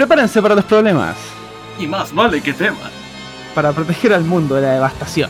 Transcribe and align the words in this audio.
Prepárense 0.00 0.40
para 0.40 0.54
los 0.54 0.64
problemas. 0.64 1.14
Y 1.78 1.86
más 1.86 2.14
vale 2.14 2.40
que 2.40 2.54
teman. 2.54 2.90
Para 3.54 3.70
proteger 3.72 4.14
al 4.14 4.24
mundo 4.24 4.54
de 4.54 4.62
la 4.62 4.72
devastación. 4.72 5.28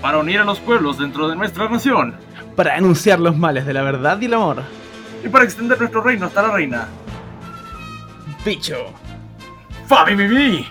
Para 0.00 0.16
unir 0.16 0.40
a 0.40 0.44
los 0.44 0.60
pueblos 0.60 0.96
dentro 0.96 1.28
de 1.28 1.36
nuestra 1.36 1.68
nación. 1.68 2.16
Para 2.56 2.76
denunciar 2.76 3.20
los 3.20 3.36
males 3.36 3.66
de 3.66 3.74
la 3.74 3.82
verdad 3.82 4.18
y 4.18 4.24
el 4.24 4.32
amor. 4.32 4.62
Y 5.22 5.28
para 5.28 5.44
extender 5.44 5.78
nuestro 5.78 6.00
reino 6.00 6.24
hasta 6.24 6.40
la 6.40 6.52
reina. 6.52 6.88
Bicho. 8.46 8.94
¡Fabi 9.86 10.14
Mimi! 10.14 10.66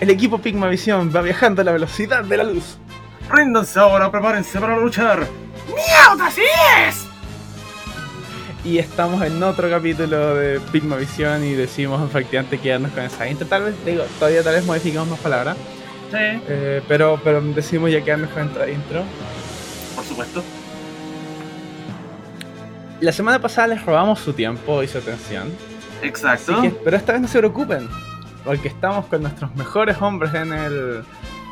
El 0.00 0.08
equipo 0.08 0.38
Pigmavisión 0.38 1.12
va 1.14 1.20
viajando 1.20 1.60
a 1.60 1.64
la 1.66 1.72
velocidad 1.72 2.24
de 2.24 2.38
la 2.38 2.44
luz. 2.44 2.78
Ríndanse 3.28 3.78
ahora, 3.78 4.10
prepárense 4.10 4.58
para 4.58 4.78
luchar. 4.78 5.28
¡Miau, 5.68 6.26
así 6.26 6.40
es! 6.88 7.03
Y 8.64 8.78
estamos 8.78 9.22
en 9.22 9.42
otro 9.42 9.68
capítulo 9.68 10.34
de 10.36 10.58
Pigmavisión 10.72 11.44
y 11.44 11.52
decimos 11.52 12.02
efectivamente 12.08 12.58
quedarnos 12.58 12.92
con 12.92 13.02
esa 13.04 13.28
intro. 13.28 13.46
Tal 13.46 13.64
vez, 13.64 13.74
digo, 13.84 14.04
todavía 14.18 14.42
tal 14.42 14.54
vez 14.54 14.64
modificamos 14.64 15.08
más 15.08 15.20
palabras. 15.20 15.56
Sí, 16.10 16.16
eh, 16.48 16.82
pero, 16.88 17.20
pero 17.22 17.42
decimos 17.42 17.90
ya 17.90 18.02
quedarnos 18.02 18.30
con 18.30 18.46
esta 18.48 18.68
intro. 18.70 19.02
por 19.94 20.04
supuesto. 20.04 20.42
La 23.00 23.12
semana 23.12 23.38
pasada 23.38 23.68
les 23.68 23.84
robamos 23.84 24.20
su 24.20 24.32
tiempo 24.32 24.82
y 24.82 24.88
su 24.88 24.96
atención. 24.98 25.48
Exacto. 26.00 26.62
Que- 26.62 26.70
pero 26.70 26.96
esta 26.96 27.12
vez 27.12 27.20
no 27.20 27.28
se 27.28 27.38
preocupen. 27.38 27.88
Porque 28.44 28.68
estamos 28.68 29.06
con 29.06 29.22
nuestros 29.22 29.54
mejores 29.56 29.96
hombres 30.00 30.32
en 30.34 30.52
el. 30.52 31.02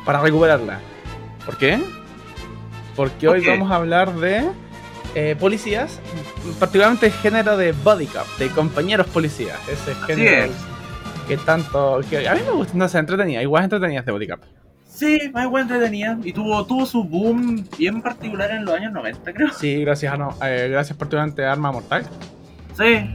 para 0.07 0.21
recuperarla. 0.21 0.79
¿Por 1.45 1.57
qué? 1.59 1.79
Porque 2.97 3.29
hoy 3.29 3.47
vamos 3.47 3.71
a 3.71 3.77
hablar 3.77 4.13
de 4.15 4.45
eh, 5.15 5.37
policías, 5.39 6.01
particularmente 6.59 7.07
el 7.07 7.13
género 7.13 7.57
de 7.57 7.73
body 7.73 8.07
cop, 8.07 8.27
de 8.39 8.49
compañeros 8.49 9.07
policías. 9.09 9.59
Ese 9.69 9.95
género 10.07 10.45
es. 10.47 10.53
que 11.29 11.37
tanto. 11.37 12.01
que 12.09 12.27
a 12.29 12.35
mí 12.35 12.41
me 12.45 12.53
gusta, 12.53 12.73
no 12.77 12.89
sé, 12.89 12.99
entretenida, 12.99 13.43
igual 13.43 13.63
es 13.63 13.65
entretenida 13.65 14.01
este 14.01 14.13
body 14.13 14.29
cop. 14.29 14.41
Sí, 14.87 15.19
muy 15.33 15.47
buena 15.47 15.63
entretenida. 15.75 16.19
Y 16.23 16.33
tuvo, 16.33 16.65
tuvo 16.67 16.85
su 16.87 17.03
boom 17.03 17.67
bien 17.79 18.03
particular 18.03 18.51
en 18.51 18.65
los 18.65 18.75
años 18.75 18.93
90, 18.93 19.33
creo. 19.33 19.51
Sí, 19.53 19.81
gracias 19.83 20.13
a 20.13 20.17
no, 20.17 20.35
eh, 20.45 20.69
gracias 20.71 20.97
particularmente 20.97 21.45
a 21.45 21.53
Arma 21.53 21.73
Mortal. 21.73 22.07
Sí, 22.77 23.07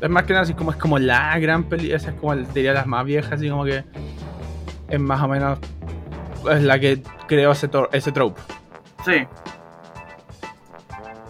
Es 0.00 0.10
más 0.10 0.24
que 0.24 0.32
nada 0.32 0.42
así 0.42 0.54
como 0.54 0.70
es 0.70 0.76
como 0.76 0.98
la 0.98 1.38
gran 1.38 1.64
peli, 1.64 1.92
esa 1.92 2.10
es 2.10 2.16
como 2.16 2.34
diría 2.36 2.72
las 2.72 2.86
más 2.86 3.04
viejas, 3.04 3.32
así 3.32 3.48
como 3.48 3.64
que 3.64 3.84
es 4.88 5.00
más 5.00 5.22
o 5.22 5.28
menos 5.28 5.58
es 6.50 6.62
la 6.62 6.78
que 6.78 7.02
creó 7.26 7.52
ese, 7.52 7.68
ese 7.92 8.12
trope. 8.12 8.40
sí. 9.04 9.26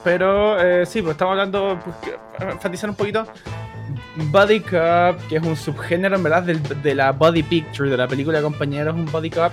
Pero 0.07 0.57
eh, 0.61 0.87
sí, 0.87 1.03
pues 1.03 1.15
estamos 1.15 1.33
hablando, 1.33 1.81
pues, 1.83 2.17
para 2.39 2.53
enfatizar 2.53 2.89
un 2.89 2.95
poquito, 2.95 3.27
Body 4.31 4.61
Cop, 4.61 5.19
que 5.29 5.39
es 5.39 5.43
un 5.43 5.57
subgénero 5.57 6.15
en 6.15 6.23
verdad 6.23 6.45
de 6.45 6.95
la 6.95 7.11
body 7.11 7.43
picture, 7.43 7.91
de 7.91 7.97
la 7.97 8.07
película 8.07 8.41
compañeros, 8.41 8.95
un 8.95 9.11
Body 9.11 9.31
Cop. 9.31 9.51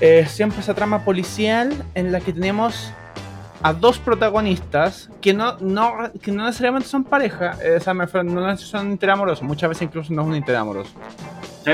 Eh, 0.00 0.24
siempre 0.28 0.60
esa 0.60 0.72
trama 0.72 1.04
policial 1.04 1.84
en 1.96 2.12
la 2.12 2.20
que 2.20 2.32
tenemos 2.32 2.92
a 3.60 3.72
dos 3.72 3.98
protagonistas 3.98 5.10
que 5.20 5.34
no, 5.34 5.56
no, 5.58 6.12
que 6.22 6.30
no 6.30 6.44
necesariamente 6.44 6.88
son 6.88 7.02
pareja, 7.02 7.56
eh, 7.60 7.80
no 7.84 8.04
necesariamente 8.04 8.62
son 8.62 8.92
interamorosos, 8.92 9.42
muchas 9.42 9.68
veces 9.68 9.82
incluso 9.82 10.12
no 10.12 10.22
es 10.22 10.28
un 10.28 10.36
interamoroso. 10.36 10.92
Sí. 11.64 11.72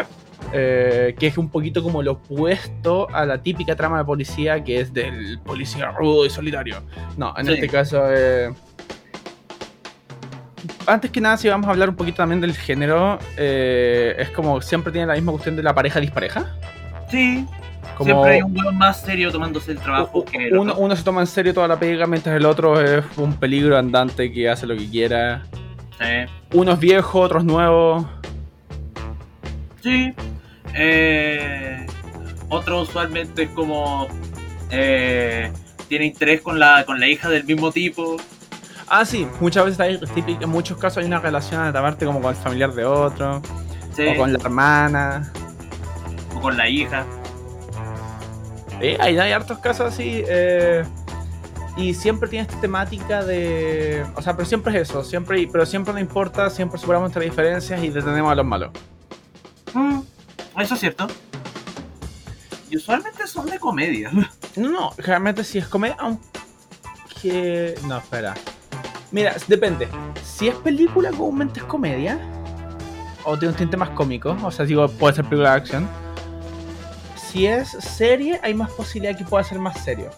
Eh, 0.52 1.14
que 1.18 1.28
es 1.28 1.38
un 1.38 1.48
poquito 1.48 1.82
como 1.82 2.02
lo 2.02 2.12
opuesto 2.12 3.06
a 3.14 3.24
la 3.24 3.38
típica 3.40 3.76
trama 3.76 3.98
de 3.98 4.04
policía 4.04 4.62
que 4.64 4.80
es 4.80 4.92
del 4.92 5.38
policía 5.44 5.90
rudo 5.92 6.26
y 6.26 6.30
solitario. 6.30 6.82
No, 7.16 7.32
en 7.36 7.46
Sí. 7.46 7.52
este 7.52 7.68
caso. 7.68 8.02
eh, 8.08 8.52
Antes 10.86 11.10
que 11.10 11.20
nada, 11.20 11.36
si 11.36 11.48
vamos 11.48 11.68
a 11.68 11.70
hablar 11.70 11.88
un 11.88 11.94
poquito 11.96 12.16
también 12.18 12.40
del 12.40 12.54
género, 12.54 13.18
eh, 13.36 14.14
es 14.18 14.30
como 14.30 14.60
siempre 14.60 14.90
tiene 14.92 15.06
la 15.06 15.14
misma 15.14 15.32
cuestión 15.32 15.54
de 15.56 15.62
la 15.62 15.74
pareja 15.74 16.00
dispareja. 16.00 16.46
Sí. 17.10 17.46
Como 17.96 18.06
Siempre 18.06 18.32
hay 18.36 18.42
un 18.42 18.56
weón 18.58 18.76
más 18.78 19.00
serio 19.02 19.30
tomándose 19.30 19.72
el 19.72 19.78
trabajo 19.78 20.24
que 20.24 20.48
el 20.48 20.56
uno, 20.58 20.72
otro. 20.72 20.84
uno 20.84 20.96
se 20.96 21.02
toma 21.04 21.20
en 21.20 21.26
serio 21.26 21.52
toda 21.54 21.68
la 21.68 21.78
pega, 21.78 22.06
mientras 22.06 22.34
el 22.34 22.44
otro 22.46 22.80
es 22.80 23.04
un 23.18 23.34
peligro 23.34 23.76
andante 23.78 24.32
que 24.32 24.48
hace 24.48 24.66
lo 24.66 24.74
que 24.76 24.88
quiera. 24.88 25.42
Sí. 25.98 26.32
Uno 26.54 26.72
es 26.72 26.78
viejo, 26.80 27.20
otro 27.20 27.38
es 27.40 27.44
nuevo. 27.44 28.08
Sí. 29.82 30.12
Eh, 30.74 31.86
otro 32.48 32.82
usualmente 32.82 33.44
es 33.44 33.50
como. 33.50 34.08
eh, 34.70 35.52
tiene 35.88 36.06
interés 36.06 36.40
con 36.40 36.58
la, 36.60 36.84
con 36.84 37.00
la 37.00 37.08
hija 37.08 37.28
del 37.28 37.44
mismo 37.44 37.72
tipo. 37.72 38.16
Ah, 38.88 39.04
sí, 39.04 39.26
muchas 39.40 39.64
veces 39.64 39.80
hay, 39.80 40.00
en 40.40 40.48
muchos 40.48 40.78
casos 40.78 40.98
hay 40.98 41.04
una 41.06 41.18
relación 41.20 41.60
a 41.60 41.72
parte 41.72 42.04
como 42.06 42.20
con 42.20 42.30
el 42.30 42.36
familiar 42.36 42.72
de 42.72 42.84
otro, 42.84 43.40
Sí. 43.94 44.06
o 44.06 44.16
con 44.16 44.32
la 44.32 44.38
hermana. 44.38 45.32
o 46.36 46.40
con 46.40 46.56
la 46.56 46.68
hija. 46.68 47.04
Hay, 48.80 49.18
hay 49.18 49.32
hartos 49.32 49.58
casos 49.58 49.92
así. 49.92 50.22
eh, 50.26 50.84
y 51.76 51.94
siempre 51.94 52.28
tiene 52.28 52.42
esta 52.48 52.60
temática 52.60 53.24
de. 53.24 54.04
O 54.16 54.22
sea, 54.22 54.34
pero 54.34 54.46
siempre 54.46 54.74
es 54.74 54.88
eso. 54.88 55.02
Siempre, 55.04 55.48
pero 55.50 55.64
siempre 55.66 55.92
no 55.94 56.00
importa. 56.00 56.50
Siempre 56.50 56.78
superamos 56.78 57.06
nuestras 57.06 57.24
diferencias 57.24 57.82
y 57.82 57.88
detenemos 57.90 58.30
a 58.32 58.34
los 58.34 58.44
malos. 58.46 58.70
Mm, 60.60 60.64
eso 60.64 60.74
es 60.74 60.80
cierto. 60.80 61.06
Y 62.70 62.76
usualmente 62.76 63.26
son 63.26 63.46
de 63.46 63.58
comedia. 63.58 64.10
No, 64.56 64.68
no, 64.68 64.92
realmente 64.98 65.44
si 65.44 65.58
es 65.58 65.66
comedia. 65.68 65.96
Aunque. 66.00 67.76
No, 67.86 67.98
espera. 67.98 68.34
Mira, 69.12 69.36
depende. 69.46 69.88
Si 70.24 70.48
es 70.48 70.56
película, 70.56 71.10
comúnmente 71.10 71.60
es 71.60 71.66
comedia. 71.66 72.18
O 73.24 73.38
tiene 73.38 73.52
un 73.52 73.56
tinte 73.58 73.76
más 73.76 73.90
cómico. 73.90 74.36
O 74.42 74.50
sea, 74.50 74.64
digo, 74.64 74.88
puede 74.88 75.14
ser 75.14 75.24
película 75.26 75.50
de 75.52 75.56
acción. 75.56 75.88
Si 77.14 77.46
es 77.46 77.68
serie, 77.68 78.40
hay 78.42 78.54
más 78.54 78.70
posibilidad 78.72 79.16
que 79.16 79.24
pueda 79.24 79.44
ser 79.44 79.60
más 79.60 79.82
serio. 79.84 80.10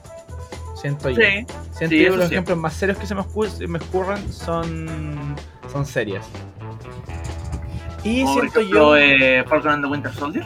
Siento 0.81 1.11
yo. 1.11 1.17
Sí. 1.17 1.47
Siento 1.77 1.95
Sí, 1.95 2.05
yo 2.05 2.17
los 2.17 2.29
sí. 2.29 2.35
ejemplos 2.35 2.57
más 2.57 2.73
serios 2.73 2.97
que 2.97 3.07
se 3.07 3.15
me 3.15 3.21
ocurren 3.21 4.33
son, 4.33 5.37
son 5.71 5.85
series. 5.85 6.25
Y 8.05 8.25
por 8.25 8.35
siento 8.35 8.61
ejemplo, 8.61 8.97
yo. 8.97 8.97
eh, 8.97 9.45
Falcon 9.49 9.73
and 9.73 9.85
the 9.85 9.91
Winter 9.91 10.13
Soldier. 10.13 10.45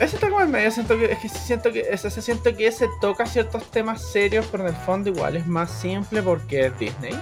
Ese 0.00 0.16
está 0.16 0.28
como 0.30 0.40
en 0.40 0.50
medio, 0.50 0.70
siento 0.70 0.98
que, 0.98 1.12
es 1.12 1.18
que 1.18 1.28
siento 1.28 1.70
que 1.70 1.80
ese, 1.88 2.08
ese 2.08 2.22
siento 2.22 2.56
que 2.56 2.66
ese 2.66 2.88
toca 3.00 3.24
ciertos 3.26 3.70
temas 3.70 4.02
serios, 4.02 4.46
pero 4.50 4.64
en 4.66 4.70
el 4.74 4.80
fondo 4.80 5.10
igual 5.10 5.36
es 5.36 5.46
más 5.46 5.70
simple 5.70 6.22
porque 6.22 6.66
es 6.66 6.78
Disney. 6.78 7.14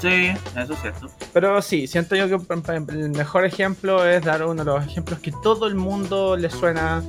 Sí, 0.00 0.32
eso 0.56 0.72
es 0.72 0.80
cierto. 0.80 1.08
Pero 1.32 1.62
sí, 1.62 1.86
siento 1.86 2.16
yo 2.16 2.26
que 2.28 2.92
el 2.92 3.10
mejor 3.10 3.44
ejemplo 3.44 4.04
es 4.06 4.22
dar 4.24 4.44
uno 4.44 4.64
de 4.64 4.70
los 4.70 4.84
ejemplos 4.86 5.20
que 5.20 5.32
todo 5.42 5.66
el 5.66 5.74
mundo 5.74 6.36
le 6.36 6.50
suena, 6.50 7.02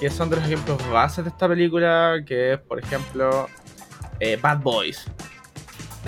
que 0.00 0.08
son 0.10 0.30
de 0.30 0.36
los 0.36 0.44
ejemplos 0.46 0.78
bases 0.90 1.24
de 1.24 1.30
esta 1.30 1.48
película, 1.48 2.16
que 2.26 2.54
es 2.54 2.58
por 2.60 2.78
ejemplo 2.78 3.48
eh, 4.20 4.38
Bad 4.40 4.60
Boys. 4.60 5.04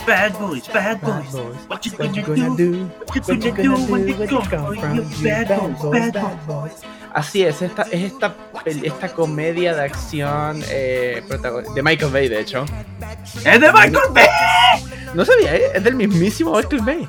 Bad 0.06 0.38
boys, 0.38 0.68
bad 0.68 1.00
boys. 1.00 1.34
What 1.68 1.86
you 1.86 1.92
gonna 1.92 2.56
do? 2.56 2.86
What 3.06 3.28
you 3.28 3.36
gonna 3.36 3.62
do 3.62 3.74
when 3.90 4.08
you 4.08 4.14
come 4.14 4.44
for 4.48 4.74
you? 4.74 5.02
Bad 5.22 5.48
boys, 5.80 6.12
bad 6.12 6.46
boys. 6.46 6.72
Así 7.12 7.42
es, 7.42 7.60
esta, 7.60 7.82
es 7.90 8.12
esta, 8.12 8.36
esta 8.64 9.08
comedia 9.08 9.74
de 9.74 9.82
acción 9.82 10.62
eh, 10.68 11.22
de 11.74 11.82
Michael 11.82 12.12
Bay, 12.12 12.28
de 12.28 12.40
hecho. 12.40 12.64
¡Es 13.44 13.60
de 13.60 13.72
Michael 13.72 14.12
Bay! 14.12 14.28
No 15.14 15.24
sabía, 15.24 15.56
¿eh? 15.56 15.72
es 15.74 15.82
del 15.82 15.96
mismísimo 15.96 16.52
Michael 16.52 16.82
Bay. 16.82 17.08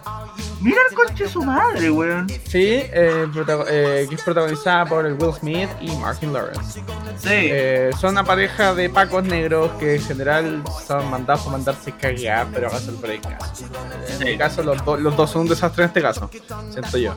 Mira 0.62 0.78
el 0.90 0.96
coche 0.96 1.28
su 1.28 1.42
madre, 1.44 1.90
weón. 1.90 2.30
Sí, 2.30 2.40
eh, 2.64 3.28
eh, 3.70 4.06
que 4.08 4.16
es 4.16 4.22
protagonizada 4.22 4.86
por 4.86 5.06
el 5.06 5.14
Will 5.14 5.34
Smith 5.34 5.70
y 5.82 5.90
Martin 5.98 6.32
Lawrence. 6.34 6.80
Sí. 7.18 7.30
Eh, 7.30 7.90
son 8.00 8.12
una 8.12 8.24
pareja 8.24 8.74
de 8.76 8.90
pacos 8.90 9.24
negros 9.24 9.72
que 9.80 9.96
en 9.96 10.02
general 10.04 10.64
son 10.88 11.10
mandados 11.10 11.42
por 11.42 11.54
mandarse 11.54 11.92
cagar, 11.94 12.48
pero 12.54 12.68
a 12.68 12.70
resolver 12.72 13.12
el 13.12 13.22
caso. 13.22 13.66
En 13.66 14.08
Sí. 14.08 14.14
este 14.14 14.38
caso, 14.38 14.62
los, 14.64 14.86
do- 14.86 14.98
los 14.98 15.18
dos 15.18 15.32
son 15.32 15.42
un 15.44 15.48
desastre 15.50 15.84
en 15.84 15.88
este 15.90 16.02
caso, 16.02 16.30
siento 16.72 16.98
yo. 16.98 17.16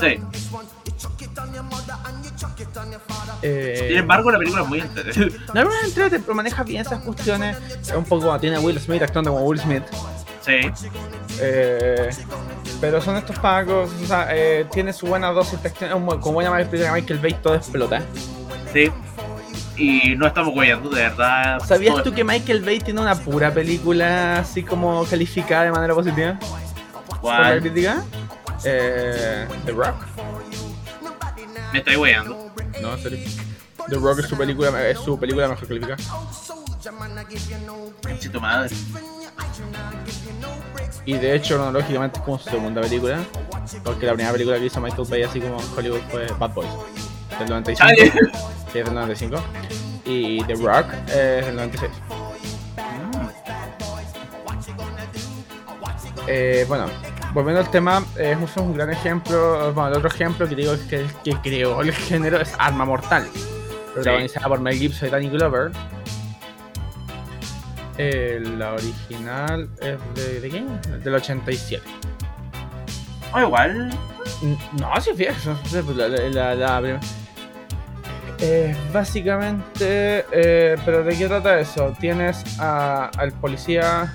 Sí. 0.00 0.18
Eh, 3.42 3.86
Sin 3.88 3.98
embargo, 3.98 4.30
la 4.30 4.38
película 4.38 4.62
es 4.62 4.68
muy 4.68 4.80
entretenida. 4.80 5.38
la 5.52 5.64
verdad, 5.64 5.78
entrete, 5.84 6.18
pero 6.20 6.34
maneja 6.34 6.62
bien 6.62 6.82
esas 6.82 7.00
cuestiones. 7.02 7.56
Es 7.82 7.92
un 7.92 8.04
poco 8.04 8.26
como 8.26 8.38
tiene 8.40 8.56
a 8.56 8.60
Will 8.60 8.78
Smith 8.80 9.02
actuando 9.02 9.32
como 9.32 9.44
Will 9.44 9.60
Smith. 9.60 9.82
Sí. 10.44 10.90
Eh, 11.40 12.10
pero 12.80 13.00
son 13.00 13.16
estos 13.16 13.38
pacos, 13.38 13.90
o 14.02 14.06
sea, 14.06 14.28
eh, 14.30 14.66
tiene 14.72 14.92
su 14.92 15.06
buena 15.06 15.28
dosis 15.30 15.58
Como 15.90 16.32
buena 16.32 16.50
Michael 16.50 17.18
Bay, 17.20 17.34
todo 17.34 17.54
explota. 17.54 18.02
Sí. 18.72 18.90
Y 19.76 20.14
no 20.16 20.26
estamos 20.26 20.52
guayando, 20.52 20.90
de 20.90 21.02
verdad. 21.02 21.60
¿Sabías 21.64 21.94
Todo- 21.94 22.02
tú 22.04 22.12
que 22.12 22.24
Michael 22.24 22.62
Bay 22.62 22.78
tiene 22.80 23.00
una 23.00 23.14
pura 23.14 23.52
película 23.52 24.38
así 24.40 24.62
como 24.62 25.04
calificada 25.06 25.64
de 25.64 25.72
manera 25.72 25.94
positiva? 25.94 26.38
¿Cuál? 27.20 27.60
crítica? 27.60 28.02
Eh, 28.64 29.46
The 29.64 29.72
Rock. 29.72 29.94
Me 31.72 31.78
estoy 31.78 31.94
guayando. 31.94 32.52
No, 32.82 32.94
en 32.94 33.02
serio. 33.02 33.18
The 33.88 33.96
Rock 33.96 34.18
es 34.20 34.26
su 34.26 34.36
película, 34.36 34.88
es 34.88 34.98
su 34.98 35.18
película 35.18 35.48
mejor 35.48 35.66
calificada. 35.66 35.96
Conchito 38.02 38.40
madre. 38.40 38.74
Y 41.04 41.14
de 41.14 41.34
hecho, 41.34 41.56
cronológicamente 41.56 42.18
es 42.18 42.24
como 42.24 42.38
su 42.38 42.50
segunda 42.50 42.80
película. 42.80 43.18
Porque 43.84 44.06
la 44.06 44.14
primera 44.14 44.32
película 44.32 44.58
que 44.58 44.66
hizo 44.66 44.80
Michael 44.80 45.08
Bay 45.08 45.22
así 45.22 45.40
como 45.40 45.60
en 45.60 45.66
Hollywood 45.76 46.00
fue 46.10 46.26
Bad 46.38 46.54
Boys. 46.54 46.70
Del 47.38 47.48
95. 47.48 47.76
Chale. 47.78 48.12
Sí, 48.72 48.78
es 48.78 48.84
del 48.84 48.94
95. 48.94 49.36
Y 50.04 50.44
The 50.44 50.54
Rock 50.54 50.86
es 51.08 51.46
del 51.46 51.56
96. 51.56 51.90
Eh, 56.28 56.64
bueno, 56.68 56.86
volviendo 57.34 57.60
al 57.60 57.70
tema, 57.70 58.04
eh, 58.16 58.36
es 58.40 58.56
un 58.56 58.74
gran 58.74 58.90
ejemplo. 58.90 59.72
Bueno, 59.72 59.88
el 59.90 59.96
otro 59.96 60.08
ejemplo 60.08 60.48
que 60.48 60.54
digo 60.54 60.74
que, 60.88 61.06
que 61.24 61.32
creó 61.42 61.82
el 61.82 61.92
género 61.92 62.40
es 62.40 62.54
Arma 62.58 62.84
Mortal, 62.84 63.26
protagonizada 63.92 64.48
por 64.48 64.60
Mel 64.60 64.76
Gibson 64.76 65.08
y 65.08 65.10
Danny 65.10 65.28
Glover. 65.28 65.72
Eh, 67.98 68.40
la 68.58 68.72
original 68.74 69.68
es 69.80 69.98
de, 70.14 70.40
¿de 70.40 70.48
qué? 70.50 70.64
Del 71.04 71.14
87. 71.14 71.82
O 73.34 73.40
igual. 73.40 73.90
Mm, 74.40 74.54
No, 74.80 75.00
sí, 75.00 75.10
fíjate, 75.14 75.92
la, 75.94 76.08
la, 76.08 76.54
la- 76.54 76.80
la 76.80 77.00
Eh, 78.40 78.74
básicamente, 78.92 80.24
eh, 80.32 80.76
pero 80.84 81.04
¿de 81.04 81.16
qué 81.16 81.28
trata 81.28 81.60
eso? 81.60 81.94
Tienes 82.00 82.42
a- 82.58 83.10
al 83.18 83.32
policía, 83.32 84.12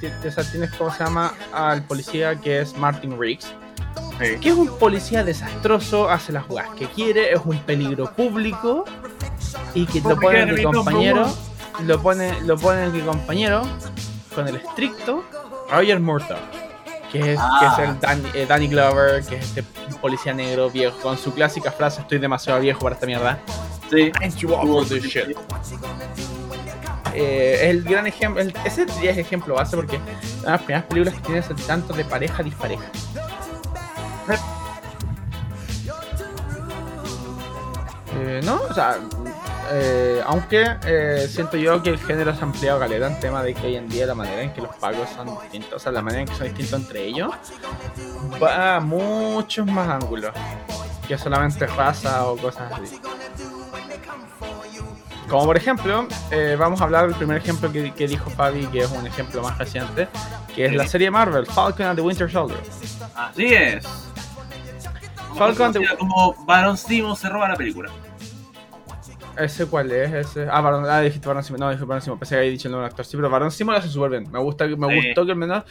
tienes, 0.00 0.70
¿cómo 0.76 0.90
se 0.92 1.04
llama? 1.04 1.32
Al 1.52 1.82
policía 1.84 2.34
que 2.40 2.60
es 2.60 2.76
Martin 2.76 3.16
Riggs, 3.20 3.54
Sí. 4.20 4.36
que 4.40 4.48
es 4.48 4.54
un 4.54 4.78
policía 4.78 5.22
desastroso, 5.22 6.10
hace 6.10 6.32
las 6.32 6.44
jugadas 6.44 6.70
que 6.76 6.86
quiere, 6.86 7.32
es 7.32 7.40
un 7.44 7.58
peligro 7.58 8.12
público 8.14 8.84
y 9.74 9.86
que 9.86 9.98
lo 10.00 10.04
Porque 10.10 10.26
pone 10.26 10.38
quiere 10.44 10.56
de 10.56 10.62
compañero. 10.64 11.32
Lo 11.80 12.00
pone, 12.00 12.40
lo 12.42 12.56
pone 12.56 12.90
de 12.90 13.00
compañero 13.04 13.62
con 14.34 14.48
el 14.48 14.56
estricto 14.56 15.24
Roger 15.70 16.00
Murtaugh, 16.00 16.38
que 17.10 17.18
es, 17.18 17.24
que 17.24 17.32
es 17.34 17.38
Ah. 17.40 17.84
el 17.86 18.00
Dan- 18.00 18.24
eh, 18.34 18.46
Danny 18.48 18.68
Glover, 18.68 19.24
que 19.24 19.36
es 19.36 19.44
este 19.46 19.62
policía 20.00 20.32
negro 20.34 20.70
viejo, 20.70 20.96
con 21.00 21.16
su 21.18 21.32
clásica 21.32 21.70
frase, 21.72 22.00
estoy 22.02 22.18
demasiado 22.18 22.60
viejo 22.60 22.80
para 22.80 22.94
esta 22.94 23.06
mierda. 23.06 23.38
Sí. 23.90 24.10
Ain't 24.20 24.36
you 24.36 24.54
all 24.54 24.66
for 24.66 24.86
this 24.86 25.04
shit. 25.04 25.36
Eh, 27.14 27.58
es 27.62 27.70
el 27.70 27.82
gran 27.84 28.06
ejemplo, 28.06 28.40
el- 28.40 28.54
ese 28.64 28.86
ya 29.02 29.10
es 29.10 29.18
ejemplo 29.18 29.54
base 29.54 29.76
porque 29.76 29.96
es 29.96 30.02
una 30.40 30.44
de 30.46 30.50
las 30.52 30.62
primeras 30.62 30.84
películas 30.86 31.14
que 31.14 31.20
tienes 31.20 31.50
el 31.50 31.56
tanto 31.56 31.92
de 31.92 32.04
pareja 32.06 32.42
dispareja. 32.42 32.84
Eh, 38.14 38.40
no, 38.44 38.60
o 38.68 38.74
sea, 38.74 38.98
eh, 39.70 40.22
aunque 40.26 40.64
eh, 40.86 41.26
siento 41.30 41.56
yo 41.56 41.82
que 41.82 41.90
el 41.90 41.98
género 41.98 42.34
se 42.34 42.40
ha 42.40 42.44
ampliado 42.44 42.78
caleta 42.78 43.06
en 43.06 43.20
tema 43.20 43.42
de 43.42 43.54
que 43.54 43.66
hoy 43.68 43.76
en 43.76 43.88
día 43.88 44.06
la 44.06 44.14
manera 44.14 44.42
en 44.42 44.52
que 44.52 44.60
los 44.60 44.74
pagos 44.76 45.08
son 45.14 45.28
distintos, 45.42 45.74
o 45.74 45.78
sea, 45.78 45.92
la 45.92 46.02
manera 46.02 46.22
en 46.22 46.28
que 46.28 46.34
son 46.34 46.46
distintos 46.48 46.80
entre 46.80 47.04
ellos, 47.04 47.30
va 48.42 48.76
a 48.76 48.80
muchos 48.80 49.66
más 49.66 49.88
ángulos 49.88 50.32
que 51.06 51.16
solamente 51.18 51.66
raza 51.66 52.26
o 52.26 52.36
cosas 52.36 52.70
así. 52.72 53.00
Como 55.28 55.44
por 55.46 55.56
ejemplo, 55.56 56.06
eh, 56.30 56.56
vamos 56.58 56.80
a 56.80 56.84
hablar 56.84 57.06
del 57.06 57.14
primer 57.16 57.38
ejemplo 57.38 57.72
que, 57.72 57.92
que 57.92 58.06
dijo 58.06 58.28
Fabi, 58.30 58.66
que 58.66 58.80
es 58.80 58.90
un 58.90 59.06
ejemplo 59.06 59.42
más 59.42 59.56
reciente, 59.56 60.08
que 60.54 60.66
es 60.66 60.74
la 60.74 60.86
serie 60.86 61.10
Marvel, 61.10 61.46
Falcon 61.46 61.86
and 61.86 61.96
the 61.96 62.02
Winter 62.02 62.30
Soldier. 62.30 62.60
Así 63.14 63.46
es. 63.54 63.84
Falcon 65.38 65.72
de- 65.72 65.78
Conocida 65.78 65.96
como 65.98 66.34
Baron 66.44 66.76
Simo 66.76 67.16
se 67.16 67.28
roba 67.30 67.48
la 67.48 67.56
película. 67.56 67.90
¿Ese 69.38 69.66
cuál 69.66 69.90
es? 69.92 70.12
Ese... 70.12 70.46
Ah, 70.50 70.60
Baron, 70.60 70.84
ah, 70.88 71.00
dijiste 71.00 71.26
Baron 71.26 71.42
Simo. 71.42 71.58
No, 71.58 71.70
dije 71.70 71.84
Baron 71.84 72.02
Simo. 72.02 72.18
Pensé 72.18 72.34
que 72.34 72.38
había 72.40 72.50
dicho 72.50 72.68
el 72.68 72.72
nombre 72.72 72.88
actor. 72.88 73.04
Sí, 73.04 73.16
pero 73.16 73.30
Baron 73.30 73.50
Simo 73.50 73.72
lo 73.72 73.78
hace 73.78 73.88
súper 73.88 74.10
bien. 74.10 74.30
Me, 74.30 74.38
gusta, 74.40 74.66
me 74.66 74.88
Sí. 74.88 75.06
gustó 75.06 75.24
que 75.24 75.32
al 75.32 75.38
menos 75.38 75.64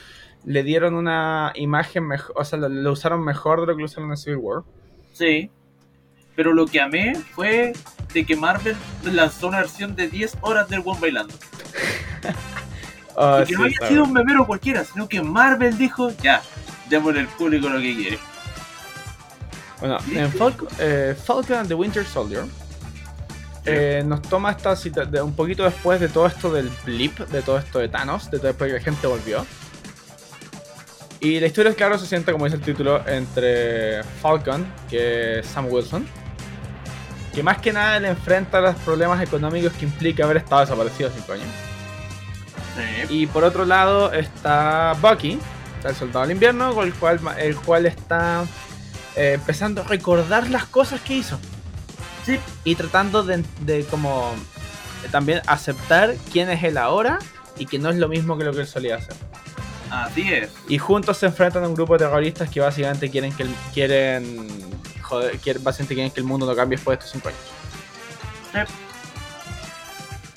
le 0.46 0.64
dieron 0.64 0.96
una 0.96 1.52
imagen 1.56 2.08
mejor. 2.08 2.36
O 2.38 2.44
sea, 2.44 2.58
lo, 2.60 2.70
lo 2.70 2.92
usaron 2.92 3.24
mejor 3.24 3.62
de 3.62 3.68
lo 3.68 3.76
que 3.76 3.82
lo 3.82 3.86
usaron 3.86 4.10
en 4.10 4.18
Civil 4.18 4.40
War. 4.42 4.64
Sí. 5.14 5.52
Pero 6.36 6.54
lo 6.54 6.66
que 6.66 6.80
amé 6.82 7.14
fue 7.16 7.74
de 8.14 8.26
que 8.26 8.36
Marvel 8.36 8.76
lanzó 9.04 9.48
una 9.50 9.60
versión 9.60 9.96
de 9.96 10.08
10 10.08 10.38
horas 10.42 10.68
del 10.70 10.82
One 10.86 11.00
bailando. 11.00 11.34
Y 13.12 13.40
que 13.42 13.46
sí, 13.48 13.54
no 13.56 13.64
haya 13.66 13.74
está 13.74 13.88
sido 13.90 14.04
un 14.06 14.14
memero 14.14 14.48
cualquiera, 14.48 14.86
sino 14.86 15.08
que 15.08 15.22
Marvel 15.22 15.78
dijo, 15.78 16.12
ya, 16.24 16.42
démosle 16.90 17.20
al 17.20 17.28
público 17.28 17.68
lo 17.68 17.78
que 17.80 17.94
quiere. 17.94 18.20
Bueno, 19.82 19.98
en 20.14 20.32
Falcon, 20.32 20.68
eh, 20.80 21.14
Falcon 21.22 21.58
and 21.58 21.68
the 21.68 21.74
Winter 21.74 22.06
Soldier 22.06 22.46
eh, 23.66 24.04
nos 24.06 24.22
toma 24.22 24.52
esta 24.52 24.76
cita 24.76 25.06
de 25.06 25.22
un 25.22 25.36
poquito 25.36 25.64
después 25.64 26.00
de 26.00 26.10
todo 26.10 26.28
esto 26.28 26.52
del 26.52 26.70
blip, 26.86 27.18
de 27.20 27.42
todo 27.42 27.58
esto 27.60 27.80
de 27.80 27.90
Thanos, 27.90 28.32
de 28.32 28.38
todo 28.38 28.48
después 28.48 28.72
que 28.72 28.78
la 28.78 28.84
gente 28.84 29.08
volvió. 29.08 29.46
Y 31.20 31.40
la 31.40 31.46
historia, 31.46 31.74
claro, 31.76 32.00
se 32.00 32.08
sienta, 32.08 32.32
como 32.32 32.46
dice 32.46 32.58
el 32.58 32.64
título, 32.64 33.08
entre 33.08 34.04
Falcon, 34.22 34.66
que 34.90 35.40
es 35.40 35.46
Sam 35.46 35.68
Wilson, 35.70 36.08
que 37.34 37.44
más 37.44 37.60
que 37.60 37.72
nada 37.72 38.00
le 38.00 38.10
enfrenta 38.10 38.60
los 38.60 38.76
problemas 38.78 39.22
económicos 39.22 39.72
que 39.74 39.86
implica 39.86 40.24
haber 40.24 40.38
estado 40.38 40.62
desaparecido 40.62 41.12
5 41.16 41.34
años. 41.34 41.46
Sí. 43.08 43.22
Y 43.22 43.28
por 43.28 43.44
otro 43.44 43.66
lado 43.66 44.12
está 44.12 44.96
Bucky, 45.00 45.38
el 45.84 45.96
soldado 45.96 46.22
del 46.22 46.32
invierno, 46.32 46.74
con 46.74 46.88
el 46.88 46.94
cual, 46.96 47.20
el 47.38 47.56
cual 47.56 47.86
está 47.86 48.44
eh, 49.16 49.34
empezando 49.36 49.82
a 49.82 49.84
recordar 49.86 50.50
las 50.50 50.66
cosas 50.66 51.02
que 51.02 51.16
hizo. 51.16 51.40
Sí. 52.26 52.40
Y 52.64 52.76
tratando 52.76 53.24
de, 53.24 53.44
de 53.62 53.84
como 53.86 54.32
de 55.02 55.10
también 55.10 55.42
aceptar 55.48 56.16
quién 56.32 56.50
es 56.50 56.64
él 56.64 56.78
ahora 56.78 57.20
y 57.58 57.66
que 57.66 57.80
no 57.80 57.90
es 57.90 57.96
lo 57.98 58.08
mismo 58.08 58.38
que 58.38 58.44
lo 58.44 58.52
que 58.54 58.62
él 58.62 58.68
solía 58.68 58.98
hacer. 58.98 59.16
Así 59.90 60.32
es. 60.34 60.50
Y 60.70 60.78
juntos 60.78 61.18
se 61.18 61.26
enfrentan 61.26 61.64
a 61.64 61.68
un 61.68 61.74
grupo 61.76 61.94
de 61.94 62.00
terroristas 62.06 62.50
que 62.50 62.60
básicamente 62.60 63.10
quieren 63.10 63.34
que 63.34 63.44
el, 63.44 63.54
quieren 63.74 64.48
joder, 65.02 65.38
quieren, 65.40 65.64
básicamente 65.64 65.96
quieren 65.96 66.12
que 66.12 66.20
el 66.22 66.26
mundo 66.26 66.46
no 66.46 66.56
cambie 66.56 66.78
después 66.78 66.98
de 67.00 67.06
estos 67.06 67.12
5 67.22 67.28
años. 67.30 68.68
Sí. 68.68 68.74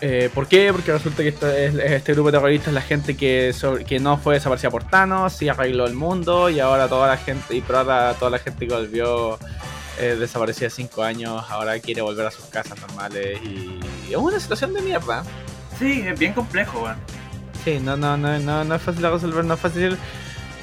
Eh, 0.00 0.28
¿Por 0.34 0.46
qué? 0.48 0.70
Porque 0.72 0.92
resulta 0.92 1.22
que 1.22 1.28
este 1.28 2.12
grupo 2.12 2.30
de 2.30 2.38
terroristas 2.38 2.68
es 2.68 2.74
la 2.74 2.82
gente 2.82 3.16
que, 3.16 3.52
sobre- 3.52 3.84
que 3.84 4.00
no 4.00 4.18
fue 4.18 4.34
desaparecida 4.34 4.70
por 4.70 4.84
Thanos 4.84 5.40
y 5.40 5.48
arregló 5.48 5.86
el 5.86 5.94
mundo 5.94 6.50
y 6.50 6.60
ahora 6.60 6.88
toda 6.88 7.06
la 7.08 7.16
gente, 7.16 7.54
y 7.54 7.60
pero 7.62 7.78
ahora 7.78 8.12
toda 8.18 8.30
la 8.32 8.38
gente 8.38 8.66
que 8.66 8.74
volvió 8.74 9.38
eh, 9.98 10.16
desaparecida 10.18 10.70
5 10.70 11.02
años 11.02 11.44
ahora 11.48 11.78
quiere 11.80 12.02
volver 12.02 12.26
a 12.26 12.30
sus 12.30 12.44
casas 12.46 12.78
normales 12.80 13.38
y, 13.42 13.80
y 14.08 14.10
es 14.12 14.16
una 14.16 14.38
situación 14.40 14.72
de 14.74 14.82
mierda. 14.82 15.22
Sí, 15.78 16.02
es 16.06 16.18
bien 16.18 16.32
complejo, 16.32 16.82
weón. 16.82 16.96
Sí, 17.64 17.78
no, 17.80 17.96
no, 17.96 18.16
no, 18.16 18.38
no, 18.38 18.64
no 18.64 18.74
es 18.74 18.82
fácil 18.82 19.02
de 19.02 19.10
resolver, 19.10 19.44
no 19.44 19.54
es 19.54 19.60
fácil. 19.60 19.96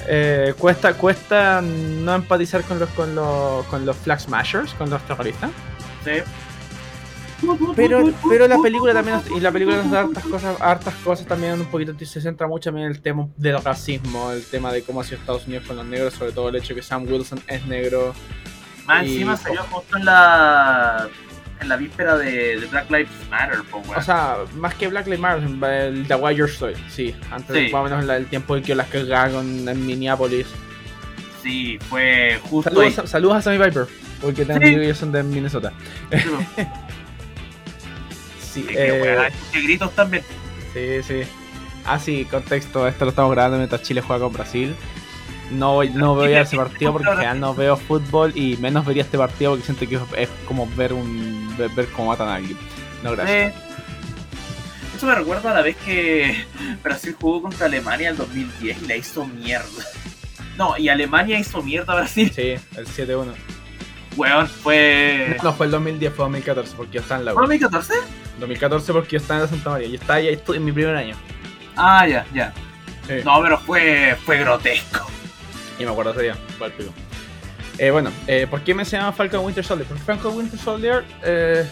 eh, 0.06 0.54
cuesta, 0.58 0.94
cuesta 0.94 1.60
no 1.62 2.14
empatizar 2.14 2.62
con 2.64 2.78
los, 2.78 2.88
con 2.90 3.14
los, 3.14 3.64
con 3.66 3.84
los 3.86 3.96
flag 3.96 4.20
smashers, 4.20 4.74
con 4.74 4.88
los 4.90 5.02
terroristas. 5.06 5.50
Sí. 6.04 6.22
Pero, 7.74 8.12
pero 8.28 8.46
la 8.46 8.56
película 8.62 8.92
también 8.94 9.16
nos- 9.16 9.36
y 9.36 9.40
la 9.40 9.50
película 9.50 9.78
nos 9.82 9.90
da 9.90 10.00
hartas 10.02 10.24
cosas, 10.24 10.60
hartas 10.60 10.94
cosas 11.02 11.26
también 11.26 11.54
un 11.54 11.66
poquito 11.66 11.92
se 12.06 12.20
centra 12.20 12.46
mucho 12.46 12.70
también 12.70 12.86
en 12.86 12.92
el 12.92 13.02
tema 13.02 13.26
del 13.36 13.60
racismo, 13.60 14.30
el 14.30 14.44
tema 14.44 14.72
de 14.72 14.82
cómo 14.84 15.00
ha 15.00 15.04
sido 15.04 15.16
Estados 15.18 15.46
Unidos 15.48 15.64
con 15.66 15.76
los 15.76 15.84
negros, 15.86 16.14
sobre 16.14 16.30
todo 16.30 16.50
el 16.50 16.56
hecho 16.56 16.68
de 16.68 16.74
que 16.76 16.82
Sam 16.86 17.04
Wilson 17.10 17.40
es 17.48 17.66
negro. 17.66 18.14
Más 18.86 19.04
Y- 19.06 19.12
encima 19.12 19.36
salió 19.36 19.62
justo 19.64 19.96
en 19.96 20.04
la 20.04 21.08
en 21.60 21.68
la 21.68 21.76
víspera 21.76 22.16
de, 22.16 22.58
de 22.58 22.66
Black 22.66 22.90
Lives 22.90 23.10
Matter. 23.30 23.60
O 23.96 24.02
sea, 24.02 24.38
más 24.56 24.74
que 24.74 24.88
Black 24.88 25.06
Lives 25.06 25.20
Matter, 25.20 25.84
el 25.94 26.08
The 26.08 26.14
Why 26.16 26.34
You're 26.34 26.50
Story, 26.52 26.74
sí, 26.88 27.14
antes 27.30 27.56
Sí. 27.56 27.72
más 27.72 27.82
o 27.82 27.84
menos 27.84 28.08
el 28.16 28.26
tiempo 28.26 28.56
en 28.56 28.64
que 28.64 28.74
las 28.74 28.88
cagaron 28.88 29.68
en 29.68 29.86
Minneapolis. 29.86 30.46
sí, 31.40 31.78
fue 31.88 32.40
justo 32.42 32.70
Saludos, 32.70 32.98
a- 32.98 33.06
saludos 33.06 33.36
a 33.36 33.42
Sammy 33.42 33.58
Piper, 33.64 33.86
porque 34.20 34.44
también 34.44 34.80
ellos 34.82 34.98
son 34.98 35.12
de 35.12 35.22
Minnesota. 35.22 35.72
Sí. 36.10 36.18
Sí, 38.52 38.62
que, 38.64 38.74
eh, 38.76 39.30
gritos 39.52 39.94
también. 39.94 40.22
Sí, 40.74 41.02
sí. 41.02 41.22
Ah, 41.86 41.98
sí, 41.98 42.26
contexto. 42.30 42.86
Esto 42.86 43.04
lo 43.06 43.10
estamos 43.10 43.32
grabando 43.32 43.56
mientras 43.56 43.80
Chile 43.82 44.02
juega 44.02 44.22
con 44.24 44.32
Brasil. 44.34 44.74
No, 45.52 45.74
voy- 45.74 45.90
no 45.90 46.14
voy 46.16 46.32
a 46.34 46.40
ese 46.42 46.56
partido 46.56 46.92
porque 46.92 47.08
en 47.08 47.14
general 47.16 47.40
no 47.40 47.54
veo 47.54 47.76
fútbol 47.76 48.32
y 48.36 48.56
menos 48.56 48.84
vería 48.84 49.02
este 49.02 49.18
partido 49.18 49.52
porque 49.52 49.64
siento 49.64 49.88
que 49.88 50.20
es 50.22 50.28
como 50.46 50.66
ver 50.76 50.92
un 50.92 51.54
ver, 51.58 51.70
ver 51.70 51.88
cómo 51.88 52.08
matan 52.08 52.28
a 52.28 52.34
alguien. 52.36 52.56
No, 53.02 53.12
gracias. 53.12 53.52
Eh, 53.52 53.54
eso 54.96 55.06
me 55.06 55.14
recuerda 55.14 55.50
a 55.50 55.54
la 55.54 55.62
vez 55.62 55.76
que 55.84 56.44
Brasil 56.82 57.16
jugó 57.20 57.42
contra 57.42 57.66
Alemania 57.66 58.08
en 58.08 58.12
el 58.12 58.18
2010 58.18 58.82
y 58.82 58.86
la 58.86 58.96
hizo 58.96 59.24
mierda. 59.26 59.66
No, 60.58 60.76
y 60.76 60.90
Alemania 60.90 61.38
hizo 61.38 61.62
mierda 61.62 61.94
a 61.94 61.96
Brasil. 61.96 62.30
Sí, 62.36 62.54
el 62.76 62.86
7-1. 62.86 63.32
Weón, 64.18 64.46
fue. 64.46 65.38
No, 65.42 65.54
fue 65.54 65.64
el 65.64 65.72
2010, 65.72 66.12
fue 66.12 66.24
2014 66.26 66.74
porque 66.76 66.92
yo 66.92 67.00
estaba 67.00 67.20
en 67.20 67.24
la 67.24 67.32
U. 67.32 67.36
¿Fue 67.36 67.42
2014? 67.44 67.94
2014 68.38 68.92
porque 68.92 69.12
yo 69.12 69.16
estaba 69.16 69.38
en 69.40 69.44
la 69.44 69.48
Santa 69.48 69.70
María. 69.70 69.88
Yo 69.88 69.94
estaba 69.94 70.20
estu- 70.20 70.54
en 70.54 70.64
mi 70.66 70.70
primer 70.72 70.94
año. 70.94 71.16
Ah, 71.74 72.06
ya, 72.06 72.26
ya. 72.34 72.52
Sí. 73.08 73.14
No, 73.24 73.40
pero 73.40 73.58
fue, 73.60 74.14
fue 74.26 74.36
grotesco. 74.40 75.06
Y 75.82 75.84
me 75.84 75.90
acuerdo 75.90 76.12
ese 76.12 76.22
día. 76.22 76.36
Eh, 77.78 77.90
bueno, 77.90 78.10
eh, 78.28 78.46
¿por 78.48 78.62
qué 78.62 78.72
me 78.72 78.84
se 78.84 78.96
llama 78.96 79.10
Falcon 79.12 79.44
Winter 79.44 79.64
Soldier? 79.64 79.88
Porque 79.88 80.02
Falcon 80.04 80.36
Winter 80.36 80.58
Soldier 80.60 81.04
eh, 81.24 81.68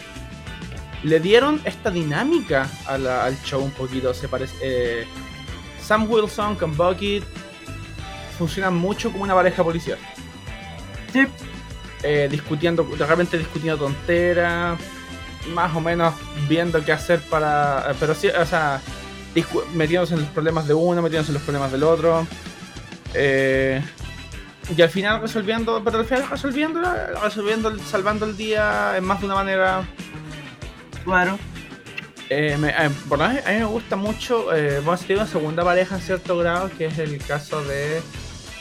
le 1.05 1.21
dieron 1.21 1.61
esta 1.64 1.90
dinámica 1.93 2.69
a 2.87 2.99
la- 2.99 3.25
al 3.25 3.40
show 3.45 3.62
un 3.62 3.71
poquito. 3.71 4.12
Se 4.12 4.26
parece. 4.26 4.55
eh, 4.62 5.07
Sam 5.81 6.11
Wilson 6.11 6.57
con 6.57 6.76
Bucky 6.76 7.23
funcionan 8.37 8.75
mucho 8.75 9.12
como 9.12 9.23
una 9.25 9.35
pareja 9.35 9.62
policial. 9.62 9.99
Sí. 11.12 11.26
Eh, 12.02 12.26
discutiendo, 12.31 12.83
de 12.83 13.07
repente 13.07 13.37
discutiendo 13.38 13.85
tonteras, 13.85 14.79
más 15.55 15.75
o 15.76 15.81
menos 15.81 16.14
viendo 16.49 16.85
qué 16.85 16.90
hacer 16.93 17.21
para. 17.21 17.95
Pero 18.00 18.14
sí, 18.14 18.26
o 18.29 18.47
sea, 18.47 18.81
metiéndose 19.75 20.14
en 20.14 20.21
los 20.21 20.31
problemas 20.31 20.67
de 20.67 20.75
uno, 20.75 21.00
metiéndose 21.00 21.31
en 21.31 21.35
los 21.35 21.43
problemas 21.45 21.71
del 21.71 21.83
otro. 21.85 22.26
Eh, 23.14 23.83
y 24.77 24.83
al 24.83 24.89
final 24.89 25.21
resolviendo, 25.21 25.83
pero 25.85 25.99
al 25.99 26.05
final 26.05 26.29
resolviendo, 26.31 26.81
resolviendo, 27.23 27.77
salvando 27.81 28.27
el 28.27 28.37
día 28.37 28.97
en 28.97 29.05
más 29.05 29.21
de 29.21 29.27
una 29.27 29.35
manera. 29.35 29.83
Claro. 31.05 31.39
Eh, 32.29 32.57
me- 32.59 32.69
eh, 32.69 32.91
por 33.09 33.19
lo 33.19 33.27
menos 33.29 33.45
a 33.47 33.50
mí 33.50 33.59
me 33.59 33.65
gusta 33.65 33.97
mucho, 33.97 34.55
eh, 34.55 34.81
vamos 34.85 35.00
a 35.03 35.07
tener 35.07 35.23
una 35.23 35.31
segunda 35.31 35.65
pareja 35.65 35.97
en 35.97 36.00
cierto 36.00 36.39
grado, 36.39 36.71
que 36.79 36.87
es 36.87 36.99
el 36.99 37.19
caso 37.19 37.65
de 37.65 38.00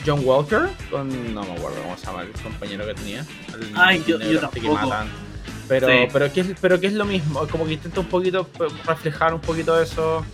John 0.04 0.22
Walker, 0.24 0.68
con, 0.90 1.08
no 1.34 1.42
me 1.44 1.52
acuerdo 1.52 1.80
cómo 1.82 1.96
se 1.96 2.06
llama 2.06 2.22
el 2.22 2.30
compañero 2.32 2.84
que 2.86 2.94
tenía. 2.94 3.20
el 3.54 3.72
Ay, 3.76 4.02
yo- 4.06 4.18
yo 4.18 4.40
este 4.40 4.60
que 4.60 4.66
tampoco. 4.68 4.74
matan. 4.88 5.08
Pero, 5.68 5.86
Sí. 5.86 5.94
pero, 6.12 6.32
que 6.32 6.40
es, 6.40 6.48
pero 6.60 6.80
que 6.80 6.88
es 6.88 6.94
lo 6.94 7.04
mismo, 7.04 7.46
como 7.46 7.64
que 7.64 7.74
intenta 7.74 8.00
un 8.00 8.06
poquito 8.06 8.44
p- 8.44 8.64
reflejar 8.86 9.32
un 9.34 9.40
poquito 9.40 9.80
eso. 9.80 10.24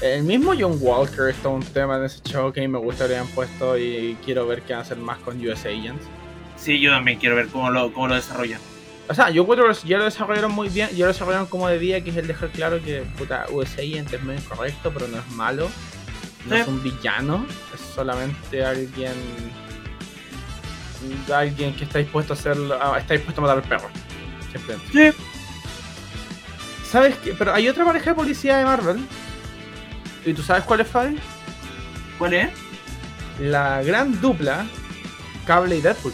El 0.00 0.24
mismo 0.24 0.52
John 0.58 0.76
Walker 0.80 1.28
es 1.28 1.36
todo 1.36 1.52
un 1.54 1.62
tema 1.62 1.96
en 1.98 2.04
ese 2.04 2.20
show 2.22 2.52
que 2.52 2.60
a 2.60 2.62
mí 2.62 2.68
me 2.68 2.78
gusta 2.78 3.06
que 3.06 3.14
hayan 3.14 3.28
puesto 3.28 3.78
y 3.78 4.16
quiero 4.24 4.46
ver 4.46 4.62
qué 4.62 4.74
hacer 4.74 4.98
más 4.98 5.18
con 5.18 5.38
US 5.46 5.64
Agents. 5.64 6.04
Sí, 6.56 6.80
yo 6.80 6.90
también 6.90 7.18
quiero 7.18 7.36
ver 7.36 7.46
cómo 7.48 7.70
lo, 7.70 7.92
cómo 7.92 8.08
lo 8.08 8.14
desarrollan. 8.14 8.60
O 9.08 9.14
sea, 9.14 9.30
yo 9.30 9.42
encuentro 9.42 9.68
que 9.68 9.88
ya 9.88 9.98
lo 9.98 10.04
desarrollaron 10.04 10.52
muy 10.52 10.68
bien, 10.68 10.88
ya 10.90 11.04
lo 11.06 11.12
desarrollaron 11.12 11.46
como 11.46 11.68
debía, 11.68 12.02
que 12.02 12.10
es 12.10 12.16
el 12.16 12.26
dejar 12.26 12.48
claro 12.50 12.82
que 12.82 13.02
puta, 13.18 13.46
US 13.52 13.74
Agent 13.74 14.12
es 14.12 14.22
medio 14.22 14.40
incorrecto, 14.40 14.90
pero 14.92 15.06
no 15.08 15.18
es 15.18 15.28
malo, 15.32 15.68
no 16.48 16.54
Sí. 16.56 16.60
es 16.62 16.68
un 16.68 16.82
villano, 16.82 17.46
es 17.74 17.80
solamente 17.94 18.64
alguien 18.64 19.12
alguien 21.34 21.74
que 21.76 21.84
está 21.84 21.98
dispuesto 21.98 22.32
a 22.32 22.36
hacer 22.36 22.56
está 22.98 23.12
dispuesto 23.14 23.40
a 23.42 23.44
matar 23.44 23.58
al 23.58 23.68
perro. 23.68 23.88
Simplemente. 24.52 25.12
Sí. 25.12 25.18
¿Sabes 26.90 27.16
qué? 27.18 27.34
Pero 27.34 27.52
hay 27.52 27.68
otra 27.68 27.84
pareja 27.84 28.10
de 28.10 28.16
policía 28.16 28.56
de 28.58 28.64
Marvel. 28.64 28.98
¿Y 30.24 30.32
tú 30.32 30.42
sabes 30.42 30.64
cuál 30.64 30.80
es, 30.80 30.88
Fabi? 30.88 31.18
¿Cuál 32.18 32.34
es? 32.34 32.50
La 33.40 33.82
gran 33.82 34.20
dupla 34.20 34.66
Cable 35.46 35.76
y 35.76 35.80
Deadpool. 35.80 36.12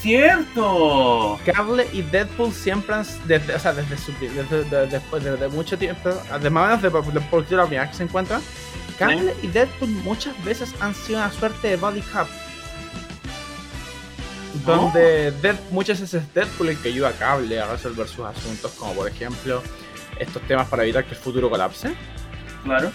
¡Cierto! 0.00 1.38
Cable 1.44 1.86
y 1.92 2.02
Deadpool 2.02 2.52
siempre 2.52 2.94
han, 2.94 3.06
desde, 3.26 3.54
o 3.54 3.58
sea, 3.58 3.72
desde, 3.74 3.98
su, 3.98 4.12
desde, 4.18 4.64
de- 4.64 4.86
después 4.86 5.22
de, 5.22 5.36
de 5.36 5.48
mucho 5.48 5.76
tiempo, 5.76 6.08
de 6.08 6.50
más 6.50 6.64
o 6.64 6.66
menos 6.66 6.82
de, 6.82 7.56
la 7.56 7.66
primera 7.66 7.90
que 7.90 7.96
se 7.96 8.04
encuentran, 8.04 8.40
Cable 8.98 9.34
y 9.42 9.46
Deadpool 9.48 9.90
muchas 9.90 10.42
veces 10.44 10.74
han 10.80 10.94
sido 10.94 11.18
una 11.18 11.30
suerte 11.30 11.68
de 11.68 11.76
body 11.76 12.00
cup. 12.02 12.26
Donde 14.66 15.30
Dead- 15.42 15.58
muchas 15.70 16.00
veces 16.00 16.22
es 16.22 16.34
Deadpool 16.34 16.70
el 16.70 16.78
que 16.78 16.88
ayuda 16.88 17.10
a 17.10 17.12
Cable 17.12 17.60
a 17.60 17.66
resolver 17.70 18.08
sus 18.08 18.24
asuntos, 18.26 18.72
como 18.72 18.94
por 18.94 19.08
ejemplo 19.08 19.62
estos 20.18 20.42
temas 20.42 20.68
para 20.68 20.82
evitar 20.82 21.04
que 21.04 21.10
el 21.14 21.20
futuro 21.20 21.48
colapse. 21.48 21.94
Claro. 22.64 22.90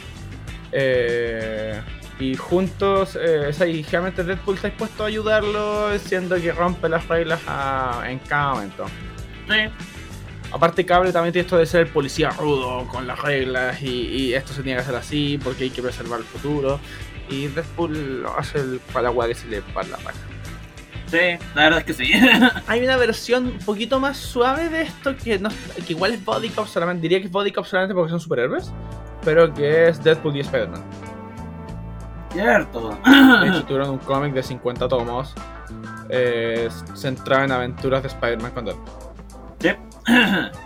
Eh, 0.72 1.82
y 2.20 2.36
juntos, 2.36 3.18
eh, 3.22 3.48
o 3.50 3.54
sea, 3.54 3.68
y 3.68 3.84
generalmente 3.84 4.24
Deadpool 4.24 4.56
está 4.56 4.68
dispuesto 4.70 5.04
a 5.04 5.08
ayudarlo, 5.08 5.98
siendo 6.00 6.36
que 6.38 6.52
rompe 6.52 6.88
las 6.90 7.08
reglas 7.08 7.42
a- 7.48 8.04
en 8.08 8.20
cada 8.20 8.54
momento. 8.54 8.86
Sí. 9.50 9.56
Aparte, 10.52 10.86
Cable 10.86 11.12
también 11.12 11.34
tiene 11.34 11.46
esto 11.46 11.58
de 11.58 11.66
ser 11.66 11.82
el 11.82 11.88
policía 11.88 12.30
rudo 12.30 12.88
con 12.88 13.08
las 13.08 13.20
reglas 13.20 13.82
y, 13.82 13.90
y 13.90 14.34
esto 14.34 14.54
se 14.54 14.64
tiene 14.64 14.78
que 14.78 14.84
hacer 14.84 14.96
así 14.96 15.40
porque 15.44 15.66
hay 15.66 15.70
que 15.70 15.82
preservar 15.82 16.20
el 16.20 16.26
futuro. 16.26 16.80
Y 17.30 17.48
Deadpool 17.48 18.26
hace 18.38 18.60
el 18.60 18.80
palagua 18.94 19.28
que 19.28 19.36
se 19.36 19.48
le 19.48 19.62
para 19.62 19.88
la 19.90 19.98
raja. 19.98 20.18
Sí, 21.08 21.38
la 21.54 21.64
verdad 21.64 21.80
es 21.80 21.86
que 21.86 21.94
sí. 21.94 22.12
Hay 22.68 22.84
una 22.84 22.98
versión 22.98 23.48
un 23.48 23.60
poquito 23.60 24.00
más 24.00 24.18
suave 24.18 24.70
de 24.70 24.84
esto 24.84 25.16
que, 25.16 25.38
no, 25.40 25.50
que 25.86 25.94
igual 25.94 26.14
es 26.14 26.24
Body 26.24 26.50
Cop 26.50 26.68
solamente. 26.68 27.04
Diría 27.04 27.20
que 27.20 27.26
es 27.26 27.32
Body 27.32 27.52
Cop 27.52 27.66
solamente 27.66 27.94
porque 27.94 28.10
son 28.10 28.20
superhéroes, 28.20 28.72
pero 29.24 29.54
que 29.54 29.88
es 29.90 30.04
Deadpool 30.04 30.38
y 30.38 30.40
Spider-Man. 30.42 30.84
Cierto. 32.32 32.98
De 33.42 33.48
hecho, 33.48 33.64
tuvieron 33.64 33.92
un 33.92 34.00
cómic 34.00 34.34
de 34.34 34.44
50 34.44 34.88
tomos 34.88 35.34
eh, 36.10 36.70
centrado 36.94 37.46
en 37.46 37.52
aventuras 37.52 38.02
de 38.02 38.10
Spider-Man 38.10 38.52
con 38.52 38.66
Deadpool. 38.66 38.94
Sí. 39.60 39.70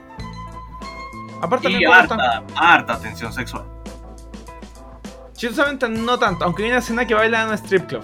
Aparte, 1.42 1.70
y 1.70 1.86
harta, 1.86 2.44
harta 2.56 3.00
tensión 3.00 3.32
sexual. 3.32 3.66
Chistosamente 5.34 5.88
no 5.88 6.20
tanto, 6.20 6.44
aunque 6.44 6.64
hay 6.64 6.70
una 6.70 6.80
escena 6.80 7.06
que 7.06 7.14
baila 7.14 7.44
en 7.44 7.50
un 7.50 7.54
strip 7.54 7.88
club. 7.88 8.04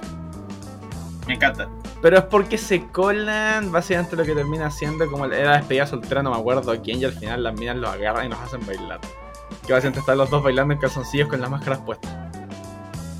Me 1.28 1.34
encanta. 1.34 1.68
Pero 2.02 2.18
es 2.18 2.24
porque 2.26 2.58
se 2.58 2.86
colan 2.88 3.72
básicamente 3.72 4.16
lo 4.16 4.24
que 4.26 4.36
termina 4.36 4.70
siendo 4.70 5.10
como 5.10 5.26
era 5.26 5.52
la 5.52 5.58
despedida 5.58 5.88
soltera, 5.88 6.22
no 6.22 6.32
me 6.32 6.38
acuerdo 6.38 6.80
quién, 6.82 7.00
y 7.00 7.06
al 7.06 7.14
final 7.14 7.44
las 7.44 7.54
minas 7.56 7.78
los 7.78 7.90
agarran 7.90 8.28
y 8.28 8.30
los 8.30 8.40
hacen 8.40 8.66
bailar. 8.66 9.00
Que 9.66 9.74
básicamente 9.74 10.00
están 10.02 10.18
los 10.18 10.30
dos 10.30 10.44
bailando 10.44 10.74
en 10.74 10.80
calzoncillos 10.80 11.30
con 11.30 11.42
las 11.42 11.50
máscaras 11.50 11.80
puestas. 11.80 12.12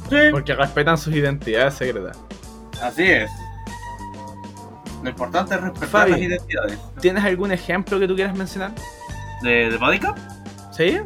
Sí. 0.10 0.18
Porque 0.32 0.54
respetan 0.54 0.98
sus 0.98 1.16
identidades 1.16 1.74
secretas. 1.76 2.20
Así 2.82 3.04
es. 3.04 3.32
Lo 5.02 5.10
importante 5.10 5.56
es 5.56 5.62
respetar 5.62 5.90
Fabi. 5.90 6.12
las 6.12 6.20
identidades. 6.20 6.80
¿Tienes 7.00 7.24
algún 7.24 7.52
ejemplo 7.52 8.00
que 8.00 8.08
tú 8.08 8.16
quieras 8.16 8.36
mencionar? 8.36 8.72
¿De, 9.42 9.70
de 9.72 9.78
Body 9.78 10.00
Cup? 10.00 10.16
¿Sí? 10.72 11.00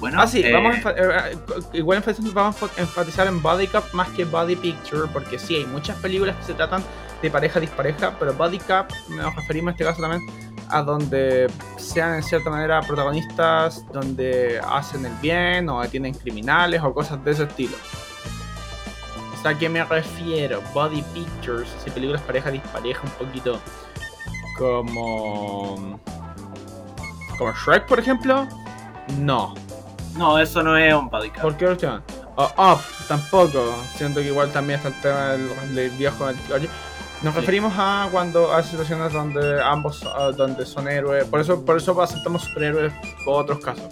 Bueno, 0.00 0.20
ah, 0.20 0.26
sí, 0.26 0.42
eh, 0.44 0.52
vamos 0.52 0.76
a 0.84 0.90
eh, 0.90 1.32
eh, 1.32 1.36
igual 1.72 2.02
vamos 2.34 2.62
a 2.62 2.80
enfatizar 2.80 3.26
en 3.26 3.40
Body 3.40 3.66
Cup 3.66 3.84
más 3.92 4.08
que 4.10 4.24
Body 4.24 4.56
Picture, 4.56 5.08
porque 5.12 5.38
sí, 5.38 5.56
hay 5.56 5.66
muchas 5.66 5.96
películas 5.98 6.36
que 6.36 6.44
se 6.44 6.54
tratan 6.54 6.84
de 7.22 7.30
pareja 7.30 7.60
dispareja, 7.60 8.14
pero 8.18 8.34
Body 8.34 8.58
Cup 8.58 8.86
nos 9.08 9.34
referimos 9.34 9.70
en 9.70 9.72
este 9.74 9.84
caso 9.84 10.02
también 10.02 10.22
a 10.68 10.82
donde 10.82 11.50
sean 11.78 12.16
en 12.16 12.22
cierta 12.22 12.50
manera 12.50 12.82
protagonistas, 12.82 13.84
donde 13.92 14.60
hacen 14.68 15.06
el 15.06 15.12
bien 15.22 15.68
o 15.68 15.80
detienen 15.80 16.12
criminales 16.12 16.82
o 16.82 16.92
cosas 16.92 17.24
de 17.24 17.30
ese 17.30 17.44
estilo. 17.44 17.76
O 19.34 19.42
sea, 19.42 19.52
¿a 19.52 19.58
qué 19.58 19.68
me 19.68 19.82
refiero? 19.84 20.60
Body 20.74 21.02
Pictures, 21.14 21.68
si 21.82 21.90
películas 21.90 22.20
pareja 22.22 22.50
dispareja 22.50 23.00
un 23.02 23.26
poquito 23.26 23.60
como... 24.58 26.00
Como 27.38 27.52
Shrek, 27.52 27.86
por 27.86 27.98
ejemplo, 27.98 28.48
no. 29.18 29.54
No, 30.16 30.38
eso 30.38 30.62
no 30.62 30.76
es 30.76 30.94
un 30.94 31.08
Body 31.08 31.30
Cup. 31.30 31.42
¿Por 31.42 31.56
qué 31.56 31.66
cuestión? 31.66 32.02
O 32.36 32.44
Up, 32.44 32.80
tampoco. 33.08 33.74
Siento 33.96 34.20
que 34.20 34.26
igual 34.26 34.50
también 34.52 34.78
está 34.78 34.88
el 34.88 35.00
tema 35.00 35.20
del, 35.32 35.74
del 35.74 35.90
viejo. 35.90 36.26
del- 36.26 36.36
Nos 37.22 37.34
Sí. 37.34 37.40
referimos 37.40 37.72
a 37.76 38.08
cuando 38.10 38.52
a 38.52 38.62
situaciones 38.62 39.12
donde 39.12 39.62
ambos 39.62 40.04
ah, 40.06 40.30
donde 40.36 40.64
son 40.66 40.86
héroes. 40.88 41.24
Por 41.24 41.40
eso, 41.40 41.64
por 41.64 41.76
eso 41.76 42.00
aceptamos 42.02 42.42
superhéroes 42.42 42.92
por 43.24 43.42
otros 43.42 43.58
casos. 43.60 43.84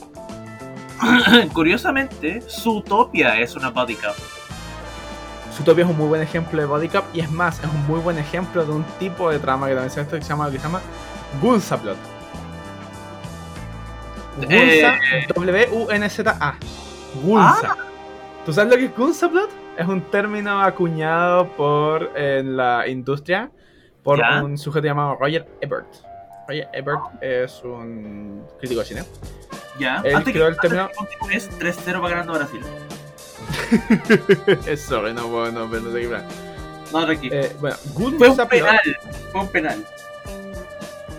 Curiosamente, 1.52 2.42
Zootopia 2.48 3.38
es 3.40 3.54
una 3.56 3.70
Body 3.70 3.94
Cup. 3.96 4.14
Zootopia 5.56 5.84
es 5.84 5.90
un 5.90 5.96
muy 5.96 6.08
buen 6.08 6.20
ejemplo 6.22 6.60
de 6.60 6.66
body 6.66 6.88
cup 6.88 7.04
y 7.12 7.20
es 7.20 7.30
más, 7.30 7.60
es 7.60 7.66
un 7.66 7.86
muy 7.86 8.00
buen 8.00 8.18
ejemplo 8.18 8.64
de 8.64 8.72
un 8.72 8.82
tipo 8.98 9.30
de 9.30 9.38
trama 9.38 9.68
que 9.68 9.74
también 9.74 9.90
se 9.90 10.00
esto 10.00 10.16
que 10.16 10.22
se 10.22 10.28
llama, 10.28 10.46
que 10.50 10.58
se 10.58 10.64
llama 10.64 10.80
Gunza 11.40 11.76
Plot. 11.80 11.96
Gunza, 14.36 14.98
Eh. 15.12 15.26
W-U-N-Z-A. 15.34 16.54
Gunza. 17.22 17.76
¿Tú 18.44 18.52
sabes 18.52 18.72
lo 18.72 18.78
que 18.78 18.84
es 18.86 18.96
Gunza 18.96 19.28
Plot? 19.28 19.50
Es 19.78 19.86
un 19.86 20.02
término 20.10 20.60
acuñado 20.62 21.48
por 21.56 22.10
en 22.16 22.56
la 22.56 22.86
industria 22.88 23.50
por 24.02 24.18
Ya. 24.18 24.42
un 24.42 24.58
sujeto 24.58 24.86
llamado 24.86 25.16
Roger 25.20 25.46
Ebert. 25.60 25.86
Roger 26.48 26.68
Ebert 26.72 27.00
es 27.22 27.62
un 27.64 28.44
crítico 28.58 28.80
de 28.80 28.86
cine. 28.86 29.02
Ya. 29.78 30.02
Él 30.04 30.14
antes 30.14 30.24
que, 30.26 30.32
creó 30.32 30.48
el 30.48 30.54
antes 30.54 30.70
término- 30.70 30.88
que 30.88 30.94
continúes, 30.94 31.50
3-0 31.58 32.00
va 32.02 32.08
ganando 32.10 32.34
Brasil. 32.34 32.60
Eso, 34.66 35.02
no 35.12 35.28
puedo, 35.28 35.50
no, 35.52 35.66
no 35.66 35.92
sé 35.92 36.00
qué 36.02 36.08
plan. 36.08 36.24
No, 36.92 37.04
tranqui. 37.06 37.28
Eh, 37.32 37.52
bueno, 37.60 37.76
Fue 37.94 38.04
un 38.06 38.18
Gunza 38.18 38.46
Plot. 38.48 38.62
penal. 38.62 38.80
Fue 39.32 39.40
un 39.40 39.48
penal. 39.48 39.84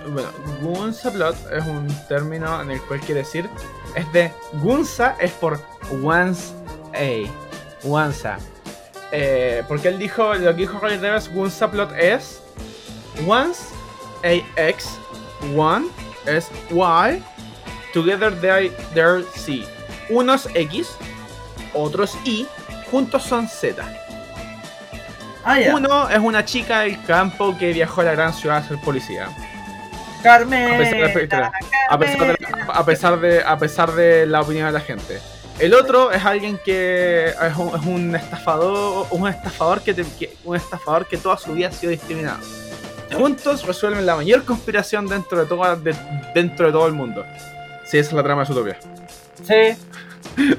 Bueno, 0.08 0.30
Gunza 0.62 1.12
Plot 1.12 1.36
es 1.52 1.66
un 1.66 1.88
término 2.08 2.62
en 2.62 2.72
el 2.72 2.82
cual 2.82 3.00
quiere 3.00 3.22
decir. 3.22 3.50
Es 3.96 4.12
de. 4.14 4.32
Gunza 4.54 5.16
es 5.20 5.32
por 5.32 5.60
once 6.04 6.54
a. 6.94 7.88
Once. 7.88 8.30
Eh, 9.12 9.64
porque 9.68 9.88
él 9.88 10.00
dijo. 10.00 10.34
Lo 10.36 10.56
que 10.56 10.62
dijo 10.62 10.80
Roger 10.80 11.02
Davis, 11.02 11.32
Gunza 11.34 11.70
Plot 11.72 11.92
es. 11.98 12.42
Once 13.26 13.64
a 14.24 14.34
x. 14.70 14.98
One 15.56 15.88
es 16.26 16.50
y. 16.72 17.24
Together 17.94 18.34
they, 18.42 18.72
they're 18.94 19.24
c. 19.36 19.64
Unos 20.10 20.48
x. 20.54 20.96
Otros 21.74 22.16
y. 22.26 22.48
Juntos 22.92 23.24
son 23.24 23.48
z. 23.48 23.84
Ah. 25.44 25.58
Uno 25.74 26.10
es 26.10 26.20
una 26.20 26.44
chica 26.44 26.80
del 26.82 27.04
campo 27.06 27.56
que 27.58 27.72
viajó 27.72 28.02
a 28.02 28.06
la 28.06 28.12
gran 28.14 28.34
ciudad 28.34 28.58
a 28.58 28.68
ser 28.68 28.80
policía. 28.82 29.30
Carmen. 30.26 30.74
A 30.74 30.78
pesar 30.78 30.98
de- 31.00 31.06
espera, 31.24 31.52
a 31.90 31.98
pesar 32.00 32.28
de, 32.28 32.38
a 32.68 32.86
pesar 32.86 33.20
de 33.20 33.44
a 33.44 33.58
pesar 33.58 33.92
de 33.94 34.26
la 34.26 34.42
opinión 34.42 34.66
de 34.68 34.74
la 34.74 34.80
gente. 34.82 35.20
El 35.60 35.74
otro 35.74 36.12
es 36.12 36.26
alguien 36.26 36.60
que 36.66 37.28
es 37.30 37.56
un, 37.58 37.70
es 37.80 37.86
un 37.86 38.14
estafador, 38.16 39.08
un 39.12 39.28
estafador 39.30 39.82
que, 39.82 39.94
te- 39.94 40.04
que- 40.20 40.36
un 40.44 40.56
estafador 40.58 41.08
que 41.08 41.18
toda 41.18 41.38
su 41.38 41.54
vida 41.54 41.70
ha 41.70 41.72
sido 41.72 41.92
discriminado. 41.92 42.40
Juntos 43.14 43.66
resuelven 43.66 44.06
la 44.06 44.16
mayor 44.18 44.44
conspiración 44.44 45.08
dentro 45.08 45.40
de 45.40 45.46
todo, 45.46 45.76
de- 45.78 45.96
dentro 46.34 46.66
de 46.66 46.72
todo 46.74 46.88
el 46.88 46.94
mundo. 46.94 47.24
Sí, 47.86 47.98
esa 48.00 48.10
es 48.10 48.14
la 48.14 48.24
trama 48.24 48.42
de 48.42 48.48
Zootopia. 48.48 48.78
Sí. 49.44 49.78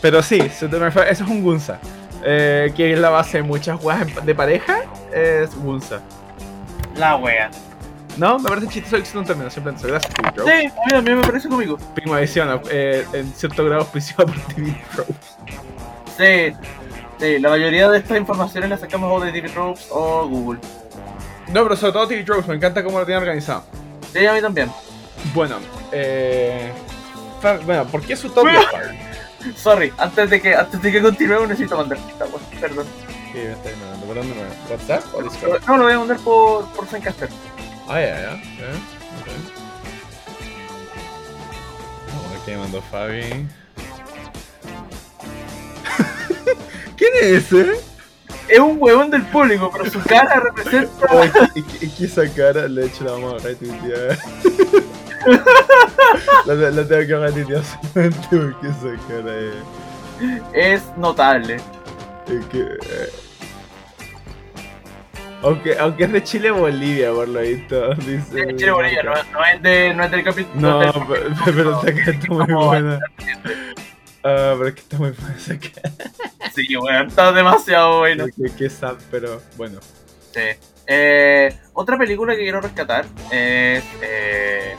Pero 0.00 0.22
sí, 0.22 0.38
eso 0.40 0.66
es 1.08 1.20
un 1.22 1.42
Gunza. 1.42 1.78
Eh, 2.22 2.72
que 2.76 2.92
es 2.92 2.98
la 2.98 3.08
base 3.08 3.38
de 3.38 3.42
muchas 3.42 3.82
weas 3.82 4.06
de 4.24 4.34
pareja. 4.34 4.82
Es 5.12 5.54
Gunza. 5.56 6.00
La 6.96 7.16
wea. 7.16 7.50
No, 8.20 8.38
me 8.38 8.50
parece 8.50 8.68
chistoso 8.68 8.96
que 8.96 8.98
existe 8.98 9.18
un 9.18 9.24
término, 9.24 9.48
simplemente 9.48 9.88
gracias, 9.88 10.12
TV 10.12 10.30
Pro. 10.32 10.44
Sí, 10.44 10.50
a 10.50 10.62
mí 10.62 10.90
también 10.90 11.16
me 11.16 11.24
parece 11.24 11.48
conmigo. 11.48 11.78
Primo 11.94 12.18
edición, 12.18 12.60
eh, 12.70 13.06
en 13.14 13.32
cierto 13.32 13.64
grado 13.64 13.80
auspiciado 13.80 14.26
por 14.26 14.38
TV 14.54 14.78
Pro. 14.94 15.06
Sí. 16.18 16.54
Sí, 17.18 17.38
la 17.38 17.48
mayoría 17.48 17.88
de 17.88 17.96
estas 17.96 18.18
informaciones 18.18 18.68
las 18.68 18.80
sacamos 18.80 19.10
o 19.10 19.24
de 19.24 19.32
TV 19.32 19.48
Tropes 19.48 19.88
o 19.90 20.28
Google. 20.28 20.60
No, 21.48 21.62
pero 21.62 21.74
sobre 21.76 21.92
todo 21.94 22.08
TV 22.08 22.22
Tropes, 22.24 22.46
me 22.46 22.56
encanta 22.56 22.84
cómo 22.84 22.98
lo 22.98 23.06
tienen 23.06 23.22
organizado. 23.22 23.64
Sí, 24.12 24.26
a 24.26 24.34
mí 24.34 24.42
también. 24.42 24.70
Bueno, 25.32 25.56
eh. 25.90 26.70
Bueno, 27.64 27.86
¿por 27.86 28.02
qué 28.02 28.16
Zootopia 28.16 28.60
Farm? 28.70 29.56
Sorry, 29.56 29.94
antes 29.96 30.28
de 30.28 30.42
que 30.42 30.54
antes 30.54 30.82
de 30.82 30.92
que 30.92 31.00
continuemos 31.00 31.48
necesito 31.48 31.74
mandar 31.74 31.96
esta. 31.96 32.26
Perdón. 32.60 32.84
Sí, 33.32 33.38
me 33.38 33.52
está 33.52 33.70
mandando. 33.80 34.06
¿Por 34.06 34.16
dónde 34.16 34.34
me 34.34 34.74
¿WhatsApp 34.74 35.04
o 35.14 35.22
Discord? 35.22 35.62
No, 35.66 35.76
lo 35.78 35.84
voy 35.84 35.92
a 35.94 35.98
mandar 35.98 36.18
por, 36.18 36.66
por 36.72 36.86
Zencaster. 36.86 37.30
Ah, 37.88 38.00
ya, 38.00 38.06
ya. 38.06 38.20
ya, 38.22 38.70
ok. 39.20 39.28
Oh, 42.14 42.44
¿Qué 42.46 42.56
mandó 42.56 42.80
Fabi? 42.82 43.22
¿Quién 46.96 47.10
es 47.20 47.52
ese? 47.52 47.80
Es 48.48 48.58
un 48.58 48.76
huevón 48.80 49.10
del 49.10 49.22
público, 49.26 49.70
pero 49.72 49.88
su 49.90 50.00
cara 50.02 50.40
representa. 50.40 51.06
Oh, 51.10 51.22
es, 51.22 51.32
que, 51.32 51.38
es 51.60 51.64
que- 51.64 51.86
es 51.86 51.92
que 51.94 52.04
esa 52.04 52.28
cara, 52.34 52.66
de 52.68 52.86
hecho, 52.86 53.04
la 53.04 53.12
vamos 53.12 53.40
a 53.42 53.46
retuitear. 53.46 54.18
la, 56.46 56.54
la 56.54 56.88
tengo 56.88 57.06
que 57.06 57.16
retuitear 57.16 57.62
solamente 57.92 58.28
porque 58.30 58.66
esa 58.68 58.96
cara 59.08 59.32
es. 60.52 60.82
es 60.82 60.96
notable. 60.96 61.56
Es 62.26 62.44
que. 62.46 62.60
eh, 62.60 63.10
Aunque, 65.42 65.78
aunque 65.78 66.04
es 66.04 66.12
de 66.12 66.22
Chile 66.22 66.50
Bolivia, 66.50 67.12
por 67.12 67.28
lo 67.28 67.40
visto. 67.40 67.94
Dice. 67.94 68.22
Sí, 68.32 68.56
Chile 68.56 68.70
Bolivia, 68.72 69.02
no, 69.02 69.14
no 69.14 69.44
es 69.44 69.62
de, 69.62 69.94
no 69.94 70.04
es 70.04 70.10
del 70.10 70.24
capítulo. 70.24 70.60
No, 70.60 71.06
pero, 71.44 71.82
está 71.86 72.28
muy 72.28 72.52
buena. 72.52 72.98
Ah, 74.22 74.54
pero 74.58 74.66
es 74.66 74.74
que 74.74 74.80
está 74.80 74.98
muy 74.98 75.10
buena 75.10 75.36
esa. 75.36 75.54
Sí, 76.54 76.76
weón, 76.76 77.06
está 77.06 77.32
demasiado 77.32 78.00
bueno. 78.00 78.26
Que, 78.26 78.52
que 78.52 78.68
sad, 78.68 78.96
pero 79.10 79.40
bueno. 79.56 79.78
Sí. 80.34 80.40
Eh, 80.86 81.56
otra 81.72 81.96
película 81.96 82.34
que 82.34 82.42
quiero 82.42 82.60
rescatar 82.60 83.06
es. 83.30 83.84
Eh, 84.02 84.74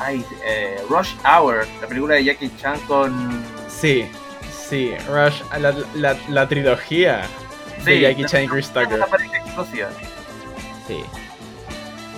ay, 0.00 0.24
eh, 0.44 0.78
Rush 0.88 1.10
Hour, 1.24 1.66
la 1.80 1.86
película 1.86 2.14
de 2.14 2.24
Jackie 2.24 2.50
Chan 2.56 2.80
con. 2.88 3.44
Sí, 3.68 4.06
sí, 4.50 4.94
Rush, 5.08 5.42
la, 5.60 5.74
la, 5.94 6.16
la 6.30 6.48
trilogía 6.48 7.22
de 7.84 8.00
Jackie 8.00 8.24
Chan 8.24 8.44
y 8.44 8.48
Chris 8.48 8.70
Tucker. 8.70 8.98
Explosiva. 9.62 9.88
Sí. 10.86 11.02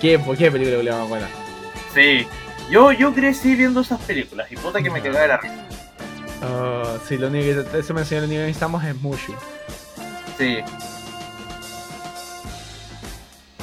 ¿Qué, 0.00 0.20
qué 0.38 0.50
película 0.50 0.82
que 0.82 0.90
más 0.90 1.08
buena? 1.08 1.28
Sí. 1.94 2.26
Yo, 2.70 2.92
yo 2.92 3.14
crecí 3.14 3.54
viendo 3.54 3.80
esas 3.80 4.00
películas 4.02 4.50
y 4.52 4.56
puta 4.56 4.82
que 4.82 4.90
me 4.90 4.98
Ya. 4.98 5.04
cagaba 5.04 5.22
de 5.22 5.28
la 5.28 5.36
risa. 5.38 5.54
Sí, 7.08 7.16
lo 7.16 7.28
único 7.28 7.70
que, 7.72 7.78
eso 7.78 7.94
me 7.94 8.00
enseñó 8.02 8.20
lo 8.20 8.26
único 8.26 8.40
que 8.40 8.46
necesitamos 8.46 8.84
es 8.84 8.94
Mushu. 8.96 9.34
Sí. 10.36 10.58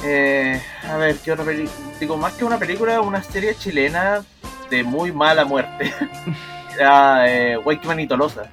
Eh, 0.02 0.60
a 0.88 0.96
ver, 0.96 1.16
¿qué 1.16 1.32
otra 1.32 1.44
película? 1.44 1.72
Digo, 2.00 2.16
más 2.16 2.32
que 2.34 2.44
una 2.44 2.58
película, 2.58 3.00
una 3.00 3.22
serie 3.22 3.54
chilena 3.54 4.22
de 4.70 4.82
muy 4.82 5.12
mala 5.12 5.44
muerte. 5.44 5.92
Era 6.74 7.26
eh, 7.32 7.56
Wakeman 7.56 8.00
y 8.00 8.06
Tolosa. 8.06 8.50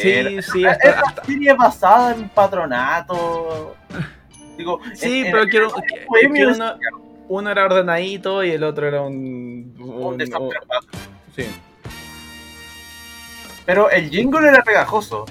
Sí, 0.00 0.42
sí, 0.42 0.64
hasta, 0.66 0.88
una 0.92 1.00
hasta- 1.00 1.24
serie 1.24 1.52
basada 1.54 2.14
en 2.14 2.28
patronato. 2.28 3.76
Digo, 4.56 4.80
sí, 4.94 5.20
en- 5.26 5.32
pero 5.32 5.42
en- 5.44 5.48
quiero, 5.50 5.72
uno, 6.54 6.74
uno 7.28 7.50
era 7.50 7.64
ordenadito 7.64 8.42
y 8.44 8.50
el 8.52 8.64
otro 8.64 8.86
era 8.88 9.02
un... 9.02 9.74
un 9.78 10.04
un- 10.04 10.18
desastre. 10.18 10.58
sí. 11.34 11.46
Pero 13.64 13.90
el 13.90 14.10
jingle 14.10 14.48
era 14.48 14.62
pegajoso. 14.62 15.26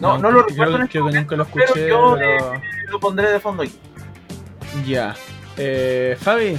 No, 0.00 0.16
no, 0.16 0.30
lo 0.30 0.44
creo- 0.46 0.48
recuerdo 0.48 0.76
en 0.76 0.82
este 0.82 0.92
Creo 0.92 1.06
que 1.06 1.12
nunca 1.18 1.36
lo 1.36 1.44
pero 1.46 1.64
escuché, 1.66 1.88
yo, 1.88 2.14
pero... 2.18 2.52
Lo 2.88 3.00
pondré 3.00 3.30
de 3.30 3.40
fondo 3.40 3.62
aquí. 3.64 3.78
Ya. 4.86 5.14
Eh, 5.56 6.16
Fabi, 6.20 6.56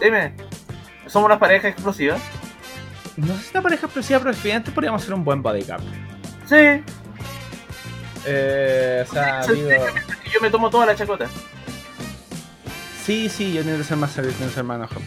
Dime, 0.00 0.32
¿somos 1.06 1.26
una 1.26 1.38
pareja 1.38 1.68
explosiva? 1.68 2.16
No 3.18 3.34
sé 3.34 3.40
si 3.40 3.46
esta 3.46 3.62
pareja 3.62 3.86
explosiva, 3.86 4.18
pero 4.18 4.30
definitivamente 4.30 4.70
podríamos 4.72 5.02
hacer 5.02 5.14
un 5.14 5.24
buen 5.24 5.42
body 5.42 5.62
cap. 5.62 5.80
Sí, 6.46 6.82
Eh, 8.26 9.04
o 9.08 9.12
sea, 9.12 9.46
digo... 9.46 9.68
yo 10.32 10.40
me 10.40 10.50
tomo 10.50 10.68
toda 10.70 10.86
la 10.86 10.94
chacota. 10.94 11.26
Sí, 13.04 13.28
sí, 13.28 13.52
yo 13.54 13.60
necesito 13.62 13.84
ser 13.84 13.96
más 13.96 14.10
serio, 14.12 14.30
necesito 14.30 14.54
ser 14.54 14.64
más 14.64 14.76
enojado. 14.78 15.00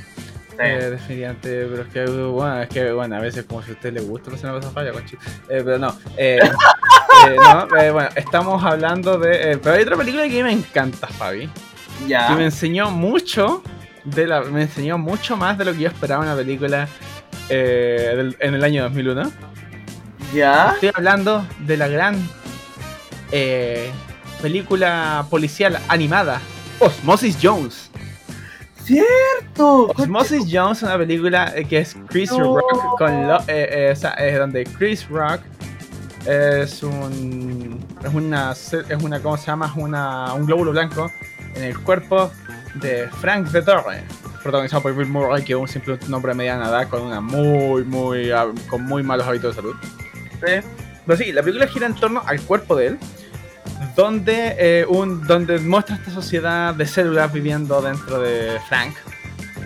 Eh, 0.59 0.89
definitivamente, 0.91 1.65
pero 1.69 1.81
es 1.83 1.87
que, 1.89 2.05
bueno, 2.05 2.61
es 2.61 2.69
que, 2.69 2.91
bueno, 2.91 3.15
a 3.15 3.19
veces 3.19 3.45
como 3.45 3.63
si 3.63 3.71
a 3.71 3.73
usted 3.73 3.93
le 3.93 4.01
gusta 4.01 4.29
la 4.29 4.35
escena 4.35 4.53
de 4.53 4.61
falla, 4.61 4.91
conchi. 4.91 5.15
Eh, 5.49 5.61
pero 5.63 5.79
no, 5.79 5.95
eh, 6.17 6.39
eh, 7.27 7.35
no, 7.35 7.77
eh, 7.77 7.91
bueno, 7.91 8.09
estamos 8.15 8.63
hablando 8.63 9.17
de... 9.17 9.51
eh, 9.53 9.57
pero 9.57 9.75
hay 9.75 9.81
otra 9.83 9.97
película 9.97 10.23
que 10.27 10.39
a 10.41 10.43
mí 10.43 10.43
me 10.43 10.51
encanta, 10.53 11.07
Fabi, 11.07 11.49
ya. 12.07 12.27
que 12.27 12.35
me 12.35 12.45
enseñó 12.45 12.91
mucho, 12.91 13.63
de 14.03 14.27
la, 14.27 14.41
me 14.41 14.63
enseñó 14.63 14.97
mucho 14.97 15.35
más 15.37 15.57
de 15.57 15.65
lo 15.65 15.73
que 15.73 15.79
yo 15.79 15.87
esperaba 15.89 16.23
en 16.23 16.29
una 16.31 16.37
película 16.37 16.87
eh, 17.49 18.13
del- 18.15 18.37
en 18.39 18.53
el 18.55 18.63
año 18.63 18.83
2001. 18.83 19.31
Ya. 20.33 20.71
Estoy 20.73 20.91
hablando 20.95 21.45
de 21.59 21.77
la 21.77 21.87
gran 21.87 22.15
eh, 23.31 23.91
película 24.41 25.25
policial 25.29 25.77
animada, 25.87 26.39
Osmosis 26.79 27.37
Jones. 27.41 27.89
Cierto. 28.83 29.87
Osmosis 29.95 30.45
Jones 30.51 30.79
es 30.79 30.83
una 30.83 30.97
película 30.97 31.51
eh, 31.55 31.65
que 31.65 31.79
es 31.79 31.95
Chris 32.09 32.31
No. 32.31 32.55
Rock 32.55 32.97
con 32.97 33.27
lo, 33.27 33.37
eh, 33.41 33.43
eh, 33.87 33.89
o 33.93 33.95
sea, 33.95 34.11
es 34.11 34.37
donde 34.39 34.63
Chris 34.63 35.07
Rock 35.09 35.41
es 36.25 36.83
un 36.83 37.79
es 38.03 38.13
una 38.13 38.51
es 38.51 39.03
una 39.03 39.19
cómo 39.21 39.37
se 39.37 39.47
llama 39.47 39.67
es 39.67 39.71
una 39.75 40.33
un 40.33 40.45
glóbulo 40.45 40.71
blanco 40.71 41.11
en 41.55 41.63
el 41.63 41.79
cuerpo 41.79 42.31
de 42.75 43.07
Frank 43.19 43.47
de 43.47 43.61
Torre 43.63 44.03
protagonizado 44.41 44.81
por 44.83 44.95
Bill 44.95 45.07
Murray 45.07 45.43
que 45.43 45.53
es 45.53 45.59
un 45.59 45.67
simple 45.67 45.97
nombre 46.07 46.31
de 46.31 46.37
mediana 46.37 46.67
edad 46.69 46.87
con 46.89 47.01
una 47.03 47.21
muy 47.21 47.83
muy 47.83 48.31
ah, 48.31 48.47
con 48.69 48.83
muy 48.83 49.03
malos 49.03 49.27
hábitos 49.27 49.55
de 49.55 49.61
salud 49.61 49.75
pero 51.05 51.17
sí, 51.17 51.31
la 51.31 51.41
película 51.43 51.67
gira 51.67 51.85
en 51.87 51.95
torno 51.95 52.23
al 52.25 52.41
cuerpo 52.41 52.75
de 52.75 52.87
él, 52.87 52.97
donde, 53.95 54.55
eh, 54.57 54.85
un, 54.87 55.25
donde 55.25 55.59
muestra 55.59 55.95
esta 55.95 56.11
sociedad 56.11 56.73
de 56.73 56.85
células 56.85 57.31
viviendo 57.33 57.81
dentro 57.81 58.19
de 58.19 58.59
Frank. 58.67 58.93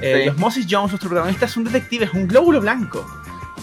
Eh, 0.01 0.19
Sí. 0.21 0.25
y 0.25 0.29
Osmosis 0.29 0.67
Jones, 0.69 0.91
nuestro 0.91 1.09
protagonista, 1.09 1.45
es 1.45 1.55
un 1.57 1.63
detective, 1.65 2.05
es 2.05 2.13
un 2.13 2.27
glóbulo 2.27 2.59
blanco 2.61 3.05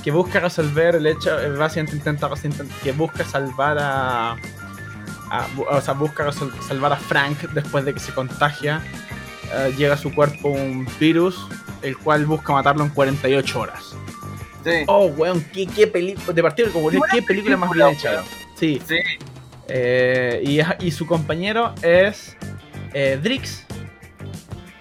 que 0.03 0.11
busca 0.11 0.41
resolver 0.41 0.97
el 0.97 1.07
hecho, 1.07 1.39
eh, 1.41 1.51
básicamente 1.51 1.97
intenta, 1.97 2.29
intent- 2.29 2.71
que 2.83 2.93
busca 2.93 3.25
salvar 3.25 3.77
a, 3.81 4.37
o 5.71 5.81
sea, 5.81 5.95
busca 5.95 6.31
salvar 6.33 6.93
a 6.93 6.97
Frank 6.97 7.39
después 7.53 7.85
de 7.85 7.95
que 7.95 8.01
se 8.01 8.13
contagia. 8.13 8.81
Eh, 9.53 9.75
llega 9.77 9.95
a 9.95 9.99
su 9.99 10.15
cuerpo 10.15 10.49
un 10.49 10.87
virus, 10.99 11.47
el 11.83 11.97
cual 11.99 12.25
busca 12.27 12.53
matarlo 12.53 12.85
en 12.85 12.91
48 12.91 13.61
horas. 13.61 13.95
Sí. 14.65 14.85
Oh, 14.87 15.07
weón, 15.07 15.45
qué, 15.53 15.67
qué 15.67 15.87
película. 15.87 16.33
De 16.33 16.43
partida, 16.43 16.71
como 16.71 16.89
Qué 16.91 17.23
película 17.23 17.57
más 17.57 17.71
bien 17.73 17.89
hecha. 17.89 18.23
Sí. 18.55 18.81
Sí. 18.87 18.97
Eh, 19.69 20.65
y, 20.81 20.91
su 20.91 21.07
compañero 21.07 21.75
es 21.83 22.37
eh, 22.95 23.19
Drix. 23.23 23.67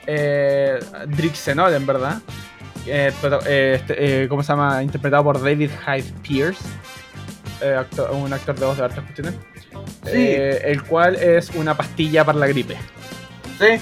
Eh, 0.05 0.79
Drix 1.07 1.43
Zenol, 1.43 1.73
en 1.73 1.85
verdad. 1.85 2.21
Eh, 2.85 3.11
pero, 3.21 3.39
este, 3.41 4.27
¿Cómo 4.27 4.43
se 4.43 4.53
llama? 4.53 4.83
Interpretado 4.83 5.23
por 5.23 5.41
David 5.41 5.69
Hyde 5.85 6.13
Pierce. 6.21 6.63
actor- 7.61 8.11
un 8.11 8.31
actor 8.33 8.57
de 8.57 8.65
voz 8.65 8.77
de 8.77 8.83
hartas 8.83 9.03
cuestiones. 9.03 9.35
Sí. 10.05 10.33
El 10.63 10.83
cual 10.83 11.15
es 11.15 11.49
una 11.51 11.75
pastilla 11.75 12.23
para 12.23 12.37
la 12.39 12.47
gripe. 12.47 12.75
Sí. 13.59 13.81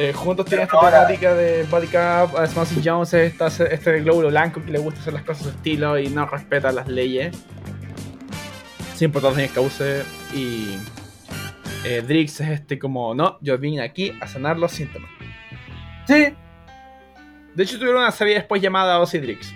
Eh, 0.00 0.12
juntos 0.12 0.46
tienen 0.46 0.64
esta 0.66 0.76
ahora- 0.76 1.06
temática 1.06 1.34
de 1.34 1.64
body 1.64 1.86
cap, 1.88 2.30
Smoky 2.46 2.80
Jones 2.84 3.12
es 3.14 3.32
esta- 3.32 3.48
este 3.64 3.98
glóbulo 4.00 4.28
blanco 4.28 4.62
que 4.64 4.70
le 4.70 4.78
gusta 4.78 5.00
hacer 5.00 5.12
las 5.12 5.22
cosas 5.24 5.40
a 5.40 5.44
su 5.44 5.56
estilo 5.56 5.98
y 5.98 6.08
no 6.08 6.24
respeta 6.26 6.70
las 6.70 6.86
leyes. 6.86 7.36
Sin 8.94 9.10
que 9.12 9.48
cause. 9.48 10.04
Y 10.32 10.78
eh, 11.84 12.02
Drix 12.06 12.40
es 12.40 12.48
este 12.50 12.78
como, 12.78 13.14
no, 13.14 13.38
yo 13.40 13.58
vine 13.58 13.82
aquí 13.82 14.12
a 14.20 14.26
sanar 14.28 14.56
los 14.58 14.72
síntomas. 14.72 15.10
Sí. 16.06 16.34
De 17.54 17.62
hecho, 17.64 17.76
tuvieron 17.78 18.02
una 18.02 18.12
serie 18.12 18.34
después 18.34 18.62
llamada 18.62 19.00
Osidrix. 19.00 19.52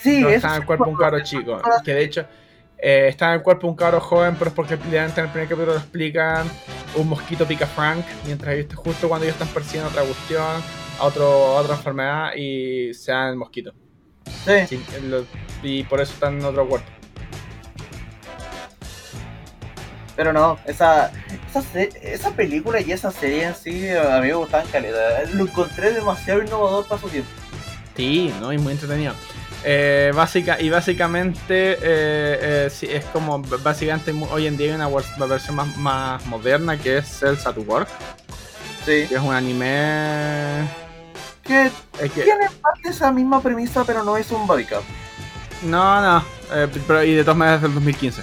Sí, 0.00 0.20
No 0.20 0.28
eso 0.28 0.36
está 0.46 0.56
en 0.56 0.62
cuerpo 0.64 0.86
un 0.86 0.94
acuerdo. 0.94 1.20
chico. 1.22 1.60
Que 1.84 1.94
de 1.94 2.04
hecho, 2.04 2.26
eh, 2.78 3.06
está 3.08 3.28
en 3.28 3.32
el 3.34 3.42
cuerpo 3.42 3.66
de 3.66 3.70
un 3.70 3.76
cabro 3.76 4.00
joven, 4.00 4.36
pero 4.38 4.48
es 4.50 4.54
porque 4.54 4.76
literalmente 4.76 5.20
en 5.20 5.26
el 5.26 5.32
primer 5.32 5.48
capítulo 5.48 5.72
lo 5.74 5.78
explican. 5.78 6.50
Un 6.96 7.08
mosquito 7.08 7.46
pica 7.46 7.64
a 7.66 7.68
Frank, 7.68 8.04
mientras 8.24 8.56
justo 8.74 9.08
cuando 9.08 9.24
ellos 9.26 9.34
están 9.34 9.48
persiguiendo 9.54 9.90
otra 9.90 10.02
cuestión, 10.02 10.62
a, 10.98 11.04
otro, 11.04 11.26
a 11.58 11.60
otra 11.60 11.74
enfermedad, 11.76 12.34
y 12.34 12.94
se 12.94 13.12
dan 13.12 13.30
el 13.30 13.36
mosquito. 13.36 13.72
Sí, 14.44 14.66
Sí, 14.68 14.84
lo- 15.02 15.24
y 15.62 15.82
por 15.84 16.00
eso 16.00 16.12
están 16.14 16.38
en 16.38 16.44
otro 16.44 16.66
cuerpo. 16.66 16.88
pero 20.16 20.32
no, 20.32 20.58
esa, 20.66 21.12
esa, 21.48 21.62
esa 22.02 22.30
película 22.32 22.80
y 22.80 22.90
esa 22.90 23.12
serie 23.12 23.44
en 23.44 23.54
sí 23.54 23.88
a 23.90 24.20
mí 24.20 24.26
me 24.26 24.34
gustaban 24.34 24.66
calidad. 24.66 25.24
Lo 25.32 25.44
encontré 25.44 25.92
demasiado 25.92 26.42
innovador 26.42 26.86
para 26.88 27.00
su 27.00 27.08
tiempo. 27.08 27.30
Sí, 27.96 28.34
¿no? 28.40 28.52
Y 28.52 28.58
muy 28.58 28.72
entretenido. 28.72 29.14
Eh, 29.64 30.12
básica, 30.14 30.60
y 30.60 30.70
básicamente 30.70 31.72
eh, 31.82 32.68
eh, 32.70 32.70
es 32.82 33.04
como 33.06 33.40
básicamente 33.40 34.14
hoy 34.30 34.46
en 34.46 34.56
día 34.56 34.68
hay 34.68 34.74
una 34.76 35.26
versión 35.26 35.56
más, 35.56 35.76
más 35.76 36.24
moderna 36.26 36.78
que 36.78 36.98
es 36.98 37.06
Cells 37.08 37.44
at 37.44 37.56
Work, 37.66 37.88
Sí. 38.86 39.06
que 39.08 39.16
es 39.16 39.20
un 39.20 39.34
anime 39.34 40.64
Que 41.42 41.66
eh, 41.66 41.70
que- 42.08 42.22
tiene 42.22 42.44
en 42.46 42.52
parte 42.62 42.88
esa 42.90 43.10
misma 43.10 43.42
premisa, 43.42 43.82
pero 43.84 44.04
no 44.04 44.16
es 44.16 44.30
un 44.30 44.46
body 44.46 44.64
cup. 44.64 44.82
no, 45.64 46.00
no, 46.02 46.24
eh, 46.54 46.68
pero 46.86 47.02
y 47.02 47.14
de 47.14 47.22
todas 47.24 47.36
maneras 47.36 47.56
es 47.58 47.62
del 47.62 47.74
2015, 47.74 48.22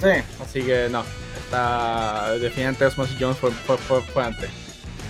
Sí, 0.00 0.08
así 0.42 0.62
que 0.62 0.88
no, 0.90 1.04
está 1.44 2.30
definitivamente 2.32 2.86
Osmosis 2.86 3.16
Jones 3.20 3.36
fue, 3.36 3.50
fue, 3.50 3.76
fue- 3.76 4.02
fue 4.02 4.24
antes, 4.24 4.48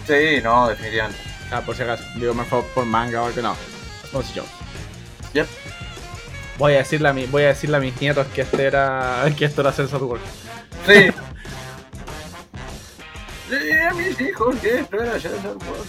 sí, 0.08 0.40
no, 0.42 0.68
definitivamente. 0.68 1.20
ah, 1.52 1.60
por 1.60 1.76
si 1.76 1.82
acaso, 1.82 2.02
digo 2.16 2.34
mejor 2.34 2.64
por 2.74 2.84
manga 2.84 3.22
o 3.22 3.32
que 3.32 3.42
no, 3.42 3.54
Osmosis 4.04 4.32
Jones. 4.34 4.50
Yep. 5.36 5.46
Voy 6.58 6.72
a 6.72 6.78
decirle 6.78 7.08
a 7.10 7.12
mi, 7.12 7.26
voy 7.26 7.42
a 7.42 7.48
decirle 7.48 7.76
a 7.76 7.80
mis 7.80 8.00
nietos 8.00 8.26
que 8.34 8.40
este 8.40 8.64
era 8.64 9.22
que 9.36 9.44
esto 9.44 9.60
era 9.60 9.70
at 9.70 9.92
Work. 10.00 10.22
Sí. 10.86 11.10
A 13.88 13.94
mis 13.94 14.20
hijos 14.20 14.56
que 14.56 14.80
esto 14.80 14.96
era 14.96 15.12
World. 15.12 15.86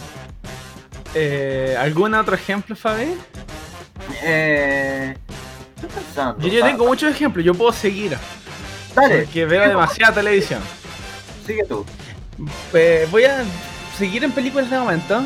Eh, 1.13 1.77
¿Algún 1.79 2.13
otro 2.13 2.35
ejemplo, 2.35 2.75
Fabi? 2.75 3.17
Eh. 4.23 5.15
Estoy 5.75 5.89
pensando. 5.89 6.45
Yo, 6.45 6.49
yo 6.49 6.65
tengo 6.65 6.85
muchos 6.85 7.09
ejemplos, 7.09 7.45
yo 7.45 7.53
puedo 7.53 7.71
seguir. 7.71 8.17
Dale, 8.93 9.23
Porque 9.23 9.45
veo 9.45 9.67
demasiada 9.69 10.13
televisión. 10.13 10.61
sigue 11.45 11.63
tú. 11.63 11.85
Eh, 12.73 13.07
voy 13.09 13.23
a 13.23 13.43
seguir 13.97 14.23
en 14.23 14.31
películas 14.31 14.69
de 14.69 14.77
momento. 14.77 15.23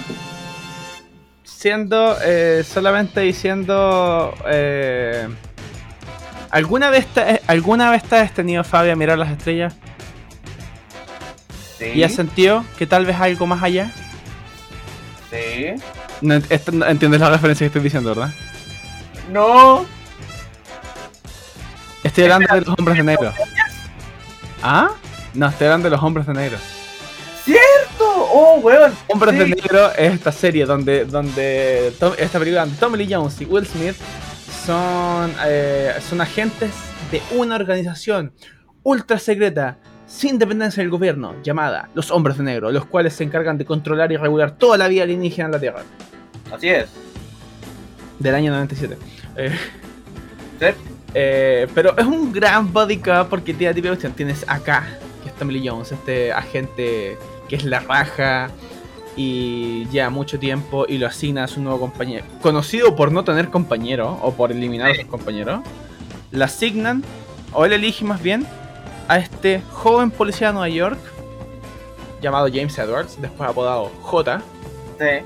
Siendo 1.62 2.18
eh, 2.24 2.64
solamente 2.68 3.22
diciendo. 3.22 4.34
eh, 4.48 5.28
¿Alguna 6.50 6.90
vez, 6.90 7.06
te, 7.06 7.40
¿Alguna 7.46 7.92
vez 7.92 8.02
te 8.02 8.16
has 8.16 8.34
tenido, 8.34 8.64
Fabi, 8.64 8.90
a 8.90 8.96
mirar 8.96 9.20
las 9.20 9.30
estrellas? 9.30 9.76
Sí. 11.78 11.92
¿Y 11.94 12.04
has 12.04 12.16
sentido 12.16 12.66
que 12.80 12.88
tal 12.88 13.06
vez 13.06 13.16
hay 13.20 13.34
algo 13.34 13.46
más 13.46 13.62
allá? 13.62 13.92
Sí. 15.30 15.76
No, 16.22 16.40
no 16.72 16.86
entiendes 16.88 17.22
la 17.22 17.30
referencia 17.30 17.66
que 17.66 17.68
estoy 17.68 17.84
diciendo, 17.84 18.16
¿verdad? 18.16 18.34
No. 19.32 19.86
Estoy 22.04 22.24
hablando 22.24 22.56
de 22.56 22.62
los 22.62 22.80
hombres 22.80 22.98
de 22.98 23.04
negro. 23.04 23.34
¿Ah? 24.64 24.90
No, 25.36 25.48
estoy 25.48 25.68
hablando 25.68 25.92
de 25.92 25.96
los 25.96 26.04
hombres 26.04 26.26
de 26.26 26.34
negro. 26.34 26.58
¡Oh, 28.34 28.60
weón! 28.64 28.94
Hombres 29.10 29.38
de. 29.38 29.46
Negro 29.48 29.92
es 29.94 30.14
esta 30.14 30.32
serie 30.32 30.66
donde, 30.66 31.06
donde 31.06 31.94
Tom- 32.00 32.14
esta 32.18 32.40
película 32.40 32.62
donde 32.62 32.78
Tommy 32.78 32.98
Lee 32.98 33.14
Jones 33.14 33.40
y 33.42 33.46
Will 33.46 33.66
Smith 33.68 33.96
son, 34.66 35.34
eh, 35.46 35.94
son 36.10 36.22
agentes 36.22 36.72
de 37.12 37.22
una 37.36 37.56
organización 37.56 38.32
ultra 38.84 39.20
secreta 39.20 39.78
sin 40.08 40.38
dependencia 40.40 40.82
del 40.84 40.90
gobierno 40.90 41.36
llamada 41.44 41.90
los 41.94 42.12
Hombres 42.12 42.38
de 42.38 42.44
Negro, 42.44 42.72
los 42.72 42.86
cuales 42.86 43.14
se 43.14 43.24
encargan 43.24 43.58
de 43.58 43.66
controlar 43.66 44.12
y 44.12 44.18
regular 44.18 44.52
toda 44.52 44.78
la 44.78 44.88
vida 44.88 45.04
alienígena 45.04 45.46
en 45.48 45.52
la 45.54 45.60
Tierra 45.60 45.84
Así 46.52 46.70
es. 46.70 46.88
del 48.20 48.36
año 48.36 48.52
97. 48.52 48.98
Eh, 49.38 49.52
Sí. 50.60 50.66
eh, 51.16 51.68
pero 51.74 51.98
es 51.98 52.06
un 52.06 52.32
gran 52.32 52.72
body 52.72 52.98
cup 52.98 53.28
porque 53.30 53.54
tiene 53.54 53.74
tipo 53.74 53.86
de 53.86 53.92
cuestión. 53.92 54.14
Tienes 54.14 54.46
acá, 54.48 54.86
que 55.24 55.30
es 55.30 55.36
Tommy 55.36 55.54
Lee 55.56 55.68
Jones, 55.68 55.92
este 55.92 56.32
agente 56.32 57.18
que 57.52 57.58
es 57.58 57.66
la 57.66 57.82
raja 57.82 58.50
y 59.18 59.86
lleva 59.90 60.10
mucho 60.10 60.40
tiempo 60.40 60.86
y 60.88 60.98
lo 60.98 61.06
asigna 61.06 61.44
a 61.44 61.48
su 61.50 61.60
nuevo 61.62 61.82
compañero. 61.82 62.24
Conocido 62.42 62.96
por 62.96 63.12
no 63.12 63.26
tener 63.26 63.50
compañero 63.50 64.18
o 64.22 64.32
por 64.32 64.54
eliminar 64.54 64.92
a 64.92 64.96
sus 64.96 65.04
compañeros, 65.04 65.60
le 66.32 66.42
asignan, 66.46 67.04
o 67.52 67.66
él 67.66 67.74
elige 67.74 68.06
más 68.06 68.22
bien, 68.24 68.48
a 69.10 69.18
este 69.18 69.62
joven 69.70 70.12
policía 70.12 70.48
de 70.48 70.54
Nueva 70.54 70.70
York 70.70 71.00
llamado 72.22 72.48
James 72.48 72.78
Edwards, 72.78 73.18
después 73.22 73.50
apodado 73.50 73.92
J 74.02 74.42
Sí. 74.98 75.26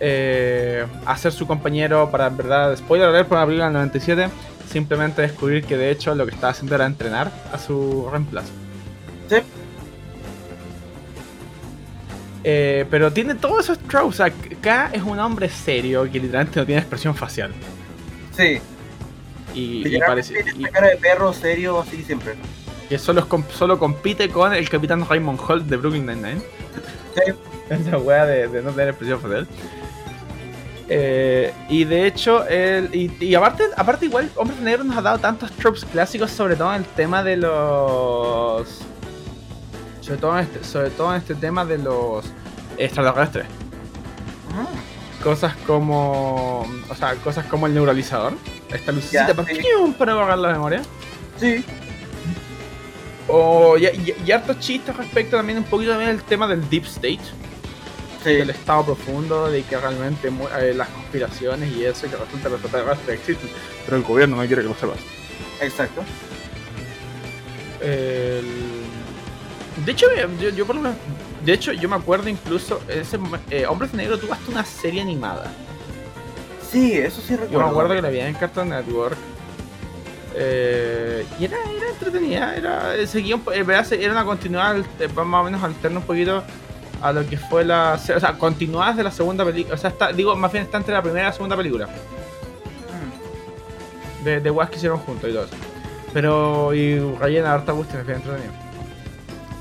eh, 0.00 0.86
a 1.04 1.18
ser 1.18 1.32
su 1.32 1.46
compañero 1.46 2.10
para, 2.10 2.28
en 2.28 2.36
verdad, 2.38 2.74
spoiler 2.76 3.08
alert 3.08 3.28
por 3.28 3.36
la 3.36 3.44
película 3.44 3.66
del 3.66 3.74
97, 3.74 4.28
simplemente 4.72 5.20
descubrir 5.20 5.64
que 5.64 5.76
de 5.76 5.90
hecho 5.90 6.14
lo 6.14 6.24
que 6.24 6.32
estaba 6.34 6.52
haciendo 6.52 6.74
era 6.74 6.86
entrenar 6.86 7.30
a 7.52 7.58
su 7.58 8.08
reemplazo. 8.10 8.52
Sí. 9.28 9.36
Eh, 12.48 12.84
pero 12.90 13.12
tiene 13.12 13.34
todos 13.34 13.64
esos 13.64 13.78
tropes. 13.80 14.08
O 14.08 14.12
sea, 14.12 14.32
K 14.60 14.90
es 14.92 15.02
un 15.02 15.18
hombre 15.18 15.48
serio 15.48 16.04
que 16.04 16.20
literalmente 16.20 16.60
no 16.60 16.64
tiene 16.66 16.80
expresión 16.80 17.12
facial. 17.14 17.52
Sí. 18.36 18.60
Y, 19.52 19.96
y 19.96 19.98
parece 19.98 20.44
y- 20.56 20.62
cara 20.64 20.88
de 20.90 20.96
perro 20.96 21.32
serio 21.32 21.80
así 21.80 22.04
siempre. 22.04 22.34
que 22.88 22.98
solo, 22.98 23.26
solo 23.52 23.78
compite 23.80 24.28
con 24.28 24.54
el 24.54 24.68
capitán 24.68 25.04
Raymond 25.08 25.40
Holt 25.44 25.64
de 25.66 25.76
Brooklyn 25.76 26.06
Nine-Nine. 26.06 26.40
Sí. 27.16 27.32
Esa 27.70 27.98
wea 27.98 28.24
de, 28.26 28.46
de 28.46 28.62
no 28.62 28.70
tener 28.70 28.90
expresión 28.90 29.20
facial. 29.20 29.48
Eh, 30.88 31.52
y 31.68 31.82
de 31.84 32.06
hecho, 32.06 32.46
el, 32.46 32.94
y, 32.94 33.10
y 33.18 33.34
aparte, 33.34 33.64
aparte 33.76 34.04
igual, 34.06 34.30
Hombres 34.36 34.60
Negros 34.60 34.86
nos 34.86 34.96
ha 34.96 35.02
dado 35.02 35.18
tantos 35.18 35.50
tropes 35.50 35.84
clásicos, 35.84 36.30
sobre 36.30 36.54
todo 36.54 36.72
en 36.72 36.82
el 36.82 36.84
tema 36.84 37.24
de 37.24 37.38
los... 37.38 38.82
Sobre 40.06 40.20
todo 40.20 40.38
en 40.38 40.44
este, 40.44 40.62
sobre 40.64 40.90
todo 40.90 41.10
en 41.14 41.20
este 41.20 41.34
tema 41.34 41.64
de 41.64 41.78
los 41.78 42.24
extraterrestres. 42.78 43.46
Cosas 45.22 45.54
como... 45.66 46.60
O 46.88 46.94
sea, 46.94 47.14
cosas 47.16 47.46
como 47.46 47.66
el 47.66 47.74
neuralizador. 47.74 48.34
Esta 48.72 48.92
lucecita 48.92 49.34
para, 49.34 49.48
sí. 49.52 49.60
para 49.98 50.14
borrar 50.14 50.38
la 50.38 50.52
memoria. 50.52 50.82
Sí. 51.40 51.64
O, 53.28 53.76
y, 53.76 53.86
y- 53.86 54.14
y 54.24 54.30
hartos 54.30 54.60
chistes 54.60 54.96
respecto 54.96 55.36
también 55.36 55.58
un 55.58 55.64
poquito 55.64 55.90
también 55.90 56.10
al 56.10 56.22
tema 56.22 56.46
del 56.46 56.68
deep 56.70 56.84
state. 56.84 57.18
Sí. 58.22 58.32
del 58.34 58.50
estado 58.50 58.84
profundo, 58.86 59.48
de 59.48 59.62
que 59.62 59.76
realmente 59.78 60.28
eh, 60.60 60.74
las 60.74 60.88
conspiraciones 60.88 61.72
y 61.76 61.84
eso, 61.84 62.06
y 62.06 62.08
que 62.10 62.16
resulta 62.16 62.44
que 62.44 62.50
los 62.50 62.60
extraterrestres 62.60 63.20
existen, 63.20 63.50
pero 63.84 63.96
el 63.98 64.02
gobierno 64.02 64.36
no 64.36 64.44
quiere 64.46 64.62
que 64.62 64.68
lo 64.68 64.74
sepas. 64.74 64.98
Exacto. 65.60 66.02
El- 67.80 68.75
De 69.84 69.92
hecho, 69.92 70.06
eh, 70.10 70.26
yo, 70.40 70.48
yo 70.50 70.66
por 70.66 70.76
lo 70.76 70.82
menos- 70.82 70.98
de 71.44 71.52
hecho, 71.52 71.72
yo 71.72 71.88
me 71.88 71.96
acuerdo 71.96 72.28
incluso, 72.28 72.80
ese 72.88 73.18
eh, 73.50 73.66
Hombres 73.66 73.92
de 73.92 73.98
Negro 73.98 74.18
tuvo 74.18 74.32
hasta 74.32 74.50
una 74.50 74.64
serie 74.64 75.00
animada. 75.02 75.52
Sí, 76.70 76.92
eso 76.94 77.20
sí 77.20 77.34
Yo 77.34 77.36
recuerdo. 77.40 77.64
me 77.64 77.70
acuerdo 77.70 77.94
que 77.94 78.02
la 78.02 78.08
vi 78.10 78.20
en 78.20 78.34
Cartoon 78.34 78.70
Network. 78.70 79.16
Eh, 80.34 81.24
y 81.38 81.44
era, 81.46 81.56
era 81.74 81.88
entretenida, 81.90 82.54
era, 82.56 82.94
eh, 82.96 83.06
seguía 83.06 83.36
eh, 83.54 83.64
era 84.00 84.12
una 84.12 84.24
continuidad 84.24 84.76
más 85.24 85.40
o 85.40 85.44
menos 85.44 85.62
alterna 85.62 86.00
un 86.00 86.04
poquito 86.04 86.42
a 87.00 87.12
lo 87.12 87.26
que 87.26 87.38
fue 87.38 87.64
la. 87.64 87.94
O 87.94 87.98
sea, 88.20 88.36
continuadas 88.36 88.96
de 88.96 89.04
la 89.04 89.10
segunda 89.10 89.44
película. 89.44 89.74
O 89.76 89.78
sea, 89.78 89.90
está, 89.90 90.12
digo, 90.12 90.34
más 90.36 90.52
bien 90.52 90.64
está 90.64 90.76
entre 90.78 90.92
la 90.92 91.00
primera 91.02 91.22
y 91.22 91.26
la 91.26 91.32
segunda 91.32 91.56
película. 91.56 91.86
Mm. 94.20 94.24
De, 94.24 94.40
de 94.40 94.50
weas 94.50 94.68
que 94.68 94.76
hicieron 94.76 94.98
juntos 94.98 95.30
y 95.30 95.32
todo 95.32 95.44
eso. 95.44 95.54
Pero. 96.12 96.74
Y 96.74 96.98
rellena 97.18 97.54
harta 97.54 97.72
cuestiones, 97.72 98.06
bien 98.06 98.18
entretenido. 98.18 98.52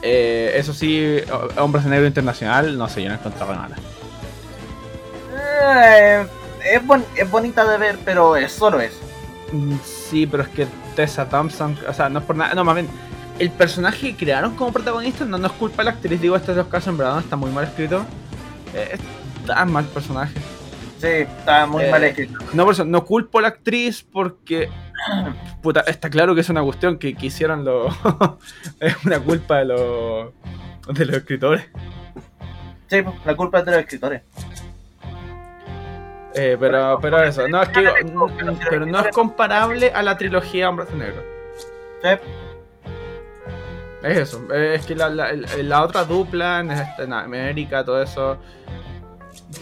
Eh, 0.07 0.51
eso 0.55 0.71
sí, 0.71 1.17
Hombres 1.57 1.83
de 1.83 1.89
Negro 1.89 2.05
Internacional, 2.05 2.77
no 2.77 2.87
sé, 2.87 3.01
yo 3.01 3.09
no 3.09 3.15
encontraba 3.15 3.55
nada. 3.55 3.75
Eh, 5.33 6.25
es, 6.73 6.85
bon- 6.85 7.05
es 7.15 7.29
bonita 7.29 7.65
de 7.69 7.77
ver, 7.77 7.97
pero 8.05 8.35
es 8.35 8.51
solo 8.51 8.79
eso. 8.79 8.99
Mm, 9.51 9.75
Sí, 9.83 10.27
pero 10.27 10.43
es 10.43 10.49
que 10.49 10.67
Tessa 10.95 11.27
Thompson, 11.27 11.75
o 11.89 11.93
sea, 11.93 12.09
no 12.09 12.19
es 12.19 12.25
por 12.25 12.35
nada, 12.35 12.53
no, 12.53 12.63
más 12.63 12.75
bien, 12.75 12.87
el 13.39 13.49
personaje 13.49 14.11
que 14.11 14.15
crearon 14.15 14.55
como 14.55 14.71
protagonista 14.71 15.25
no, 15.25 15.37
no 15.39 15.47
es 15.47 15.53
culpa 15.53 15.77
de 15.77 15.85
la 15.85 15.91
actriz, 15.91 16.21
digo, 16.21 16.35
estos 16.35 16.55
dos 16.55 16.67
casos 16.67 16.89
en 16.89 16.97
verdad 16.97 17.15
no 17.15 17.19
está 17.21 17.35
muy 17.35 17.49
mal 17.51 17.63
escrito. 17.65 18.05
Eh, 18.75 18.91
es 18.93 18.99
tan 19.47 19.71
mal 19.71 19.85
personaje. 19.85 20.33
Sí, 21.01 21.07
está 21.07 21.65
muy 21.65 21.83
Eh, 21.83 21.91
mal 21.91 22.03
escrito. 22.03 22.37
No, 22.53 22.63
por 22.65 22.73
eso, 22.73 22.85
no 22.85 23.03
culpo 23.03 23.39
a 23.39 23.41
la 23.41 23.47
actriz 23.49 24.05
porque, 24.13 24.69
puta, 25.62 25.81
está 25.81 26.10
claro 26.10 26.34
que 26.36 26.41
es 26.41 26.49
una 26.49 26.63
cuestión 26.63 26.97
que, 26.97 27.15
que 27.15 27.25
hicieron 27.27 27.63
los... 27.65 27.93
es 28.79 28.95
una 29.05 29.19
culpa 29.19 29.58
de 29.60 29.65
los, 29.65 30.34
de 30.89 31.05
los 31.05 31.15
escritores. 31.17 31.65
Sí, 32.88 33.03
la 33.25 33.36
culpa 33.36 33.60
es 33.60 33.65
de 33.65 33.71
los 33.71 33.79
escritores. 33.81 34.21
Eh, 36.38 36.58
pero, 36.60 36.99
pero 37.01 37.23
eso, 37.23 37.47
no 37.47 37.62
es 37.62 37.69
que, 37.69 37.89
pero 38.69 38.86
no 38.86 38.99
es 38.99 39.08
comparable 39.13 39.91
a 39.93 40.03
la 40.03 40.17
trilogía 40.17 40.69
Hombres 40.69 40.89
de 40.89 40.95
Negro. 40.97 41.23
Sí. 42.03 42.10
Es 44.03 44.17
eso, 44.17 44.53
es 44.53 44.86
que 44.86 44.95
la, 44.95 45.10
la- 45.10 45.31
la 45.34 45.81
otra 45.84 46.03
dupla 46.03 46.60
en, 46.60 46.71
este- 46.71 47.03
en 47.03 47.13
América, 47.13 47.84
todo 47.86 48.03
eso. 48.03 48.38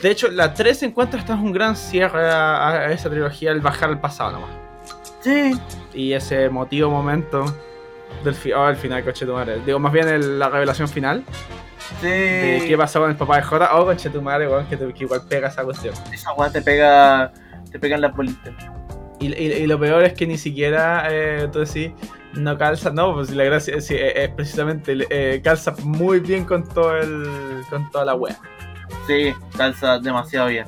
De 0.02 0.10
hecho, 0.10 0.30
la 0.30 0.54
3 0.54 0.84
encuentra 0.84 1.20
hasta 1.20 1.36
un 1.36 1.52
gran 1.54 1.76
cierre 1.76 2.30
a, 2.30 2.70
a 2.70 2.92
esa 2.92 3.10
trilogía 3.10 3.52
el 3.52 3.62
bajar 3.62 3.90
al 3.90 4.02
pasado 4.02 4.32
nomás. 4.32 4.50
Sí. 5.24 5.54
Y 5.94 6.14
ese 6.14 6.46
emotivo 6.46 6.90
momento 6.92 7.46
del 8.24 8.36
fi- 8.36 8.54
oh, 8.54 8.68
el 8.70 8.76
final, 8.76 9.04
coche 9.04 9.26
tu 9.26 9.34
madre. 9.34 9.60
Digo, 9.66 9.80
más 9.80 9.92
bien 9.94 10.08
el- 10.08 10.38
la 10.40 10.50
revelación 10.50 10.88
final 10.88 11.24
Sí. 12.02 12.08
de 12.08 12.66
qué 12.68 12.76
pasó 12.78 13.00
con 13.02 13.10
el 13.10 13.16
papá 13.16 13.38
de 13.38 13.44
Jota. 13.44 13.76
Oh, 13.76 13.86
conche 13.86 14.10
tu 14.10 14.22
madre, 14.22 14.48
weón, 14.48 14.66
que, 14.68 14.78
te- 14.78 14.94
que 14.94 15.04
igual 15.04 15.22
pega 15.28 15.48
esa 15.48 15.64
cuestión. 15.64 15.94
Esa 16.12 16.34
weá 16.34 16.52
te 16.52 16.62
pega. 16.62 17.32
Te 17.72 17.80
pegan 17.80 18.02
las 18.02 18.16
bolitas. 18.16 18.54
Y, 19.20 19.28
y- 19.34 19.54
y 19.64 19.68
lo 19.68 19.80
peor 19.80 20.04
es 20.04 20.14
que 20.14 20.28
ni 20.28 20.38
siquiera 20.38 21.08
eh, 21.10 21.48
tú 21.52 21.60
decís, 21.60 21.92
no 22.34 22.58
calza, 22.58 22.90
no, 22.92 23.14
pues 23.14 23.30
la 23.32 23.44
gracia 23.46 23.76
es, 23.78 23.90
es 23.90 24.30
precisamente 24.30 24.98
eh, 25.10 25.42
calza 25.44 25.74
muy 25.84 26.20
bien 26.20 26.46
con 26.46 26.68
todo 26.68 26.98
el. 26.98 27.64
con 27.70 27.90
toda 27.92 28.06
la 28.06 28.16
wea. 28.16 28.38
Sí, 29.08 29.34
calza 29.58 30.00
demasiado 30.00 30.48
bien. 30.50 30.66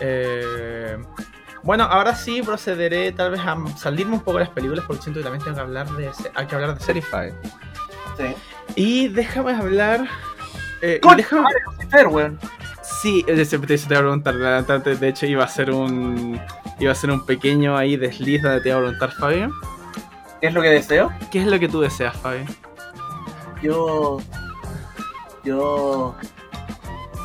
Eh, 0.00 0.96
bueno, 1.62 1.84
ahora 1.84 2.14
sí 2.14 2.42
procederé 2.42 3.12
tal 3.12 3.30
vez 3.32 3.40
a 3.40 3.56
salirme 3.76 4.14
un 4.14 4.20
poco 4.20 4.38
de 4.38 4.44
las 4.44 4.52
películas 4.52 4.84
porque 4.86 5.02
siento 5.02 5.20
que 5.20 5.24
también 5.24 5.42
tengo 5.44 5.56
que 5.56 5.62
hablar 5.62 5.88
de 5.92 6.10
hay 6.34 6.46
que 6.46 6.54
hablar 6.54 6.76
de 6.78 6.84
Serify. 6.84 7.32
Sí. 8.16 8.34
Y 8.74 9.08
déjame 9.08 9.52
hablar. 9.54 10.06
eh, 10.82 10.96
y 10.96 11.00
¡Coño, 11.00 11.16
déjame- 11.16 11.48
Lucifer, 11.66 12.06
weón! 12.08 12.38
Sí, 12.82 13.24
eh, 13.26 13.44
se 13.44 13.58
te, 13.58 13.74
iba 13.74 13.96
a 13.96 14.00
preguntar, 14.00 14.34
adelante, 14.34 14.96
de 14.96 15.08
hecho 15.08 15.26
iba 15.26 15.44
a 15.44 15.48
ser 15.48 15.70
un 15.70 16.40
iba 16.78 16.92
a 16.92 16.94
ser 16.94 17.10
un 17.10 17.24
pequeño 17.24 17.76
ahí 17.76 17.96
desliz 17.96 18.42
donde 18.42 18.60
te 18.60 18.68
iba 18.70 18.78
a 18.78 18.80
preguntar, 18.80 19.12
Fabio. 19.12 19.50
¿Qué 20.40 20.48
es 20.48 20.54
lo 20.54 20.62
que 20.62 20.68
deseo? 20.70 21.12
¿Qué 21.30 21.40
es 21.40 21.46
lo 21.46 21.58
que 21.60 21.68
tú 21.68 21.80
deseas, 21.80 22.16
Fabio? 22.16 22.44
Yo. 23.62 24.18
Yo. 25.44 26.14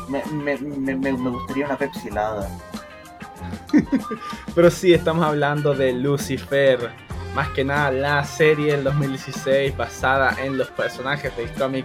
Me, 0.08 0.22
me, 0.32 0.56
me, 0.58 0.94
me 0.96 1.12
me 1.12 1.30
gustaría 1.30 1.66
una 1.66 1.76
Pepsi 1.76 2.08
helada. 2.08 2.48
Pero 4.54 4.70
sí, 4.70 4.92
estamos 4.92 5.24
hablando 5.24 5.74
de 5.74 5.92
Lucifer. 5.92 6.90
Más 7.34 7.48
que 7.50 7.64
nada 7.64 7.90
la 7.90 8.24
serie 8.24 8.72
del 8.72 8.84
2016 8.84 9.76
basada 9.76 10.34
en 10.42 10.58
los 10.58 10.68
personajes 10.68 11.36
del 11.36 11.52
cómic 11.52 11.84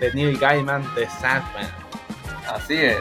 de 0.00 0.12
Neil 0.14 0.38
Gaiman 0.38 0.82
de 0.94 1.06
Sandman. 1.08 1.68
Así 2.48 2.76
es. 2.76 2.98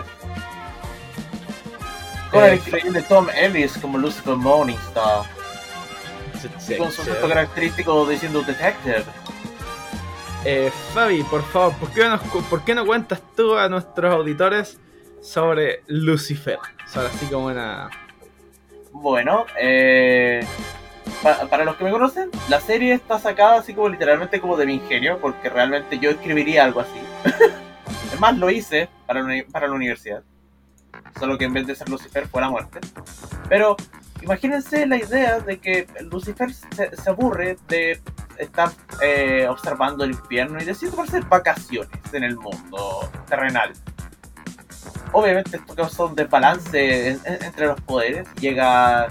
Con 2.31 2.43
el 2.43 2.53
Eh, 2.53 2.61
increíble 2.65 3.01
Tom 3.03 3.27
Ellis 3.35 3.77
como 3.77 3.97
Lucifer 3.97 4.35
Morningstar. 4.35 5.25
Con 6.77 6.91
su 6.91 7.01
acento 7.01 7.27
característico 7.27 8.05
diciendo 8.05 8.41
Detective. 8.41 9.05
Eh, 10.45 10.71
Fabi, 10.93 11.23
por 11.23 11.43
favor, 11.43 11.73
¿por 11.77 11.91
qué, 11.91 12.05
nos 12.05 12.21
¿por 12.21 12.63
qué 12.63 12.75
no 12.75 12.85
cuentas 12.85 13.21
tú 13.35 13.55
a 13.57 13.67
nuestros 13.69 14.13
auditores 14.13 14.79
sobre 15.21 15.83
Lucifer? 15.87 16.59
Sobre 16.91 17.07
así 17.07 17.25
como 17.27 17.47
una... 17.47 17.89
Bueno, 18.91 19.45
eh, 19.59 20.45
pa- 21.21 21.45
para 21.47 21.65
los 21.65 21.75
que 21.75 21.83
me 21.83 21.91
conocen, 21.91 22.29
la 22.49 22.59
serie 22.59 22.93
está 22.93 23.19
sacada 23.19 23.59
así 23.59 23.73
como 23.73 23.89
literalmente 23.89 24.41
como 24.41 24.57
de 24.57 24.65
mi 24.65 24.75
ingenio, 24.75 25.19
porque 25.19 25.49
realmente 25.49 25.99
yo 25.99 26.09
escribiría 26.09 26.63
algo 26.63 26.79
así. 26.79 26.99
es 28.13 28.19
más, 28.19 28.37
lo 28.37 28.49
hice 28.49 28.89
para 29.05 29.21
la, 29.21 29.71
universidad. 29.71 30.23
Solo 31.19 31.37
que 31.37 31.45
en 31.45 31.53
vez 31.53 31.67
de 31.67 31.75
ser 31.75 31.89
Lucifer 31.89 32.27
fue 32.27 32.41
la 32.41 32.49
muerte. 32.49 32.79
Pero 33.49 33.75
imagínense 34.21 34.85
la 34.87 34.97
idea 34.97 35.39
de 35.39 35.59
que 35.59 35.87
Lucifer 36.09 36.51
se, 36.53 36.95
se 36.95 37.09
aburre 37.09 37.57
de 37.67 37.99
estar 38.37 38.69
eh, 39.01 39.47
observando 39.47 40.03
el 40.03 40.11
infierno 40.11 40.59
y 40.61 40.65
decide 40.65 40.91
tomarse 40.91 41.19
vacaciones 41.21 41.89
en 42.13 42.23
el 42.23 42.35
mundo 42.37 43.09
terrenal. 43.27 43.73
Obviamente 45.13 45.57
esto 45.57 45.75
causa 45.75 46.05
un 46.05 46.15
desbalance 46.15 47.09
en- 47.09 47.19
en- 47.25 47.43
entre 47.43 47.67
los 47.67 47.79
poderes. 47.81 48.27
Llega, 48.39 49.07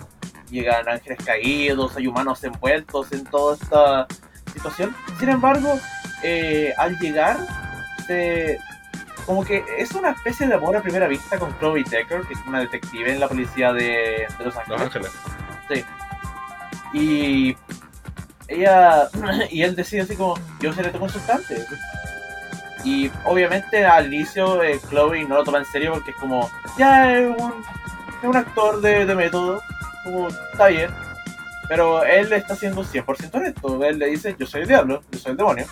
llegan 0.50 0.88
ángeles 0.88 1.18
caídos, 1.24 1.96
hay 1.96 2.06
humanos 2.06 2.42
envueltos 2.44 3.12
en 3.12 3.24
toda 3.24 3.54
esta 3.54 4.06
situación. 4.52 4.94
Sin 5.18 5.28
embargo, 5.30 5.78
eh, 6.22 6.72
al 6.78 6.98
llegar, 6.98 7.38
se- 8.06 8.58
como 9.24 9.44
que 9.44 9.64
es 9.78 9.90
una 9.92 10.10
especie 10.10 10.46
de 10.46 10.54
amor 10.54 10.76
a 10.76 10.82
primera 10.82 11.08
vista 11.08 11.38
con 11.38 11.56
Chloe 11.58 11.82
Decker, 11.90 12.22
que 12.22 12.34
es 12.34 12.40
una 12.46 12.60
detective 12.60 13.12
en 13.12 13.18
la 13.20 13.26
policía 13.28 13.72
de, 13.72 14.26
de 14.38 14.44
Los 14.44 14.56
Ángeles. 14.56 14.80
Los 14.80 14.82
Ángeles. 15.58 15.84
Y 16.92 17.56
ella 18.48 19.08
y 19.50 19.62
él 19.62 19.74
decide 19.74 20.02
así 20.02 20.14
como, 20.16 20.34
yo 20.60 20.72
seré 20.72 20.90
tu 20.90 20.98
consultante. 21.00 21.66
Y 22.86 23.10
obviamente 23.24 23.84
al 23.84 24.14
inicio 24.14 24.62
eh, 24.62 24.78
Chloe 24.88 25.24
no 25.24 25.34
lo 25.34 25.44
toma 25.44 25.58
en 25.58 25.64
serio 25.64 25.92
porque 25.92 26.12
es 26.12 26.16
como, 26.18 26.48
ya 26.78 27.18
es 27.18 27.26
un, 27.26 27.52
es 28.22 28.28
un 28.28 28.36
actor 28.36 28.80
de, 28.80 29.04
de 29.04 29.14
método, 29.16 29.60
como, 30.04 30.28
está 30.28 30.68
bien. 30.68 30.90
Pero 31.68 32.04
él 32.04 32.32
está 32.32 32.54
siendo 32.54 32.84
100% 32.84 33.34
honesto. 33.34 33.84
Él 33.84 33.98
le 33.98 34.06
dice, 34.06 34.36
yo 34.38 34.46
soy 34.46 34.62
el 34.62 34.68
diablo, 34.68 35.02
yo 35.10 35.18
soy 35.18 35.32
el 35.32 35.36
demonio. 35.36 35.66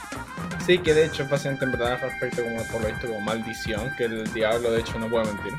Sí, 0.66 0.79
que 0.79 0.92
de 0.92 1.05
hecho 1.05 1.22
es 1.22 1.31
bastante 1.31 1.66
verdad 1.66 2.00
respecto 2.03 2.42
como 2.42 2.57
por 2.64 2.81
lo 2.81 2.88
visto 2.88 3.07
como 3.07 3.20
maldición, 3.20 3.94
que 3.96 4.07
el 4.07 4.33
diablo 4.35 4.72
de 4.72 4.81
hecho 4.81 4.98
no 4.98 5.09
puede 5.09 5.27
mentir. 5.27 5.53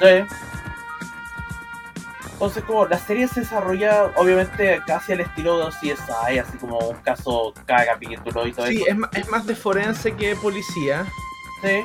Sí. 0.00 0.36
Entonces, 2.36 2.64
como 2.64 2.84
la 2.86 2.98
serie 2.98 3.26
se 3.28 3.40
desarrolla, 3.40 4.12
obviamente, 4.16 4.82
casi 4.86 5.12
al 5.14 5.20
estilo 5.20 5.58
de 5.58 5.70
CSI, 5.70 6.38
así 6.38 6.58
como 6.58 6.78
un 6.80 6.96
caso 6.98 7.54
cada 7.64 7.86
capítulo 7.86 8.46
y 8.46 8.52
todo 8.52 8.66
Sí, 8.66 8.76
eso. 8.82 8.86
es, 8.88 8.96
ma- 8.96 9.08
es 9.14 9.28
más 9.30 9.46
de 9.46 9.56
forense 9.56 10.14
que 10.14 10.36
policía. 10.36 11.06
Sí. 11.62 11.82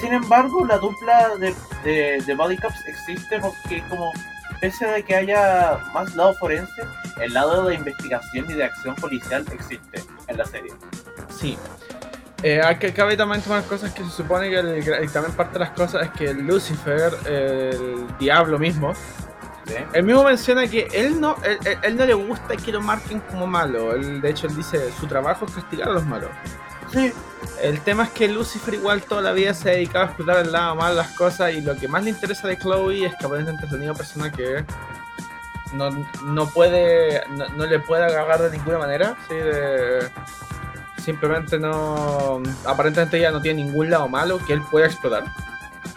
Sin 0.00 0.12
embargo, 0.12 0.66
la 0.66 0.76
dupla 0.76 1.30
de, 1.40 1.54
de, 1.82 2.22
de 2.26 2.34
Body 2.34 2.58
Cops 2.58 2.76
existe 2.86 3.40
porque, 3.40 3.82
como, 3.88 4.12
pese 4.60 4.84
a 4.86 5.00
que 5.00 5.14
haya 5.16 5.78
más 5.94 6.14
lado 6.14 6.34
forense, 6.34 6.82
el 7.22 7.32
lado 7.32 7.64
de 7.64 7.76
investigación 7.76 8.44
y 8.50 8.52
de 8.52 8.64
acción 8.64 8.94
policial 8.96 9.46
existe 9.50 10.04
en 10.28 10.36
la 10.36 10.44
serie. 10.44 10.74
Sí. 11.30 11.56
Eh, 12.42 12.60
cabe 12.94 13.16
también 13.16 13.40
tomar 13.40 13.62
cosas 13.64 13.94
que 13.94 14.04
se 14.04 14.10
supone 14.10 14.50
que 14.50 14.58
el, 14.58 15.10
también 15.10 15.34
parte 15.34 15.54
de 15.54 15.60
las 15.60 15.70
cosas 15.70 16.02
es 16.02 16.10
que 16.10 16.34
Lucifer, 16.34 17.14
el 17.24 18.06
diablo 18.18 18.58
mismo, 18.58 18.92
¿sí? 19.66 19.74
él 19.92 20.02
mismo 20.04 20.22
menciona 20.24 20.66
que 20.66 20.88
él 20.92 21.20
no, 21.20 21.36
él, 21.42 21.58
él- 21.64 21.78
él 21.82 21.96
no 21.96 22.04
le 22.06 22.14
gusta 22.14 22.56
que 22.56 22.72
lo 22.72 22.80
marquen 22.80 23.20
como 23.20 23.46
malo. 23.46 23.92
Él, 23.94 24.20
de 24.20 24.30
hecho, 24.30 24.46
él 24.46 24.56
dice 24.56 24.90
su 24.98 25.06
trabajo 25.06 25.46
es 25.46 25.52
castigar 25.52 25.88
a 25.88 25.92
los 25.92 26.04
malos. 26.06 26.30
Sí, 26.92 27.12
El 27.62 27.80
tema 27.80 28.04
es 28.04 28.10
que 28.10 28.28
Lucifer 28.28 28.74
igual 28.74 29.02
toda 29.02 29.20
la 29.20 29.32
vida 29.32 29.52
se 29.54 29.68
ha 29.70 29.72
dedicado 29.72 30.04
a 30.04 30.06
explotar 30.08 30.36
el 30.44 30.52
lado 30.52 30.76
malo 30.76 30.94
las 30.94 31.10
cosas 31.16 31.52
y 31.52 31.60
lo 31.60 31.74
que 31.76 31.88
más 31.88 32.04
le 32.04 32.10
interesa 32.10 32.46
de 32.46 32.56
Chloe 32.58 33.04
es 33.06 33.14
que 33.16 33.26
aparentemente 33.26 33.66
ha 33.66 33.70
tenido 33.70 33.92
persona 33.94 34.30
que 34.30 34.64
no, 35.72 35.90
no 36.22 36.48
puede, 36.50 37.22
no, 37.30 37.48
no 37.56 37.66
le 37.66 37.80
puede 37.80 38.04
agarrar 38.04 38.40
de 38.40 38.56
ninguna 38.56 38.78
manera, 38.78 39.16
¿sí? 39.28 39.34
De- 39.34 40.08
simplemente 41.02 41.58
no, 41.58 42.42
aparentemente 42.64 43.18
ella 43.18 43.30
no 43.30 43.40
tiene 43.40 43.62
ningún 43.64 43.90
lado 43.90 44.08
malo 44.08 44.38
que 44.46 44.52
él 44.52 44.62
pueda 44.70 44.86
explotar. 44.86 45.24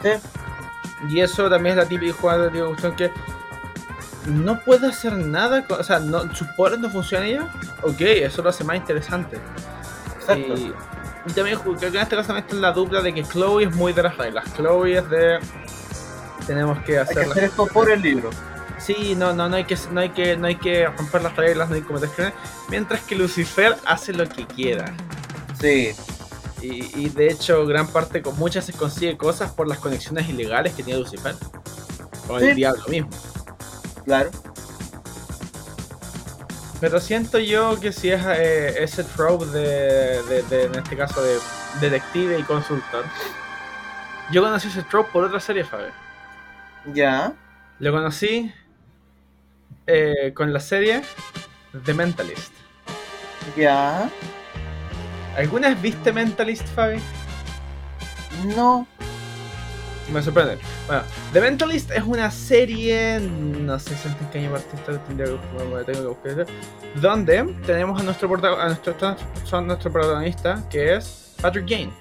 sí. 0.01 0.09
Y 1.07 1.21
eso 1.21 1.49
también 1.49 1.77
es 1.77 1.83
la 1.83 1.87
típica 1.89 2.13
jugada 2.13 2.49
de 2.49 2.59
cuestión 2.65 2.93
que 2.95 3.11
no 4.29 4.59
puede 4.61 4.87
hacer 4.87 5.13
nada, 5.13 5.63
con- 5.65 5.79
o 5.79 5.83
sea, 5.83 5.99
no, 5.99 6.33
sus 6.35 6.47
poderes 6.49 6.79
no 6.79 6.89
funcionan 6.89 7.27
ella, 7.27 7.47
ok, 7.83 7.99
eso 8.01 8.41
lo 8.41 8.49
hace 8.49 8.63
más 8.63 8.77
interesante. 8.77 9.37
Exacto. 10.19 10.53
Y, 10.55 10.73
y 11.25 11.33
también 11.33 11.59
creo 11.59 11.75
que 11.77 11.87
en 11.87 11.95
este 11.97 12.15
caso 12.15 12.27
también 12.27 12.45
está 12.45 12.55
la 12.57 12.71
dupla 12.71 13.01
de 13.01 13.13
que 13.13 13.23
Chloe 13.23 13.63
es 13.65 13.75
muy 13.75 13.93
de 13.93 14.03
las 14.03 14.17
reglas. 14.17 14.45
Chloe 14.55 14.97
es 14.97 15.09
de. 15.09 15.39
Tenemos 16.47 16.77
que 16.79 16.97
Hay 16.99 17.05
que 17.05 17.11
hacer. 17.11 17.29
hacer 17.31 17.43
esto 17.45 17.67
por 17.67 17.89
el 17.91 18.01
libro. 18.01 18.29
Sí, 18.79 19.13
no, 19.15 19.33
no, 19.33 19.49
no 19.49 19.57
hay 19.57 19.65
que, 19.65 19.77
no 19.91 19.99
hay 19.99 20.09
que, 20.09 20.37
no 20.37 20.47
hay 20.47 20.55
que 20.55 20.87
romper 20.87 21.21
las 21.21 21.35
reglas, 21.35 21.69
no 21.69 21.75
hay 21.75 21.81
que 21.81 21.87
cometer 21.87 22.09
crímenes. 22.09 22.39
Mientras 22.69 23.01
que 23.01 23.15
Lucifer 23.15 23.75
hace 23.85 24.13
lo 24.13 24.27
que 24.27 24.47
quiera. 24.47 24.93
Sí, 25.59 25.91
Y, 26.61 26.89
y 27.05 27.09
de 27.09 27.27
hecho, 27.27 27.65
gran 27.65 27.87
parte, 27.87 28.21
con 28.21 28.37
muchas 28.37 28.65
se 28.65 28.73
consigue 28.73 29.17
cosas 29.17 29.51
por 29.51 29.67
las 29.67 29.79
conexiones 29.79 30.27
ilegales 30.29 30.73
que 30.73 30.83
tiene 30.83 30.99
Lucifer. 31.01 31.35
Con 32.27 32.41
el 32.41 32.49
Sí. 32.49 32.55
diablo 32.55 32.83
mismo. 32.87 33.09
Claro. 34.09 34.31
Pero 36.81 36.99
siento 36.99 37.37
yo 37.39 37.79
que 37.79 37.91
si 37.91 38.09
es 38.09 38.25
eh, 38.25 38.83
ese 38.83 39.03
trope 39.03 39.45
de, 39.47 40.23
de- 40.23 40.43
de, 40.49 40.63
en 40.63 40.75
este 40.75 40.95
caso, 40.97 41.21
de 41.21 41.37
detective 41.81 42.39
y 42.39 42.43
consultor. 42.43 43.05
Yo 44.31 44.41
conocí 44.41 44.67
ese 44.69 44.83
trope 44.83 45.11
por 45.11 45.25
otra 45.25 45.39
serie, 45.39 45.63
Fabi. 45.63 45.89
Ya, 46.93 47.33
Lo 47.79 47.91
conocí 47.91 48.51
eh, 49.87 50.31
con 50.33 50.53
la 50.53 50.59
serie 50.59 51.01
The 51.85 51.93
Mentalist. 51.93 52.53
ya. 53.57 54.09
¿Alguna 55.37 55.69
vez 55.69 55.81
viste 55.81 56.11
Mentalist, 56.11 56.65
Fabi? 56.69 56.99
No, 58.55 58.87
Me 60.11 60.21
sorprende. 60.23 60.57
Bueno, 60.87 61.03
The 61.33 61.41
Mentalist 61.41 61.91
es 61.91 62.03
una 62.03 62.31
serie, 62.31 63.19
no 63.19 63.77
sé 63.77 63.95
si 63.95 64.07
en 64.07 64.15
qué 64.31 64.39
año 64.39 64.51
partiste, 64.51 64.97
tendría 65.07 65.27
que 65.27 65.91
tengo 65.93 66.21
que 66.21 66.29
buscar, 66.33 66.47
donde 66.95 67.43
tenemos 67.65 67.99
a 67.99 68.03
nuestro, 68.03 68.33
a 68.59 68.65
nuestro, 68.67 68.95
son 69.45 69.67
nuestro 69.67 69.91
protagonista, 69.91 70.63
que 70.69 70.95
es 70.95 71.35
Patrick 71.41 71.65
Jane. 71.69 71.91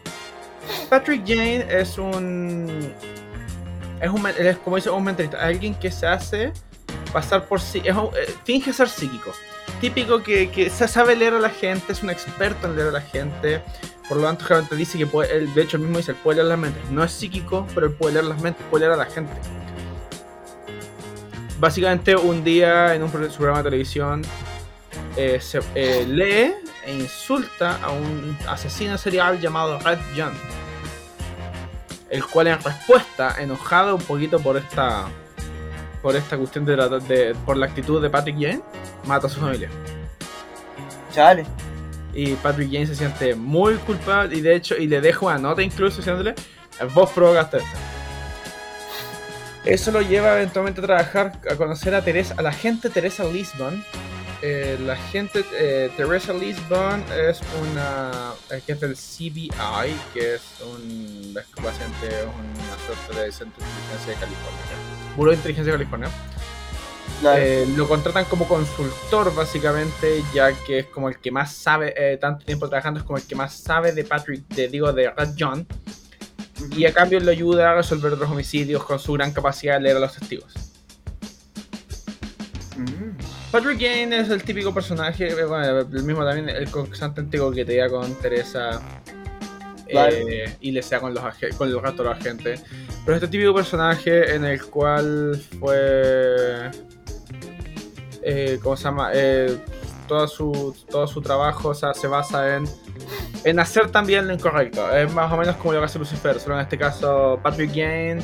Patrick 0.88 1.22
Jane 1.26 1.66
es 1.68 1.98
un, 1.98 2.92
es 4.00 4.10
un, 4.10 4.26
es 4.26 4.56
como 4.58 4.76
dice 4.76 4.88
un 4.90 5.04
mentalista, 5.04 5.38
alguien 5.44 5.74
que 5.74 5.90
se 5.90 6.06
hace 6.06 6.52
pasar 7.12 7.44
por 7.44 7.60
sí, 7.60 7.82
es 7.84 7.94
un- 7.94 8.06
eh, 8.16 8.34
finge 8.44 8.72
ser 8.72 8.88
psíquico. 8.88 9.32
Típico 9.82 10.22
que, 10.22 10.50
que 10.50 10.70
sabe 10.70 11.14
leer 11.14 11.34
a 11.34 11.38
la 11.38 11.50
gente, 11.50 11.92
es 11.92 12.02
un 12.02 12.10
experto 12.10 12.66
en 12.68 12.74
leer 12.76 12.88
a 12.88 12.92
la 12.92 13.00
gente, 13.02 13.60
por 14.08 14.16
lo 14.16 14.24
tanto, 14.24 14.44
realmente 14.48 14.74
dice 14.76 14.96
que 14.96 15.06
puede, 15.06 15.46
de 15.46 15.62
hecho, 15.62 15.76
él 15.76 15.82
mismo 15.82 15.98
dice, 15.98 16.12
él 16.12 16.18
puede 16.22 16.36
leer 16.36 16.48
las 16.48 16.58
mentes. 16.58 16.90
No 16.90 17.04
es 17.04 17.12
psíquico, 17.12 17.66
pero 17.74 17.86
él 17.86 17.92
puede 17.92 18.14
leer 18.14 18.24
las 18.24 18.40
mentes, 18.40 18.64
puede 18.70 18.86
leer 18.86 18.94
a 18.94 18.96
la 18.96 19.06
gente. 19.06 19.32
Básicamente, 21.58 22.16
un 22.16 22.42
día 22.42 22.94
en 22.94 23.02
un 23.02 23.10
programa 23.10 23.58
de 23.58 23.64
televisión, 23.64 24.22
eh, 25.16 25.40
eh, 25.74 26.06
lee 26.08 26.54
e 26.84 26.94
insulta 26.94 27.78
a 27.82 27.90
un 27.90 28.36
asesino 28.48 28.96
serial 28.96 29.40
llamado 29.40 29.78
Red 29.80 29.98
John. 30.16 30.32
El 32.08 32.24
cual, 32.24 32.46
en 32.46 32.62
respuesta, 32.62 33.34
enojado 33.38 33.94
un 33.96 34.02
poquito 34.02 34.40
por 34.40 34.56
esta 34.56 35.06
por 36.02 36.14
esta 36.14 36.36
cuestión 36.36 36.64
de, 36.64 36.76
la, 36.76 36.88
por 37.44 37.56
la 37.56 37.66
actitud 37.66 38.00
de 38.00 38.08
Patrick 38.08 38.36
Jane, 38.36 38.62
mata 39.04 39.26
a 39.26 39.30
su 39.30 39.40
familia. 39.40 39.68
Chale. 41.12 41.44
Y 42.14 42.34
Patrick 42.34 42.70
James 42.72 42.88
se 42.88 42.96
siente 42.96 43.34
muy 43.34 43.74
culpable 43.76 44.36
y 44.36 44.40
de 44.40 44.56
hecho, 44.56 44.76
y 44.76 44.86
le 44.86 45.00
deja 45.00 45.26
una 45.26 45.38
nota 45.38 45.62
incluso 45.62 45.98
diciéndole, 45.98 46.34
vos 46.94 47.10
provocaste 47.10 47.58
esto. 47.58 47.78
Eso 49.64 49.90
lo 49.90 50.00
lleva 50.00 50.36
eventualmente 50.36 50.80
a 50.80 50.84
trabajar, 50.84 51.40
a 51.50 51.54
conocer 51.56 51.94
a 51.94 52.02
Teresa, 52.02 52.34
a 52.38 52.42
la 52.42 52.52
gente 52.52 52.88
Teresa 52.88 53.24
Lisbon. 53.24 53.84
Eh, 54.40 54.78
la 54.80 54.96
gente 54.96 55.44
eh, 55.52 55.90
Teresa 55.96 56.32
Lisbon 56.32 57.04
es 57.12 57.40
una 57.60 58.32
que 58.64 58.72
es 58.72 58.80
del 58.80 58.94
CBI, 58.94 59.50
que 60.14 60.36
es 60.36 60.42
un 60.62 61.34
básicamente 61.34 62.24
una 62.24 62.86
suerte 62.86 63.20
de 63.20 63.32
centro 63.32 63.62
de 63.62 63.70
inteligencia 63.70 64.12
de 64.12 64.20
California. 64.20 65.14
Buró 65.16 65.30
de 65.32 65.36
Inteligencia 65.36 65.72
de 65.72 65.78
California. 65.78 66.08
Claro. 67.20 67.42
Eh, 67.42 67.66
lo 67.76 67.88
contratan 67.88 68.26
como 68.26 68.46
consultor 68.46 69.34
básicamente, 69.34 70.22
ya 70.32 70.52
que 70.52 70.80
es 70.80 70.86
como 70.86 71.08
el 71.08 71.18
que 71.18 71.32
más 71.32 71.52
sabe, 71.52 71.92
eh, 71.96 72.16
tanto 72.16 72.44
tiempo 72.44 72.68
trabajando, 72.68 73.00
es 73.00 73.06
como 73.06 73.18
el 73.18 73.24
que 73.24 73.34
más 73.34 73.54
sabe 73.54 73.92
de 73.92 74.04
Patrick, 74.04 74.46
de, 74.48 74.68
digo, 74.68 74.92
de 74.92 75.10
Red 75.10 75.30
John, 75.36 75.66
y 76.76 76.84
a 76.86 76.92
cambio 76.92 77.18
le 77.18 77.32
ayuda 77.32 77.72
a 77.72 77.74
resolver 77.74 78.12
otros 78.12 78.30
homicidios 78.30 78.84
con 78.84 78.98
su 78.98 79.14
gran 79.14 79.32
capacidad 79.32 79.74
de 79.74 79.80
leer 79.80 79.96
a 79.96 80.00
los 80.00 80.14
testigos. 80.14 80.54
Mm. 82.76 83.18
Patrick 83.50 83.80
Jane 83.80 84.20
es 84.20 84.28
el 84.28 84.42
típico 84.42 84.72
personaje, 84.72 85.28
eh, 85.28 85.44
bueno, 85.44 85.80
el 85.80 86.02
mismo 86.04 86.24
también, 86.24 86.48
el 86.48 86.70
constante 86.70 87.20
antiguo 87.20 87.50
que 87.50 87.64
te 87.64 87.76
da 87.76 87.88
con 87.88 88.14
Teresa 88.16 88.80
eh, 89.88 90.56
y 90.60 90.70
le 90.70 90.82
sea 90.82 91.00
con 91.00 91.14
los 91.14 91.24
con 91.56 91.68
el 91.68 91.80
resto 91.80 92.02
de 92.02 92.08
los 92.10 92.18
agentes. 92.18 92.62
Pero 93.04 93.16
este 93.16 93.28
típico 93.28 93.54
personaje 93.54 94.34
en 94.34 94.44
el 94.44 94.62
cual 94.66 95.40
fue. 95.58 96.70
Eh, 98.22 98.58
¿Cómo 98.62 98.76
se 98.76 98.84
llama? 98.84 99.10
Eh, 99.12 99.58
todo, 100.06 100.26
su, 100.26 100.74
todo 100.90 101.06
su 101.06 101.20
trabajo 101.20 101.68
o 101.68 101.74
sea, 101.74 101.92
se 101.94 102.06
basa 102.08 102.56
en, 102.56 102.64
en 103.44 103.58
hacer 103.58 103.90
también 103.90 104.26
lo 104.26 104.34
incorrecto. 104.34 104.90
Es 104.90 105.12
más 105.12 105.32
o 105.32 105.36
menos 105.36 105.56
como 105.56 105.74
lo 105.74 105.80
que 105.80 105.86
hace 105.86 105.98
Lucifer, 105.98 106.40
solo 106.40 106.56
en 106.56 106.62
este 106.62 106.78
caso 106.78 107.38
Patrick 107.42 107.70
Jane 107.70 108.20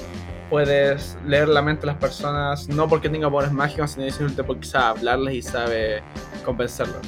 puedes 0.50 1.16
leer 1.26 1.48
la 1.48 1.62
mente 1.62 1.83
de 1.83 1.88
las 1.88 1.96
personas 1.96 2.68
no 2.68 2.88
porque 2.88 3.09
tenga 3.09 3.30
poderes 3.30 3.52
mágicos, 3.52 3.92
sino 3.92 4.07
simplemente 4.07 4.44
porque 4.44 4.66
sabe 4.66 4.98
hablarles 4.98 5.35
y 5.35 5.42
sabe 5.42 6.02
convencerlos. 6.44 7.00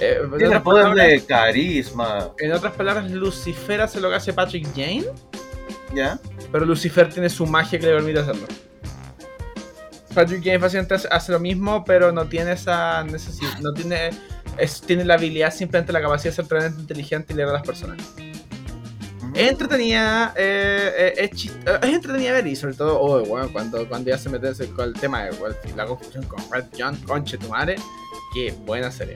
Eh, 0.00 0.20
en, 0.22 0.38
Tiene 0.38 0.60
poder 0.60 0.94
de 0.94 1.24
carisma. 1.24 2.30
en 2.38 2.52
otras 2.52 2.72
palabras, 2.74 3.10
Lucifer 3.10 3.80
hace 3.80 4.00
lo 4.00 4.08
que 4.08 4.16
hace 4.16 4.32
Patrick 4.32 4.66
Jane, 4.74 5.04
¿Ya? 5.94 6.18
pero 6.52 6.64
Lucifer 6.64 7.08
tiene 7.12 7.28
su 7.28 7.46
magia 7.46 7.78
que 7.78 7.86
le 7.86 7.94
permite 7.94 8.20
hacerlo. 8.20 8.46
Patrick 10.14 10.42
Jane 10.44 10.58
básicamente 10.58 10.94
hace- 11.10 11.32
lo 11.32 11.38
mismo, 11.40 11.84
pero 11.84 12.10
no 12.12 12.26
tiene 12.26 12.52
esa 12.52 13.04
necesidad, 13.04 13.58
no 13.60 13.72
tiene, 13.72 14.10
es, 14.58 14.80
tiene 14.80 15.04
la 15.04 15.14
habilidad, 15.14 15.52
simplemente 15.52 15.92
la 15.92 16.00
capacidad 16.00 16.32
de 16.32 16.36
ser 16.36 16.46
tremendamente 16.46 16.82
inteligente 16.82 17.32
y 17.32 17.36
leer 17.36 17.48
a 17.48 17.52
las 17.52 17.62
personas. 17.62 17.98
Mm. 19.22 19.32
Es 19.36 19.50
entretenida, 19.50 20.34
eh, 20.36 20.92
eh, 20.98 21.14
es, 21.18 21.30
chist- 21.30 21.54
eh, 21.64 21.78
es 21.82 21.94
entretenida 21.94 22.32
ver 22.32 22.46
y 22.48 22.56
sobre 22.56 22.74
todo, 22.74 23.00
oh, 23.00 23.24
bueno, 23.24 23.48
cuando, 23.52 23.88
cuando 23.88 24.10
ya 24.10 24.18
se 24.18 24.28
mete 24.28 24.48
ese- 24.50 24.70
con 24.70 24.86
el 24.88 24.94
tema 24.94 25.22
de 25.24 25.30
well, 25.40 25.54
la 25.76 25.86
confusión 25.86 26.24
con 26.24 26.40
Red 26.50 26.64
John, 26.76 26.96
conche 27.06 27.38
tu 27.38 27.48
madre, 27.48 27.76
qué 28.34 28.52
buena 28.66 28.90
serie. 28.90 29.14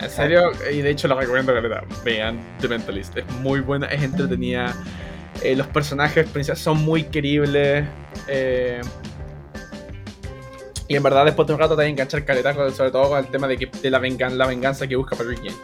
En 0.00 0.10
serio, 0.10 0.52
y 0.72 0.80
de 0.80 0.90
hecho 0.90 1.08
lo 1.08 1.18
recomiendo 1.18 1.52
que 1.52 1.68
vean 2.04 2.38
The 2.60 2.68
Mentalist, 2.68 3.16
es 3.16 3.26
muy 3.42 3.58
buena, 3.60 3.86
es 3.88 4.00
entretenida, 4.02 4.72
eh, 5.42 5.54
los 5.56 5.66
personajes 5.68 6.28
principales 6.28 6.62
son 6.62 6.78
muy 6.78 7.04
queribles, 7.04 7.86
eh, 8.26 8.80
y 10.88 10.96
en 10.96 11.02
verdad 11.02 11.24
después 11.26 11.46
de 11.46 11.54
un 11.54 11.60
rato 11.60 11.74
te 11.74 11.82
va 11.82 11.82
a 11.84 11.86
enganchar 11.86 12.24
caleta, 12.24 12.54
sobre 12.72 12.90
todo 12.90 13.08
con 13.10 13.18
el 13.18 13.26
tema 13.26 13.46
de, 13.46 13.58
que, 13.58 13.66
de 13.66 13.90
la, 13.90 13.98
vengan- 14.00 14.36
la 14.36 14.46
venganza 14.46 14.86
que 14.86 14.96
busca 14.96 15.16
Patrick 15.16 15.38
Jane. 15.38 15.56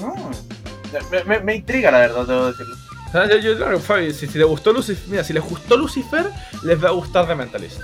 Mm. 0.00 1.10
Me, 1.10 1.24
me- 1.24 1.40
me 1.40 1.54
intriga, 1.56 1.90
la 1.90 1.98
verdad, 2.00 2.26
debo 2.26 2.46
decirlo. 2.46 2.76
Sea, 3.12 3.26
yo, 3.28 3.36
yo, 3.38 3.56
claro, 3.56 3.78
Fabi, 3.80 4.12
si, 4.12 4.26
si 4.26 4.36
le 4.38 4.44
gustó 4.44 4.72
Lucifer, 4.72 5.08
mira, 5.08 5.24
si 5.24 5.32
les 5.32 5.42
gustó 5.42 5.76
Lucifer, 5.76 6.26
les 6.62 6.82
va 6.82 6.88
a 6.88 6.92
gustar 6.92 7.26
The 7.26 7.34
Mentalist. 7.34 7.80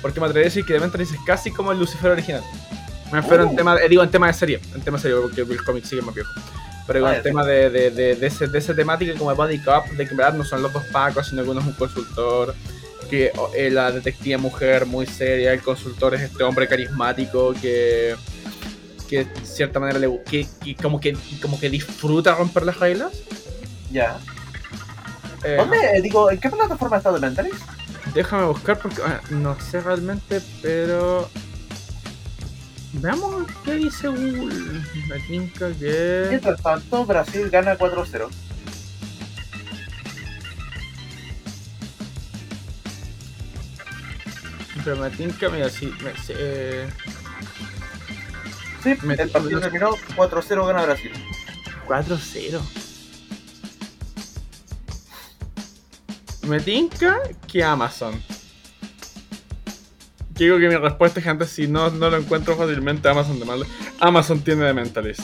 Porque 0.00 0.20
me 0.20 0.26
atrevería 0.26 0.46
a 0.46 0.50
decir 0.50 0.64
que 0.64 0.74
The 0.74 0.80
Mentalist 0.80 1.12
es 1.14 1.20
casi 1.26 1.50
como 1.50 1.72
el 1.72 1.78
Lucifer 1.78 2.10
original. 2.10 2.42
Me 3.12 3.20
refiero 3.20 3.44
en 3.44 3.50
Uh. 3.50 3.56
tema, 3.56 3.76
eh, 3.80 3.88
digo 3.88 4.02
en 4.02 4.10
tema 4.10 4.26
de 4.28 4.32
serie, 4.32 4.60
en 4.74 4.80
tema 4.80 4.96
de 4.96 5.02
serie, 5.02 5.18
porque 5.20 5.40
el 5.42 5.64
cómic 5.64 5.84
sigue 5.84 6.02
más 6.02 6.14
viejo. 6.14 6.30
Pero 6.86 7.00
con 7.00 7.14
el 7.14 7.22
tema 7.22 7.44
de, 7.44 7.70
de, 7.70 7.90
de, 7.90 8.14
de 8.16 8.26
ese, 8.26 8.46
de 8.46 8.58
esa 8.58 8.74
temática 8.74 9.14
como 9.14 9.30
de 9.30 9.36
Body 9.36 9.58
Cop, 9.58 9.86
de 9.86 10.04
que 10.04 10.10
en 10.10 10.16
verdad 10.16 10.34
no 10.34 10.44
son 10.44 10.62
los 10.62 10.72
dos 10.72 10.84
pacos, 10.92 11.28
sino 11.28 11.42
que 11.42 11.50
uno 11.50 11.60
es 11.60 11.66
un 11.66 11.72
consultor, 11.72 12.54
que 13.08 13.32
oh, 13.36 13.50
eh, 13.54 13.70
la 13.70 13.90
detective 13.90 14.36
mujer 14.36 14.86
muy 14.86 15.06
seria, 15.06 15.52
el 15.52 15.62
consultor 15.62 16.14
es 16.14 16.22
este 16.22 16.42
hombre 16.44 16.68
carismático 16.68 17.54
que 17.54 18.14
que 19.08 19.24
de 19.24 19.46
cierta 19.46 19.80
manera 19.80 19.98
le, 19.98 20.22
que, 20.24 20.46
que 20.62 20.74
como 20.76 21.00
que 21.00 21.16
como 21.40 21.58
que 21.58 21.70
disfruta 21.70 22.34
romper 22.34 22.64
las 22.64 22.78
reglas. 22.78 23.12
Ya. 23.90 24.18
Eh, 25.44 25.56
¿Dónde? 25.58 25.76
eh, 25.76 26.02
digo, 26.02 26.30
¿en 26.30 26.38
qué 26.38 26.48
plataforma 26.48 26.96
está 26.96 27.12
The 27.12 27.20
Mentalist? 27.20 27.62
Déjame 28.14 28.46
buscar 28.46 28.78
porque 28.78 29.02
ah, 29.04 29.20
no 29.30 29.58
sé 29.60 29.80
realmente, 29.80 30.40
pero. 30.62 31.28
Veamos 32.94 33.46
qué 33.64 33.74
dice 33.74 34.08
Google. 34.08 34.82
Me 35.08 35.18
tinca 35.26 35.72
que. 35.72 36.26
Mientras 36.30 36.62
tanto, 36.62 37.04
Brasil 37.04 37.50
gana 37.50 37.76
4-0. 37.76 38.28
Pero 44.84 44.96
me 44.96 45.10
tinca, 45.10 45.48
mira, 45.48 45.68
sí. 45.70 45.92
Me, 46.02 46.12
eh, 46.30 46.88
Sí, 48.82 48.94
Me- 49.02 49.14
el 49.14 49.30
partido 49.30 49.60
terminó 49.60 49.90
4-0 50.14 50.66
gana 50.66 50.82
Brasil. 50.82 51.10
4-0. 51.86 52.60
Me 56.46 56.60
tinca 56.60 57.18
que 57.50 57.64
Amazon. 57.64 58.22
Digo 60.34 60.58
que 60.58 60.68
mi 60.68 60.76
respuesta 60.76 61.20
es 61.20 61.24
que 61.24 61.30
antes 61.30 61.50
si 61.50 61.68
no, 61.68 61.90
no 61.90 62.10
lo 62.10 62.16
encuentro 62.16 62.56
fácilmente 62.56 63.08
Amazon 63.08 63.38
de 63.38 63.44
malo. 63.44 63.64
Amazon 64.00 64.40
tiene 64.40 64.64
de 64.64 64.74
Mentalist. 64.74 65.20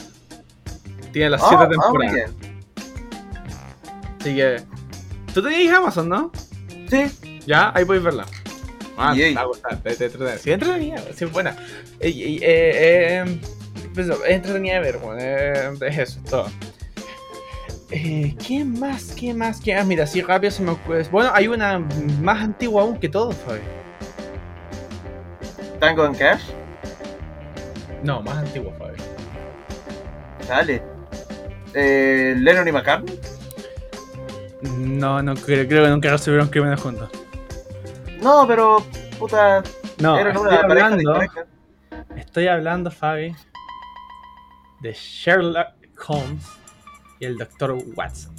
Tiene 1.11 1.31
las 1.31 1.41
7 1.41 1.55
Ah, 1.57 1.63
ah, 1.65 1.69
temporadas. 1.69 2.13
bien. 2.15 2.61
Así 4.19 4.35
que. 4.35 4.63
Tú 5.33 5.41
tenías 5.43 5.75
Amazon, 5.75 6.07
¿no? 6.09 6.31
Sí, 6.89 7.39
Ya, 7.45 7.71
ahí 7.75 7.83
podéis 7.85 8.03
verla. 8.05 8.25
Ah, 8.97 9.13
Yay. 9.15 9.29
te 9.31 9.35
va 9.35 9.41
a 9.41 9.45
gustar, 9.45 9.77
te, 9.77 9.95
te 9.95 10.05
entretiene. 10.05 10.37
Sí, 10.37 10.51
entretenida, 10.51 11.01
sí, 11.15 11.25
buena. 11.25 11.55
Eh, 11.99 12.39
eh, 12.41 13.39
pues, 13.93 14.07
es 14.07 14.15
entretenida 14.27 14.75
de 14.75 14.79
ver, 14.81 14.97
bueno, 14.99 15.19
eh, 15.21 15.71
es 15.87 15.97
eso, 15.97 16.19
es 16.23 16.29
todo. 16.29 16.47
Eh, 17.89 18.35
¿Qué 18.45 18.63
más? 18.63 19.13
¿Qué 19.17 19.33
más? 19.33 19.59
¿Qué 19.59 19.75
más? 19.75 19.85
Mira, 19.85 20.03
así 20.03 20.21
rápido 20.21 20.51
se 20.51 20.61
me 20.63 20.71
ocurre. 20.71 21.03
Bueno, 21.11 21.31
hay 21.33 21.47
una 21.47 21.79
más 22.21 22.41
antigua 22.43 22.83
aún 22.83 22.97
que 22.99 23.09
todo, 23.09 23.31
Fabi. 23.31 23.59
Tango 25.81 26.05
en 26.05 26.13
Cash. 26.13 26.43
No, 28.03 28.21
más 28.21 28.37
antigua, 28.37 28.71
Fabi. 28.77 28.97
Dale. 30.47 30.83
Eh, 31.73 32.35
Lennon 32.37 32.67
y 32.67 32.71
McCartney. 32.71 33.19
No, 34.61 35.21
no 35.23 35.33
creo, 35.35 35.67
creo 35.67 35.83
que 35.85 35.89
nunca 35.89 36.11
recibieron 36.11 36.47
crímenes 36.49 36.79
juntos. 36.79 37.09
No, 38.21 38.45
pero 38.47 38.77
puta, 39.17 39.63
No, 39.99 40.19
eran 40.19 40.35
estoy 40.35 40.47
una 40.47 40.61
pareja 40.67 40.85
hablando, 40.87 40.97
dispareja. 40.97 41.45
estoy 42.15 42.47
hablando, 42.47 42.91
Fabi, 42.91 43.35
de 44.81 44.93
Sherlock 44.93 45.69
Holmes 46.07 46.45
y 47.19 47.25
el 47.25 47.37
Dr. 47.39 47.75
Watson. 47.95 48.35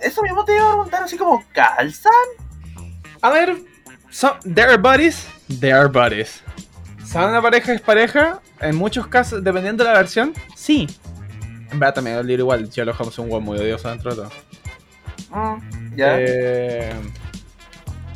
eso 0.00 0.22
mismo 0.22 0.44
te 0.44 0.56
iba 0.56 0.64
a 0.66 0.70
preguntar 0.70 1.04
así 1.04 1.16
como, 1.16 1.44
¿calzan? 1.52 2.12
A 3.22 3.30
ver, 3.30 3.56
son, 4.10 4.32
they 4.54 4.64
are 4.64 4.76
buddies, 4.76 5.28
they 5.60 5.70
are 5.70 5.88
buddies. 5.88 6.42
¿Son 7.04 7.24
una 7.30 7.40
pareja 7.40 7.72
es 7.72 7.80
pareja? 7.80 8.40
En 8.60 8.76
muchos 8.76 9.06
casos, 9.06 9.42
dependiendo 9.42 9.82
de 9.84 9.90
la 9.90 9.98
versión, 9.98 10.34
sí. 10.54 10.86
En 11.70 11.78
verdad 11.78 11.94
también, 11.94 12.16
el 12.16 12.26
libro 12.26 12.42
igual, 12.42 12.68
Sherlock 12.68 13.00
Holmes 13.00 13.14
es 13.14 13.18
un 13.18 13.30
weón 13.30 13.44
muy 13.44 13.58
odioso 13.58 13.88
dentro 13.88 14.10
de 14.10 14.16
todo. 14.16 14.30
Mm, 15.30 15.96
ya. 15.96 16.16
Eh, 16.18 16.92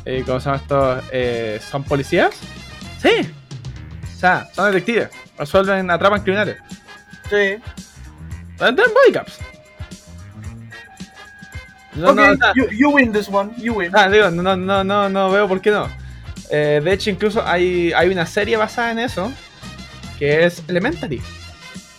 eh, 0.05 0.23
¿Cómo 0.25 0.39
se 0.39 0.45
llama 0.45 0.57
esto? 0.57 1.01
Eh, 1.11 1.59
¿Son 1.69 1.83
policías? 1.83 2.35
Sí. 3.01 3.31
O 4.15 4.19
sea, 4.19 4.47
son 4.53 4.71
detectives. 4.71 5.09
Resuelven, 5.37 5.89
atrapan 5.89 6.21
criminales. 6.21 6.57
sí. 7.29 7.57
Tienen 8.57 8.93
bodycaps. 8.93 9.39
No, 11.95 12.11
ok, 12.11 12.15
no, 12.15 12.31
o 12.31 12.35
sea, 12.37 12.53
you, 12.55 12.67
you 12.71 12.89
win 12.89 13.11
this 13.11 13.27
one, 13.29 13.51
you 13.57 13.73
win. 13.73 13.91
Ah, 13.93 14.09
digo, 14.09 14.29
no, 14.31 14.55
no, 14.55 14.83
no, 14.83 15.09
no 15.09 15.31
veo 15.31 15.47
por 15.47 15.61
qué 15.61 15.69
no. 15.71 15.87
Eh, 16.55 16.79
de 16.83 16.93
hecho, 16.93 17.09
incluso 17.09 17.43
hay, 17.43 17.91
hay 17.93 18.09
una 18.09 18.27
serie 18.27 18.55
basada 18.57 18.91
en 18.91 18.99
eso, 18.99 19.31
que 20.19 20.45
es 20.45 20.61
Elementary. 20.67 21.19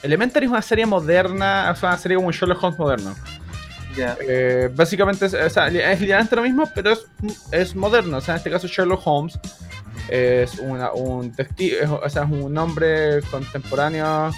Elementary 0.01 0.47
es 0.47 0.53
una 0.53 0.63
serie 0.63 0.87
moderna, 0.87 1.73
es 1.75 1.83
una 1.83 1.99
serie 1.99 2.15
como 2.17 2.29
un 2.29 2.33
Sherlock 2.33 2.63
Holmes 2.63 2.79
moderno. 2.79 3.15
Eh, 3.97 4.71
básicamente 4.75 5.27
es, 5.27 5.35
o 5.35 5.51
sea, 5.51 5.67
es 5.69 6.01
literalmente 6.01 6.37
lo 6.37 6.43
mismo, 6.43 6.71
pero 6.73 6.93
es, 6.93 7.07
es 7.51 7.75
moderno. 7.75 8.19
O 8.19 8.21
sea, 8.21 8.35
en 8.35 8.39
este 8.39 8.51
caso 8.51 8.69
Sherlock 8.69 9.03
Holmes 9.05 9.39
es 10.09 10.55
una, 10.61 10.93
un 10.93 11.33
es- 11.37 11.89
o 11.89 12.09
sea, 12.09 12.23
es 12.23 12.31
un 12.31 12.57
hombre 12.57 13.23
contemporáneo 13.31 14.31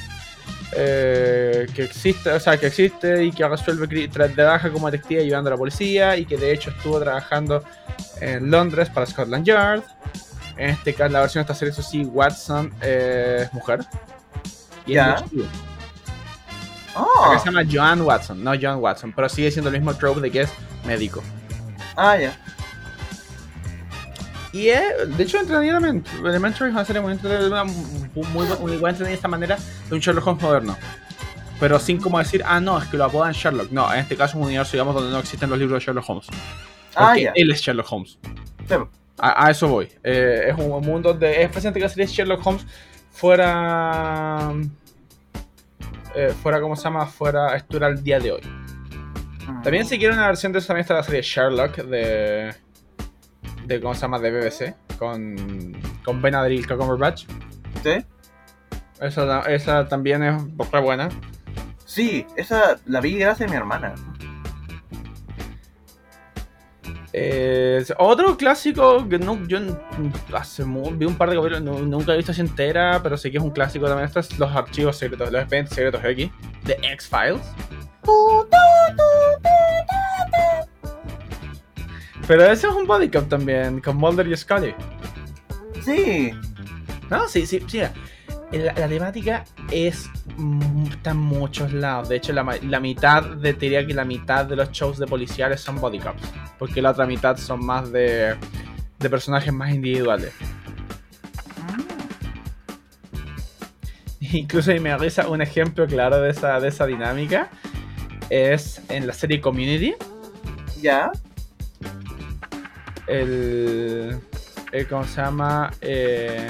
eh, 0.73 1.67
que 1.75 1.85
existe, 1.85 2.31
o 2.31 2.41
sea, 2.41 2.57
que 2.59 2.67
existe 2.67 3.25
y 3.25 3.31
que 3.33 3.49
resuelve 3.49 4.09
trabaja 4.09 4.71
como 4.71 4.91
detective 4.91 5.23
ayudando 5.23 5.49
a 5.49 5.53
la 5.53 5.57
policía 5.57 6.17
y 6.17 6.27
que 6.27 6.37
de 6.37 6.53
hecho 6.53 6.71
estuvo 6.71 6.99
trabajando 7.01 7.63
en 8.21 8.51
Londres 8.51 8.89
para 8.91 9.07
Scotland 9.07 9.45
Yard. 9.45 9.83
En 10.57 10.71
este 10.71 10.95
caso, 10.95 11.13
la 11.13 11.21
versión 11.21 11.41
de 11.41 11.53
esta 11.53 11.55
serie, 11.55 11.73
eso 11.73 11.83
sí, 11.83 12.03
Watson 12.05 12.73
eh, 12.81 13.43
es 13.45 13.53
mujer. 13.53 13.81
Y 14.87 14.93
es 14.93 14.95
Ya. 14.97 15.15
detective. 15.15 15.49
Oh. 16.95 17.25
Acá 17.27 17.39
se 17.41 17.47
llama 17.47 17.63
Joan 17.71 18.01
Watson, 18.01 18.43
no 18.43 18.53
John 18.61 18.77
Watson, 18.81 19.13
pero 19.15 19.29
sigue 19.29 19.51
siendo 19.51 19.69
el 19.71 19.77
mismo 19.77 19.95
trope 19.95 20.21
de 20.21 20.31
que 20.31 20.41
es 20.43 20.51
médico. 20.87 21.23
Ah, 21.95 22.17
ya. 22.17 22.39
Y 24.57 24.71
es, 24.71 25.17
de 25.19 25.23
hecho, 25.23 25.39
entretenidamente. 25.39 26.11
Elementary 26.19 26.71
es 26.71 26.75
una 26.75 26.85
serie 26.87 27.03
muy 27.03 27.13
entretenida, 27.13 27.65
muy, 27.65 28.47
muy, 28.59 28.93
de 28.93 29.13
esta 29.13 29.29
manera 29.29 29.59
de 29.89 29.95
un 29.95 30.01
Sherlock 30.01 30.27
Holmes 30.27 30.43
moderno. 30.43 30.77
Pero 31.61 31.79
sin 31.79 32.01
como 32.01 32.19
decir, 32.19 32.43
ah, 32.47 32.59
no, 32.59 32.79
es 32.81 32.89
que 32.89 32.97
lo 32.97 33.05
apodan 33.05 33.33
Sherlock. 33.33 33.71
No, 33.71 33.93
en 33.93 34.01
este 34.01 34.17
caso 34.17 34.31
es 34.31 34.37
un 34.37 34.47
universo, 34.47 34.73
digamos, 34.73 34.95
donde 34.95 35.11
no 35.11 35.19
existen 35.19 35.51
los 35.51 35.59
libros 35.59 35.79
de 35.79 35.85
Sherlock 35.85 36.09
Holmes. 36.09 36.27
Ah, 36.95 37.09
Porque 37.09 37.33
él 37.35 37.51
es 37.51 37.61
Sherlock 37.61 37.93
Holmes. 37.93 38.19
A, 39.19 39.47
a 39.47 39.51
eso 39.51 39.69
voy. 39.69 39.91
Eh, 40.03 40.47
es 40.49 40.59
un 40.59 40.71
mundo 40.83 41.11
donde 41.11 41.43
es 41.43 41.51
presente 41.51 41.79
que 41.79 41.85
la 41.85 41.91
serie 41.91 42.07
Sherlock 42.07 42.47
Holmes 42.47 42.67
fuera. 43.11 44.53
eh, 46.15 46.35
fuera, 46.43 46.63
¿cómo 46.63 46.77
se 46.77 46.85
llama? 46.85 47.05
Fuera, 47.07 47.57
estuviera 47.57 47.89
al 47.89 48.03
día 48.03 48.19
de 48.21 48.33
hoy. 48.33 48.43
Mm. 49.47 49.63
También 49.63 49.85
si 49.87 49.99
quieren 49.99 50.17
una 50.17 50.29
versión 50.29 50.53
de 50.53 50.61
eso 50.61 50.69
también 50.69 50.83
está 50.83 50.95
la 50.95 51.03
serie 51.03 51.21
Sherlock 51.21 51.77
de. 51.77 52.55
De 53.67 53.81
¿cómo 53.81 53.95
se 53.95 54.01
llama? 54.03 54.19
de 54.19 54.31
BBC. 54.31 54.75
Con. 54.99 55.77
con 56.05 56.23
Benadryl 56.23 56.67
Cumberbatch. 56.67 57.25
¿Sí? 57.83 58.05
Esa, 59.01 59.41
esa 59.43 59.89
también 59.89 60.23
es 60.23 60.43
re 60.73 60.81
buena. 60.81 61.09
Sí, 61.85 62.27
esa 62.37 62.79
la 62.87 63.01
vi 63.01 63.19
gracias 63.19 63.49
a 63.49 63.51
mi 63.51 63.57
hermana. 63.57 63.95
Eh, 67.13 67.83
otro 67.99 68.37
clásico 68.37 69.09
que 69.09 69.19
no, 69.19 69.43
yo 69.47 69.59
hace 70.35 70.65
vi 70.65 71.07
un 71.07 71.17
par 71.17 71.31
de 71.31 71.37
capítulos, 71.37 71.63
no- 71.63 71.79
nunca 71.81 72.13
he 72.13 72.17
visto 72.17 72.33
así 72.33 72.43
entera, 72.43 73.01
pero 73.03 73.17
sé 73.17 73.31
que 73.31 73.39
es 73.39 73.43
un 73.43 73.51
clásico 73.51 73.87
también. 73.87 74.07
Estos 74.07 74.27
son 74.27 74.39
los 74.41 74.55
archivos 74.55 74.97
secretos, 74.99 75.33
los 75.33 75.41
expedientes 75.43 75.75
secretos 75.75 76.05
X 76.05 76.31
de 76.65 76.73
X-Files. 76.93 77.41
Pero 82.27 82.45
ese 82.45 82.67
es 82.67 82.75
un 82.75 82.87
body 82.87 83.09
cop 83.09 83.29
también, 83.29 83.81
con 83.81 83.97
Mulder 83.97 84.27
y 84.27 84.37
Scully. 84.37 84.75
Sí. 85.85 86.33
No, 87.11 87.29
sí, 87.29 87.47
sí, 87.47 87.63
sí. 87.69 87.81
La, 88.53 88.73
la 88.75 88.89
temática 88.89 89.45
es 89.71 90.09
está 90.91 91.11
en 91.11 91.19
muchos 91.19 91.73
lados. 91.73 92.09
De 92.09 92.17
hecho, 92.17 92.33
la, 92.33 92.59
la 92.63 92.81
mitad 92.81 93.23
de 93.23 93.55
te 93.55 93.67
diría 93.67 93.87
que 93.87 93.95
la 93.95 94.05
mitad 94.05 94.45
de 94.45 94.57
los 94.57 94.71
shows 94.71 94.99
de 94.99 95.07
policiales 95.07 95.61
son 95.61 95.81
body 95.81 95.99
cops. 95.99 96.23
Porque 96.59 96.83
la 96.83 96.91
otra 96.91 97.07
mitad 97.07 97.37
son 97.37 97.65
más 97.65 97.93
de, 97.93 98.35
de 98.99 99.11
personajes 99.11 99.53
más 99.53 99.73
individuales. 99.73 100.33
Incluso 104.21 104.73
y 104.73 104.81
me 104.81 104.97
risa 104.99 105.29
un 105.29 105.41
ejemplo 105.41 105.87
claro 105.87 106.21
de 106.21 106.31
esa, 106.31 106.59
de 106.59 106.69
esa 106.69 106.87
dinámica. 106.87 107.51
Es 108.31 108.83
en 108.89 109.07
la 109.07 109.13
serie 109.13 109.41
Community. 109.41 109.95
Ya. 110.83 111.11
El, 113.07 114.19
el- 114.73 114.87
¿cómo 114.89 115.05
se 115.05 115.21
llama? 115.21 115.71
Eh, 115.81 116.49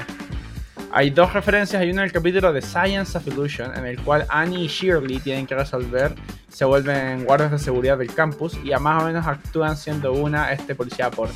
hay 0.92 1.10
dos 1.10 1.32
referencias. 1.32 1.80
Hay 1.82 1.90
una 1.90 2.02
en 2.02 2.06
el 2.06 2.12
capítulo 2.12 2.52
de 2.52 2.62
Science 2.62 3.18
of 3.18 3.26
Illusion, 3.26 3.76
en 3.76 3.86
el 3.86 4.00
cual 4.02 4.26
Annie 4.28 4.64
y 4.64 4.68
Shirley 4.68 5.18
tienen 5.18 5.46
que 5.46 5.54
resolver. 5.54 6.14
Se 6.48 6.64
vuelven 6.64 7.24
guardias 7.24 7.50
de 7.50 7.58
seguridad 7.58 7.98
del 7.98 8.14
campus 8.14 8.58
y 8.64 8.72
a 8.72 8.78
más 8.78 9.02
o 9.02 9.06
menos 9.06 9.26
actúan 9.26 9.76
siendo 9.76 10.12
una 10.12 10.52
este 10.52 10.74
policía 10.74 11.10
por 11.10 11.28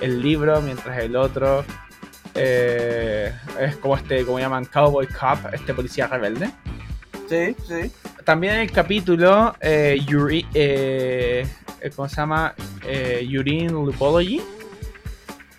el 0.00 0.22
libro, 0.22 0.60
mientras 0.62 0.98
el 0.98 1.14
otro 1.14 1.64
eh, 2.34 3.32
es 3.60 3.76
como 3.76 3.96
este, 3.96 4.24
como 4.24 4.38
llaman 4.40 4.64
Cowboy 4.64 5.06
Cop, 5.08 5.52
este 5.52 5.74
policía 5.74 6.06
rebelde. 6.06 6.50
Sí, 7.28 7.54
sí. 7.68 7.90
También 8.24 8.54
en 8.54 8.60
el 8.60 8.72
capítulo 8.72 9.54
eh, 9.60 10.00
Yuri, 10.06 10.46
eh, 10.54 11.46
eh, 11.80 11.90
¿cómo 11.94 12.08
se 12.08 12.16
llama? 12.16 12.54
Eh, 12.86 13.26
Urine 13.38 13.70
Lupology. 13.72 14.40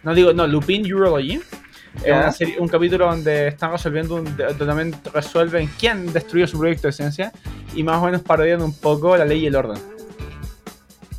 No 0.04 0.14
digo, 0.14 0.34
no, 0.34 0.46
Lupin 0.48 0.92
Urology. 0.94 1.40
Es 2.04 2.12
una 2.12 2.32
serie- 2.32 2.60
un 2.60 2.68
capítulo 2.68 3.06
donde 3.06 3.50
están 3.50 3.72
resolviendo, 3.72 4.16
un, 4.16 4.36
de- 4.36 4.46
donde 4.46 4.66
también 4.66 4.96
resuelven 5.14 5.70
quién 5.80 6.12
destruyó 6.12 6.48
su 6.48 6.58
proyecto 6.58 6.88
de 6.88 6.92
ciencia 6.94 7.32
y 7.76 7.84
más 7.84 8.02
o 8.02 8.06
menos 8.06 8.22
parodiando 8.22 8.66
un 8.66 8.74
poco 8.78 9.16
la 9.16 9.26
ley 9.26 9.42
y 9.44 9.46
el 9.48 9.56
orden. 9.56 9.78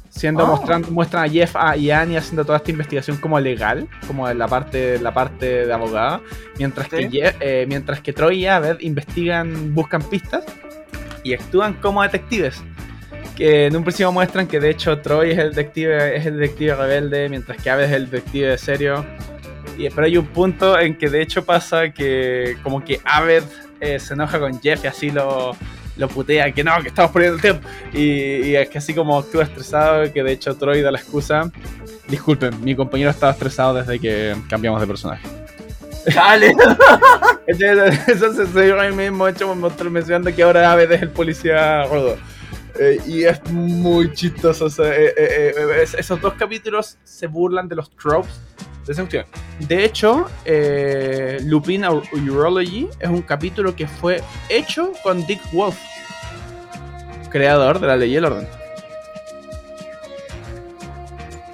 Siendo 0.09 0.45
Oh. 0.45 0.47
mostrando, 0.49 0.91
muestran 0.91 1.25
a 1.25 1.29
Jeff 1.29 1.55
a- 1.57 1.77
y 1.77 1.91
Annie 1.91 2.17
haciendo 2.17 2.45
toda 2.45 2.59
esta 2.59 2.71
investigación 2.71 3.17
como 3.19 3.39
legal, 3.41 3.89
como 4.07 4.29
en 4.29 4.39
la 4.39 4.49
parte, 4.49 4.99
la 5.01 5.13
parte 5.15 5.67
de 5.67 5.73
abogado, 5.73 6.23
mientras 6.59 6.89
que 6.89 7.03
Sí. 7.03 7.09
Jeff- 7.11 7.37
eh, 7.41 7.67
mientras 7.69 8.01
que 8.01 8.13
Troy 8.13 8.39
y 8.43 8.47
Abed 8.47 8.79
investigan, 8.81 9.75
buscan 9.75 10.03
pistas 10.03 10.45
y 11.25 11.35
actúan 11.35 11.75
como 11.75 12.03
detectives. 12.03 12.63
Que 13.37 13.67
en 13.67 13.77
un 13.77 13.83
principio 13.83 14.13
muestran 14.13 14.47
que 14.47 14.61
de 14.61 14.71
hecho 14.71 14.99
Troy 14.99 15.33
es 15.33 15.39
el 15.39 15.51
detective, 15.51 16.17
es 16.17 16.27
el 16.27 16.39
detective 16.39 16.75
rebelde, 16.77 17.29
mientras 17.29 17.61
que 17.61 17.71
Abed 17.71 17.85
es 17.85 17.93
el 17.93 18.11
detective 18.11 18.49
de 18.49 18.59
serio. 18.59 19.05
Y, 19.77 19.89
pero 19.91 20.07
hay 20.07 20.17
un 20.17 20.27
punto 20.27 20.79
en 20.79 20.97
que 20.97 21.09
de 21.09 21.21
hecho 21.21 21.45
pasa 21.45 21.91
que 21.91 22.57
como 22.63 22.85
que 22.85 23.01
Abed 23.05 23.43
eh, 23.81 23.99
se 23.99 24.15
enoja 24.15 24.39
con 24.39 24.61
Jeff 24.61 24.85
y 24.85 24.87
así 24.87 25.11
lo, 25.11 25.57
lo 25.97 26.09
putea, 26.09 26.53
que 26.53 26.63
no, 26.63 26.81
que 26.81 26.89
estamos 26.89 27.11
perdiendo 27.11 27.37
el 27.37 27.43
tiempo. 27.43 27.69
Y, 27.93 28.51
y 28.51 28.57
es 28.57 28.69
que 28.69 28.79
así 28.79 28.95
como 28.95 29.19
actúa 29.19 29.43
estresado, 29.43 30.13
que 30.13 30.23
de 30.23 30.33
hecho 30.33 30.57
Troy 30.57 30.81
da 30.81 30.91
la 30.91 30.99
excusa. 30.99 31.51
Disculpen, 32.09 32.63
mi 32.63 32.77
compañero 32.77 33.11
estaba 33.11 33.33
estresado 33.33 33.75
desde 33.75 33.99
que 33.99 34.37
cambiamos 34.49 34.81
de 34.81 34.87
personaje. 34.87 35.27
Dale. 36.15 36.55
Entonces 37.47 38.49
soy 38.53 38.69
yo 38.69 38.95
mismo 38.95 39.29
hecho 39.29 39.55
mencionando 39.91 40.35
que 40.35 40.43
ahora 40.43 40.73
Aved 40.73 40.93
es 40.93 41.03
el 41.03 41.11
policía 41.11 41.85
rudo. 41.85 42.17
Eh, 42.79 42.99
y 43.07 43.25
es 43.25 43.41
muy 43.51 44.13
chistoso. 44.13 44.65
o 44.67 44.71
sea, 44.71 44.87
eh, 44.95 45.15
eh, 45.17 45.55
es- 45.83 45.95
esos 45.95 46.21
dos 46.21 46.35
capítulos 46.35 46.99
se 47.05 47.27
burlan 47.27 47.69
de 47.69 47.77
los 47.77 47.91
tropes 47.91 48.33
de 48.87 48.93
esa 48.93 49.03
cuestión. 49.03 49.25
De 49.61 49.85
hecho, 49.85 50.27
Lupin 51.45 51.83
Ur- 51.85 52.03
Urology 52.29 52.89
es 53.01 53.09
un 53.09 53.23
capítulo 53.23 53.75
que 53.77 53.87
fue 53.87 54.21
hecho 54.49 54.93
con 55.03 55.25
Dick 55.27 55.41
Wolf, 55.53 55.77
creador 57.31 57.79
de 57.81 57.87
la 57.87 57.97
ley 57.97 58.13
y 58.13 58.17
el 58.17 58.25
orden. 58.25 58.47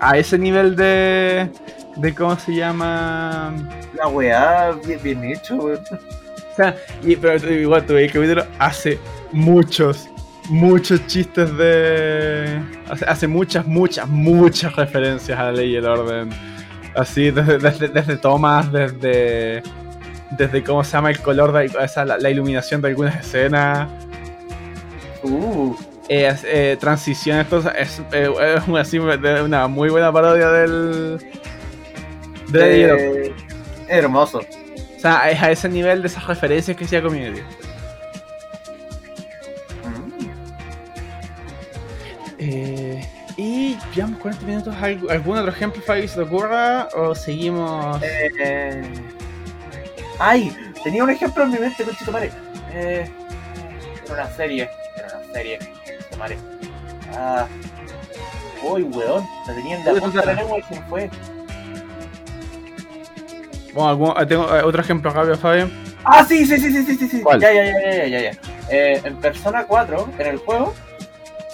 A 0.00 0.16
ese 0.16 0.38
nivel 0.38 0.76
de. 0.76 1.50
de 1.96 2.14
¿Cómo 2.14 2.38
se 2.38 2.54
llama? 2.54 3.52
La 3.94 4.08
weá, 4.08 4.72
bien, 4.86 4.98
bien 5.02 5.24
hecho, 5.24 5.56
weón. 5.56 5.78
O 6.52 6.56
sea, 6.56 6.74
y, 7.04 7.14
pero 7.16 7.52
igual 7.52 7.84
tuve 7.86 8.04
el 8.06 8.12
capítulo 8.12 8.44
hace 8.58 8.98
muchos, 9.32 10.08
muchos 10.50 11.06
chistes 11.06 11.56
de. 11.56 12.60
Hace, 13.06 13.26
muchas, 13.26 13.66
muchas, 13.66 14.06
muchas 14.08 14.76
referencias 14.76 15.38
a 15.38 15.44
la 15.44 15.52
ley 15.52 15.72
y 15.72 15.76
el 15.76 15.86
orden. 15.86 16.30
Así, 16.94 17.30
desde, 17.30 17.58
desde, 17.58 17.88
desde 17.88 18.16
tomas, 18.16 18.70
desde. 18.70 19.62
Desde 20.32 20.62
cómo 20.62 20.84
se 20.84 20.92
llama 20.92 21.10
el 21.10 21.18
color, 21.20 21.52
de, 21.52 21.68
la, 22.06 22.18
la 22.18 22.30
iluminación 22.30 22.80
de 22.82 22.88
algunas 22.88 23.16
escenas. 23.16 23.88
Uh. 25.22 25.74
eh, 26.08 26.76
transición, 26.80 27.38
esto 27.40 27.58
es, 27.76 28.00
eh, 28.12 28.32
es 28.56 28.68
una, 28.68 28.80
así, 28.80 28.98
de- 28.98 29.42
una 29.42 29.66
muy 29.68 29.88
buena 29.90 30.12
parodia 30.12 30.48
del. 30.50 31.18
De 32.48 32.82
Gaga. 32.82 33.00
Eh, 33.00 33.34
hermoso. 33.88 34.38
O 34.38 35.00
sea, 35.00 35.30
es 35.30 35.42
a 35.42 35.50
ese 35.50 35.68
nivel 35.68 36.02
de 36.02 36.08
esas 36.08 36.26
referencias 36.26 36.76
que 36.76 36.84
hacía 36.84 37.00
Community. 37.02 37.40
Y 43.40 43.78
llevamos 43.94 44.18
40 44.20 44.44
minutos. 44.46 44.74
¿Alg- 44.76 45.10
¿Algún 45.10 45.38
otro 45.38 45.50
ejemplo, 45.50 45.80
Fabi, 45.82 46.06
se 46.08 46.16
te 46.16 46.20
ocurra? 46.22 46.88
¿O 46.94 47.14
seguimos? 47.14 48.00
Eh, 48.02 48.82
Ay, 50.18 50.54
tenía 50.84 51.02
un 51.02 51.10
ejemplo 51.10 51.44
en 51.44 51.50
mi 51.52 51.58
mente, 51.58 51.82
conchito 51.82 52.12
madre. 52.12 52.30
Eh, 52.72 53.08
era 54.04 54.14
una 54.14 54.30
serie. 54.36 54.68
Era 54.96 55.16
una 55.18 55.32
serie. 55.32 55.58
conchito 55.58 56.16
madre. 56.18 56.38
Ah. 57.16 57.46
Uy, 58.62 58.82
weón. 58.82 59.26
La 59.46 59.54
tenía 59.54 59.76
en 59.78 59.84
la 59.86 59.92
Uy, 59.94 60.00
punta 60.00 60.20
de 60.20 60.26
la 60.26 60.32
lengua 60.34 60.58
y 60.58 60.62
se 60.74 60.80
fue. 60.82 61.10
Bueno, 63.72 63.88
algún- 63.88 64.14
eh, 64.20 64.26
tengo 64.26 64.54
eh, 64.56 64.62
otro 64.62 64.82
ejemplo 64.82 65.10
rápido, 65.12 65.36
Fabio. 65.38 65.70
Ah, 66.04 66.24
sí, 66.26 66.44
sí, 66.44 66.58
sí, 66.58 66.70
sí, 66.72 66.84
sí, 66.84 66.96
sí, 66.96 67.08
sí. 67.08 67.20
¿Cuál? 67.22 67.40
Ya, 67.40 67.52
ya, 67.52 67.64
ya, 67.64 67.80
ya, 67.96 68.06
ya, 68.06 68.20
ya. 68.20 68.30
Eh, 68.70 69.00
en 69.04 69.16
Persona 69.16 69.64
4, 69.64 70.08
en 70.18 70.26
el 70.26 70.38
juego, 70.38 70.74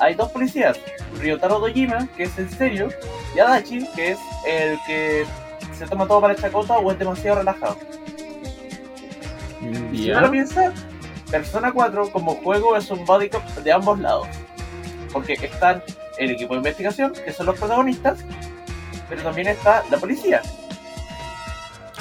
hay 0.01 0.15
dos 0.15 0.31
policías. 0.31 0.79
Ryotaro 1.19 1.61
Dojima, 1.61 2.09
que 2.17 2.25
es 2.25 2.39
en 2.39 2.51
serio, 2.51 2.89
y 3.35 3.39
Adachi, 3.39 3.87
que 3.95 4.13
es 4.13 4.19
el 4.47 4.79
que 4.87 5.27
se 5.77 5.87
toma 5.87 6.07
todo 6.07 6.21
para 6.21 6.35
el 6.35 6.41
chacota 6.41 6.79
o 6.79 6.91
es 6.91 6.99
demasiado 6.99 7.39
relajado. 7.39 7.77
Y 9.93 9.97
si 9.99 10.11
uno 10.11 10.21
lo 10.21 10.31
piensa, 10.31 10.73
Persona 11.31 11.73
4 11.73 12.11
como 12.13 12.37
juego 12.37 12.77
es 12.77 12.91
un 12.91 13.05
body 13.05 13.29
cop 13.31 13.43
de 13.43 13.73
ambos 13.73 13.99
lados. 13.99 14.29
Porque 15.13 15.35
están 15.35 15.83
el 16.19 16.31
equipo 16.31 16.55
de 16.55 16.59
investigación, 16.59 17.13
que 17.13 17.33
son 17.33 17.47
los 17.47 17.59
protagonistas, 17.59 18.21
pero 19.09 19.23
también 19.23 19.49
está 19.49 19.83
la 19.91 19.99
policía. 19.99 20.43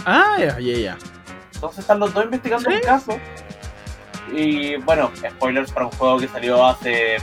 Ah, 0.06 0.36
ya, 0.40 0.60
ya, 0.60 0.78
ya. 0.78 0.98
Entonces 1.54 1.80
están 1.80 2.00
los 2.00 2.14
dos 2.14 2.26
investigando 2.26 2.70
¿Sí? 2.70 2.76
un 2.76 2.82
caso. 2.82 3.20
Y 4.32 4.76
bueno, 4.78 5.12
spoilers 5.16 5.72
para 5.72 5.88
un 5.88 5.92
juego 5.94 6.20
que 6.20 6.28
salió 6.28 6.66
hace 6.66 7.18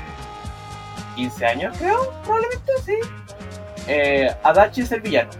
15 1.15 1.47
años, 1.47 1.77
creo, 1.79 2.13
probablemente, 2.25 2.73
sí. 2.85 2.95
Eh, 3.87 4.31
Adachi 4.43 4.83
es 4.83 4.93
el 4.93 5.01
villano. 5.01 5.31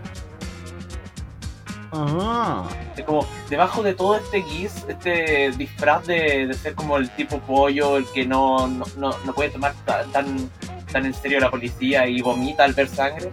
Ah, 1.93 2.67
Es 2.97 3.05
como 3.05 3.27
debajo 3.51 3.83
de 3.83 3.93
todo 3.95 4.17
este 4.17 4.39
guis, 4.39 4.85
este 4.89 5.51
disfraz 5.57 6.07
de, 6.07 6.47
de 6.47 6.55
ser 6.55 6.75
como 6.75 6.97
el 6.97 7.11
tipo 7.11 7.39
pollo, 7.41 7.99
el 7.99 8.07
que 8.13 8.25
no, 8.25 8.67
no, 8.67 8.85
no, 8.97 9.15
no 9.25 9.33
puede 9.35 9.51
tomar 9.51 9.75
ta- 9.85 10.05
tan, 10.13 10.51
tan 10.91 11.05
en 11.07 11.13
serio 11.15 11.39
la 11.41 11.51
policía 11.51 12.07
y 12.07 12.23
vomita 12.23 12.65
al 12.65 12.73
ver 12.73 12.89
sangre, 12.89 13.31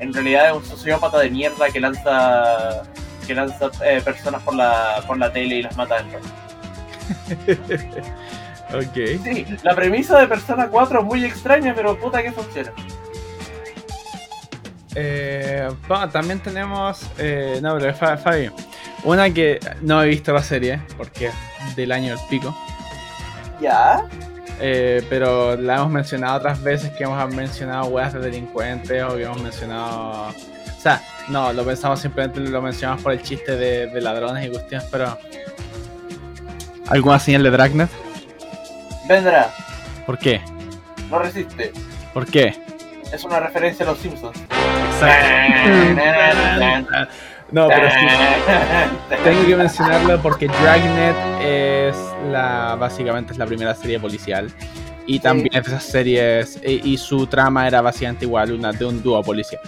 en 0.00 0.12
realidad 0.12 0.48
es 0.50 0.56
un 0.56 0.64
sociópata 0.64 1.18
de 1.18 1.30
mierda 1.30 1.68
que 1.70 1.78
lanza 1.80 2.82
que 3.26 3.34
lanza 3.34 3.70
eh, 3.84 4.00
personas 4.04 4.42
por 4.42 4.56
la, 4.56 5.04
por 5.06 5.16
la 5.16 5.32
tele 5.32 5.56
y 5.56 5.62
las 5.62 5.76
mata 5.76 6.02
dentro. 6.02 6.18
ok. 8.74 9.22
Sí, 9.24 9.46
la 9.62 9.74
premisa 9.74 10.18
de 10.18 10.26
Persona 10.28 10.68
4 10.68 11.00
es 11.00 11.04
muy 11.04 11.24
extraña, 11.24 11.74
pero 11.74 11.98
puta 11.98 12.22
que 12.22 12.32
funciona. 12.32 12.72
Eh, 14.94 15.68
bueno, 15.88 16.08
también 16.08 16.40
tenemos. 16.40 17.02
Eh, 17.18 17.58
no, 17.62 17.76
pero 17.78 17.94
Fa- 17.94 18.16
Fabi. 18.16 18.50
Una 19.04 19.30
que 19.32 19.60
no 19.82 20.02
he 20.02 20.08
visto 20.08 20.32
la 20.32 20.42
serie, 20.42 20.80
porque 20.96 21.26
es 21.28 21.76
del 21.76 21.92
año 21.92 22.16
del 22.16 22.26
pico. 22.28 22.54
¿Ya? 23.60 24.04
eh, 24.62 25.02
pero 25.08 25.56
la 25.56 25.76
hemos 25.76 25.90
mencionado 25.90 26.36
otras 26.38 26.62
veces 26.62 26.90
que 26.92 27.04
hemos 27.04 27.34
mencionado 27.34 27.86
weas 27.86 28.12
de 28.12 28.20
delincuentes 28.20 29.02
o 29.04 29.16
que 29.16 29.22
hemos 29.24 29.40
mencionado. 29.42 30.28
O 30.28 30.80
sea, 30.82 31.00
no, 31.28 31.52
lo 31.52 31.64
pensamos 31.64 32.00
simplemente 32.00 32.40
lo 32.40 32.60
mencionamos 32.60 33.02
por 33.02 33.12
el 33.12 33.22
chiste 33.22 33.56
de, 33.56 33.86
de 33.86 34.00
ladrones 34.02 34.44
y 34.46 34.50
cuestiones, 34.50 34.86
pero. 34.90 35.16
¿Alguna 36.88 37.18
señal 37.20 37.42
de 37.44 37.50
Dragnet? 37.50 37.88
Vendrá, 39.10 39.52
¿Por 40.06 40.16
qué? 40.18 40.40
no 41.10 41.18
resiste. 41.18 41.72
¿Por 42.14 42.26
qué? 42.26 42.56
Es 43.12 43.24
una 43.24 43.40
referencia 43.40 43.84
a 43.84 43.88
los 43.88 43.98
Simpsons. 43.98 44.38
No, 47.50 47.66
pero 47.66 47.90
sí. 47.90 47.96
Tengo 49.24 49.46
que 49.46 49.56
mencionarlo 49.56 50.22
porque 50.22 50.46
Dragnet 50.46 51.16
es 51.42 51.96
la 52.30 52.76
básicamente 52.78 53.32
es 53.32 53.38
la 53.38 53.46
primera 53.46 53.74
serie 53.74 53.98
policial 53.98 54.48
y 55.08 55.18
también 55.18 55.48
es 55.54 55.64
de 55.64 55.70
esas 55.70 55.82
series 55.82 56.60
y, 56.64 56.92
y 56.92 56.96
su 56.96 57.26
trama 57.26 57.66
era 57.66 57.80
básicamente 57.80 58.26
igual 58.26 58.52
una 58.52 58.70
de 58.70 58.84
un 58.84 59.02
dúo 59.02 59.20
policial. 59.24 59.60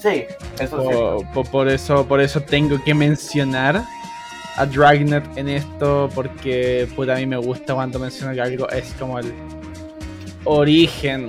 Sí, 0.00 0.26
eso 0.60 1.18
sí. 1.24 1.42
Por 1.50 1.68
eso 1.68 2.06
por 2.06 2.20
eso 2.20 2.40
tengo 2.40 2.80
que 2.84 2.94
mencionar 2.94 3.82
a 4.56 4.66
Dragnet 4.66 5.24
en 5.36 5.48
esto 5.48 6.08
porque 6.14 6.88
puta 6.94 7.14
a 7.14 7.16
mí 7.16 7.26
me 7.26 7.36
gusta 7.36 7.74
cuando 7.74 7.98
menciono 7.98 8.34
que 8.34 8.40
algo 8.40 8.68
es 8.70 8.92
como 8.98 9.18
el 9.18 9.32
origen 10.44 11.28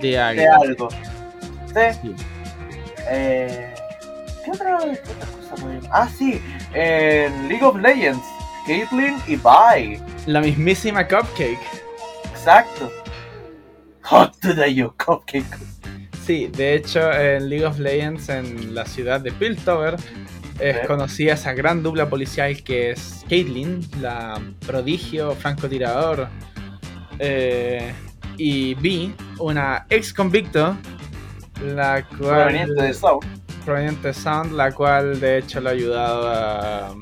de 0.00 0.18
algo. 0.18 0.42
De 0.42 0.48
algo. 0.48 0.88
Sí. 0.90 1.98
Sí. 2.02 2.14
Eh, 3.08 3.74
¿Qué 4.44 4.50
otra, 4.50 4.78
qué 4.80 5.10
otra 5.10 5.26
cosa 5.54 5.88
Ah, 5.90 6.08
sí. 6.08 6.40
En 6.74 7.48
League 7.48 7.64
of 7.64 7.76
Legends. 7.76 8.24
Caitlyn 8.66 9.16
y 9.28 9.36
Vi. 9.36 10.00
La 10.26 10.40
mismísima 10.40 11.06
Cupcake. 11.06 11.58
Exacto. 12.32 12.90
Hot 14.02 14.36
today, 14.40 14.74
you 14.74 14.92
cupcake. 15.04 15.44
Sí, 16.24 16.48
de 16.48 16.74
hecho 16.74 17.12
en 17.12 17.48
League 17.48 17.64
of 17.64 17.78
Legends 17.78 18.28
en 18.28 18.74
la 18.74 18.84
ciudad 18.84 19.20
de 19.20 19.30
Piltover 19.30 19.96
es 20.60 20.76
Sí. 20.80 20.86
conocida 20.86 21.34
esa 21.34 21.52
gran 21.52 21.82
dupla 21.82 22.08
policial 22.08 22.62
que 22.62 22.90
es 22.92 23.24
Caitlyn, 23.28 23.86
la 24.00 24.40
prodigio 24.66 25.34
francotirador, 25.34 26.28
eh, 27.18 27.92
y 28.38 28.74
Vi, 28.74 29.14
una 29.38 29.86
ex 29.88 30.12
convicto, 30.12 30.76
la 31.62 32.06
cual 32.06 32.18
Proveniente 32.18 32.82
de 32.82 32.94
South. 32.94 33.24
proveniente 33.64 34.08
de 34.08 34.14
Sound, 34.14 34.52
la 34.52 34.72
cual 34.72 35.18
de 35.20 35.38
hecho 35.38 35.60
lo 35.60 35.70
ha 35.70 35.72
ayudado 35.72 36.28
a, 36.28 36.94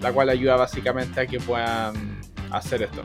la 0.00 0.12
cual 0.12 0.28
ayuda 0.28 0.56
básicamente 0.56 1.20
a 1.20 1.26
que 1.26 1.40
puedan 1.40 2.20
hacer 2.50 2.82
esto. 2.82 3.02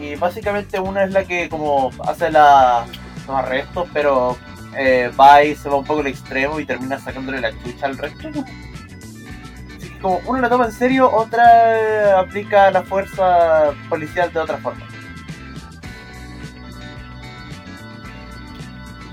Y 0.00 0.16
básicamente 0.16 0.78
una 0.80 1.04
es 1.04 1.12
la 1.12 1.24
que 1.24 1.48
como 1.48 1.90
hace 2.04 2.30
la, 2.30 2.84
los 3.26 3.36
arrestos, 3.36 3.88
pero 3.92 4.36
eh, 4.76 5.10
va 5.18 5.42
y 5.44 5.54
se 5.54 5.68
va 5.68 5.76
un 5.76 5.84
poco 5.84 6.00
al 6.00 6.06
extremo 6.08 6.58
y 6.60 6.64
termina 6.66 6.98
sacándole 6.98 7.40
la 7.40 7.52
chucha 7.62 7.86
al 7.86 7.96
resto. 7.98 8.28
Así 8.28 9.88
que 9.88 9.98
como 10.00 10.18
una 10.26 10.40
la 10.42 10.48
toma 10.48 10.66
en 10.66 10.72
serio, 10.72 11.10
otra 11.12 11.44
eh, 11.78 12.12
aplica 12.12 12.70
la 12.70 12.82
fuerza 12.82 13.72
policial 13.88 14.32
de 14.32 14.40
otra 14.40 14.58
forma. 14.58 14.86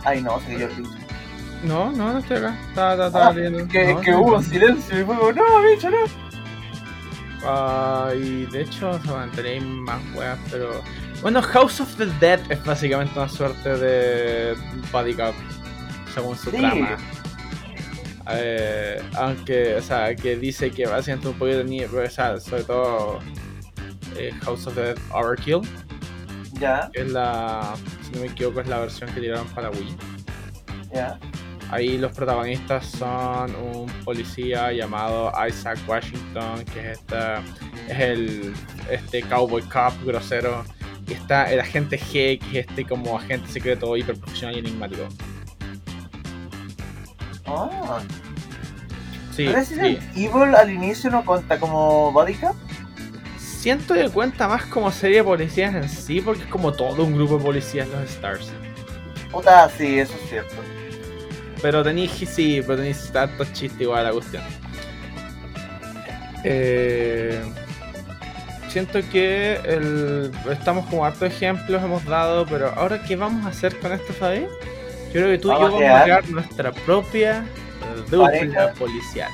Ay 0.04 0.22
no, 0.22 0.40
se 0.42 0.54
cayó 0.54 0.68
el 0.68 0.76
bicho. 0.76 0.90
No, 1.64 1.92
no, 1.92 2.14
no 2.14 2.20
estoy 2.20 2.38
acá. 2.38 2.56
Estaba, 2.70 2.92
estaba, 2.94 3.08
estaba 3.08 3.28
Ah, 3.28 3.34
leyendo. 3.34 3.68
Que, 3.68 3.94
No, 3.94 4.02
que 4.02 4.12
no, 4.12 4.22
hubo 4.22 4.32
no. 4.32 4.42
silencio 4.42 5.00
y 5.00 5.04
fue 5.06 5.16
como, 5.16 5.32
no, 5.32 5.44
bicho, 5.62 5.90
no. 5.92 5.98
Ah, 7.46 8.10
y 8.16 8.46
de 8.48 8.62
hecho, 8.62 8.90
o 8.92 9.00
sea, 9.00 9.30
tenéis 9.36 9.64
más 9.64 10.00
weas, 10.16 10.40
pero. 10.50 10.82
Bueno, 11.22 11.42
House 11.42 11.80
of 11.82 11.96
the 11.98 12.08
Dead 12.20 12.40
es 12.50 12.64
básicamente 12.66 13.18
una 13.20 13.30
suerte 13.30 13.78
de 13.78 14.56
Body 14.92 15.14
Cop, 15.14 15.36
según 16.14 16.36
su 16.36 16.50
Sí. 16.50 16.58
trama. 16.58 16.98
Eh, 18.32 19.02
aunque, 19.16 19.76
o 19.76 19.82
sea, 19.82 20.16
que 20.16 20.36
dice 20.36 20.72
que 20.72 20.86
básicamente 20.88 21.28
un 21.28 21.34
poquito 21.36 21.64
ni. 21.64 21.84
O 21.84 22.10
sea, 22.10 22.40
sobre 22.40 22.64
todo 22.64 23.20
eh, 24.16 24.32
House 24.44 24.68
of 24.68 24.76
the 24.76 24.82
Dead 24.82 24.98
Overkill, 25.12 25.62
Ya, 26.60 26.90
es 26.94 27.12
la. 27.12 27.74
Si 28.04 28.12
no 28.12 28.22
me 28.22 28.28
equivoco, 28.28 28.62
es 28.62 28.68
la 28.68 28.80
versión 28.80 29.12
que 29.14 29.22
tiraron 29.22 29.48
para 29.50 29.70
Wii. 29.72 29.96
ya. 30.94 31.20
Ahí 31.72 31.98
los 31.98 32.12
protagonistas 32.12 32.86
son 32.86 33.56
un 33.56 33.86
policía 34.04 34.74
llamado 34.74 35.32
Isaac 35.48 35.80
Washington, 35.88 36.66
que 36.66 36.80
es 36.92 37.00
esta, 37.00 37.42
es 37.88 37.98
el 38.00 38.54
este 38.90 39.22
cowboy 39.24 39.62
cop 39.64 39.94
grosero. 40.06 40.66
Y 41.12 41.14
está 41.14 41.52
el 41.52 41.60
agente 41.60 42.00
G, 42.00 42.40
que 42.40 42.60
es 42.60 42.68
este 42.70 42.86
como 42.86 43.18
agente 43.18 43.52
secreto 43.52 43.98
hiper 43.98 44.16
profesional 44.16 44.56
y 44.56 44.60
enigmático. 44.60 45.04
Ah, 47.46 48.00
Sí, 49.36 49.46
Resident 49.48 50.00
sí. 50.14 50.24
Evil 50.26 50.56
al 50.56 50.72
inicio 50.72 51.10
no 51.10 51.26
cuenta 51.26 51.60
como 51.60 52.14
body 52.14 52.34
cop. 52.36 52.56
Siento 53.38 53.94
que 53.94 54.10
cuenta 54.10 54.48
más 54.48 54.64
como 54.68 54.90
serie 54.90 55.18
de 55.18 55.24
policías 55.26 55.76
en 55.76 55.90
sí, 55.90 56.22
porque 56.22 56.44
es 56.44 56.50
como 56.50 56.72
todo 56.72 57.04
un 57.04 57.14
grupo 57.14 57.38
de 57.38 57.44
policías 57.44 57.90
los 57.90 58.10
Stars. 58.10 58.50
Puta, 59.30 59.70
sí, 59.70 60.00
eso 60.00 60.14
es 60.24 60.30
cierto. 60.30 60.56
Pero 61.62 61.84
tenéis, 61.84 62.12
sí, 62.12 62.62
pero 62.62 62.78
tenéis 62.78 63.12
tantos 63.12 63.52
chistes 63.52 63.82
igual 63.82 64.00
a 64.00 64.04
la 64.04 64.12
cuestión. 64.14 64.44
Eh, 66.46 67.42
siento 68.72 69.00
que 69.12 69.56
el- 69.66 70.32
estamos 70.52 70.86
como 70.88 71.06
hartos 71.06 71.24
ejemplos, 71.24 71.84
hemos 71.84 72.04
dado, 72.06 72.46
pero 72.46 72.72
ahora 72.76 73.02
qué 73.04 73.16
vamos 73.16 73.46
a 73.46 73.50
hacer 73.50 73.78
con 73.80 73.92
esto, 73.92 74.14
Fabi? 74.14 74.42
Yo 74.42 75.12
creo 75.12 75.28
que 75.28 75.38
tú 75.38 75.50
y 75.50 75.52
yo 75.52 75.58
a 75.58 75.60
vamos 75.64 75.82
a 75.84 76.04
crear 76.04 76.30
nuestra 76.30 76.72
propia 76.72 77.40
eh, 77.40 78.04
dupla 78.10 78.74
policial. 78.74 79.30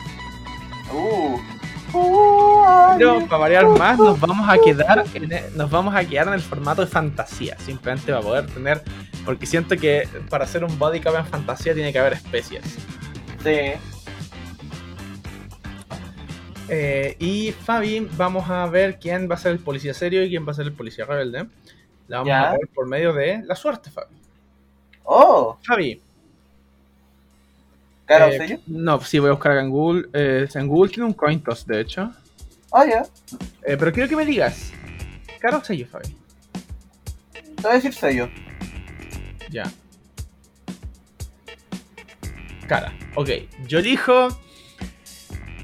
Uh. 0.91 1.39
Uh. 1.93 2.97
Pero 2.97 3.25
para 3.27 3.37
variar 3.41 3.65
más, 3.67 3.97
nos 3.97 4.19
vamos 4.19 4.47
a 4.49 4.57
quedar 4.57 5.05
en 5.13 5.31
e- 5.31 5.45
nos 5.55 5.69
vamos 5.69 5.95
a 5.95 6.03
quedar 6.03 6.27
en 6.27 6.33
el 6.33 6.41
formato 6.41 6.81
de 6.81 6.87
fantasía, 6.87 7.55
simplemente 7.59 8.11
para 8.11 8.21
poder 8.21 8.45
tener, 8.47 8.81
porque 9.23 9.45
siento 9.45 9.77
que 9.77 10.07
para 10.29 10.43
hacer 10.45 10.63
un 10.65 10.77
body 10.77 10.99
cop 10.99 11.15
en 11.17 11.25
fantasía 11.25 11.73
tiene 11.73 11.93
que 11.93 11.99
haber 11.99 12.13
especies. 12.13 12.63
Sí. 13.43 13.71
Eh, 16.69 17.15
y 17.19 17.51
Fabi, 17.51 18.07
vamos 18.17 18.49
a 18.49 18.65
ver 18.67 18.99
quién 18.99 19.29
va 19.29 19.35
a 19.35 19.37
ser 19.37 19.53
el 19.53 19.59
policía 19.59 19.93
serio 19.93 20.23
y 20.23 20.29
quién 20.29 20.45
va 20.45 20.51
a 20.51 20.55
ser 20.55 20.65
el 20.65 20.73
policía 20.73 21.05
rebelde. 21.05 21.47
La 22.07 22.17
vamos 22.17 22.27
Ya. 22.27 22.49
a 22.49 22.51
ver 22.51 22.67
por 22.73 22.87
medio 22.87 23.13
de 23.13 23.41
la 23.45 23.55
suerte, 23.55 23.89
Fabi. 23.89 24.15
Oh, 25.03 25.57
Fabi. 25.65 26.01
cara, 28.05 28.29
eh, 28.29 28.37
sello. 28.37 28.59
No, 28.67 28.99
sí, 29.01 29.19
voy 29.19 29.29
a 29.29 29.33
buscar 29.33 29.57
en 29.57 29.69
Google. 29.69 30.07
Eh, 30.13 30.47
en 30.53 30.67
Google 30.67 30.91
tiene 30.91 31.05
un 31.07 31.13
coin 31.13 31.41
toss, 31.41 31.65
de 31.65 31.81
hecho. 31.81 32.11
Ah, 32.71 32.85
ya. 32.85 33.03
Eh, 33.63 33.77
pero 33.77 33.91
quiero 33.93 34.09
que 34.09 34.15
me 34.15 34.25
digas. 34.25 34.71
¿Cara 35.39 35.57
o 35.57 35.63
sello, 35.63 35.87
Fabi? 35.87 36.15
Te 37.33 37.61
voy 37.61 37.71
a 37.71 37.75
decir 37.75 37.93
sello. 37.93 38.29
Ya. 39.49 39.63
Cara. 42.67 42.93
Ok. 43.15 43.29
Yo 43.67 43.79
elijo. 43.79 44.27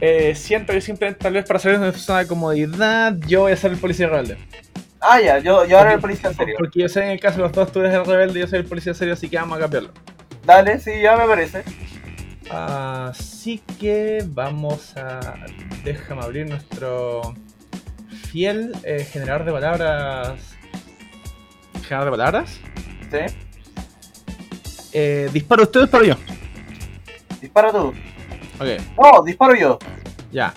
Eh, 0.06 0.36
siento 0.36 0.74
que 0.74 0.82
simplemente 0.82 1.24
tal 1.24 1.32
vez 1.32 1.46
para 1.46 1.60
salir 1.60 1.80
de 1.80 1.86
nuestra 1.86 2.04
zona 2.04 2.20
de 2.20 2.28
comodidad, 2.28 3.16
yo 3.26 3.44
voy 3.44 3.54
a 3.54 3.56
ser 3.56 3.72
el 3.72 3.78
policía 3.78 4.10
rebelde. 4.10 4.38
Ah, 5.00 5.22
ya. 5.22 5.40
Yo, 5.40 5.66
yo 5.66 5.78
ahora 5.78 5.94
el 5.94 6.02
policía 6.02 6.34
serio. 6.34 6.56
Porque 6.58 6.82
yo 6.82 6.90
sé 6.90 7.06
en 7.06 7.12
el 7.12 7.22
caso 7.22 7.38
de 7.38 7.44
los 7.44 7.54
dos 7.54 7.72
tú 7.72 7.80
eres 7.80 7.94
el 7.94 8.06
rebelde 8.06 8.40
y 8.40 8.42
yo 8.42 8.48
soy 8.50 8.60
el 8.60 8.66
policía 8.66 8.94
serio, 8.94 9.14
así 9.14 9.30
que 9.30 9.38
vamos 9.38 9.58
a 9.58 9.62
cambiarlo. 9.62 9.94
Dale, 10.46 10.78
sí, 10.80 10.92
ya 11.02 11.16
me 11.16 11.26
parece. 11.26 11.64
Así 12.50 13.62
que 13.80 14.26
vamos 14.28 14.94
a. 14.98 15.46
Déjame 15.86 16.22
abrir 16.22 16.50
nuestro 16.50 17.34
fiel 18.30 18.76
eh, 18.84 19.08
generador 19.10 19.46
de 19.46 19.52
palabras. 19.54 20.58
¿Generador 21.84 22.06
de 22.06 22.12
palabras? 22.12 22.60
Sí. 23.10 23.36
Eh, 24.92 25.30
¿Disparo 25.32 25.64
usted 25.64 25.80
o 25.80 25.84
disparo 25.84 26.04
yo? 26.04 26.16
Dispara 27.40 27.72
tú. 27.72 27.94
Ok, 28.60 28.68
No, 29.02 29.24
disparo 29.24 29.56
yo. 29.56 29.80
ya. 30.32 30.54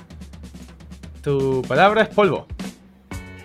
Tu 1.23 1.63
palabra 1.67 2.03
es 2.03 2.09
polvo. 2.09 2.47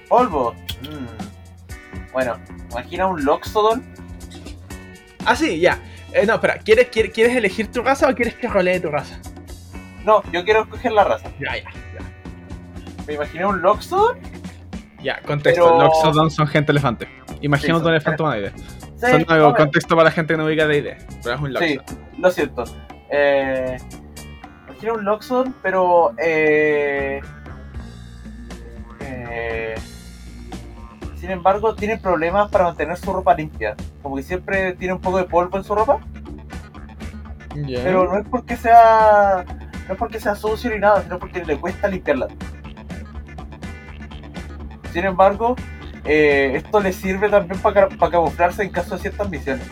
Polvo. 0.08 0.54
Mm. 0.82 2.12
Bueno, 2.14 2.38
imagina 2.72 3.08
un 3.08 3.24
Loxodon. 3.24 3.84
Ah, 5.26 5.36
sí, 5.36 5.60
ya. 5.60 5.80
Eh, 6.14 6.26
no, 6.26 6.36
espera, 6.36 6.58
¿quieres, 6.60 6.90
quieres, 6.90 7.12
¿quieres 7.14 7.36
elegir 7.36 7.72
tu 7.72 7.82
raza 7.82 8.10
o 8.10 8.14
quieres 8.16 8.36
que 8.36 8.48
rolee 8.48 8.80
tu 8.80 8.90
raza? 8.90 9.18
No, 10.06 10.22
yo 10.32 10.44
quiero 10.44 10.64
escoger 10.64 10.92
la 10.92 11.04
raza. 11.06 11.30
Ya, 11.40 11.56
ya, 11.58 11.64
ya. 11.64 13.04
Me 13.08 13.14
imaginé 13.14 13.46
un 13.46 13.62
Loxodon. 13.62 14.18
Ya, 15.02 15.20
contexto. 15.22 15.64
Pero- 15.64 15.82
Loxodon 15.84 16.30
son 16.30 16.48
gente 16.48 16.72
elefante. 16.72 17.08
Imagina 17.42 17.76
Sí, 17.76 17.82
un 17.82 17.90
elefante 17.90 18.22
humanoide. 18.22 18.52
Sí, 18.58 19.08
Son 19.12 19.26
algo, 19.30 19.56
contexto 19.56 19.96
para 19.96 20.10
la 20.10 20.12
gente 20.12 20.34
que 20.34 20.38
no 20.38 20.46
ubica 20.46 20.68
de 20.68 20.78
ID. 20.78 20.88
Pero 21.24 21.36
es 21.36 21.42
un 21.42 21.48
Sí, 21.58 21.76
Loxodon. 21.76 22.00
lo 22.20 22.32
siento. 22.32 22.64
Eh, 23.10 23.78
imagina 24.82 24.94
un 24.94 25.06
Loxodon, 25.06 25.56
pero. 25.62 26.14
Eh, 26.18 27.22
eh, 29.00 29.76
sin 31.20 31.32
embargo, 31.32 31.76
tiene 31.76 31.98
problemas 31.98 32.50
para 32.50 32.66
mantener 32.66 32.98
su 32.98 33.14
ropa 33.14 33.36
limpia. 33.36 33.76
Como 34.02 34.16
que 34.16 34.24
siempre 34.24 34.74
tiene 34.74 34.96
un 34.96 35.02
poco 35.02 35.18
de 35.18 35.26
polvo 35.26 35.58
en 35.58 35.64
su 35.64 35.76
ropa. 35.76 36.00
Pero 37.54 38.12
no 38.12 38.18
es 38.18 38.28
porque 38.28 38.56
sea. 38.56 39.46
No 39.88 39.94
es 39.94 40.00
porque 40.00 40.20
sea 40.20 40.36
sucio 40.36 40.72
ni 40.72 40.80
nada, 40.80 41.04
sino 41.04 41.20
porque 41.20 41.44
le 41.44 41.58
cuesta 41.58 41.88
limpiarla. 41.88 42.28
Sin 44.94 45.06
embargo, 45.06 45.56
eh, 46.06 46.54
esto 46.56 46.80
le 46.80 46.92
sirve 46.92 47.30
también 47.30 47.62
para 47.62 47.88
camuflarse 47.88 48.64
en 48.64 48.70
caso 48.70 48.96
de 48.96 49.02
ciertas 49.02 49.30
misiones. 49.30 49.68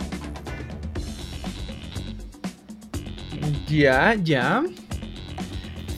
Ya, 3.67 4.15
ya. 4.15 4.63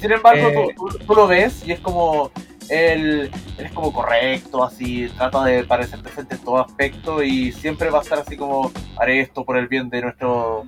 Sin 0.02 0.12
embargo, 0.12 0.48
Eh. 0.50 0.76
tú, 0.76 1.14
lo 1.16 1.28
ves 1.28 1.64
y 1.66 1.72
es 1.72 1.80
como. 1.80 2.32
Él, 2.70 3.30
él 3.58 3.66
es 3.66 3.72
como 3.74 3.92
correcto, 3.92 4.64
así, 4.64 5.10
trata 5.18 5.44
de 5.44 5.64
parecer 5.66 6.02
decente 6.02 6.36
en 6.36 6.42
todo 6.42 6.60
aspecto 6.60 7.22
y 7.22 7.52
siempre 7.52 7.90
va 7.90 8.00
a 8.00 8.02
estar 8.02 8.20
así 8.20 8.38
como 8.38 8.72
haré 8.98 9.20
esto 9.20 9.44
por 9.44 9.58
el 9.58 9.68
bien 9.68 9.90
de 9.90 10.02
nuestro 10.02 10.66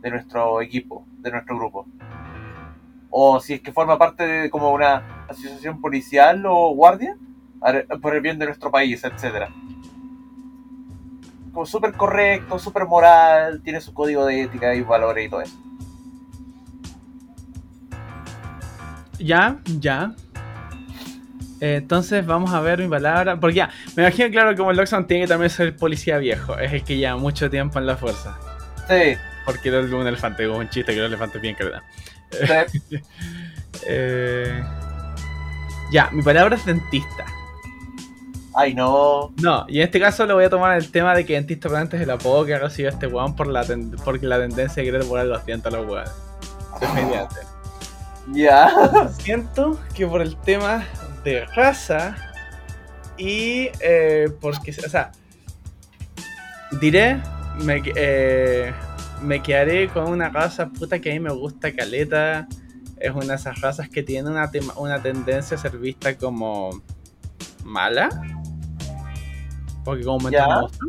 de 0.00 0.10
nuestro 0.10 0.60
equipo, 0.62 1.04
de 1.18 1.32
nuestro 1.32 1.56
grupo. 1.58 1.86
O 3.10 3.40
si 3.40 3.54
es 3.54 3.60
que 3.62 3.72
forma 3.72 3.98
parte 3.98 4.24
de 4.24 4.48
como 4.50 4.70
una 4.72 5.24
asociación 5.28 5.80
policial 5.80 6.46
o 6.46 6.72
guardia, 6.72 7.16
haré- 7.60 7.84
por 8.00 8.14
el 8.14 8.20
bien 8.20 8.38
de 8.38 8.46
nuestro 8.46 8.70
país, 8.70 9.02
etcétera. 9.02 9.48
Como 11.52 11.66
súper 11.66 11.94
correcto, 11.94 12.60
súper 12.60 12.86
moral, 12.86 13.60
tiene 13.64 13.80
su 13.80 13.92
código 13.92 14.24
de 14.24 14.42
ética 14.42 14.72
y 14.74 14.82
valores 14.82 15.26
y 15.26 15.28
todo 15.28 15.40
eso. 15.42 15.58
Ya, 19.20 19.58
ya. 19.78 20.14
Eh, 21.60 21.76
Entonces 21.76 22.24
vamos 22.26 22.52
a 22.54 22.60
ver 22.60 22.78
mi 22.80 22.88
palabra. 22.88 23.38
Porque 23.38 23.56
ya, 23.56 23.70
me 23.96 24.02
imagino 24.04 24.30
claro 24.30 24.56
como 24.56 24.70
el 24.70 24.76
Loxon 24.76 25.06
tiene 25.06 25.24
que 25.24 25.28
también 25.28 25.50
ser 25.50 25.66
el 25.66 25.74
policía 25.76 26.18
viejo. 26.18 26.58
Es 26.58 26.72
el 26.72 26.82
que 26.84 26.96
lleva 26.96 27.16
mucho 27.16 27.48
tiempo 27.50 27.78
en 27.78 27.86
la 27.86 27.96
fuerza. 27.96 28.38
Sí, 28.88 29.16
Porque 29.44 29.68
era 29.68 29.80
un 29.80 30.06
elefante, 30.06 30.46
como 30.46 30.58
un 30.58 30.68
chiste 30.70 30.92
que 30.94 30.98
los 31.00 31.08
elefantes 31.08 31.40
bien 31.40 31.54
creda. 31.54 31.82
sí. 32.68 32.80
Eh... 33.86 34.62
Ya, 35.92 36.08
mi 36.12 36.22
palabra 36.22 36.56
es 36.56 36.64
dentista. 36.66 37.24
Ay, 38.54 38.74
no. 38.74 39.32
No, 39.40 39.64
y 39.68 39.78
en 39.78 39.84
este 39.84 40.00
caso 40.00 40.26
lo 40.26 40.34
voy 40.34 40.44
a 40.44 40.50
tomar 40.50 40.76
el 40.76 40.90
tema 40.90 41.14
de 41.14 41.24
que 41.24 41.34
dentista 41.34 41.68
probablemente 41.68 41.96
es 41.96 42.02
el 42.02 42.10
apodo 42.10 42.44
que 42.44 42.54
ha 42.54 42.58
recibido 42.58 42.90
este 42.90 43.06
weón 43.06 43.34
por 43.36 43.46
la 43.46 43.64
ten- 43.64 43.94
porque 44.04 44.26
la 44.26 44.38
tendencia 44.38 44.82
de 44.82 44.90
querer 44.90 45.04
volar 45.04 45.26
los 45.26 45.46
dientes 45.46 45.72
a 45.72 45.76
los 45.76 45.86
weones. 45.88 46.10
Definitivamente. 46.80 47.36
Ya. 48.28 48.70
Siento 49.18 49.80
que 49.94 50.06
por 50.06 50.22
el 50.22 50.36
tema 50.36 50.84
de 51.24 51.44
raza 51.46 52.16
y 53.16 53.68
eh, 53.80 54.30
porque, 54.40 54.70
o 54.70 54.88
sea, 54.88 55.12
diré, 56.80 57.20
me, 57.62 57.82
eh, 57.96 58.72
me 59.22 59.42
quedaré 59.42 59.88
con 59.88 60.08
una 60.08 60.28
raza 60.28 60.68
puta 60.68 60.98
que 61.00 61.10
a 61.10 61.12
mí 61.14 61.20
me 61.20 61.32
gusta 61.32 61.74
caleta. 61.74 62.46
Es 62.98 63.10
una 63.12 63.24
de 63.26 63.34
esas 63.34 63.60
razas 63.60 63.88
que 63.88 64.02
tiene 64.02 64.30
una, 64.30 64.50
tema- 64.50 64.74
una 64.76 65.00
tendencia 65.02 65.56
a 65.56 65.60
ser 65.60 65.78
vista 65.78 66.16
como 66.16 66.82
mala. 67.64 68.08
Porque 69.84 70.04
como 70.04 70.28
me 70.28 70.30
gusta. 70.60 70.86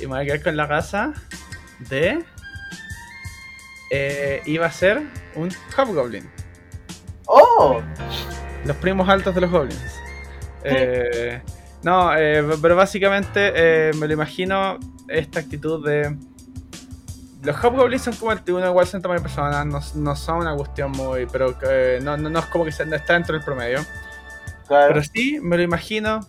Y 0.00 0.06
me 0.06 0.06
voy 0.06 0.20
a 0.20 0.24
quedar 0.24 0.42
con 0.42 0.56
la 0.56 0.66
raza 0.66 1.12
de... 1.90 2.24
eh, 3.90 4.42
iba 4.46 4.66
a 4.66 4.72
ser 4.72 5.02
un 5.34 5.50
Hobgoblin. 5.76 6.28
Oh, 7.26 7.80
Los 8.64 8.76
primos 8.76 9.08
altos 9.08 9.34
de 9.34 9.40
los 9.40 9.50
goblins. 9.50 10.00
Eh, 10.62 11.42
no, 11.82 12.14
eh, 12.16 12.42
pero 12.62 12.74
básicamente 12.76 13.52
eh, 13.54 13.90
me 13.98 14.06
lo 14.06 14.14
imagino 14.14 14.78
esta 15.08 15.40
actitud 15.40 15.84
de. 15.86 16.16
Los 17.42 17.56
hobgoblins 17.62 18.00
son 18.02 18.14
como 18.16 18.32
el 18.32 18.40
uno 18.48 18.66
igual 18.66 18.86
son 18.86 19.02
tamaño 19.02 19.20
personal, 19.20 19.68
no, 19.68 19.80
no 19.96 20.16
son 20.16 20.38
una 20.38 20.54
cuestión 20.56 20.90
muy. 20.92 21.26
Pero 21.26 21.54
eh, 21.68 21.98
no, 22.02 22.16
no, 22.16 22.30
no 22.30 22.38
es 22.38 22.46
como 22.46 22.64
que 22.64 22.72
se- 22.72 22.86
no 22.86 22.96
está 22.96 23.12
dentro 23.14 23.34
del 23.34 23.44
promedio. 23.44 23.80
claro. 24.66 24.88
Pero 24.94 25.02
sí 25.04 25.38
me 25.42 25.56
lo 25.58 25.62
imagino. 25.62 26.20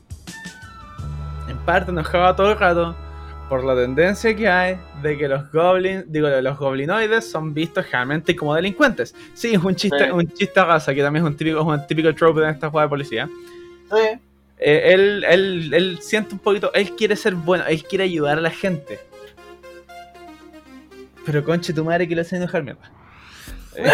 En 1.48 1.58
parte 1.60 1.92
enojado 1.92 2.36
todo 2.36 2.52
el 2.52 2.60
rato. 2.60 2.96
Por 3.50 3.64
la 3.64 3.76
tendencia 3.76 4.36
que 4.36 4.48
hay 4.50 4.78
de 5.04 5.18
que 5.18 5.28
los 5.28 5.52
goblins, 5.52 6.12
digo, 6.12 6.28
los 6.28 6.58
goblinoides 6.58 7.30
son 7.30 7.54
vistos 7.54 7.86
generalmente 7.86 8.36
como 8.36 8.56
delincuentes. 8.56 9.14
Sí, 9.36 9.54
es 9.54 9.64
un 9.64 9.76
chiste, 9.76 10.06
Sí. 10.06 10.10
un 10.12 10.28
chiste 10.34 10.60
a 10.60 10.66
raza, 10.66 10.96
que 10.96 11.04
también 11.04 11.24
es 11.26 11.30
un 11.32 11.38
típico, 11.38 11.60
es 11.60 11.66
un 11.66 11.86
típico 11.88 12.14
trope 12.16 12.42
de 12.42 12.50
esta 12.52 12.70
jugada 12.70 12.88
de 12.88 12.90
policía. 12.90 13.30
Sí, 13.92 14.20
Eh, 14.58 14.94
él, 14.94 15.24
él, 15.28 15.74
él 15.74 16.00
siente 16.02 16.34
un 16.34 16.40
poquito, 16.40 16.74
él 16.74 16.92
quiere 16.96 17.16
ser 17.18 17.36
bueno, 17.36 17.66
él 17.68 17.84
quiere 17.84 18.06
ayudar 18.06 18.38
a 18.38 18.42
la 18.42 18.50
gente. 18.50 19.00
Pero 21.26 21.44
conche 21.44 21.74
tu 21.74 21.84
madre 21.84 22.08
que 22.08 22.16
lo 22.16 22.22
hace 22.22 22.38
enojar 22.38 22.64
mierda. 22.64 22.90
Eh, 23.76 23.92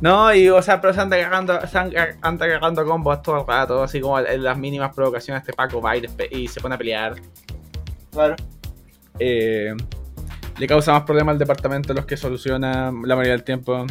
no, 0.00 0.32
y 0.34 0.48
o 0.48 0.60
sea, 0.62 0.80
pero 0.80 0.92
se 0.92 1.00
anda 1.00 1.18
cagando, 1.20 1.66
se 1.66 1.78
anda 1.78 2.46
cagando 2.48 2.84
combos 2.84 3.22
todo 3.22 3.40
el 3.40 3.46
rato, 3.46 3.82
así 3.82 4.00
como 4.00 4.18
en 4.20 4.42
las 4.44 4.56
mínimas 4.58 4.94
provocaciones 4.94 5.42
este 5.42 5.54
Paco 5.54 5.80
va 5.80 5.96
y, 5.96 6.06
y 6.30 6.46
se 6.48 6.60
pone 6.60 6.74
a 6.74 6.78
pelear. 6.78 7.16
Claro. 8.18 8.36
Eh, 9.20 9.74
le 10.58 10.66
causa 10.66 10.92
más 10.92 11.02
problemas 11.02 11.32
al 11.34 11.38
departamento 11.38 11.88
de 11.88 11.94
los 11.94 12.06
que 12.06 12.16
soluciona 12.16 12.86
la 12.86 13.14
mayoría 13.16 13.32
del 13.32 13.44
tiempo. 13.44 13.86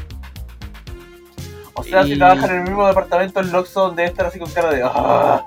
O 1.74 1.84
sea, 1.84 2.04
si 2.04 2.18
trabajan 2.18 2.50
en 2.50 2.56
el 2.58 2.64
mismo 2.64 2.88
departamento, 2.88 3.40
el 3.40 3.52
Loxo 3.52 3.92
debe 3.92 4.10
estar 4.10 4.26
así 4.26 4.40
con 4.40 4.50
cara 4.52 4.72
de. 4.72 4.82
"Ah". 4.84 5.44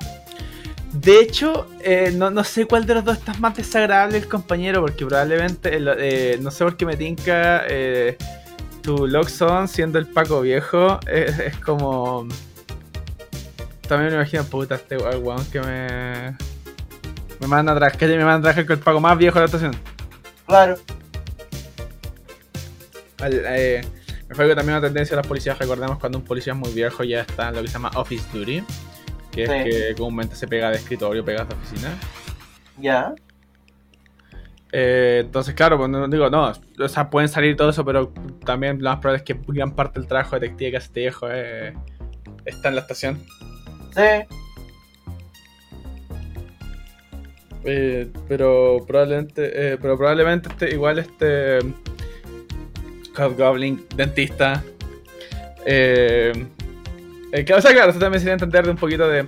De 0.93 1.21
hecho, 1.21 1.67
eh, 1.83 2.13
no, 2.17 2.31
no 2.31 2.43
sé 2.45 2.67
cuál 2.67 2.87
de 2.87 2.95
los 2.95 3.05
dos 3.05 3.19
está 3.19 3.35
más 3.35 3.57
desagradable 3.57 4.19
el 4.19 4.29
compañero, 4.29 4.81
porque 4.81 5.05
probablemente, 5.07 5.77
el- 5.77 5.89
eh, 5.99 6.39
no 6.41 6.51
sé 6.51 6.65
por 6.65 6.77
qué 6.77 6.87
me 6.87 6.97
tinca 6.97 7.63
eh, 7.69 8.17
tu 8.83 9.07
Loxon 9.07 9.69
siendo 9.69 9.99
el 9.99 10.07
Paco 10.07 10.41
viejo, 10.41 10.99
es, 11.07 11.39
es 11.39 11.57
como... 11.59 12.27
También 13.89 14.11
me 14.11 14.17
imagino, 14.19 14.45
puta, 14.45 14.77
este 14.77 14.97
weón 14.99 15.45
que 15.47 15.61
me... 15.61 16.37
Me 17.41 17.47
manda 17.47 17.73
a 17.73 17.77
trabajar, 17.77 17.99
que 17.99 18.07
me 18.07 18.17
manda 18.19 18.35
a 18.37 18.41
trabajar 18.43 18.67
con 18.67 18.77
el 18.79 18.83
Paco 18.83 19.01
más 19.01 19.17
viejo 19.19 19.35
de 19.35 19.41
la 19.41 19.47
estación. 19.47 19.73
Claro. 20.47 20.77
Eh, 23.23 23.81
me 24.29 24.35
fue 24.35 24.49
que 24.49 24.55
también 24.55 24.79
una 24.79 24.87
tendencia 24.87 25.15
de 25.17 25.23
las 25.23 25.27
policías, 25.27 25.59
recordemos 25.59 25.99
cuando 25.99 26.19
un 26.19 26.25
policía 26.25 26.53
es 26.53 26.59
muy 26.59 26.73
viejo 26.73 27.05
ya 27.05 27.21
está 27.23 27.49
en 27.49 27.57
lo 27.57 27.63
que 27.63 27.69
se 27.69 27.75
llama 27.75 27.91
office 27.97 28.27
duty, 28.33 28.63
que 29.33 29.47
Sí. 29.47 29.53
es 29.53 29.65
que 29.65 29.95
comúnmente 29.97 30.37
se 30.37 30.47
pega 30.49 30.71
de 30.71 30.77
escritorio, 30.77 31.25
pega 31.25 31.45
de 31.45 31.55
oficina. 31.55 31.91
Ya. 32.79 33.15
Eh, 34.73 35.23
entonces, 35.25 35.55
claro, 35.55 35.77
pues 35.79 35.91
no 35.91 36.07
digo, 36.09 36.31
no, 36.31 36.53
o 36.79 36.89
sea, 36.89 37.11
pueden 37.11 37.29
salir 37.29 37.57
todo 37.57 37.71
eso, 37.71 37.85
pero 37.85 38.13
también 38.45 38.79
lo 38.83 38.91
más 38.91 39.01
probable 39.01 39.19
es 39.19 39.25
que 39.25 39.39
gran 39.49 39.75
parte 39.75 39.99
del 39.99 40.09
trabajo 40.09 40.37
de 40.37 40.41
detective 40.41 40.71
que 40.71 40.77
hace 40.77 40.87
este 40.87 41.01
viejo 41.01 41.27
eh, 41.31 41.75
está 42.45 42.69
en 42.69 42.75
la 42.77 42.81
estación. 42.83 43.19
Sí. 43.95 44.37
Eh, 47.65 48.09
pero 48.29 48.85
probablemente, 48.87 49.73
eh, 49.73 49.79
pero 49.81 49.99
probablemente 49.99 50.49
este, 50.49 50.71
igual 50.71 50.99
este 50.99 51.59
Hobgoblin, 53.17 53.85
dentista. 53.95 54.63
Eh, 55.67 56.33
eh, 57.33 57.45
que, 57.45 57.55
o 57.55 57.61
sea, 57.61 57.73
claro, 57.73 57.91
eso 57.91 57.99
también 57.99 58.21
sería 58.21 58.35
entender 58.35 58.65
de 58.65 58.71
un 58.71 58.77
poquito 58.77 59.09
de, 59.09 59.27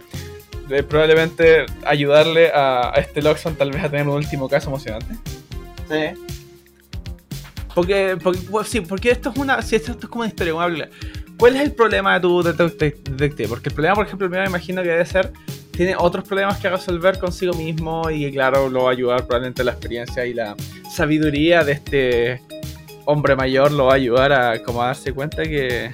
probablemente 0.89 1.67
ayudarle 1.85 2.51
a, 2.55 2.93
este 2.97 3.21
Loxon 3.21 3.55
tal 3.57 3.71
vez 3.71 3.85
a 3.85 3.91
tener 3.91 4.09
un 4.09 4.15
último 4.15 4.49
caso 4.49 4.69
emocionante. 4.69 5.15
Sí. 5.89 6.19
Porque, 7.75 8.17
porque 8.23 8.69
sí, 8.69 8.81
porque 8.81 9.11
esto 9.11 9.31
es 9.31 9.37
una, 9.37 9.61
si 9.63 9.77
esto, 9.77 9.93
es 9.93 10.07
como 10.07 10.23
una 10.23 10.29
historia. 10.29 10.55
¿Cuál 11.39 11.57
es 11.57 11.63
el 11.63 11.73
problema 11.73 12.15
de 12.15 12.21
tu 12.21 12.43
detective? 12.43 13.49
Porque 13.49 13.69
el 13.69 13.75
problema, 13.75 13.95
por 13.95 14.07
ejemplo, 14.07 14.29
me 14.29 14.45
imagino 14.45 14.83
que 14.83 14.89
debe 14.89 15.07
ser, 15.07 15.33
tiene 15.73 15.95
otros 15.99 16.25
problemas 16.25 16.59
que 16.59 16.69
resolver 16.69 17.19
consigo 17.19 17.55
mismo 17.55 18.11
y 18.11 18.31
claro, 18.33 18.69
lo 18.69 18.85
va 18.85 18.91
a 18.91 18.93
ayudar 18.93 19.27
probablemente 19.27 19.65
la 19.65 19.73
experiencia 19.73 20.25
y 20.27 20.35
la 20.35 20.55
sabiduría 20.91 21.65
de 21.65 21.73
este 21.73 22.43
hombre 23.07 23.35
mayor 23.35 23.73
lo 23.73 23.87
va 23.87 23.93
a 23.93 23.97
ayudar 23.97 24.33
a 24.33 24.63
como 24.63 24.83
a 24.83 24.87
darse 24.87 25.13
cuenta 25.13 25.43
que, 25.43 25.91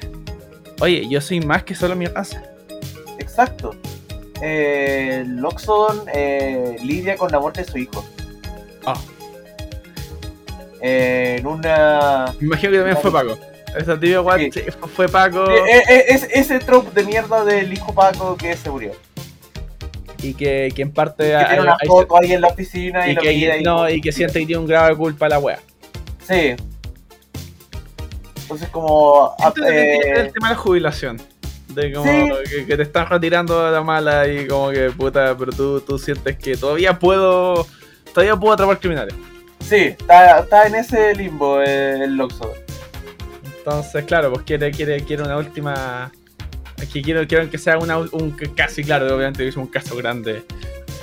oye, 0.81 1.07
yo 1.09 1.21
soy 1.21 1.41
más 1.41 1.63
que 1.65 1.75
solo 1.75 1.97
mi 1.97 2.07
raza. 2.07 2.43
Exacto. 3.19 3.75
Eh, 4.43 5.25
Loxodon 5.27 6.03
eh, 6.13 6.77
lidia 6.85 7.17
con 7.17 7.31
la 7.31 7.41
muerte 7.41 7.63
de 7.63 7.71
su 7.71 7.79
hijo. 7.79 8.05
Ah. 8.85 9.01
Eh, 10.81 11.37
en 11.39 11.47
una. 11.47 12.35
Me 12.39 12.47
imagino 12.47 12.73
que 12.73 12.79
también 12.79 12.97
fue 12.99 13.13
Paco. 13.13 13.39
Esa 13.77 13.99
tibia 13.99 14.23
Sí. 14.51 14.63
fue 14.95 15.09
Paco 15.09 15.51
Eh, 15.51 16.05
es, 16.09 16.27
ese 16.33 16.59
trope 16.59 16.91
de 16.99 17.07
mierda 17.07 17.45
del 17.45 17.73
hijo 17.73 17.93
Paco 17.93 18.37
que 18.37 18.57
se 18.57 18.71
murió. 18.71 18.93
Y 20.23 20.35
que, 20.35 20.73
que 20.75 20.83
en 20.83 20.93
parte 20.93 21.25
Que 21.25 21.37
hay- 21.37 21.47
tiene 21.47 21.63
una 21.63 21.77
hay- 21.81 21.87
foto 21.89 22.17
ahí 22.21 22.33
en 22.33 22.41
la 22.41 22.49
oficina 22.49 23.07
y, 23.07 23.13
y 23.13 23.15
lo 23.15 23.23
que, 23.23 23.33
y- 23.33 23.63
no, 23.63 23.89
y 23.89 24.01
que 24.01 24.13
siente 24.13 24.41
que 24.41 24.47
tiene 24.47 24.61
un 24.61 24.67
grado 24.67 24.89
de 24.89 24.97
culpa 24.97 25.27
a 25.27 25.29
la 25.31 25.39
wea. 25.39 25.59
Sí. 26.27 26.55
Entonces 28.43 28.69
como... 28.71 29.35
ah, 29.39 29.53
Siento 29.55 29.71
que 29.71 29.95
eh, 29.95 30.01
el 30.21 30.33
tema 30.33 30.49
de 30.49 30.55
la 30.55 30.61
jubilación. 30.61 31.21
De 31.69 31.93
como 31.93 32.11
Sí. 32.11 32.31
que, 32.51 32.67
que 32.67 32.77
te 32.77 32.83
están 32.83 33.07
retirando 33.09 33.65
de 33.67 33.73
la 33.73 33.83
mala 33.83 34.27
y 34.27 34.47
como 34.47 34.71
que 34.71 34.91
puta, 34.91 35.37
pero 35.39 35.53
tú, 35.53 35.81
tú 35.83 35.99
sientes 35.99 36.37
que 36.39 36.57
todavía 36.57 36.99
puedo. 36.99 37.67
Todavía 38.15 38.37
puedo 38.37 38.55
atrapar 38.55 38.81
criminales. 38.81 39.15
sí, 39.61 39.77
está, 39.77 40.41
está 40.41 40.67
en 40.67 40.77
ese 40.77 41.15
limbo 41.15 41.61
eh, 41.63 42.05
el 42.05 42.17
Loxodon. 42.17 42.57
Entonces, 43.59 44.05
claro, 44.07 44.33
pues 44.33 44.45
quiere, 44.45 44.71
quiere, 44.71 45.05
quiere 45.05 45.23
una 45.23 45.37
última. 45.37 46.11
Que 46.87 47.03
quiero, 47.03 47.27
quiero 47.27 47.51
que 47.51 47.59
sea 47.59 47.79
una, 47.79 47.99
un 47.99 48.37
casi 48.57 48.85
claro, 48.85 49.15
obviamente 49.15 49.47
es 49.47 49.57
un 49.57 49.67
caso 49.67 49.97
grande. 49.97 50.45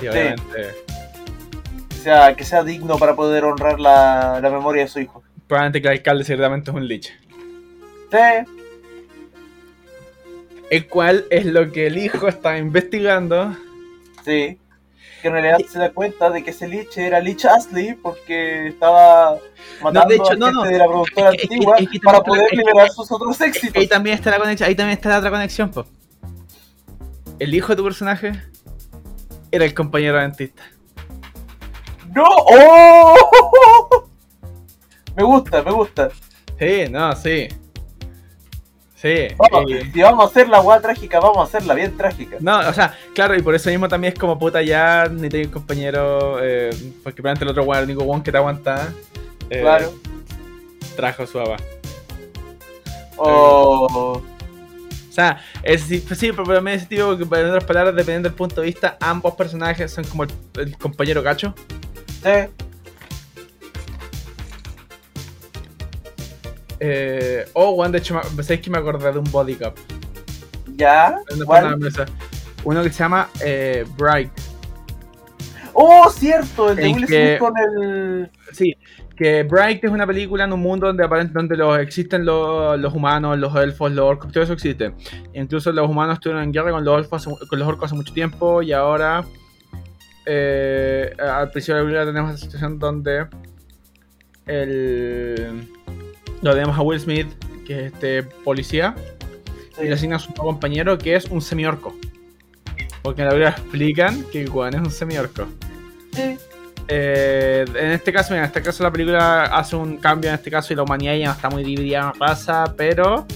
Obviamente. 0.00 0.74
O 1.90 2.02
sea, 2.02 2.34
que 2.34 2.44
sea 2.44 2.62
digno 2.62 2.98
para 2.98 3.14
poder 3.16 3.44
honrar 3.44 3.80
la, 3.80 4.38
la 4.40 4.50
memoria 4.50 4.82
de 4.82 4.88
su 4.88 5.00
hijo. 5.00 5.22
Probablemente 5.48 5.82
que 5.82 5.88
el 5.88 5.94
alcalde 5.94 6.24
ciertamente 6.24 6.70
es 6.70 6.76
un 6.76 6.86
lich. 6.86 7.12
Sí, 8.10 8.46
El 10.70 10.86
cual 10.88 11.24
es 11.30 11.44
lo 11.46 11.70
que 11.72 11.86
el 11.86 11.98
hijo 11.98 12.28
está 12.28 12.58
investigando. 12.58 13.56
sí. 14.24 14.58
Que 15.26 15.30
en 15.30 15.42
realidad 15.42 15.58
se 15.68 15.80
da 15.80 15.90
cuenta 15.90 16.30
de 16.30 16.44
que 16.44 16.50
ese 16.50 16.68
Lich 16.68 16.96
era 16.98 17.18
Lich 17.18 17.44
Astley 17.46 17.94
porque 17.94 18.68
estaba 18.68 19.36
matando 19.82 20.08
de 20.10 20.14
hecho, 20.14 20.30
a 20.30 20.36
no, 20.36 20.46
gente 20.46 20.52
no. 20.54 20.62
de 20.62 20.78
la 20.78 20.84
productora 20.86 21.30
Es 21.30 21.36
que- 21.36 21.42
es 21.42 21.48
que- 21.48 21.54
antigua 21.56 21.76
es 21.78 21.88
que 21.90 21.98
para 21.98 22.20
poder 22.20 22.52
liberar 22.52 22.88
sus 22.90 23.10
otros 23.10 23.40
éxitos. 23.40 23.76
Ahí 23.76 23.88
también 23.88 24.14
está 24.14 24.30
la 24.30 24.38
conexión, 24.38 24.68
ahí 24.68 24.76
también 24.76 24.96
está 24.96 25.08
la 25.08 25.18
otra 25.18 25.30
conexión, 25.32 25.70
po. 25.72 25.84
El 27.40 27.52
hijo 27.56 27.72
de 27.72 27.76
tu 27.76 27.82
personaje 27.82 28.40
era 29.50 29.64
el 29.64 29.74
compañero 29.74 30.16
dentista. 30.20 30.62
¡No! 32.14 32.22
¡Oh! 32.28 33.16
Me 35.16 35.24
gusta, 35.24 35.60
me 35.64 35.72
gusta. 35.72 36.10
Sí, 36.56 36.84
no, 36.88 37.16
sí. 37.16 37.48
Sí. 39.06 39.34
Vamos, 39.38 39.70
eh, 39.70 39.90
si 39.92 40.02
vamos 40.02 40.24
a 40.24 40.28
hacer 40.28 40.48
la 40.48 40.60
weá 40.60 40.80
trágica, 40.80 41.20
vamos 41.20 41.38
a 41.38 41.42
hacerla 41.44 41.74
bien 41.74 41.96
trágica. 41.96 42.38
no, 42.40 42.58
o 42.58 42.72
sea, 42.72 42.94
claro, 43.14 43.36
y 43.36 43.42
por 43.42 43.54
eso 43.54 43.70
mismo 43.70 43.88
también 43.88 44.12
es 44.12 44.18
como 44.18 44.38
puta 44.38 44.62
ya, 44.62 45.08
ni 45.08 45.28
tengo 45.28 45.46
un 45.46 45.52
compañero, 45.52 46.38
eh, 46.42 46.70
porque 47.04 47.22
probablemente 47.22 47.44
el 47.44 47.50
otro 47.50 47.62
weón, 47.62 47.84
el 47.84 47.90
único 47.90 48.04
weón 48.04 48.22
que 48.22 48.32
te 48.32 48.38
aguanta, 48.38 48.92
eh, 49.50 49.60
Claro. 49.60 49.92
trajo 50.96 51.26
su 51.26 51.38
aba. 51.38 51.56
O. 53.16 54.20
O 54.20 55.12
sea, 55.16 55.40
es, 55.62 55.82
sí, 55.84 56.04
pues 56.06 56.20
pero 56.20 56.68
ese 56.68 56.84
tipo, 56.84 57.16
que 57.16 57.22
en 57.22 57.46
otras 57.46 57.64
palabras, 57.64 57.94
dependiendo 57.94 58.28
del 58.28 58.36
punto 58.36 58.60
de 58.60 58.66
vista, 58.66 58.98
ambos 59.00 59.34
personajes 59.34 59.90
son 59.90 60.04
como 60.04 60.24
el, 60.24 60.30
el 60.58 60.76
compañero 60.76 61.22
cacho. 61.22 61.54
Sí, 62.22 62.65
Eh, 66.88 67.44
oh, 67.54 67.70
weón, 67.72 67.90
de 67.90 67.98
hecho, 67.98 68.14
me- 68.14 68.42
¿sabéis 68.44 68.60
que 68.60 68.70
me 68.70 68.78
acordé 68.78 69.10
de 69.12 69.18
un 69.18 69.30
body 69.32 69.56
cup? 69.56 69.74
ya. 70.76 71.18
Uno 72.62 72.82
que 72.82 72.90
se 72.90 72.98
llama 72.98 73.28
eh, 73.44 73.84
Bright. 73.96 74.30
Oh, 75.72 76.08
cierto, 76.10 76.70
el 76.70 76.76
de 76.76 76.82
Will 76.88 77.06
Smith 77.06 77.38
con 77.38 77.52
el. 77.58 78.30
Sí, 78.52 78.76
que 79.16 79.42
Bright 79.42 79.82
es 79.84 79.90
una 79.90 80.06
película 80.06 80.44
en 80.44 80.52
un 80.52 80.60
mundo 80.60 80.86
donde 80.86 81.04
aparentemente 81.04 81.56
los, 81.56 81.78
existen 81.78 82.24
los, 82.24 82.78
los 82.78 82.94
humanos, 82.94 83.36
los 83.38 83.54
elfos, 83.56 83.90
los 83.92 84.04
orcos, 84.04 84.30
todo 84.32 84.44
eso 84.44 84.52
existe. 84.52 84.92
Incluso 85.34 85.72
los 85.72 85.88
humanos 85.88 86.14
estuvieron 86.14 86.44
en 86.44 86.52
guerra 86.52 86.70
con 86.70 86.84
los 86.84 86.98
elfos, 86.98 87.24
con 87.48 87.58
los 87.58 87.66
orcos 87.68 87.86
hace 87.86 87.94
mucho 87.94 88.12
tiempo 88.12 88.62
y 88.62 88.72
ahora 88.72 89.24
eh, 90.24 91.12
al 91.18 91.50
principio 91.50 91.76
de 91.76 91.80
la 91.80 91.86
película 91.86 92.06
tenemos 92.06 92.32
la 92.32 92.38
situación 92.38 92.78
donde 92.78 93.26
el 94.46 95.68
lo 96.42 96.52
tenemos 96.52 96.76
a 96.76 96.82
Will 96.82 97.00
Smith, 97.00 97.26
que 97.66 97.86
es 97.86 97.92
este 97.92 98.22
policía, 98.22 98.94
y 99.80 99.84
le 99.84 99.94
asigna 99.94 100.16
a 100.16 100.18
su 100.18 100.32
compañero 100.34 100.96
que 100.98 101.14
es 101.14 101.26
un 101.26 101.40
semiorco. 101.40 101.94
Porque 103.02 103.22
en 103.22 103.28
la 103.28 103.32
película 103.32 103.50
explican 103.50 104.24
que 104.32 104.46
weón 104.46 104.74
es 104.74 104.80
un 104.80 104.90
semiorco. 104.90 105.46
Sí. 106.12 106.36
Eh, 106.88 107.64
en 107.74 107.90
este 107.92 108.12
caso, 108.12 108.32
mira, 108.32 108.44
en 108.44 108.46
este 108.46 108.62
caso 108.62 108.82
la 108.82 108.92
película 108.92 109.44
hace 109.44 109.76
un 109.76 109.96
cambio 109.96 110.30
en 110.30 110.36
este 110.36 110.50
caso 110.50 110.72
y 110.72 110.76
la 110.76 110.82
humanidad 110.82 111.14
ya 111.14 111.26
no 111.26 111.32
está 111.32 111.50
muy 111.50 111.64
dividida 111.64 112.12
en 112.14 112.20
raza, 112.20 112.74
pero 112.76 113.26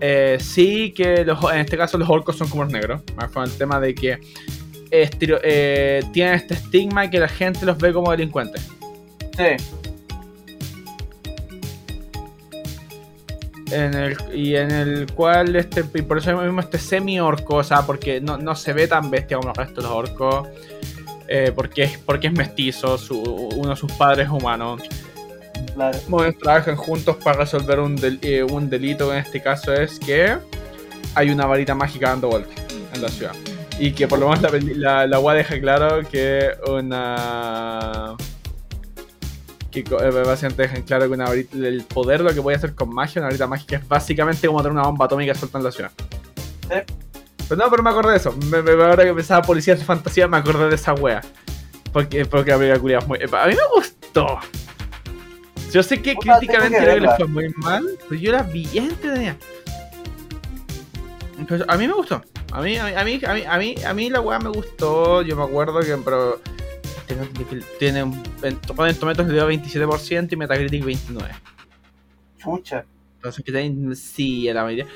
eh, 0.00 0.38
sí 0.40 0.92
que 0.92 1.24
los, 1.24 1.42
en 1.52 1.60
este 1.60 1.76
caso 1.76 1.98
los 1.98 2.08
orcos 2.08 2.36
son 2.36 2.48
como 2.48 2.64
los 2.64 2.72
negros. 2.72 3.02
Más 3.16 3.30
con 3.30 3.44
el 3.44 3.56
tema 3.56 3.80
de 3.80 3.94
que 3.94 4.18
eh, 4.90 6.02
tienen 6.12 6.34
este 6.34 6.54
estigma 6.54 7.04
y 7.04 7.10
que 7.10 7.18
la 7.18 7.28
gente 7.28 7.66
los 7.66 7.78
ve 7.78 7.92
como 7.92 8.10
delincuentes. 8.10 8.68
Sí. 9.36 9.56
En 13.74 13.94
el, 13.94 14.16
y 14.32 14.54
en 14.56 14.70
el 14.70 15.06
cual, 15.12 15.56
este, 15.56 15.84
y 15.94 16.02
por 16.02 16.18
eso 16.18 16.36
mismo 16.36 16.60
este 16.60 16.78
semi-orco, 16.78 17.56
o 17.56 17.64
sea, 17.64 17.82
porque 17.82 18.20
no, 18.20 18.36
no 18.38 18.54
se 18.54 18.72
ve 18.72 18.86
tan 18.86 19.10
bestia 19.10 19.36
como 19.38 19.50
el 19.50 19.56
resto 19.56 19.80
de 19.80 19.88
los 19.88 19.96
orcos, 19.96 20.48
eh, 21.26 21.50
porque, 21.54 21.84
es, 21.84 21.98
porque 21.98 22.28
es 22.28 22.32
mestizo, 22.32 22.96
su- 22.98 23.20
uno 23.22 23.70
de 23.70 23.76
sus 23.76 23.90
padres 23.92 24.26
es 24.26 24.32
humano. 24.32 24.76
Claro. 25.74 25.98
Bueno, 26.08 26.32
trabajan 26.40 26.76
juntos 26.76 27.16
para 27.24 27.38
resolver 27.38 27.80
un, 27.80 27.96
del- 27.96 28.18
eh, 28.22 28.44
un 28.44 28.70
delito, 28.70 29.12
en 29.12 29.18
este 29.18 29.42
caso 29.42 29.72
es 29.72 29.98
que 29.98 30.36
hay 31.16 31.30
una 31.30 31.46
varita 31.46 31.74
mágica 31.74 32.10
dando 32.10 32.28
vueltas 32.28 32.54
en 32.94 33.02
la 33.02 33.08
ciudad. 33.08 33.32
Y 33.80 33.90
que 33.92 34.06
por 34.06 34.20
lo 34.20 34.28
menos 34.28 34.52
la, 34.52 34.60
la, 34.76 35.06
la 35.08 35.18
UA 35.18 35.34
deja 35.34 35.58
claro 35.58 36.00
que 36.08 36.50
una... 36.68 38.14
Que 39.74 39.82
co- 39.84 40.00
eh, 40.00 40.08
básicamente 40.10 40.62
dejan 40.62 40.82
claro 40.82 41.06
que 41.08 41.12
una 41.14 41.24
varita, 41.24 41.56
el 41.56 41.82
poder 41.84 42.20
lo 42.20 42.32
que 42.32 42.40
puede 42.40 42.56
hacer 42.56 42.74
con 42.74 42.94
magia, 42.94 43.20
una 43.20 43.26
varita 43.26 43.46
mágica 43.48 43.76
es 43.76 43.86
básicamente 43.88 44.46
como 44.46 44.60
tener 44.62 44.72
una 44.72 44.82
bomba 44.84 45.06
atómica 45.06 45.34
suelta 45.34 45.58
en 45.58 45.64
la 45.64 45.72
ciudad. 45.72 45.90
Pero 47.48 47.56
no, 47.62 47.68
pero 47.70 47.82
me 47.82 47.90
acordé 47.90 48.12
de 48.12 48.16
eso. 48.18 48.32
Me, 48.50 48.62
me, 48.62 48.70
ahora 48.72 49.04
que 49.04 49.12
pensaba 49.12 49.42
policías 49.42 49.78
de 49.80 49.84
fantasía, 49.84 50.28
me 50.28 50.36
acordé 50.36 50.68
de 50.68 50.76
esa 50.76 50.94
wea. 50.94 51.20
Porque, 51.92 52.24
porque 52.24 52.52
la 52.52 52.58
película 52.58 52.98
es 52.98 53.06
muy. 53.06 53.18
A 53.18 53.46
mí 53.46 53.54
me 53.54 53.66
gustó. 53.76 54.38
Yo 55.72 55.82
sé 55.82 56.00
que 56.00 56.14
Puta, 56.14 56.38
críticamente 56.38 56.78
que 56.78 57.00
le 57.00 57.10
fue 57.16 57.26
muy 57.26 57.48
mal, 57.56 57.84
pero 58.08 58.20
yo 58.20 58.30
la 58.32 58.42
vi 58.44 58.68
entretenida. 58.78 59.36
Pero 61.48 61.64
a 61.68 61.76
mí 61.76 61.86
me 61.88 61.94
gustó. 61.94 62.22
A 62.52 62.60
mí, 62.62 62.76
a 62.78 62.84
mí, 62.86 62.92
a 62.94 63.04
mí, 63.04 63.20
a 63.26 63.34
mí, 63.34 63.42
a 63.46 63.58
mí, 63.58 63.74
a 63.84 63.92
mí 63.94 64.10
la 64.10 64.20
weá 64.20 64.38
me 64.38 64.50
gustó. 64.50 65.22
Yo 65.22 65.36
me 65.36 65.42
acuerdo 65.42 65.80
que, 65.80 65.96
pero. 65.96 66.40
Tiene. 67.78 68.00
En 68.00 68.58
Rotten 68.68 68.96
Tomatoes 68.98 69.28
le 69.28 69.34
dio 69.34 69.48
27% 69.48 70.32
y 70.32 70.36
Metacritic 70.36 70.84
29%. 70.84 71.30
Chucha. 72.38 72.84
Entonces, 73.16 73.44
que. 73.44 73.94
Sí, 73.96 74.48
a 74.48 74.54
la 74.54 74.64
mayoría. 74.64 74.86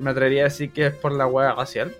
Me 0.00 0.10
atrevería 0.10 0.42
a 0.42 0.44
decir 0.44 0.70
que 0.70 0.86
es 0.86 0.94
por 0.94 1.12
la 1.12 1.26
weá 1.26 1.52
racial. 1.54 1.94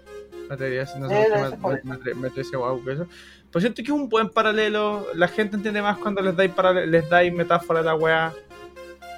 Me 0.48 0.54
atrevería 0.54 0.82
a 0.82 0.84
decir, 0.84 1.00
no 1.00 1.08
sé 1.08 1.20
Eh, 1.22 1.26
por 1.32 1.58
por 1.58 1.72
me, 1.72 1.80
me, 1.82 1.90
me 1.90 1.96
atre- 1.96 2.14
me 2.14 2.28
atrevería 2.28 2.28
a 2.28 2.36
decir, 2.36 2.56
"Guau, 2.58 2.84
que 2.84 2.92
eso. 2.92 3.06
Pero 3.50 3.60
siento 3.60 3.76
que 3.76 3.82
es 3.82 3.90
un 3.90 4.08
buen 4.08 4.28
paralelo. 4.30 5.06
La 5.14 5.26
gente 5.28 5.56
entiende 5.56 5.82
más 5.82 5.98
cuando 5.98 6.20
les 6.22 6.36
dais, 6.36 6.52
les 6.86 7.08
dais 7.08 7.32
metáfora 7.32 7.80
a 7.80 7.82
la 7.82 7.94
weá. 7.94 8.32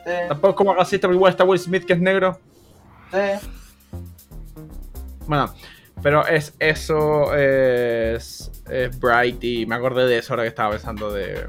Sí, 0.05 0.12
Tampoco 0.28 0.51
es 0.51 0.57
como 0.57 0.74
racista, 0.74 1.07
porque 1.07 1.16
igual 1.16 1.33
está 1.33 1.45
Will 1.45 1.59
Smith 1.61 1.85
que 1.85 1.93
es 1.93 2.01
negro. 2.01 2.39
sí. 3.12 3.18
Bueno, 5.26 5.53
pero 6.03 6.26
es 6.26 6.55
eso 6.59 7.34
es, 7.34 8.51
es 8.70 8.98
Bright 8.98 9.42
y 9.44 9.66
me 9.66 9.74
acordé 9.74 10.07
de 10.07 10.18
eso 10.18 10.32
ahora 10.32 10.44
que 10.44 10.48
estaba 10.48 10.70
pensando 10.70 11.12
de... 11.12 11.44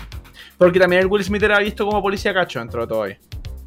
Porque 0.58 0.80
también 0.80 1.02
el 1.02 1.08
Will 1.08 1.24
Smith 1.24 1.42
era 1.44 1.60
visto 1.60 1.86
como 1.86 2.02
policía 2.02 2.34
cacho 2.34 2.60
dentro 2.60 2.82
de 2.82 2.88
todo 2.88 3.04
ahí. 3.04 3.18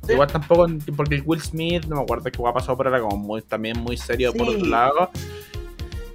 Sí. 0.07 0.12
Igual 0.12 0.28
tampoco, 0.28 0.66
porque 0.97 1.16
el 1.16 1.22
Will 1.24 1.41
Smith, 1.41 1.87
no 1.87 1.97
me 1.97 2.03
acuerdo 2.03 2.24
qué 2.24 2.43
ha 2.47 2.53
pasado, 2.53 2.76
pero 2.76 2.91
era 2.91 3.01
como 3.01 3.16
muy, 3.16 3.43
también 3.43 3.78
muy 3.78 3.97
serio 3.97 4.32
por 4.32 4.49
otro 4.49 4.66
lado. 4.66 5.11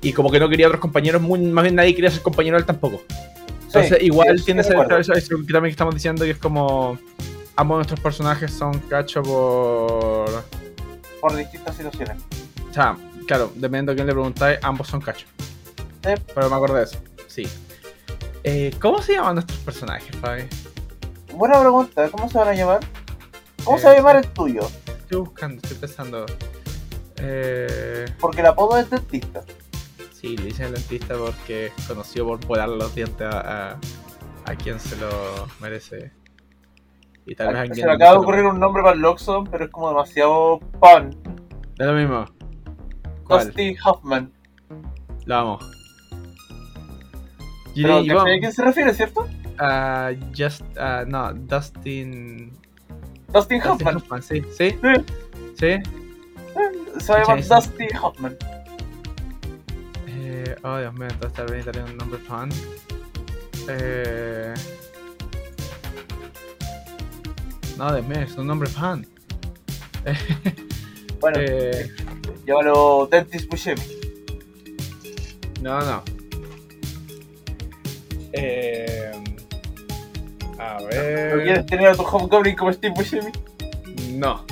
Y 0.01 0.13
como 0.13 0.32
que 0.32 0.39
no 0.39 0.47
quería 0.47 0.67
otros 0.67 0.80
compañeros, 0.80 1.22
muy, 1.22 1.39
más 1.39 1.63
bien 1.63 1.76
nadie 1.76 1.93
quería 1.93 2.11
ser 2.11 2.22
compañero 2.22 2.57
él 2.57 2.65
tampoco. 2.65 3.01
Entonces, 3.65 3.97
Sí, 3.99 4.05
igual 4.05 4.43
tiene 4.43 4.61
ese, 4.61 4.74
eso 4.74 5.38
que 5.45 5.53
también 5.53 5.72
estamos 5.72 5.93
diciendo 5.93 6.24
que 6.24 6.32
es 6.32 6.38
como... 6.38 6.97
Ambos 7.55 7.76
nuestros 7.76 7.99
personajes 7.99 8.51
son 8.51 8.80
cacho 8.80 9.22
por... 9.22 10.45
Por 11.20 11.36
distintas 11.36 11.76
situaciones. 11.76 12.24
O 12.70 12.74
sea, 12.74 12.95
claro, 13.30 13.51
dependiendo 13.53 13.91
de 13.91 13.95
quién 13.97 14.07
le 14.07 14.13
preguntáis, 14.13 14.57
ambos 14.63 14.88
son 14.88 15.01
cachos. 15.01 15.30
Sí. 16.03 16.13
Pero 16.34 16.49
me 16.49 16.55
acuerdo 16.55 16.75
de 16.77 16.84
eso, 16.86 16.97
sí. 17.27 17.47
Eh, 18.43 18.73
¿Cómo 18.82 19.01
se 19.03 19.13
llaman 19.13 19.36
nuestros 19.36 19.59
personajes, 19.59 20.15
Fabi? 20.17 20.43
Buena 21.34 21.59
pregunta, 21.59 22.09
¿cómo 22.09 22.27
se 22.27 22.38
van 22.39 22.47
a 22.47 22.53
llamar? 22.55 22.80
¿Cómo 23.63 23.77
Eh, 23.77 23.80
se 23.82 23.86
va 23.86 23.91
a 23.91 23.95
llamar 23.97 24.15
el 24.15 24.27
tuyo? 24.30 24.61
Estoy 24.88 25.19
buscando, 25.19 25.61
estoy 25.61 25.77
pensando. 25.77 26.25
Eh, 27.17 28.05
Porque 28.19 28.41
el 28.41 28.47
apodo 28.47 28.77
es 28.80 28.89
dentista. 28.89 29.43
sí, 30.11 30.36
le 30.36 30.45
dicen 30.45 30.65
el 30.67 30.73
dentista 30.73 31.13
porque 31.15 31.67
es 31.67 31.88
conocido 31.88 32.25
por 32.27 32.43
volar 32.47 32.69
los 32.69 32.95
dientes 32.95 33.27
a, 33.27 33.71
a, 33.73 33.80
a 34.45 34.55
quien 34.55 34.80
se 34.80 34.95
lo 34.97 35.09
merece. 35.61 36.11
Y 37.27 37.36
tal 37.36 37.53
vez 37.53 37.77
Se 37.77 37.86
me 37.86 37.91
acaba 37.93 38.13
de 38.13 38.17
ocurrir 38.17 38.45
un 38.45 38.59
nombre 38.59 38.82
para 38.82 38.95
el 38.95 39.01
Loxon, 39.01 39.45
pero 39.51 39.65
es 39.65 39.71
como 39.71 39.89
demasiado 39.89 40.59
pan. 40.80 41.15
Es 41.77 41.86
lo 41.86 41.93
mismo. 41.93 42.25
Dusty 43.30 43.75
Hoffman. 43.84 44.32
Lo 45.25 45.36
amo. 45.36 45.59
Pero, 47.75 47.75
Giri, 47.75 47.86
¿cachai 47.86 48.05
Ivonne, 48.07 48.36
¿A 48.36 48.39
quién 48.39 48.51
se 48.53 48.63
refiere, 48.63 48.93
cierto? 48.93 49.27
ah, 49.59 50.11
just, 50.36 50.63
ah, 50.77 51.03
no, 51.07 51.34
Dustin. 51.34 52.51
Dustin 53.32 53.59
Dustin 53.59 53.61
Hoffman. 53.61 53.95
Hoffman, 53.97 54.23
sí, 54.23 54.41
sí, 54.57 54.71
Sí. 54.71 54.77
sí. 55.57 55.77
Se 56.99 57.11
va 57.13 57.19
a 57.19 57.21
llamar 57.21 57.38
Jason. 57.43 57.59
Dusty 57.59 57.88
Hoffman. 58.01 58.38
Eh, 60.07 60.55
oh, 60.63 60.77
Dios 60.77 60.93
mío, 60.93 61.07
entonces 61.09 61.34
tal 61.34 61.45
vez 61.47 61.65
un 61.89 61.97
nombre 61.97 62.19
fan. 62.19 62.49
Eh... 63.69 64.53
No, 67.77 67.93
Dios 67.93 68.07
mío, 68.07 68.19
es 68.19 68.36
un 68.36 68.47
nombre 68.47 68.69
fan. 68.69 69.05
Bueno, 71.21 71.38
Eh, 71.41 71.91
llámalo 72.50 73.08
Dentist 73.12 73.50
Buscemi. 73.50 73.82
no, 75.62 75.80
no. 75.82 76.04
Eh... 78.34 79.12
A 80.58 80.78
¿No 80.80 80.88
ver... 80.88 81.43
quieres 81.43 81.66
tener 81.68 81.88
a 81.88 81.95
tu 81.95 82.04
Hobgoblin 82.04 82.56
como 82.56 82.74
Steve 82.74 82.93
Buscemi? 82.95 83.32
No. 84.14 84.45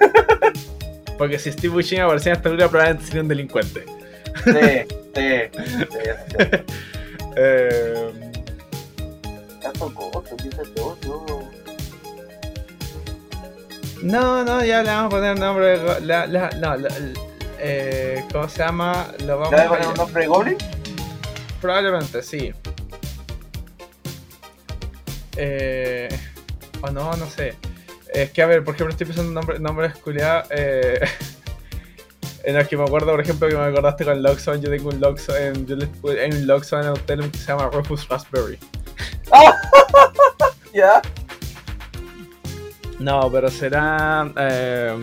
Porque 1.18 1.38
si 1.38 1.52
Steve 1.52 1.74
Buscemi 1.74 2.00
aparecía 2.02 2.32
en 2.32 2.36
esta 2.36 2.44
película, 2.44 2.68
probablemente 2.68 3.06
sería 3.06 3.22
un 3.22 3.28
delincuente. 3.28 3.84
Sí, 4.44 4.52
sí. 5.14 5.30
sí, 5.52 5.86
sí. 5.90 6.48
Eh... 7.34 8.12
Tanto 9.62 9.94
costo, 9.94 10.36
piénsate 10.36 10.80
otro. 10.82 11.24
No, 14.02 14.44
no, 14.44 14.64
ya 14.64 14.82
le 14.82 14.90
vamos 14.90 15.06
a 15.06 15.16
poner 15.16 15.38
nombre. 15.38 15.78
La, 16.00 16.26
la, 16.26 16.50
no, 16.50 16.76
la- 16.76 16.90
eh, 17.58 18.24
¿Cómo 18.32 18.48
se 18.48 18.58
llama? 18.58 19.06
Lo 19.24 19.38
vamos 19.38 19.52
¿Le 19.52 19.56
vas 19.58 19.66
a 19.66 19.68
poner 19.68 19.86
un 19.88 19.94
nombre 19.94 20.22
de 20.22 20.28
Goblin? 20.28 20.56
Probablemente, 21.60 22.22
sí. 22.22 22.52
Eh, 25.36 26.08
o 26.82 26.90
no, 26.90 27.12
no 27.16 27.26
sé. 27.30 27.54
Es 28.12 28.30
que, 28.32 28.42
a 28.42 28.46
ver, 28.46 28.64
por 28.64 28.74
ejemplo, 28.74 28.90
estoy 28.92 29.06
pensando 29.06 29.30
en 29.30 29.34
nombre, 29.34 29.58
nombres 29.60 29.94
culiados. 29.98 30.48
Eh, 30.50 31.00
en 32.44 32.56
los 32.56 32.66
que 32.66 32.76
me 32.76 32.82
acuerdo, 32.82 33.12
por 33.12 33.20
ejemplo, 33.20 33.48
que 33.48 33.54
me 33.56 33.64
acordaste 33.64 34.04
con 34.04 34.20
Loxon. 34.22 34.60
Yo 34.60 34.68
tengo 34.68 34.88
un 34.88 35.00
Loxon 35.00 35.36
en, 35.36 35.66
yo 35.66 35.76
hay 36.20 36.30
un 36.32 36.46
Loxon 36.46 36.80
en 36.80 36.86
el 36.86 36.92
hotel 36.92 37.30
que 37.30 37.38
se 37.38 37.46
llama 37.46 37.70
Rufus 37.72 38.08
Raspberry. 38.08 38.58
Ya. 40.74 41.02
No, 43.02 43.30
pero 43.32 43.48
será. 43.50 44.30
Eh, 44.36 44.96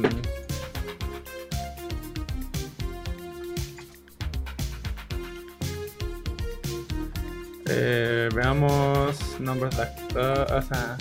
eh, 7.67 8.29
veamos 8.33 9.39
nombres 9.39 9.75
de 9.77 9.83
actor. 9.83 10.47
O 10.53 10.61
sea. 10.61 10.97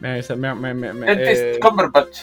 Me, 0.00 0.20
me, 0.36 0.54
me, 0.54 0.74
me, 0.74 0.92
me- 0.92 1.06
eh, 1.12 1.58
Cumberbatch. 1.60 2.20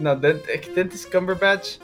No, 0.00 0.16
Dent- 0.20 0.42
es 0.52 0.60
que 0.60 0.72
Dentist 0.74 1.12
Cumberbatch. 1.12 1.78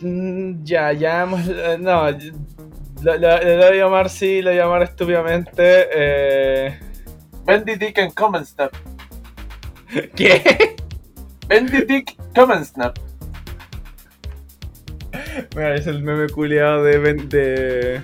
Mm, 0.00 0.64
Ya, 0.64 0.92
ya 0.92 1.22
hemos. 1.22 1.40
eh, 1.48 1.76
No, 1.80 2.10
lo, 2.10 3.16
lo- 3.18 3.38
le 3.38 3.56
voy 3.56 3.64
a 3.64 3.72
llamar, 3.84 4.08
sí, 4.10 4.42
le 4.42 4.50
voy 4.50 4.58
a 4.60 4.62
llamar 4.64 4.82
estúpidamente. 4.84 5.62
Eh... 5.92 6.78
Benedict 7.44 7.98
and 7.98 8.14
Commonsnap. 8.14 8.72
¿Qué? 10.16 10.76
Benedict 11.48 12.10
Commonsnap. 12.34 12.96
Mira, 15.56 15.74
es 15.74 15.86
el 15.86 16.02
meme 16.02 16.28
culiado 16.28 16.84
de, 16.84 16.98
Ben- 16.98 17.28
de, 17.28 18.00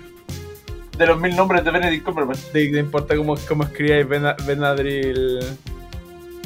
De 0.96 1.06
los 1.06 1.20
mil 1.20 1.36
nombres 1.36 1.62
de 1.64 1.70
Benedict 1.70 2.04
Cumberbatch. 2.04 2.50
de. 2.52 2.70
No 2.72 2.78
importa 2.78 3.16
cómo, 3.16 3.36
cómo 3.46 3.62
escribáis 3.64 4.08
Bena- 4.08 4.36
Benadryl. 4.46 5.38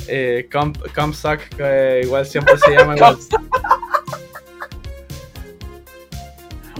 Eh, 0.08 0.48
Comp, 0.50 0.78
Comsack, 0.94 1.56
que 1.56 2.02
igual 2.04 2.26
siempre 2.26 2.56
se 2.58 2.70
llama. 2.72 2.96
igual. 2.96 3.18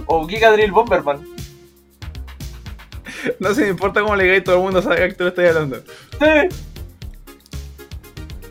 o 0.05 0.27
Gigadrill 0.27 0.71
Bomberman. 0.71 1.25
no 3.39 3.53
sé, 3.53 3.61
me 3.61 3.69
importa 3.69 4.01
cómo 4.01 4.15
le 4.15 4.25
digáis, 4.25 4.43
todo 4.43 4.57
el 4.57 4.61
mundo 4.61 4.81
sabe 4.81 4.97
que 4.97 5.03
actor 5.03 5.27
estoy 5.27 5.47
hablando. 5.47 5.77
Sí. 6.19 6.55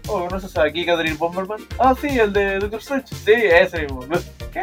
Oh, 0.09 0.29
¿no 0.31 0.41
se 0.41 0.49
sabe 0.49 0.73
Gigadrill 0.73 1.14
Bomberman? 1.14 1.61
Ah, 1.79 1.95
sí, 1.99 2.09
el 2.09 2.33
de 2.33 2.59
Doctor 2.59 2.81
Strange. 2.81 3.14
Sí, 3.14 3.33
ese 3.33 3.83
mismo. 3.83 4.07
¿Qué? 4.53 4.62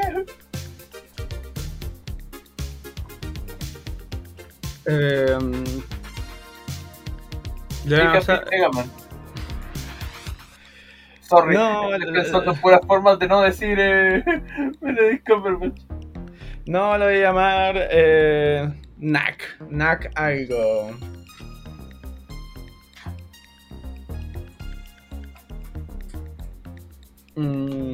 Eh, 4.85 5.37
ya, 7.85 8.13
o 8.17 8.21
sea, 8.21 8.43
Megaman. 8.49 8.98
Sorry, 11.29 11.55
No, 11.55 11.93
estoy 11.93 12.11
pensando 12.11 12.51
en 12.51 12.57
puras 12.59 12.81
formas 12.87 13.19
de 13.19 13.27
no 13.27 13.41
decir 13.41 13.77
eh, 13.79 14.23
Benedict 14.81 15.29
no 16.65 16.97
lo 16.97 17.05
voy 17.05 17.15
a 17.15 17.19
llamar 17.19 17.87
eh, 17.89 18.69
Knack. 18.99 19.57
Knack 19.69 20.11
algo. 20.15 20.91
Mm, 27.35 27.93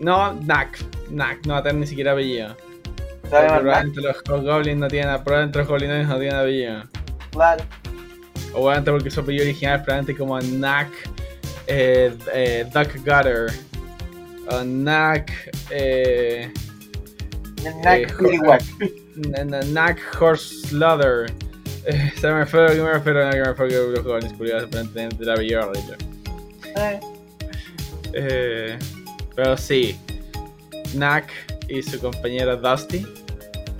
no, 0.00 0.38
Knack. 0.40 0.78
Knack, 1.08 1.46
no 1.46 1.54
va 1.54 1.58
a 1.60 1.62
tener 1.62 1.80
ni 1.80 1.86
siquiera 1.86 2.12
apellido. 2.12 2.54
Probablemente 3.30 4.02
los 4.02 4.16
Hobgoblins 4.28 4.80
no 4.80 4.88
tienen, 4.88 5.22
probablemente 5.24 5.58
los 5.58 5.68
Goblinoides 5.68 6.08
no 6.08 6.18
tienen 6.18 6.36
apellido. 6.36 6.82
Claro. 7.30 7.64
O 8.50 8.56
probablemente 8.56 8.90
porque 8.90 9.10
su 9.10 9.20
apellido 9.20 9.44
original 9.44 9.76
es 9.76 9.84
probablemente 9.84 10.18
como 10.18 10.38
Knack 10.38 10.90
eh, 11.66 12.14
eh, 12.32 12.66
Duck 12.72 12.94
Gutter. 12.98 13.50
O 14.50 14.60
Knack 14.60 15.32
eh, 15.70 16.50
Knack 17.56 18.12
Eh, 18.80 19.44
Knack 19.70 19.98
Horse 20.20 20.68
Slaughter. 20.68 21.26
Eh, 21.86 22.12
se 22.20 22.26
me 22.28 22.40
refiero, 22.40 22.68
que 22.68 22.80
me 22.82 22.92
refiero, 22.92 23.24
no, 23.24 23.30
que 23.30 23.38
me 23.38 23.44
refiero 23.44 23.68
que 23.68 23.90
los 23.96 24.04
Goblins 24.04 24.32
curiosos 24.34 24.68
el 24.72 25.30
apellido 25.30 25.60
horrible. 25.68 25.96
Eh, 26.76 27.00
Eh, 28.16 28.78
pero 29.34 29.56
sí, 29.56 29.98
Knack 30.92 31.30
y 31.68 31.82
su 31.82 31.98
compañero 31.98 32.56
Dusty. 32.56 33.04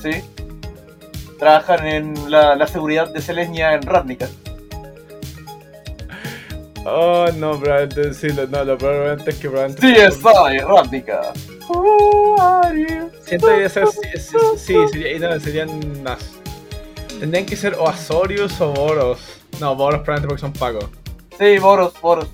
sí. 0.02 0.22
Trabajan 1.38 1.86
en 1.86 2.30
la, 2.30 2.56
la 2.56 2.66
seguridad 2.66 3.12
de 3.12 3.20
Selesnia 3.20 3.74
en 3.74 3.82
Ravnica. 3.82 4.28
Oh, 6.86 7.26
no, 7.36 7.58
probablemente 7.58 8.12
sí, 8.14 8.28
lo- 8.28 8.46
no, 8.46 8.64
lo 8.64 8.76
probablemente 8.76 9.30
es 9.30 9.36
que 9.38 9.48
probablemente. 9.48 9.80
Who 11.68 12.36
are 12.40 12.78
you? 12.78 13.10
Siento 13.24 13.46
que 13.46 13.52
debería 13.52 13.68
ser. 13.70 13.86
Sí, 13.88 14.00
sí, 14.18 14.36
sí, 14.58 14.74
sería- 14.92 15.18
no, 15.30 15.40
serían. 15.40 16.04
las- 16.04 16.32
Tendrían 17.18 17.46
que 17.46 17.56
ser 17.56 17.74
o 17.78 17.88
Azorius 17.88 18.60
o 18.60 18.72
Boros. 18.72 19.18
No, 19.60 19.74
Boros 19.76 20.00
probablemente 20.02 20.28
porque 20.28 20.40
son 20.40 20.52
pagos. 20.52 20.84
Sí, 21.38 21.58
Boros, 21.58 21.94
Boros. 22.02 22.28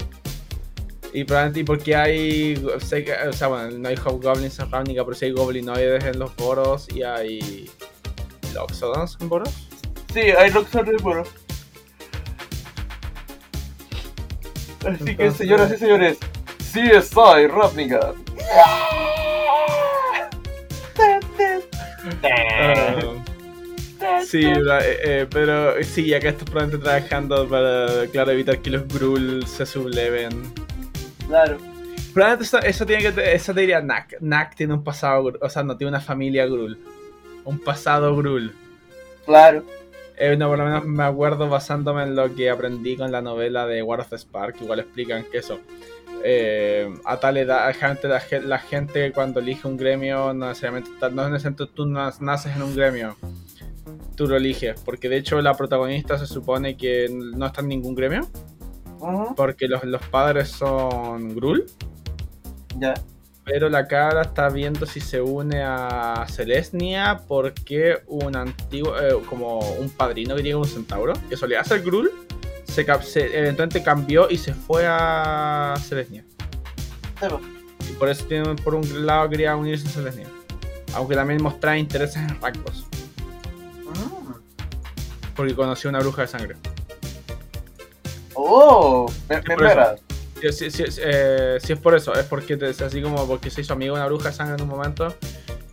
Y 1.13 1.25
probablemente 1.25 1.61
y 1.61 1.65
porque 1.65 1.95
hay. 1.95 2.65
sé 2.81 3.05
que- 3.05 3.13
o 3.15 3.33
sea, 3.33 3.49
bueno, 3.49 3.71
no 3.79 3.89
hay 3.89 3.97
Hobgoblins 3.97 4.59
en 4.59 4.71
Ravnica, 4.71 5.05
pero 5.05 5.15
sí 5.17 5.27
hay 5.27 5.33
Goblinoides 5.33 6.05
en 6.05 6.19
los 6.19 6.35
Boros 6.37 6.89
y 6.93 7.03
hay. 7.03 7.71
Loxodons 8.55 9.17
en 9.21 9.29
Boros. 9.29 9.51
Sí, 10.13 10.21
hay 10.21 10.51
Roxanne 10.51 10.91
de 10.93 10.97
Boros. 10.99 11.29
Así 14.87 15.17
que, 15.17 15.31
señoras 15.31 15.73
y 15.73 15.77
señores, 15.77 16.19
CSI 16.59 17.47
Ravnica. 17.49 18.15
Ah, 24.03 24.21
sí, 24.25 24.41
eh, 24.45 24.99
eh, 25.05 25.27
pero 25.31 25.83
sí, 25.83 26.15
acá 26.15 26.31
estás 26.31 26.49
probablemente 26.49 26.85
trabajando 26.85 27.49
para, 27.49 28.07
claro, 28.07 28.31
evitar 28.31 28.59
que 28.59 28.71
los 28.71 28.89
Gruul 28.89 29.47
se 29.47 29.67
subleven. 29.67 30.31
Claro. 31.27 31.59
Probablemente 32.15 32.45
eso, 32.45 32.59
eso 32.59 32.87
tiene 32.87 33.13
que 33.13 33.35
eso 33.35 33.55
te 33.55 33.61
diría 33.61 33.81
Nak. 33.81 34.17
Nak 34.21 34.55
tiene 34.55 34.75
un 34.75 34.83
pasado, 34.83 35.33
o 35.41 35.49
sea, 35.49 35.63
no 35.63 35.77
tiene 35.77 35.91
una 35.91 36.01
familia 36.01 36.47
Grul. 36.47 36.79
Un 37.45 37.59
pasado 37.59 38.17
Grul. 38.17 38.55
Claro. 39.27 39.65
Eh, 40.23 40.37
no, 40.37 40.49
por 40.49 40.59
lo 40.59 40.65
menos 40.67 40.85
me 40.85 41.03
acuerdo 41.03 41.49
basándome 41.49 42.03
en 42.03 42.15
lo 42.15 42.35
que 42.35 42.51
aprendí 42.51 42.95
con 42.95 43.11
la 43.11 43.23
novela 43.23 43.67
de 43.67 43.83
War 43.83 44.01
of 44.01 44.11
the 44.11 44.19
Spark, 44.19 44.61
igual 44.61 44.81
explican 44.81 45.25
que 45.25 45.39
eso. 45.39 45.61
eh, 46.23 46.93
a 47.07 47.17
tal 47.19 47.39
edad, 47.39 47.75
la, 48.03 48.23
la 48.41 48.59
gente 48.59 49.13
cuando 49.13 49.41
elige 49.41 49.67
un 49.67 49.79
gremio, 49.79 50.35
no 50.35 50.49
necesariamente, 50.49 50.91
no 51.11 51.31
necesariamente 51.31 51.73
tú 51.75 51.87
naces 51.87 52.55
en 52.55 52.61
un 52.63 52.77
gremio, 52.77 53.17
tú 54.15 54.27
lo 54.29 54.37
eliges, 54.37 54.79
porque 54.83 55.09
de 55.09 55.17
hecho 55.17 55.41
la 55.41 55.55
protagonista 55.55 56.19
se 56.19 56.27
supone 56.27 56.77
que 56.77 57.09
no 57.11 57.47
está 57.47 57.63
en 57.63 57.69
ningún 57.69 57.95
gremio, 57.95 58.29
porque 59.35 59.67
los, 59.69 59.83
los 59.85 60.03
padres 60.09 60.51
son 60.51 61.35
Grul, 61.35 61.65
Ya. 62.79 62.93
Pero 63.51 63.69
la 63.69 63.89
cara 63.89 64.23
está 64.23 64.49
viendo 64.49 64.87
si 64.87 65.01
se 65.01 65.21
une 65.21 65.61
a 65.61 66.25
Celestia 66.31 67.21
porque 67.27 68.01
un 68.07 68.37
antiguo, 68.37 68.97
eh, 68.97 69.21
como 69.29 69.59
un 69.59 69.91
padrino 69.91 70.37
que 70.37 70.43
tiene 70.43 70.57
un 70.57 70.67
centauro, 70.69 71.15
que 71.29 71.37
solía 71.37 71.65
ser 71.65 71.83
Grul, 71.83 72.13
se, 72.65 72.83
eventualmente 72.83 73.83
cambió 73.83 74.31
y 74.31 74.39
se 74.39 74.55
fue 74.55 74.85
a. 74.87 75.75
Sí, 75.83 75.97
pues. 77.19 77.33
Y 77.91 77.93
por 77.95 78.09
eso 78.09 78.25
tiene, 78.27 78.55
por 78.55 78.77
un 78.77 79.05
lado 79.05 79.29
quería 79.29 79.57
unirse 79.57 79.89
a 79.89 79.91
Celestia. 79.91 80.27
Aunque 80.95 81.17
también 81.17 81.43
mostraba 81.43 81.77
intereses 81.77 82.17
en 82.19 82.41
Rakdos, 82.41 82.87
Mm. 83.85 84.33
porque 85.35 85.57
conoció 85.57 85.91
una 85.91 85.99
bruja 85.99 86.23
de 86.23 86.29
sangre. 86.29 86.57
Oh, 88.35 89.11
me, 89.29 89.43
me. 89.57 90.10
Si, 90.41 90.71
si- 90.71 90.71
si- 90.71 91.01
eh, 91.05 91.59
si 91.63 91.73
es 91.75 91.79
por 91.79 91.95
eso, 91.95 92.15
es 92.15 92.25
porque 92.27 92.55
es 92.61 92.81
así 92.81 93.03
como 93.03 93.27
porque 93.27 93.51
se 93.51 93.61
hizo 93.61 93.73
amigo 93.75 93.95
de 93.95 94.01
una 94.01 94.09
bruja 94.09 94.29
de 94.31 94.35
sangre 94.35 94.55
en 94.57 94.63
un 94.63 94.69
momento 94.69 95.15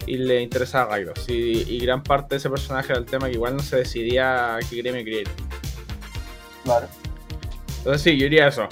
y 0.06 0.18
le 0.18 0.42
interesaba 0.42 0.94
a 0.94 0.98
Rakdos. 0.98 1.28
Y, 1.30 1.34
y 1.68 1.80
gran 1.80 2.04
parte 2.04 2.36
de 2.36 2.38
ese 2.38 2.50
personaje 2.50 2.92
era 2.92 3.00
el 3.00 3.06
tema 3.06 3.28
que 3.28 3.34
igual 3.34 3.56
no 3.56 3.64
se 3.64 3.78
decidía 3.78 4.56
a 4.56 4.60
qué 4.60 4.78
gremio 4.78 5.02
ir. 5.02 5.28
Claro. 6.64 6.88
Entonces 7.80 8.02
sí, 8.02 8.18
yo 8.18 8.24
diría 8.26 8.48
eso. 8.48 8.68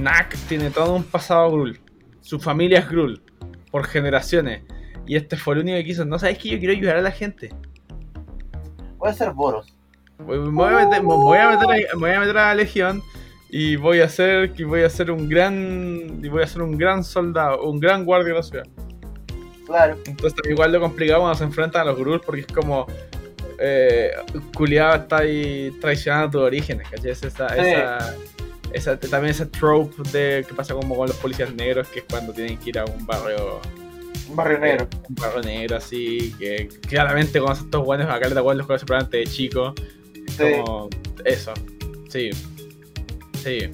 Nak 0.00 0.34
tiene 0.48 0.70
todo 0.70 0.94
un 0.94 1.04
pasado 1.04 1.50
Grul. 1.50 1.80
Su 2.20 2.38
familia 2.38 2.80
es 2.80 2.88
Grul. 2.88 3.22
Por 3.70 3.84
generaciones. 3.86 4.62
Y 5.06 5.16
este 5.16 5.36
fue 5.36 5.54
el 5.54 5.60
único 5.60 5.76
que 5.78 5.84
quiso. 5.84 6.04
No 6.04 6.18
sabes 6.18 6.38
que 6.38 6.50
yo 6.50 6.58
quiero 6.58 6.72
ayudar 6.74 6.96
a 6.96 7.02
la 7.02 7.10
gente. 7.10 7.50
Puede 8.98 9.14
ser 9.14 9.32
Boros. 9.32 9.74
Voy, 10.18 10.38
me 10.38 10.50
voy 10.50 10.72
a 10.74 10.86
meter, 10.86 11.02
me 11.02 11.14
voy 11.14 11.38
a 11.38 11.50
meter 11.50 11.64
a, 11.70 11.96
me 11.96 12.00
voy 12.00 12.10
a 12.10 12.20
meter 12.20 12.36
a 12.38 12.46
la 12.48 12.54
legión. 12.54 13.02
Y 13.50 13.76
voy 13.76 14.00
a 14.00 14.04
hacer. 14.04 14.52
que 14.52 14.64
voy 14.64 14.82
a 14.82 14.90
ser 14.90 15.10
un 15.10 15.28
gran. 15.28 16.20
Y 16.22 16.28
voy 16.28 16.42
a 16.42 16.46
ser 16.46 16.62
un 16.62 16.76
gran 16.76 17.02
soldado. 17.04 17.62
Un 17.62 17.80
gran 17.80 18.04
guardia 18.04 18.32
de 18.34 18.38
la 18.38 18.42
ciudad. 18.42 18.66
Claro. 19.66 19.96
Entonces 20.06 20.38
igual 20.50 20.72
lo 20.72 20.80
complicado 20.80 21.20
cuando 21.20 21.38
se 21.38 21.44
enfrentan 21.44 21.82
a 21.82 21.84
los 21.90 21.98
Grul 21.98 22.20
porque 22.20 22.42
es 22.42 22.46
como. 22.46 22.86
Eh, 23.60 24.12
culiado 24.54 24.94
está 24.96 25.18
ahí 25.18 25.76
traicionando 25.80 26.30
tus 26.38 26.42
orígenes, 26.46 26.88
¿cachai? 26.88 27.10
Es 27.10 27.24
Esa, 27.24 27.48
Sí. 27.48 27.60
esa, 27.60 28.14
esa- 28.72 29.00
también 29.00 29.32
ese 29.32 29.46
trope 29.46 29.96
de 30.12 30.44
que 30.46 30.54
pasa 30.54 30.74
como 30.74 30.96
con 30.96 31.08
los 31.08 31.16
policías 31.16 31.52
negros, 31.52 31.88
que 31.88 31.98
es 31.98 32.04
cuando 32.08 32.32
tienen 32.32 32.56
que 32.58 32.70
ir 32.70 32.78
a 32.78 32.84
un 32.84 33.04
barrio, 33.04 33.60
Un 34.30 34.36
barrio 34.36 34.58
negro. 34.60 34.88
un 35.08 35.14
barrio 35.16 35.42
negro 35.42 35.76
así, 35.76 36.32
que 36.38 36.68
claramente 36.88 37.40
son 37.40 37.50
estos 37.50 37.84
buenos 37.84 38.06
acá 38.08 38.26
les 38.26 38.34
da 38.36 38.42
los 38.42 38.64
conoce 38.66 38.86
probablemente 38.86 39.16
de 39.16 39.26
chico, 39.26 39.74
Sí. 40.36 40.44
como 40.64 40.88
eso, 41.24 41.52
sí, 42.08 42.30
sí. 43.48 43.70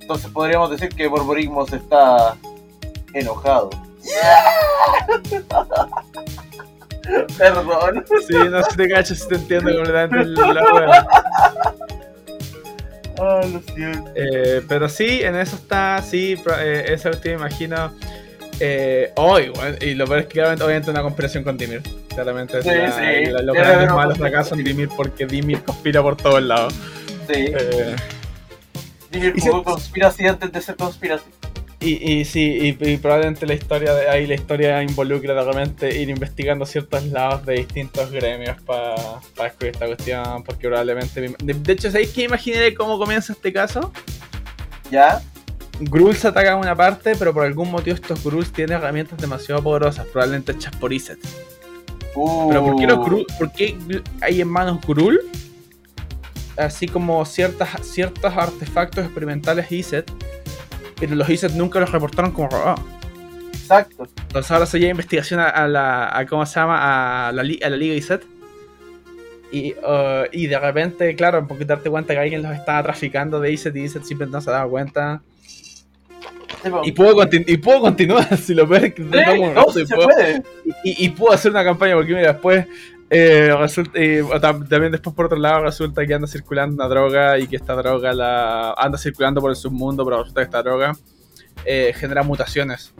Entonces 0.00 0.30
podríamos 0.30 0.70
decir 0.70 0.88
que 0.90 1.08
Borborigmos 1.08 1.72
está 1.72 2.36
enojado. 3.12 3.70
Perdón. 7.38 8.04
Sí, 8.26 8.34
no 8.50 8.62
si 8.64 8.76
te 8.76 8.88
cachas, 8.88 9.18
si 9.18 9.28
te 9.28 9.34
entiendo 9.36 9.72
completamente 9.74 10.24
la 10.24 10.72
wea. 10.72 11.06
Ah, 13.18 13.40
lo 13.50 13.62
siento. 13.74 14.10
Eh, 14.14 14.60
pero 14.68 14.90
sí, 14.90 15.22
en 15.22 15.36
eso 15.36 15.56
está, 15.56 16.02
sí, 16.02 16.36
eh, 16.60 16.84
esa 16.88 17.10
te 17.12 17.32
imagino. 17.32 17.90
Eh, 18.60 19.10
oh, 19.16 19.38
igual, 19.38 19.78
y 19.80 19.94
lo 19.94 20.04
peor 20.06 20.18
es 20.20 20.26
que 20.26 20.32
claramente, 20.32 20.64
obviamente 20.64 20.90
una 20.90 21.00
conspiración 21.00 21.42
con 21.42 21.56
Dimir. 21.56 21.80
Claramente 22.10 22.62
Sí, 22.62 22.68
la- 22.68 22.92
sí, 22.92 23.24
la- 23.30 23.40
los 23.40 23.56
grandes 23.56 23.90
malos 23.90 24.20
acá 24.20 24.44
son 24.44 24.62
Dimir 24.62 24.90
porque 24.94 25.24
Dimir 25.26 25.62
conspira 25.64 26.02
por 26.02 26.18
todos 26.18 26.42
lados. 26.42 26.74
Sí. 27.26 27.54
Eh, 27.58 27.96
Jugó 29.40 29.58
se- 29.58 29.64
conspiracy 29.64 30.26
antes 30.26 30.52
de 30.52 30.60
ser 30.60 30.76
conspiracy. 30.76 31.24
y, 31.80 32.12
y 32.20 32.24
sí, 32.24 32.76
y, 32.80 32.88
y 32.88 32.96
probablemente 32.96 33.46
la 33.46 33.54
historia 33.54 33.92
de 33.94 34.08
ahí 34.08 34.26
la 34.26 34.34
historia 34.34 34.82
involucra 34.82 35.34
de 35.34 35.44
repente 35.52 36.00
ir 36.00 36.08
investigando 36.10 36.64
ciertos 36.66 37.04
lados 37.06 37.44
de 37.46 37.54
distintos 37.54 38.10
gremios 38.10 38.60
para 38.62 38.94
descubrir 39.40 39.72
esta 39.72 39.86
cuestión. 39.86 40.42
Porque 40.44 40.66
probablemente. 40.68 41.20
me- 41.28 41.36
De, 41.42 41.54
de 41.54 41.72
hecho, 41.72 41.90
¿sabéis 41.90 42.10
qué 42.12 42.24
imaginaré 42.24 42.74
cómo 42.74 42.98
comienza 42.98 43.32
este 43.32 43.52
caso? 43.52 43.92
¿Ya? 44.90 45.20
Grulls 45.80 46.24
atacan 46.24 46.58
una 46.58 46.74
parte, 46.74 47.14
pero 47.16 47.34
por 47.34 47.44
algún 47.44 47.70
motivo 47.70 47.94
estos 47.94 48.24
Grulls 48.24 48.50
tienen 48.52 48.78
herramientas 48.78 49.18
demasiado 49.18 49.62
poderosas, 49.62 50.06
probablemente 50.06 50.52
hechas 50.52 50.74
por 50.76 50.90
Iset. 50.92 51.18
Uh, 52.14 52.48
Pero 52.48 52.64
¿por 52.64 52.76
qué, 52.76 52.86
los 52.86 52.98
Gruul- 53.00 53.26
por 53.38 53.52
qué 53.52 53.76
hay 54.22 54.40
en 54.40 54.48
manos 54.48 54.80
Gruul? 54.86 55.20
Así 56.56 56.88
como 56.88 57.24
ciertas, 57.24 57.68
ciertos 57.86 58.34
artefactos 58.34 59.04
experimentales 59.04 59.70
Iset, 59.70 60.10
pero 60.98 61.14
los 61.14 61.28
Iset 61.28 61.52
nunca 61.52 61.80
los 61.80 61.92
reportaron 61.92 62.32
como 62.32 62.48
robados. 62.48 62.80
Exacto. 63.52 64.08
Entonces 64.22 64.50
ahora 64.50 64.66
se 64.66 64.78
lleva 64.78 64.92
investigación 64.92 65.40
a, 65.40 65.48
a 65.48 65.68
la. 65.68 66.16
A, 66.16 66.26
¿Cómo 66.26 66.46
se 66.46 66.58
llama? 66.58 67.28
A 67.28 67.32
la, 67.32 67.42
a 67.42 67.70
la 67.70 67.76
Liga 67.76 67.94
Iset. 67.94 68.24
Y, 69.52 69.72
uh, 69.74 70.26
y 70.32 70.46
de 70.46 70.58
repente, 70.58 71.14
claro, 71.14 71.46
porque 71.46 71.64
darte 71.64 71.88
cuenta 71.90 72.14
que 72.14 72.20
alguien 72.20 72.42
los 72.42 72.52
estaba 72.52 72.82
traficando 72.82 73.40
de 73.40 73.52
Iset 73.52 73.76
y 73.76 73.84
Iset 73.84 74.04
siempre 74.04 74.26
no 74.26 74.40
se 74.40 74.50
daba 74.50 74.68
cuenta. 74.68 75.20
Sí. 76.62 76.70
Y 76.84 76.92
puedo, 76.92 77.28
y 77.30 77.56
puedo 77.58 77.80
continuar 77.80 78.36
si 78.38 78.54
lo 78.54 78.66
ves. 78.66 78.94
Sí, 78.96 79.02
no, 79.04 79.66
y, 80.84 81.04
y 81.04 81.08
puedo 81.10 81.32
hacer 81.32 81.50
una 81.50 81.62
campaña 81.62 81.94
porque 81.94 82.14
mira, 82.14 82.32
después 82.32 82.66
eh, 83.08 83.54
resulta, 83.56 83.92
eh, 83.94 84.24
también 84.40 84.90
después 84.90 85.14
por 85.14 85.26
otro 85.26 85.38
lado 85.38 85.62
resulta 85.62 86.04
que 86.04 86.14
anda 86.14 86.26
circulando 86.26 86.74
una 86.74 86.88
droga 86.88 87.38
y 87.38 87.46
que 87.46 87.56
esta 87.56 87.74
droga 87.74 88.12
la 88.12 88.72
anda 88.72 88.98
circulando 88.98 89.40
por 89.40 89.50
el 89.50 89.56
submundo, 89.56 90.04
pero 90.04 90.18
resulta 90.18 90.40
que 90.40 90.44
esta 90.44 90.62
droga 90.62 90.92
eh, 91.64 91.92
genera 91.96 92.22
mutaciones. 92.22 92.92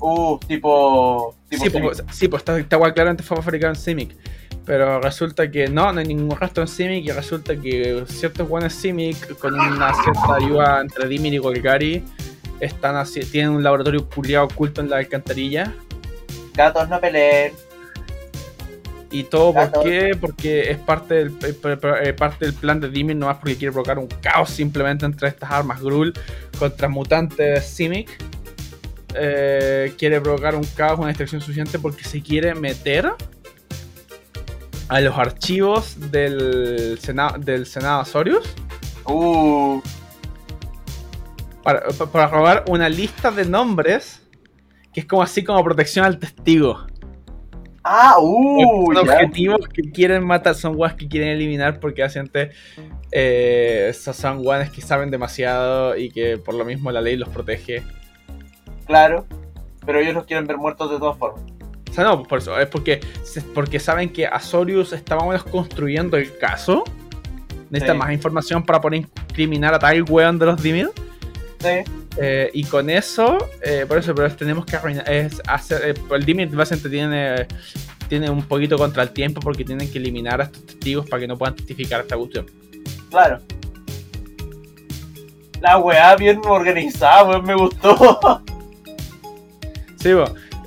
Uh, 0.00 0.38
tipo. 0.46 1.34
Tipo 1.48 1.64
Sí, 1.64 1.70
pues, 1.70 2.04
sí, 2.10 2.28
pues 2.28 2.40
esta, 2.40 2.58
esta 2.58 2.78
weá 2.78 2.92
claramente 2.92 3.22
fue 3.22 3.40
fabricada 3.42 3.72
en 3.72 3.80
Simic. 3.80 4.16
Pero 4.64 5.00
resulta 5.00 5.48
que 5.48 5.68
no, 5.68 5.92
no 5.92 6.00
hay 6.00 6.06
ningún 6.06 6.36
rastro 6.36 6.62
en 6.64 6.68
Simic 6.68 7.04
y 7.04 7.12
resulta 7.12 7.54
que 7.54 8.04
ciertos 8.08 8.48
buenos 8.48 8.72
Simic 8.72 9.38
con 9.38 9.54
una 9.54 9.92
cierta 9.94 10.34
ayuda 10.34 10.80
entre 10.80 11.06
Dimir 11.06 11.34
y 11.34 11.38
Golgari 11.38 12.02
están 12.60 12.96
así, 12.96 13.20
tienen 13.20 13.50
un 13.50 13.62
laboratorio 13.62 14.08
culiado 14.08 14.46
oculto 14.46 14.80
en 14.80 14.90
la 14.90 14.96
alcantarilla. 14.96 15.72
Gatos 16.54 16.88
no 16.88 17.00
peleen. 17.00 17.52
¿Y 19.10 19.24
todo 19.24 19.54
por 19.54 19.82
qué? 19.84 20.16
Porque 20.20 20.70
es 20.70 20.78
parte 20.78 21.14
del, 21.14 21.28
eh, 21.42 21.78
eh, 22.02 22.12
parte 22.12 22.44
del 22.44 22.54
plan 22.54 22.80
de 22.80 22.88
Dimir, 22.90 23.16
nomás 23.16 23.36
porque 23.38 23.56
quiere 23.56 23.72
provocar 23.72 23.98
un 23.98 24.08
caos 24.08 24.50
simplemente 24.50 25.06
entre 25.06 25.28
estas 25.28 25.50
armas 25.50 25.80
Grul 25.80 26.12
contra 26.58 26.88
mutantes 26.88 27.64
Simic. 27.66 28.10
Eh, 29.14 29.94
quiere 29.96 30.20
provocar 30.20 30.54
un 30.56 30.64
caos, 30.64 30.98
una 30.98 31.08
distracción 31.08 31.40
suficiente 31.40 31.78
porque 31.78 32.04
se 32.04 32.20
quiere 32.20 32.54
meter 32.54 33.12
a 34.88 35.00
los 35.00 35.16
archivos 35.16 36.10
del 36.10 36.98
Senado, 37.00 37.38
del 37.38 37.66
Senado 37.66 38.00
Azorius 38.00 38.44
Uh, 39.08 39.80
para, 41.62 41.86
pa- 41.96 42.06
para 42.10 42.26
robar 42.26 42.64
una 42.68 42.88
lista 42.88 43.30
de 43.30 43.44
nombres 43.44 44.20
que 44.92 44.98
es 45.00 45.06
como 45.06 45.22
así 45.22 45.44
como 45.44 45.62
protección 45.62 46.04
al 46.04 46.18
testigo. 46.18 46.86
Ah, 47.86 48.16
uh, 48.20 48.92
son 48.92 49.08
objetivos 49.08 49.68
que 49.68 49.82
quieren 49.90 50.24
matar, 50.24 50.54
son 50.54 50.74
guas 50.74 50.94
que 50.94 51.06
quieren 51.08 51.28
eliminar 51.28 51.78
porque 51.78 52.02
básicamente 52.02 52.50
eh, 53.12 53.92
son 53.94 54.42
guanes 54.42 54.70
que 54.70 54.80
saben 54.80 55.10
demasiado 55.10 55.96
y 55.96 56.10
que 56.10 56.36
por 56.36 56.54
lo 56.54 56.64
mismo 56.64 56.90
la 56.90 57.00
ley 57.00 57.16
los 57.16 57.28
protege. 57.28 57.82
Claro. 58.86 59.26
Pero 59.84 60.00
ellos 60.00 60.14
los 60.14 60.24
quieren 60.26 60.46
ver 60.46 60.58
muertos 60.58 60.90
de 60.90 60.98
todas 60.98 61.16
formas. 61.16 61.40
O 61.88 61.92
sea, 61.92 62.04
no, 62.04 62.24
por 62.24 62.38
eso, 62.40 62.58
es 62.58 62.66
porque, 62.66 63.00
porque 63.54 63.78
saben 63.78 64.12
que 64.12 64.26
Azorius 64.26 64.92
está 64.92 65.14
más 65.14 65.24
o 65.24 65.28
menos 65.28 65.44
construyendo 65.44 66.16
el 66.16 66.36
caso. 66.38 66.84
Necesita 67.70 67.92
Sí. 67.94 67.98
más 67.98 68.12
información 68.12 68.62
para 68.64 68.80
poder 68.80 69.00
incriminar 69.00 69.74
a 69.74 69.78
tal 69.78 70.02
weón 70.08 70.38
de 70.38 70.46
los 70.46 70.62
Dimir. 70.62 70.90
Sí. 71.60 71.90
Eh, 72.18 72.50
y 72.54 72.64
con 72.64 72.88
eso, 72.88 73.36
eh, 73.62 73.84
por 73.86 73.98
eso, 73.98 74.14
pero 74.14 74.34
tenemos 74.34 74.64
que 74.64 74.76
arruinar, 74.76 75.10
es 75.10 75.40
hacer, 75.46 75.82
eh, 75.90 75.94
el 76.14 76.24
Dimir 76.24 76.48
básicamente 76.48 76.88
tiene, 76.88 77.46
tiene 78.08 78.30
un 78.30 78.42
poquito 78.42 78.78
contra 78.78 79.02
el 79.02 79.10
tiempo 79.10 79.40
porque 79.40 79.64
tienen 79.64 79.90
que 79.90 79.98
eliminar 79.98 80.40
a 80.40 80.44
estos 80.44 80.64
testigos 80.64 81.06
para 81.08 81.20
que 81.20 81.28
no 81.28 81.36
puedan 81.36 81.54
testificar 81.56 82.00
esta 82.00 82.16
cuestión. 82.16 82.46
Claro. 83.10 83.40
La 85.60 85.78
weá 85.78 86.14
bien 86.16 86.40
organizada, 86.44 87.24
weón, 87.24 87.44
me 87.44 87.54
gustó. 87.54 88.42
Sí, 89.98 90.10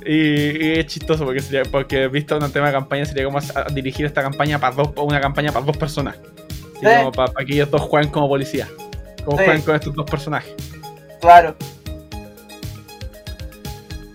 y, 0.04 0.66
y 0.66 0.72
es 0.80 0.86
chistoso 0.86 1.24
porque 1.24 1.40
sería, 1.40 1.62
porque 1.62 2.08
visto 2.08 2.36
un 2.36 2.52
tema 2.52 2.66
de 2.66 2.72
campaña 2.72 3.06
sería 3.06 3.24
como 3.24 3.38
dirigir 3.72 4.04
esta 4.04 4.20
campaña 4.22 4.58
para 4.58 4.74
dos, 4.76 4.90
una 4.96 5.18
campaña 5.20 5.50
para 5.50 5.64
dos 5.64 5.76
personas. 5.78 6.16
Así 6.76 6.86
Sí. 6.86 6.86
como 6.98 7.12
para, 7.12 7.32
para 7.32 7.46
que 7.46 7.54
ellos 7.54 7.70
dos 7.70 7.80
jueguen 7.80 8.10
como 8.10 8.28
policía. 8.28 8.68
Como 9.24 9.38
Sí. 9.38 9.44
jueguen 9.44 9.62
con 9.62 9.74
estos 9.76 9.94
dos 9.94 10.04
personajes. 10.10 10.52
Claro. 11.20 11.54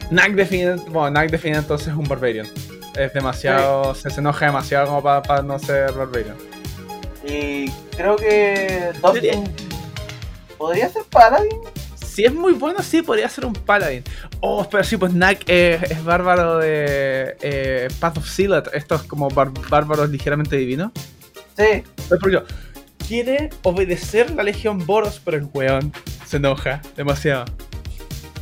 Knack 0.09 0.33
define, 0.33 0.75
bueno, 0.89 1.09
Knack 1.09 1.31
define 1.31 1.57
entonces 1.57 1.93
un 1.93 2.03
Barbarian. 2.05 2.47
Es 2.95 3.13
demasiado, 3.13 3.93
se, 3.95 4.09
se 4.09 4.19
enoja 4.21 4.45
demasiado 4.45 4.87
como 4.87 5.01
para, 5.03 5.41
no 5.41 5.59
ser 5.59 5.91
Barbarian. 5.93 6.35
Y 7.27 7.69
creo 7.95 8.15
que 8.15 8.91
Dustin 9.01 9.43
podría 10.57 10.89
ser 10.89 11.03
Paladin. 11.09 11.59
Si 11.95 12.23
es 12.23 12.33
muy 12.33 12.53
bueno, 12.53 12.81
sí, 12.81 13.01
podría 13.01 13.27
ser 13.27 13.45
un 13.45 13.53
Paladin. 13.53 14.03
Oh, 14.39 14.65
pero 14.69 14.83
sí, 14.83 14.95
pues 14.95 15.11
Knack 15.11 15.49
es, 15.49 15.83
es 15.91 16.03
bárbaro 16.05 16.59
de 16.59 17.35
eh, 17.41 17.87
Path 17.99 18.19
of 18.19 18.29
Silat. 18.29 18.67
Estos 18.73 19.03
como 19.03 19.27
bar- 19.29 19.51
bárbaros 19.69 20.09
ligeramente 20.09 20.55
divinos. 20.55 20.91
Sí. 21.57 21.83
Porque 22.07 22.41
quiere 23.05 23.49
obedecer 23.63 24.31
la 24.31 24.43
Legión 24.43 24.85
Boros, 24.85 25.19
pero 25.25 25.35
el 25.37 25.47
weón 25.53 25.91
se 26.25 26.37
enoja 26.37 26.81
demasiado. 26.95 27.45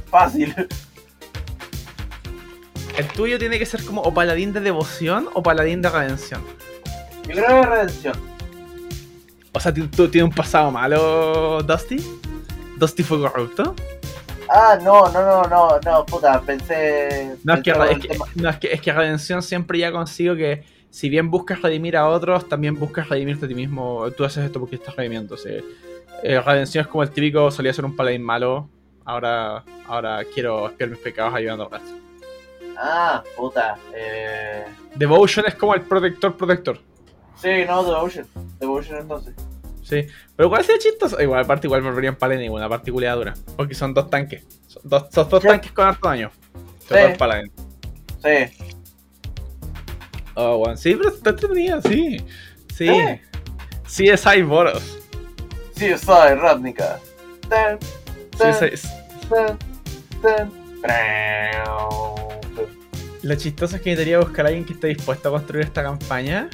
Fácil. 0.09 0.53
El 2.97 3.07
tuyo 3.07 3.39
tiene 3.39 3.57
que 3.57 3.65
ser 3.65 3.83
como 3.83 4.01
o 4.01 4.13
paladín 4.13 4.53
de 4.53 4.59
devoción 4.59 5.27
o 5.33 5.41
paladín 5.41 5.81
de 5.81 5.89
redención. 5.89 6.41
Yo 7.27 7.35
creo 7.35 7.47
que 7.47 7.59
es 7.61 7.69
redención. 7.69 8.33
O 9.51 9.59
sea, 9.59 9.73
¿tú, 9.73 10.07
tienes 10.09 10.29
un 10.29 10.35
pasado 10.35 10.71
malo, 10.71 11.61
Dusty? 11.63 11.97
¿Dusty 12.77 13.03
fue 13.03 13.19
corrupto? 13.19 13.75
Ah, 14.49 14.77
no, 14.81 15.09
no, 15.11 15.21
no, 15.21 15.43
no, 15.43 15.79
no, 15.79 16.05
puta, 16.05 16.41
pensé. 16.41 17.35
No, 17.43 17.55
es 17.55 17.63
que, 17.63 17.71
es 17.71 17.99
que, 17.99 18.17
no, 18.35 18.49
es 18.49 18.57
que, 18.57 18.73
es 18.73 18.81
que 18.81 18.91
redención 18.91 19.41
siempre 19.41 19.79
ya 19.79 19.91
consigo 19.91 20.35
que 20.35 20.63
si 20.89 21.09
bien 21.09 21.31
buscas 21.31 21.61
redimir 21.61 21.97
a 21.97 22.07
otros, 22.07 22.47
también 22.47 22.75
buscas 22.75 23.09
redimirte 23.09 23.45
a 23.45 23.47
ti 23.47 23.55
mismo. 23.55 24.11
Tú 24.15 24.23
haces 24.25 24.45
esto 24.45 24.59
porque 24.59 24.75
estás 24.75 24.95
redimiendo. 24.95 25.33
o 25.35 25.37
sea, 25.37 25.59
eh, 26.23 26.41
redención 26.41 26.81
es 26.83 26.87
como 26.87 27.03
el 27.03 27.11
típico, 27.11 27.51
solía 27.51 27.73
ser 27.73 27.85
un 27.85 27.95
paladín 27.95 28.23
malo, 28.23 28.69
ahora, 29.05 29.63
ahora 29.87 30.21
quiero 30.33 30.67
expiar 30.67 30.89
mis 30.89 30.99
pecados 30.99 31.33
ayudando 31.35 31.65
al 31.65 31.71
resto. 31.71 31.97
Ah, 32.77 33.23
puta. 33.35 33.77
Eh... 33.95 34.65
Devotion 34.95 35.45
es 35.47 35.55
como 35.55 35.75
el 35.75 35.81
protector 35.81 36.35
protector. 36.35 36.79
Sí, 37.35 37.49
no, 37.67 37.83
Devotion. 37.83 38.25
Devotion 38.59 38.99
entonces. 38.99 39.35
Sí, 39.83 40.07
pero 40.35 40.47
igual 40.47 40.63
sería 40.63 40.79
chistoso. 40.79 41.21
Igual, 41.21 41.43
aparte, 41.43 41.67
igual 41.67 41.81
volverían 41.81 42.15
paladín 42.15 42.49
una 42.51 42.69
particularidad 42.69 43.17
dura. 43.17 43.33
Porque 43.57 43.75
son 43.75 43.93
dos 43.93 44.09
tanques. 44.09 44.45
Son 44.67 44.81
dos, 44.85 45.07
son 45.11 45.29
dos 45.29 45.41
Sí. 45.41 45.47
tanques 45.47 45.71
con 45.71 45.85
harto 45.85 46.07
daño. 46.07 46.31
Todo 46.87 46.97
Sí. 46.97 47.03
el 47.05 47.17
paladín. 47.17 47.51
Sí. 48.23 48.65
Oh, 50.35 50.57
bueno. 50.57 50.77
Sí, 50.77 50.95
pero 50.95 51.09
está 51.09 51.31
entretenida, 51.31 51.81
sí. 51.81 52.17
Sí. 52.73 52.87
Sí. 53.85 54.07
Es 54.07 54.25
Boros. 54.47 55.02
Sí, 55.83 55.97
soy 55.97 56.35
Ravnica. 56.35 56.97
Tan, 57.49 57.77
Sí, 58.37 58.77
tan. 60.21 60.49
Lo 63.21 63.35
chistoso 63.35 63.75
es 63.75 63.81
que 63.81 63.89
necesitaría 63.89 64.19
buscar 64.19 64.45
a 64.45 64.47
alguien 64.47 64.65
que 64.65 64.73
esté 64.73 64.87
dispuesto 64.87 65.27
a 65.27 65.31
construir 65.33 65.65
esta 65.65 65.83
campaña. 65.83 66.49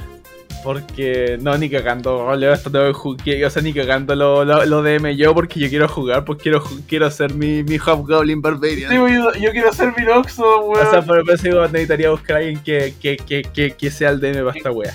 Porque 0.64 1.38
no, 1.40 1.56
ni 1.56 1.70
cagando, 1.70 2.34
esto 2.34 2.72
tengo 2.72 2.86
que 2.86 2.92
jugar. 2.92 3.44
O 3.46 3.50
sea, 3.50 3.62
ni 3.62 3.72
cagando 3.72 4.16
lo, 4.16 4.44
lo, 4.44 4.66
lo 4.66 4.82
DM 4.82 5.16
yo 5.16 5.32
porque 5.32 5.60
yo 5.60 5.68
quiero 5.68 5.86
jugar, 5.88 6.24
porque 6.24 6.42
quiero, 6.42 6.64
quiero 6.88 7.06
hacer 7.06 7.32
mi, 7.32 7.62
mi 7.62 7.78
Hobgoblin 7.78 8.42
Barbarian. 8.42 8.90
Sí, 8.90 8.96
yo, 8.96 9.32
yo 9.32 9.52
quiero 9.52 9.72
ser 9.72 9.94
Minoxo, 9.96 10.60
weón. 10.66 10.86
O 10.86 10.90
sea, 10.90 11.02
por 11.02 11.20
eso 11.30 11.42
digo, 11.44 11.62
necesitaría 11.68 12.10
buscar 12.10 12.36
a 12.36 12.38
alguien 12.40 12.60
que, 12.64 12.94
que, 13.00 13.16
que, 13.16 13.42
que, 13.42 13.70
que 13.70 13.90
sea 13.92 14.10
el 14.10 14.20
DM 14.20 14.44
para 14.44 14.56
esta 14.56 14.72
wea. 14.72 14.94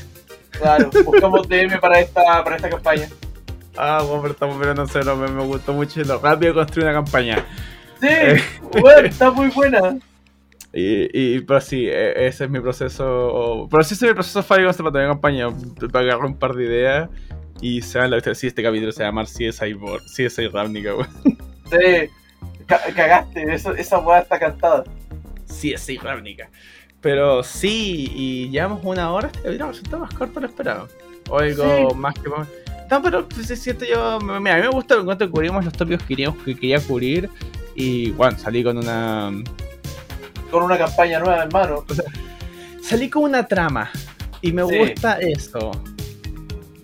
Claro, 0.51 0.89
buscamos 1.05 1.47
DM 1.47 1.79
para 1.79 2.01
esta, 2.01 2.43
para 2.43 2.57
esta 2.57 2.69
campaña. 2.69 3.09
Ah, 3.77 4.01
bueno, 4.05 4.21
pero 4.21 4.33
estamos 4.33 4.57
pero 4.59 4.73
no 4.73 4.87
sé, 4.87 4.99
no, 5.03 5.15
me, 5.15 5.27
me 5.27 5.43
gustó 5.43 5.73
mucho 5.73 6.01
lo 6.03 6.19
rápido 6.19 6.53
construir 6.53 6.87
una 6.87 6.93
campaña. 6.95 7.45
Sí, 8.01 8.07
Eh. 8.09 8.41
weón, 8.81 9.05
está 9.05 9.31
muy 9.31 9.49
buena. 9.49 9.97
Y, 10.73 11.35
y 11.35 11.39
pero 11.41 11.61
sí, 11.61 11.87
e- 11.87 12.27
ese 12.27 12.45
es 12.45 12.49
mi 12.49 12.59
proceso. 12.59 13.67
Pero 13.71 13.83
sí, 13.83 13.93
ese 13.93 14.05
es 14.05 14.11
mi 14.11 14.15
proceso 14.15 14.43
Fire 14.43 14.65
para 14.75 14.91
tener 14.91 15.07
campaña. 15.07 15.47
Para 15.91 16.05
agarrar 16.05 16.25
un 16.25 16.37
par 16.37 16.53
de 16.53 16.65
ideas 16.65 17.09
y 17.61 17.81
se 17.81 17.97
van 17.97 18.11
la 18.11 18.19
Sí, 18.35 18.47
este 18.47 18.61
capítulo 18.61 18.91
se 18.91 19.03
llama 19.03 19.23
CSI 19.23 19.73
Bor, 19.73 20.01
CSI 20.15 20.47
Ravnica, 20.49 20.93
weón. 20.95 21.07
Sí, 21.23 22.09
ca- 22.67 22.81
cagaste, 22.95 23.53
eso, 23.53 23.73
esa 23.73 23.99
weá 23.99 24.19
está 24.19 24.37
cantada. 24.37 24.83
CSI 25.47 25.97
Ravnica. 25.97 26.49
Pero 27.01 27.43
sí, 27.43 28.11
y 28.13 28.49
llevamos 28.49 28.81
una 28.83 29.11
hora. 29.13 29.29
Este 29.43 29.51
resulta 29.63 29.97
más 29.97 30.13
corto 30.13 30.39
lo 30.39 30.47
esperado. 30.47 30.89
O 31.29 31.39
algo 31.39 31.89
Sí. 31.89 31.95
más 31.95 32.15
que. 32.15 32.29
No, 32.91 33.01
pero 33.01 33.27
pues, 33.27 33.47
sí, 33.47 33.55
siento 33.55 33.85
yo. 33.85 34.19
Mira, 34.19 34.55
a 34.55 34.57
mí 34.57 34.63
me 34.63 34.69
gusta 34.69 34.95
en 34.95 35.05
cuanto 35.05 35.29
cubrimos 35.29 35.63
los 35.65 35.73
tópicos 35.73 36.03
que 36.03 36.09
queríamos 36.09 36.43
que 36.43 36.55
quería 36.55 36.79
cubrir. 36.79 37.29
Y 37.75 38.11
bueno, 38.11 38.37
salí 38.37 38.63
con 38.63 38.77
una. 38.77 39.31
Con 40.51 40.63
una 40.63 40.77
campaña 40.77 41.19
nueva, 41.19 41.43
hermano. 41.43 41.83
salí 42.81 43.09
con 43.09 43.23
una 43.23 43.47
trama 43.47 43.89
y 44.41 44.51
me 44.53 44.63
Sí. 44.67 44.77
gusta 44.77 45.17
eso. 45.19 45.71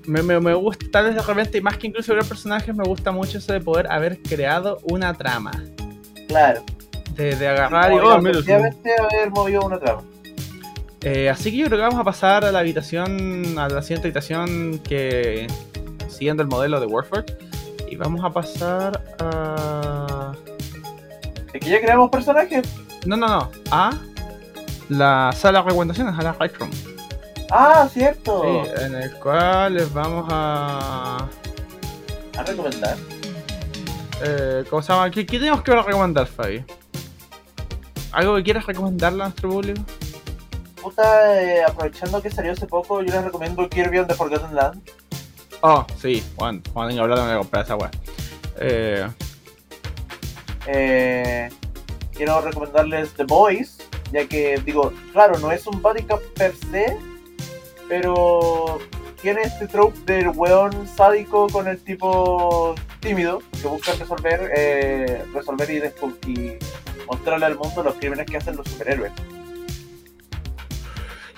Me, 0.07 0.23
me, 0.23 0.40
me 0.40 0.53
gusta, 0.56 0.86
tal 0.91 1.06
vez 1.06 1.15
de 1.15 1.22
repente, 1.22 1.60
y 1.60 1.61
más 1.61 1.78
que 1.78 1.88
incluso 1.88 2.14
ver 2.15 2.26
personajes, 2.26 2.76
me 2.76 2.84
gusta 2.84 3.11
mucho 3.11 3.38
eso 3.38 3.53
de 3.53 3.61
poder 3.61 3.86
haber 3.91 4.19
creado 4.23 4.80
una 4.84 5.14
trama. 5.14 5.52
Claro. 6.28 6.64
De, 7.15 7.36
de 7.36 7.48
agarrar 7.48 7.91
y. 7.94 7.95
Oh, 7.98 8.19
mira, 8.19 8.40
haber 8.40 9.30
movido 9.30 9.61
una 9.61 9.78
trama. 9.78 10.02
Eh, 11.03 11.30
así 11.30 11.52
que 11.52 11.57
yo 11.57 11.65
creo 11.68 11.78
que 11.78 11.84
vamos 11.84 11.99
a 11.99 12.03
pasar 12.03 12.44
a 12.45 12.52
la 12.52 12.60
habitación, 12.60 13.57
a 13.57 13.69
la 13.69 13.82
siguiente 13.84 14.07
habitación 14.07 14.80
que. 14.80 15.48
Siguiendo 16.12 16.44
el 16.44 16.50
modelo 16.50 16.80
de 16.80 16.86
Warford. 16.86 17.26
Y 17.90 17.96
vamos 17.96 18.24
a 18.24 18.30
pasar 18.30 19.02
a. 19.20 20.34
Es 21.54 21.60
que 21.60 21.70
ya 21.70 21.82
creamos 21.82 22.10
personajes. 22.10 22.68
No, 23.06 23.18
no, 23.18 23.28
no. 23.28 23.52
A 23.72 23.92
la 24.90 25.32
sala 25.36 25.60
de 25.60 25.66
recomendaciones, 25.66 26.18
a 26.18 26.22
la 26.22 26.34
Right 26.34 26.56
Room. 26.58 26.72
Ah, 27.50 27.88
cierto. 27.92 28.44
Sí, 28.44 28.84
en 28.84 28.96
el 28.96 29.12
cual 29.20 29.74
les 29.74 29.92
vamos 29.94 30.26
a. 30.30 31.28
A 32.38 32.44
recomendar. 32.44 32.96
Eh, 34.24 34.64
¿Cómo 34.70 34.82
se 34.82 34.94
llama? 34.94 35.12
¿Qué, 35.12 35.26
qué 35.26 35.40
tenemos 35.40 35.62
que 35.64 35.76
recomendar, 35.76 36.28
Fabi? 36.28 36.64
¿Algo 38.12 38.36
que 38.36 38.44
quieras 38.44 38.66
recomendarle 38.66 39.24
a 39.24 39.26
nuestro 39.26 39.50
público? 39.50 39.82
Puta, 40.82 41.42
eh, 41.42 41.64
aprovechando 41.64 42.22
que 42.22 42.32
salió 42.32 42.54
hace 42.54 42.66
poco, 42.66 43.02
yo 43.02 43.14
les 43.14 43.24
recomiendo 43.24 43.68
Kirby 43.70 44.00
on 44.00 44.08
the 44.08 44.16
Forgotten 44.16 44.56
Land. 44.56 44.82
Oh, 45.62 45.86
sí, 46.00 46.24
Juan, 46.36 46.62
Juan 46.74 46.90
tengo 46.90 47.04
hablado, 47.04 47.24
a 47.32 47.38
comprar 47.38 47.64
esa 47.66 47.76
weá. 47.76 47.92
Eh, 48.60 49.08
Eh, 50.68 51.50
quiero 52.12 52.40
recomendarles 52.42 53.12
The 53.14 53.24
Boys, 53.24 53.78
ya 54.12 54.28
que, 54.28 54.62
digo, 54.64 54.94
claro, 55.12 55.40
no 55.40 55.52
es 55.52 55.66
un 55.66 55.82
body 55.82 56.04
cup 56.04 56.22
per 56.36 56.54
se, 56.72 56.98
pero 57.90 58.78
tiene 59.22 59.42
este 59.42 59.68
trope 59.68 60.00
del 60.06 60.30
weón 60.30 60.88
sádico 60.88 61.48
con 61.48 61.68
el 61.68 61.84
tipo 61.84 62.76
tímido 63.00 63.42
que 63.60 63.68
busca 63.68 63.94
resolver, 63.94 64.52
eh, 64.56 65.26
resolver 65.34 65.70
y, 65.72 66.30
y 66.30 66.60
mostrarle 67.08 67.48
al 67.48 67.58
mundo 67.58 67.84
los 67.84 67.96
crímenes 67.96 68.28
que 68.28 68.38
hacen 68.38 68.56
los 68.56 68.68
superhéroes. 68.68 69.12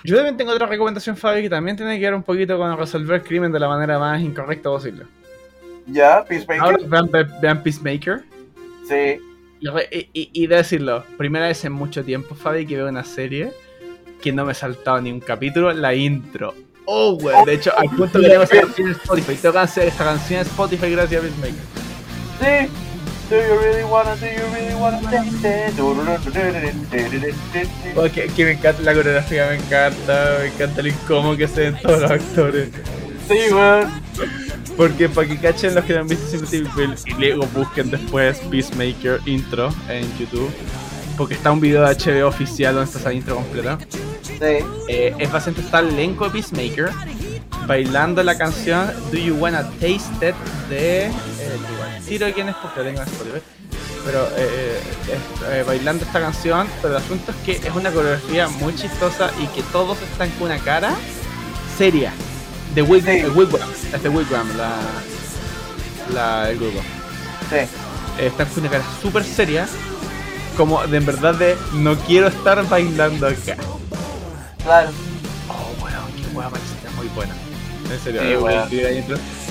Yo 0.03 0.15
también 0.15 0.37
tengo 0.37 0.51
otra 0.51 0.67
recomendación, 0.67 1.15
Fabi, 1.15 1.43
que 1.43 1.49
también 1.49 1.77
tiene 1.77 1.99
que 1.99 2.05
ver 2.05 2.13
un 2.13 2.23
poquito 2.23 2.57
con 2.57 2.77
resolver 2.77 3.23
crimen 3.23 3.51
de 3.51 3.59
la 3.59 3.67
manera 3.67 3.99
más 3.99 4.21
incorrecta 4.21 4.69
posible. 4.69 5.05
¿Ya? 5.87 6.23
Peacemaker. 6.23 6.61
Ahora 6.61 6.77
vean, 6.85 7.09
vean 7.41 7.63
Peacemaker. 7.63 8.23
Sí. 8.87 9.19
Y, 10.11 10.47
decirlo, 10.47 11.05
primera 11.17 11.47
vez 11.47 11.63
en 11.63 11.71
mucho 11.71 12.03
tiempo, 12.03 12.35
Fabi, 12.35 12.65
que 12.65 12.75
veo 12.75 12.89
una 12.89 13.05
serie 13.05 13.53
que 14.21 14.33
no 14.33 14.45
me 14.45 14.51
he 14.51 14.55
saltado 14.55 14.99
ni 15.01 15.11
un 15.11 15.21
capítulo, 15.21 15.71
la 15.71 15.93
intro. 15.95 16.53
Oh, 16.85 17.17
güey. 17.17 17.35
De 17.45 17.53
hecho, 17.53 17.71
al 17.77 17.89
punto 17.89 18.19
que 18.19 18.27
tengo 18.27 18.43
esa 18.43 18.59
canción 18.59 18.87
en 18.89 18.93
Spotify. 18.95 19.35
Tengo 19.35 19.53
que 19.53 19.59
hacer 19.59 19.87
esta 19.87 20.03
canción 20.03 20.41
en 20.41 20.47
Spotify 20.47 20.91
gracias 20.91 21.21
a 21.21 21.25
Peacemaker. 21.25 21.63
Sí. 22.41 22.82
Do 23.33 23.39
you 23.39 23.59
really 23.61 23.83
wanna, 23.83 24.15
do 24.17 24.27
you 24.27 24.45
really 24.53 24.75
wanna 24.75 25.01
Oh, 27.95 28.07
que, 28.07 28.27
que 28.27 28.45
me 28.45 28.51
encanta 28.51 28.83
la 28.83 28.93
coreografía, 28.93 29.47
me 29.47 29.55
encanta, 29.55 30.37
me 30.39 30.47
encanta 30.49 30.81
el 30.81 30.87
incómodo 30.89 31.35
que 31.35 31.47
se 31.47 31.61
ven 31.61 31.77
todos 31.81 32.01
los 32.01 32.11
actores. 32.11 32.69
Sí, 33.27 33.51
weón. 33.51 33.89
Porque 34.77 35.09
para 35.09 35.27
que 35.27 35.39
cachen 35.39 35.73
los 35.73 35.83
que 35.83 35.93
no 35.93 36.01
han 36.01 36.09
visto 36.09 36.37
Bill 36.51 36.69
y 37.07 37.13
luego 37.13 37.47
busquen 37.55 37.89
después 37.89 38.37
Peacemaker 38.51 39.19
intro 39.25 39.73
en 39.89 40.05
YouTube. 40.19 40.51
Porque 41.17 41.33
está 41.33 41.51
un 41.51 41.59
video 41.59 41.83
de 41.87 41.95
HBO 41.95 42.27
oficial 42.27 42.75
donde 42.75 42.85
está 42.85 42.99
esa 42.99 43.13
intro 43.13 43.37
completa. 43.37 43.79
Sí. 44.21 44.63
Eh, 44.87 45.15
es 45.17 45.31
bastante 45.31 45.61
está 45.61 45.79
el 45.79 45.87
elenco 45.87 46.25
de 46.25 46.31
Peacemaker 46.39 46.91
bailando 47.67 48.23
la 48.23 48.37
canción 48.37 48.91
Do 49.11 49.17
You 49.17 49.35
Wanna 49.35 49.63
Taste 49.79 50.29
It 50.29 50.35
de. 50.69 51.05
Eh, 51.05 51.11
tiro 52.07 52.27
quién 52.33 52.49
es 52.49 52.55
porque 52.55 52.81
tengo 52.81 53.01
en 53.01 53.07
Spotify. 53.07 53.41
Pero 54.05 54.27
eh, 54.35 54.81
es, 55.07 55.49
eh, 55.53 55.63
bailando 55.65 56.03
esta 56.03 56.19
canción, 56.19 56.67
pero 56.81 56.97
el 56.97 57.03
asunto 57.03 57.31
es 57.31 57.37
que 57.45 57.67
es 57.67 57.73
una 57.73 57.89
coreografía 57.89 58.49
muy 58.49 58.75
chistosa 58.75 59.31
y 59.41 59.47
que 59.47 59.63
todos 59.71 59.97
están 60.01 60.29
con 60.31 60.47
una 60.51 60.59
cara 60.59 60.93
seria. 61.77 62.11
De 62.75 62.81
Sí. 62.83 63.25
Wigwam, 63.35 63.69
es 63.93 64.03
de 64.03 64.09
Wigwam, 64.09 64.57
la, 64.57 64.71
la, 66.13 66.49
el 66.49 66.57
grupo. 66.59 66.79
Sí. 67.49 67.55
Eh, 67.57 67.67
están 68.27 68.47
con 68.47 68.59
una 68.59 68.71
cara 68.71 68.83
súper 69.01 69.23
seria, 69.23 69.67
como 70.57 70.85
de 70.85 70.97
en 70.97 71.05
verdad 71.05 71.35
de 71.35 71.55
no 71.73 71.95
quiero 71.99 72.27
estar 72.27 72.67
bailando 72.67 73.27
acá. 73.27 73.55
Claro. 74.63 74.89
Oh, 75.49 75.83
weón, 75.83 76.51
qué 76.57 76.72
muy 77.03 77.15
buena. 77.15 77.33
En 77.91 77.99
serio, 77.99 78.21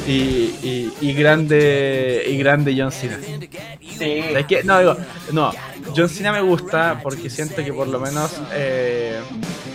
Sí, 0.04 0.08
eh, 0.08 0.52
y, 0.62 0.66
y, 0.66 0.92
y, 1.10 1.12
grande 1.12 2.24
y 2.26 2.36
grande 2.38 2.74
John 2.76 2.90
Cena. 2.90 3.18
Sí. 3.22 4.22
Que, 4.48 4.64
no, 4.64 4.78
digo, 4.78 4.96
no, 5.32 5.52
John 5.94 6.08
Cena 6.08 6.32
me 6.32 6.40
gusta 6.40 7.00
porque 7.02 7.28
siento 7.28 7.62
que 7.62 7.72
por 7.72 7.86
lo 7.88 8.00
menos 8.00 8.32
eh, 8.52 9.20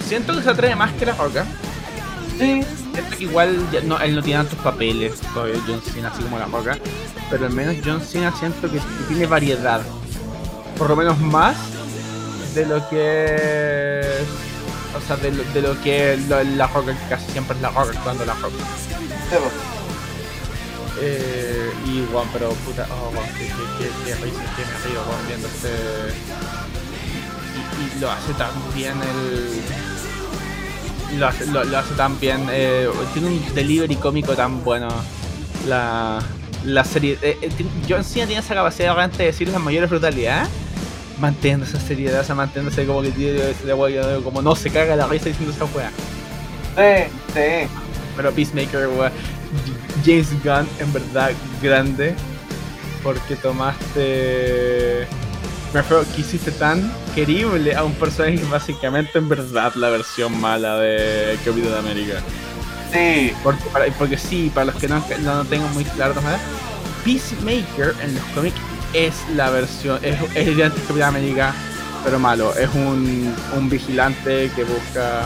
siento 0.05 0.35
que 0.35 0.41
se 0.41 0.49
atreve 0.49 0.75
más 0.75 0.91
que 0.93 1.05
la 1.05 1.13
roca. 1.13 1.45
Sí. 2.37 2.61
Siento 2.93 3.17
que 3.17 3.23
igual 3.23 3.57
ya 3.71 3.81
no, 3.81 3.99
él 3.99 4.15
no 4.15 4.23
tiene 4.23 4.43
tantos 4.43 4.59
papeles 4.59 5.19
todavía 5.33 5.61
John 5.67 5.81
Cena 5.81 6.09
así 6.09 6.23
como 6.23 6.39
la 6.39 6.45
roca. 6.45 6.77
Pero 7.29 7.45
al 7.45 7.53
menos 7.53 7.75
John 7.85 8.01
Cena 8.01 8.33
siento 8.37 8.69
que 8.71 8.79
tiene 9.07 9.27
variedad. 9.27 9.81
Por 10.77 10.89
lo 10.89 10.95
menos 10.95 11.19
más 11.19 11.55
de 12.55 12.65
lo 12.65 12.89
que 12.89 13.99
es. 14.01 14.46
O 14.97 15.01
sea, 15.07 15.15
de 15.17 15.31
lo, 15.31 15.43
de 15.43 15.61
lo 15.61 15.81
que 15.81 16.13
es 16.13 16.27
la 16.27 16.67
roca, 16.67 16.93
que 16.93 17.07
casi 17.09 17.31
siempre 17.31 17.55
es 17.55 17.61
la 17.61 17.69
roca 17.69 17.91
actuando 17.97 18.25
la 18.25 18.33
roca. 18.35 18.55
Sí. 19.29 19.35
Eh, 20.99 21.71
y 21.85 22.03
Juan, 22.11 22.27
pero 22.33 22.49
puta, 22.49 22.87
oh, 22.91 23.11
Juan, 23.13 23.27
que, 23.33 23.45
que, 23.45 24.15
me 24.15 24.15
río, 24.15 25.01
Juan, 25.05 25.27
viendo 25.27 25.47
este. 25.47 25.69
Y, 27.55 27.97
y 27.97 27.99
lo 27.99 28.11
hace 28.11 28.33
tan 28.33 28.49
bien 28.73 28.93
el. 29.01 29.61
Lo 31.19 31.27
hace, 31.27 31.45
lo, 31.47 31.63
lo 31.63 31.77
hace 31.77 31.93
tan 31.93 32.19
bien. 32.19 32.47
eh, 32.51 32.89
tiene 33.13 33.27
un 33.29 33.53
delivery 33.55 33.95
cómico 33.97 34.35
tan 34.35 34.63
bueno. 34.63 34.87
La, 35.67 36.19
la 36.65 36.83
serie. 36.83 37.17
eh, 37.21 37.37
eh, 37.41 37.49
tiene- 37.55 37.71
John 37.87 38.03
Cena 38.03 38.25
tiene 38.25 38.41
esa 38.41 38.55
capacidad 38.55 38.93
realmente 38.95 39.19
de 39.23 39.25
decir 39.27 39.47
las 39.49 39.61
mayores 39.61 39.89
brutalidades. 39.89 40.49
Manteniendo 41.19 41.65
esa 41.65 41.79
seriedad, 41.79 42.21
o 42.21 42.23
sea, 42.23 42.35
manteniéndose 42.35 42.85
como 42.85 43.01
que 43.01 43.11
weá, 43.73 44.17
como 44.23 44.41
no 44.41 44.55
se 44.55 44.69
caga 44.69 44.95
la 44.95 45.07
risa 45.07 45.29
diciendo 45.29 45.53
esa 45.53 45.65
weá. 45.65 45.89
Sí, 46.75 47.09
sí. 47.33 47.67
Pero 48.15 48.31
Peacemaker, 48.31 48.87
weón. 48.87 49.11
James 50.05 50.29
Gunn, 50.43 50.67
en 50.79 50.93
verdad, 50.93 51.31
grande. 51.61 52.13
Porque 53.03 53.35
tomaste. 53.35 55.07
Me 55.73 55.81
refiero 55.81 56.03
que 56.15 56.21
hiciste 56.21 56.51
tan 56.51 56.91
querible 57.13 57.75
a 57.75 57.83
un 57.83 57.93
personaje 57.93 58.35
que 58.37 58.45
básicamente, 58.45 59.17
en 59.17 59.27
verdad, 59.29 59.73
la 59.75 59.89
versión 59.89 60.39
mala 60.39 60.77
de 60.79 61.37
Capitán 61.43 61.73
América. 61.79 62.21
Sí. 62.93 63.33
Porque, 63.43 63.63
para- 63.71 63.85
porque 63.93 64.17
sí, 64.17 64.51
para 64.53 64.67
los 64.67 64.75
que 64.75 64.87
no, 64.87 65.03
no 65.21 65.35
lo 65.35 65.45
tengan 65.45 65.73
muy 65.73 65.83
claro, 65.83 66.13
¿no? 66.15 66.21
Peacemaker 67.03 67.95
en 68.03 68.15
los 68.15 68.23
cómics 68.35 68.55
es 68.93 69.13
la 69.35 69.49
versión, 69.49 69.99
es, 70.03 70.17
es 70.35 70.47
el 70.47 70.61
antes 70.61 70.81
Capitán 70.87 71.09
América, 71.15 71.53
pero 72.03 72.19
malo. 72.19 72.53
Es 72.57 72.69
un, 72.73 73.33
un 73.55 73.69
vigilante 73.69 74.49
que 74.55 74.63
busca 74.63 75.23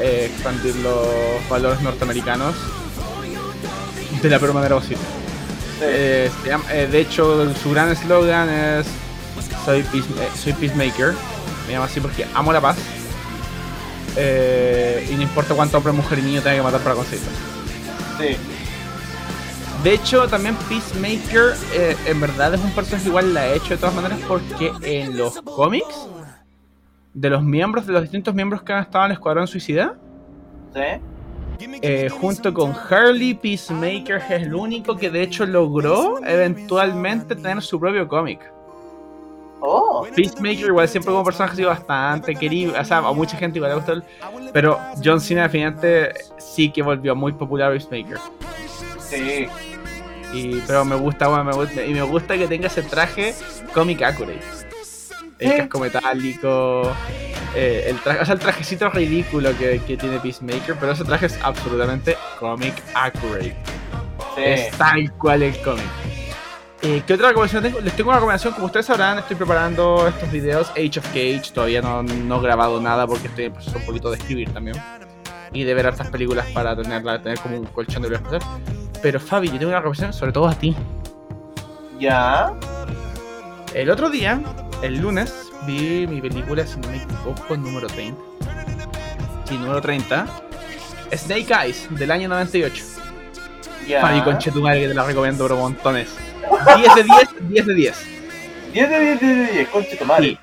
eh, 0.00 0.30
expandir 0.32 0.74
los 0.76 1.06
valores 1.48 1.80
norteamericanos 1.80 2.54
de 4.22 4.28
la 4.30 4.38
peor 4.38 4.54
manera 4.54 4.74
posible. 4.76 5.02
Sí. 5.78 5.84
Eh, 5.84 6.30
eh, 6.70 6.88
de 6.90 7.00
hecho, 7.00 7.52
su 7.60 7.70
gran 7.72 7.90
eslogan 7.90 8.48
es 8.48 8.86
soy, 9.64 9.82
peace- 9.82 10.38
soy 10.42 10.52
Peacemaker. 10.52 11.14
Me 11.66 11.72
llamo 11.74 11.84
así 11.84 12.00
porque 12.00 12.26
amo 12.34 12.52
la 12.52 12.60
paz. 12.60 12.76
Eh, 14.16 15.08
y 15.10 15.14
no 15.14 15.22
importa 15.22 15.54
cuánto 15.54 15.78
hombre, 15.78 15.92
mujer 15.92 16.18
y 16.18 16.22
niño 16.22 16.42
tenga 16.42 16.56
que 16.56 16.62
matar 16.62 16.80
para 16.80 16.94
conseguirlo. 16.94 17.30
Sí. 18.18 18.36
De 19.82 19.94
hecho, 19.94 20.28
también 20.28 20.54
Peacemaker 20.68 21.54
eh, 21.74 21.96
en 22.06 22.20
verdad 22.20 22.54
es 22.54 22.60
un 22.62 22.70
personaje 22.70 23.08
igual 23.08 23.34
la 23.34 23.40
ha 23.40 23.54
hecho 23.54 23.70
de 23.70 23.76
todas 23.78 23.94
maneras 23.94 24.18
porque 24.28 24.70
en 24.82 25.16
los 25.18 25.40
cómics 25.42 26.08
de 27.14 27.28
los 27.30 27.42
miembros, 27.42 27.86
de 27.86 27.92
los 27.92 28.02
distintos 28.02 28.32
miembros 28.34 28.62
que 28.62 28.72
han 28.72 28.82
estado 28.84 29.06
en 29.06 29.10
el 29.10 29.16
Escuadrón 29.16 29.46
Suicida, 29.48 29.96
Sí. 30.72 31.68
eh, 31.82 32.08
junto 32.08 32.54
con 32.54 32.72
Harley, 32.88 33.34
Peacemaker 33.34 34.16
es 34.16 34.30
el 34.42 34.54
único 34.54 34.96
que 34.96 35.10
de 35.10 35.22
hecho 35.22 35.44
logró 35.46 36.24
eventualmente 36.24 37.34
tener 37.34 37.60
su 37.60 37.78
propio 37.80 38.06
cómic. 38.06 38.40
Oh. 39.60 40.06
Peacemaker 40.14 40.66
igual 40.66 40.88
siempre 40.88 41.12
como 41.12 41.24
personaje 41.24 41.52
ha 41.54 41.56
sido 41.56 41.68
bastante 41.70 42.34
querido, 42.36 42.72
o 42.80 42.84
sea, 42.84 42.98
a 42.98 43.12
mucha 43.12 43.36
gente 43.36 43.58
igual 43.58 43.72
le 43.72 43.76
gusta, 43.76 43.92
el- 43.92 44.04
pero 44.52 44.78
John 45.04 45.20
Cena 45.20 45.42
definitivamente 45.42 46.12
sí 46.38 46.70
que 46.70 46.82
volvió 46.82 47.14
muy 47.16 47.32
popular 47.32 47.72
Peacemaker. 47.72 48.18
Sí. 48.98 49.46
Y, 50.32 50.60
pero 50.66 50.84
me 50.84 50.96
gusta, 50.96 51.28
bueno, 51.28 51.44
me 51.44 51.52
gusta, 51.52 51.84
y 51.84 51.92
me 51.92 52.02
gusta 52.02 52.36
que 52.38 52.46
tenga 52.48 52.66
ese 52.68 52.82
traje 52.82 53.34
comic 53.74 54.02
accurate. 54.02 54.40
El 55.38 55.50
Sí. 55.50 55.56
casco 55.58 55.80
metálico, 55.80 56.92
eh, 57.54 57.86
el 57.88 57.98
traje, 58.00 58.20
o 58.20 58.24
sea, 58.24 58.34
el 58.34 58.40
trajecito 58.40 58.88
ridículo 58.90 59.56
que, 59.58 59.80
que 59.86 59.96
tiene 59.96 60.18
Peacemaker, 60.20 60.76
pero 60.78 60.92
ese 60.92 61.04
traje 61.04 61.26
es 61.26 61.38
absolutamente 61.42 62.16
comic 62.38 62.74
accurate. 62.94 63.56
Sí. 64.36 64.42
Es 64.42 64.70
tal 64.78 65.12
cual 65.14 65.42
el 65.42 65.56
cómic. 65.62 65.84
Eh, 66.82 67.02
¿Qué 67.06 67.14
otra 67.14 67.28
recomendación 67.28 67.62
tengo? 67.62 67.80
Les 67.80 67.94
tengo 67.94 68.10
una 68.10 68.18
recomendación, 68.18 68.54
como 68.54 68.66
ustedes 68.66 68.86
sabrán, 68.86 69.18
estoy 69.18 69.36
preparando 69.36 70.06
estos 70.08 70.30
videos, 70.32 70.70
Age 70.70 70.98
of 70.98 71.06
Cage, 71.08 71.52
todavía 71.54 71.80
no, 71.82 72.02
no 72.02 72.38
he 72.38 72.42
grabado 72.42 72.80
nada 72.80 73.06
porque 73.06 73.28
estoy 73.28 73.44
en 73.44 73.52
proceso 73.52 73.76
un 73.78 73.84
poquito 73.86 74.10
de 74.10 74.16
escribir 74.18 74.52
también. 74.52 74.76
Y 75.52 75.64
de 75.64 75.74
ver 75.74 75.86
hartas 75.86 76.08
películas 76.08 76.46
para 76.54 76.74
tenerla, 76.74 77.22
tener 77.22 77.38
como 77.40 77.58
un 77.58 77.66
colchón 77.66 78.02
de 78.02 78.16
hacer. 78.16 78.40
Pero 79.02 79.18
Fabi, 79.18 79.48
yo 79.48 79.58
tengo 79.58 79.68
una 79.68 79.78
recomendación 79.78 80.12
sobre 80.12 80.32
todo 80.32 80.48
a 80.48 80.54
ti. 80.54 80.74
Ya. 81.98 82.52
El 83.74 83.90
otro 83.90 84.08
día, 84.08 84.40
el 84.82 84.98
lunes, 84.98 85.50
vi 85.66 86.06
mi 86.06 86.20
película, 86.20 86.66
si 86.66 86.78
no 86.78 86.88
me 86.88 86.96
equivoco, 86.98 87.56
número 87.56 87.88
30. 87.88 88.20
Sí, 89.44 89.58
número 89.58 89.80
30. 89.80 90.26
Snake 91.16 91.52
Eyes, 91.52 91.88
del 91.90 92.10
año 92.10 92.28
98. 92.28 92.84
Ya. 93.88 94.00
Fabi, 94.00 94.20
conchetumadre, 94.22 94.82
que 94.82 94.88
te 94.88 94.94
la 94.94 95.04
recomiendo 95.04 95.46
por 95.46 95.56
montones. 95.56 96.14
10 96.76 96.94
de 96.94 97.02
10, 97.02 97.14
10 97.48 97.66
de 97.66 97.74
10. 97.74 98.06
10 98.72 98.90
de 98.90 99.00
10 99.00 99.20
de 99.20 99.52
10, 99.52 99.68
conche 99.68 99.96
tu 99.96 100.04
madre. 100.04 100.38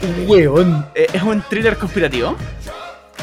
Sí. 0.00 0.24
Weón, 0.26 0.86
eh, 0.94 1.06
es 1.12 1.22
un 1.22 1.42
thriller 1.42 1.76
conspirativo. 1.76 2.36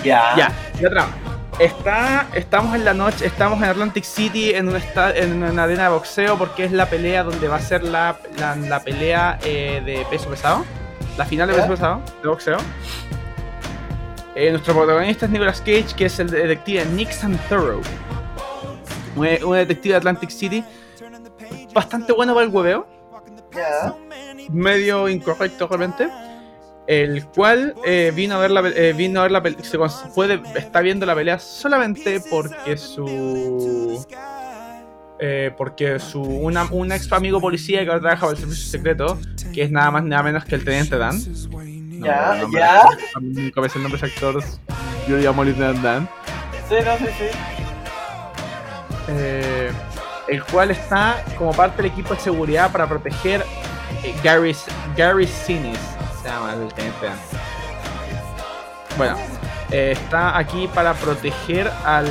Ya. 0.03 0.35
Ya, 0.35 0.51
la 0.81 0.89
trama. 0.89 1.34
Está, 1.59 2.27
estamos 2.33 2.75
en 2.75 2.83
la 2.83 2.93
noche, 2.93 3.25
estamos 3.25 3.59
en 3.59 3.65
Atlantic 3.65 4.03
City 4.03 4.53
en, 4.53 4.67
una 4.67 5.63
arena 5.63 5.83
de 5.83 5.89
boxeo 5.89 6.37
porque 6.37 6.65
es 6.65 6.71
la 6.73 6.89
pelea 6.89 7.23
donde 7.23 7.47
va 7.47 7.55
a 7.55 7.61
ser 7.61 7.83
la, 7.83 8.19
la, 8.37 8.57
la 8.57 8.83
pelea 8.83 9.39
eh, 9.43 9.81
de 9.85 10.05
peso 10.09 10.29
pesado. 10.29 10.65
La 11.17 11.25
final 11.25 11.47
de 11.47 11.53
peso 11.53 11.69
pesado, 11.69 12.01
de 12.21 12.27
boxeo. 12.27 12.57
Eh, 14.35 14.51
nuestro 14.51 14.73
protagonista 14.73 15.27
es 15.27 15.31
Nicolas 15.31 15.61
Cage, 15.61 15.95
que 15.95 16.05
es 16.05 16.19
el 16.19 16.29
detective 16.29 16.85
Nick 16.87 17.11
Santoro. 17.11 17.79
Un, 19.15 19.55
detective 19.55 19.93
de 19.93 19.97
Atlantic 19.97 20.29
City. 20.31 20.63
Bastante 21.73 22.11
bueno 22.11 22.33
para 22.33 22.45
el 22.45 22.51
hueveo 22.51 22.95
medio 24.49 25.07
incorrecto 25.07 25.67
realmente. 25.67 26.09
El 26.87 27.25
cual 27.27 27.73
eh, 27.85 28.11
vino 28.15 28.35
a 28.35 28.39
ver 28.39 28.51
la 28.51 28.61
eh, 28.69 28.93
vino 28.95 29.19
a 29.19 29.23
ver 29.23 29.31
la 29.31 29.41
se 29.63 29.79
puede 30.13 30.39
está 30.55 30.81
viendo 30.81 31.05
la 31.05 31.15
pelea 31.15 31.39
solamente 31.39 32.21
porque 32.29 32.77
su 32.77 34.05
eh, 35.19 35.51
porque 35.57 35.97
su 35.99 36.21
una, 36.21 36.65
un 36.65 36.91
ex 36.91 37.11
amigo 37.11 37.39
policía 37.41 37.81
que 37.83 37.87
ahora 37.89 38.01
trabaja 38.01 38.21
para 38.27 38.33
el 38.33 38.37
servicio 38.37 38.67
secreto 38.69 39.17
que 39.53 39.63
es 39.63 39.71
nada 39.71 39.89
más 39.89 40.03
nada 40.03 40.21
menos 40.23 40.45
que 40.45 40.55
el 40.55 40.63
teniente 40.65 40.97
Dan 40.97 41.17
No, 41.99 42.05
Ya, 42.05 42.35
no, 42.41 42.51
ya. 42.51 42.83
no, 42.83 43.21
nunca 43.21 43.61
me 43.61 43.69
sé 43.69 43.77
el 43.77 43.83
nombre 43.83 44.01
de 44.01 44.07
actor 44.07 44.43
yo 45.07 45.15
lo 45.17 45.21
llamo 45.23 45.43
Lieutenant 45.43 45.79
Dan 45.81 46.09
Sí, 46.69 46.75
no, 46.85 46.97
sí, 46.97 47.05
sí. 47.17 47.25
eh, 49.07 49.71
el 50.27 50.43
cual 50.43 50.71
está 50.71 51.23
como 51.37 51.51
parte 51.51 51.81
del 51.81 51.91
equipo 51.91 52.13
de 52.13 52.19
seguridad 52.19 52.71
para 52.71 52.87
proteger 52.87 53.43
eh, 54.03 54.13
Gary, 54.23 54.55
Gary 54.97 55.27
Sinise, 55.27 55.79
el. 56.29 56.67
Bueno, 58.97 59.15
eh, 59.71 59.91
está 59.91 60.37
aquí 60.37 60.67
para 60.73 60.93
proteger 60.93 61.71
al. 61.85 62.05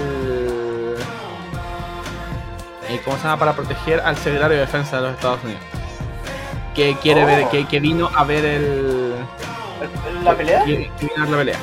eh, 2.88 3.00
¿Cómo 3.04 3.16
se 3.16 3.22
llama? 3.24 3.38
Para 3.38 3.52
proteger 3.54 4.00
al 4.00 4.16
secretario 4.16 4.56
de 4.56 4.60
defensa 4.62 4.96
de 4.96 5.02
los 5.02 5.12
Estados 5.14 5.42
Unidos. 5.44 5.62
Que 6.74 6.96
quiere 6.96 7.22
Oh. 7.24 7.26
ver, 7.26 7.48
que, 7.48 7.66
que 7.66 7.80
vino 7.80 8.10
a 8.14 8.24
ver 8.24 8.44
el. 8.44 9.14
¿La 10.22 10.34
pelea? 10.34 10.64
que- 10.64 10.90
que 10.98 11.06
vino 11.06 11.16
a 11.16 11.20
ver 11.20 11.30
la 11.30 11.36
pelea. 11.38 11.58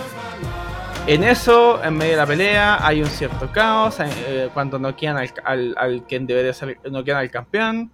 En 1.08 1.24
eso, 1.24 1.84
en 1.84 1.96
medio 1.98 2.12
de 2.12 2.18
la 2.18 2.26
pelea, 2.28 2.86
hay 2.86 3.02
un 3.02 3.10
cierto 3.10 3.52
caos. 3.52 3.98
eh, 4.00 4.50
cuando 4.54 4.78
no 4.80 4.96
quedan 4.96 5.18
al, 5.18 5.32
al, 5.44 5.76
al 5.78 6.04
quien 6.08 6.28
debería 6.28 6.54
ser, 6.54 6.78
no 6.92 7.04
quedan 7.04 7.20
al 7.20 7.32
campeón. 7.32 7.92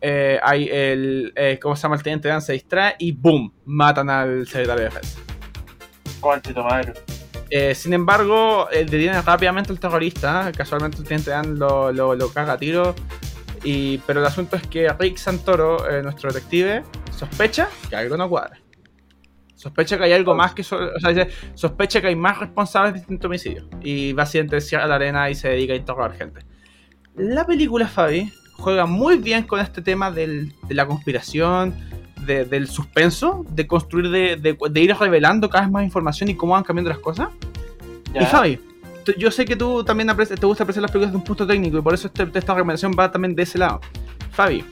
Eh, 0.00 0.38
hay 0.42 0.68
el. 0.70 1.32
eh, 1.36 1.58
¿Cómo 1.60 1.76
se 1.76 1.82
llama? 1.82 1.96
El 1.96 2.02
teniente 2.02 2.28
Dan 2.28 2.42
se 2.42 2.52
distrae 2.52 2.94
y 2.98 3.12
¡boom! 3.12 3.52
Matan 3.64 4.08
al 4.10 4.46
secretario 4.46 4.84
de 4.84 4.90
defensa. 4.90 5.18
Conchito 6.20 6.62
madre. 6.64 6.94
Eh, 7.50 7.74
sin 7.74 7.92
embargo, 7.94 8.68
detienen 8.72 9.22
rápidamente 9.24 9.72
al 9.72 9.80
terrorista. 9.80 10.50
Casualmente 10.56 10.98
el 10.98 11.04
teniente 11.04 11.30
Dan 11.30 11.58
lo, 11.58 11.92
lo, 11.92 12.14
lo 12.14 12.32
caga 12.32 12.54
a 12.54 12.58
tiro. 12.58 12.94
Y, 13.64 13.98
pero 13.98 14.20
el 14.20 14.26
asunto 14.26 14.56
es 14.56 14.66
que 14.66 14.88
Rick 14.98 15.16
Santoro, 15.16 15.78
nuestro 16.02 16.30
detective, 16.30 16.84
sospecha 17.10 17.68
que 17.88 17.96
algo 17.96 18.16
no 18.16 18.28
cuadra. 18.28 18.58
Sospecha 19.54 19.98
que 19.98 20.04
hay 20.04 20.12
algo 20.12 20.34
más 20.36 20.54
que. 20.54 20.62
so- 20.62 20.76
o 20.94 21.00
sea, 21.00 21.10
dice, 21.10 21.28
sospecha 21.54 22.00
que 22.00 22.06
hay 22.06 22.14
más 22.16 22.38
responsables 22.38 22.92
de 22.92 22.98
distintos 23.00 23.26
homicidios. 23.28 23.66
Y 23.82 24.12
básicamente 24.12 24.60
cierra 24.60 24.86
la 24.86 24.94
arena 24.94 25.28
y 25.30 25.34
se 25.34 25.48
dedica 25.48 25.72
a 25.72 25.76
interrogar 25.76 26.12
gente. 26.12 26.42
La 27.16 27.44
película, 27.44 27.88
Fabi, 27.88 28.32
juega 28.58 28.86
muy 28.86 29.16
bien 29.16 29.44
con 29.44 29.60
este 29.60 29.82
tema 29.82 30.10
del- 30.10 30.52
de 30.68 30.74
la 30.74 30.86
conspiración, 30.86 31.74
de- 32.26 32.44
del 32.44 32.68
suspenso, 32.68 33.44
de 33.50 33.66
construir, 33.66 34.10
de, 34.10 34.36
de- 34.36 34.58
de 34.70 34.80
ir 34.80 34.94
revelando 34.96 35.48
cada 35.48 35.64
vez 35.64 35.72
más 35.72 35.84
información 35.84 36.28
y 36.28 36.34
cómo 36.34 36.52
van 36.54 36.64
cambiando 36.64 36.90
las 36.90 36.98
cosas. 36.98 37.28
Y 38.14 38.24
Fabi, 38.26 38.58
tú- 39.04 39.12
yo 39.16 39.30
sé 39.30 39.44
que 39.44 39.54
tú 39.56 39.84
también 39.84 40.08
te 40.08 40.46
gusta 40.46 40.64
apreciar 40.64 40.82
las 40.82 40.90
películas 40.90 41.12
de 41.12 41.16
un 41.18 41.24
punto 41.24 41.46
técnico 41.46 41.78
y 41.78 41.82
por 41.82 41.94
eso 41.94 42.08
este- 42.08 42.24
esta 42.34 42.54
recomendación 42.54 42.92
va 42.98 43.10
también 43.10 43.34
de 43.34 43.42
ese 43.44 43.58
lado. 43.58 43.80
Fabi, 44.32 44.64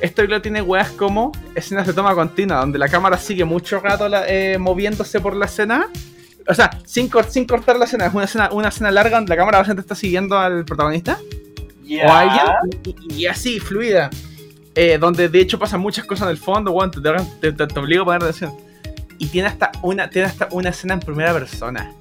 esta 0.00 0.16
película 0.16 0.42
tiene 0.42 0.60
weas 0.62 0.90
como 0.90 1.32
escenas 1.54 1.86
de 1.86 1.92
toma 1.94 2.14
continua, 2.14 2.58
donde 2.58 2.78
la 2.78 2.88
cámara 2.88 3.16
sigue 3.16 3.44
mucho 3.44 3.80
rato 3.80 4.08
la- 4.08 4.26
eh, 4.28 4.58
moviéndose 4.58 5.20
por 5.20 5.34
la 5.34 5.46
escena. 5.46 5.88
O 6.48 6.54
sea, 6.54 6.70
sin, 6.84 7.10
sin 7.28 7.44
cortar 7.46 7.78
la 7.78 7.84
escena, 7.84 8.06
es 8.06 8.14
una 8.14 8.24
escena, 8.24 8.48
una 8.52 8.68
escena 8.68 8.90
larga 8.90 9.16
donde 9.16 9.30
la 9.30 9.36
cámara 9.36 9.58
bastante 9.58 9.80
está 9.82 9.94
siguiendo 9.94 10.38
al 10.38 10.64
protagonista 10.64 11.18
O 11.98 12.12
alguien 12.12 12.46
y, 12.84 12.90
y- 12.90 13.22
y 13.22 13.26
así, 13.26 13.58
fluida. 13.60 14.10
Eh, 14.74 14.98
donde 14.98 15.28
de 15.28 15.40
hecho 15.40 15.58
pasan 15.58 15.80
muchas 15.80 16.04
cosas 16.04 16.26
en 16.26 16.30
el 16.30 16.38
fondo, 16.38 16.70
weón, 16.70 16.90
te, 16.90 17.00
te, 17.00 17.52
te, 17.52 17.66
te 17.66 17.80
obliga 17.80 18.02
a 18.02 18.04
poner 18.04 18.22
atención. 18.22 18.52
Y 19.18 19.26
tiene 19.26 19.48
hasta 19.48 19.72
una, 19.82 20.08
tiene 20.08 20.28
hasta 20.28 20.48
una 20.52 20.70
escena 20.70 20.94
en 20.94 21.00
primera 21.00 21.32
persona. 21.32 21.92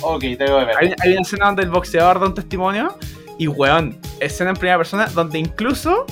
Ok, 0.00 0.20
tengo 0.38 0.58
que 0.60 0.64
ver. 0.66 0.76
Hay, 0.78 0.94
hay 1.00 1.12
una 1.12 1.22
escena 1.22 1.46
donde 1.46 1.62
el 1.62 1.70
boxeador 1.70 2.20
da 2.20 2.26
un 2.26 2.34
testimonio 2.34 2.96
y, 3.38 3.48
weón, 3.48 3.98
escena 4.20 4.50
en 4.50 4.56
primera 4.56 4.78
persona 4.78 5.06
donde 5.06 5.38
incluso 5.38 6.06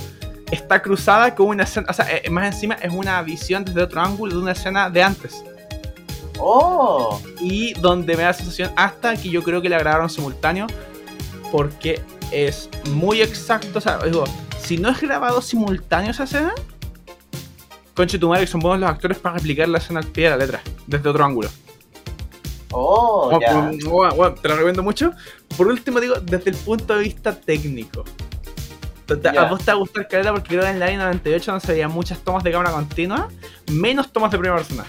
está 0.51 0.83
cruzada 0.83 1.35
con 1.35 1.47
una 1.47 1.63
escena, 1.65 1.87
o 1.89 1.93
sea, 1.93 2.07
eh, 2.11 2.29
más 2.29 2.53
encima 2.53 2.75
es 2.75 2.93
una 2.93 3.23
visión 3.23 3.65
desde 3.65 3.83
otro 3.83 4.01
ángulo 4.03 4.35
de 4.37 4.43
una 4.43 4.53
escena 4.53 4.91
de 4.91 5.03
antes. 5.03 5.43
Oh. 6.39 7.21
Y 7.41 7.73
donde 7.75 8.17
me 8.17 8.23
da 8.23 8.29
la 8.29 8.35
sensación 8.35 8.71
hasta 8.77 9.17
que 9.17 9.29
yo 9.31 9.43
creo 9.43 9.63
que 9.63 9.69
la 9.69 9.79
grabaron 9.79 10.11
simultáneo 10.11 10.67
porque 11.51 12.01
es 12.33 12.69
muy 12.91 13.21
exacto, 13.23 13.79
o 13.79 13.81
sea, 13.81 13.99
digo, 13.99 14.25
si 14.61 14.79
no 14.79 14.89
es 14.91 15.01
grabado 15.01 15.41
simultáneo 15.43 16.11
esa 16.11 16.25
escena, 16.25 16.53
conche 17.95 18.19
tu 18.19 18.29
madre 18.29 18.43
que 18.45 18.51
son 18.51 18.61
buenos 18.61 18.81
los 18.81 18.91
actores 18.91 19.19
para 19.19 19.37
replicar 19.37 19.69
la 19.69 19.79
escena 19.79 20.01
al 20.01 20.07
pie 20.07 20.25
de 20.25 20.31
la 20.31 20.37
letra, 20.37 20.63
desde 20.87 21.09
otro 21.09 21.25
ángulo. 21.25 21.49
Oh, 22.71 23.29
Bueno, 23.31 23.41
ya. 23.41 23.53
bueno, 23.55 23.91
bueno, 23.91 24.15
bueno, 24.15 24.35
te 24.37 24.49
lo 24.49 24.55
recomiendo 24.55 24.83
mucho. 24.83 25.13
Por 25.57 25.67
último, 25.67 26.01
digo, 26.01 26.15
desde 26.21 26.51
el 26.51 26.57
punto 26.57 26.95
de 26.97 27.01
vista 27.05 27.39
técnico. 27.39 28.05
A 29.37 29.45
vos 29.45 29.59
te 29.63 29.67
va 29.71 29.73
a 29.73 29.81
gustar 29.81 30.09
caleta 30.09 30.33
porque 30.33 30.49
creo 30.49 30.63
que 30.63 30.71
en 30.71 30.79
la 30.79 30.91
I-98 30.91 31.47
no 31.53 31.61
se 31.61 31.73
veían 31.73 31.93
muchas 31.93 32.21
tomas 32.21 32.43
de 32.45 32.51
cámara 32.51 32.71
continua, 32.71 33.29
menos 33.71 34.11
tomas 34.11 34.31
de 34.31 34.39
primera 34.39 34.57
persona. 34.57 34.85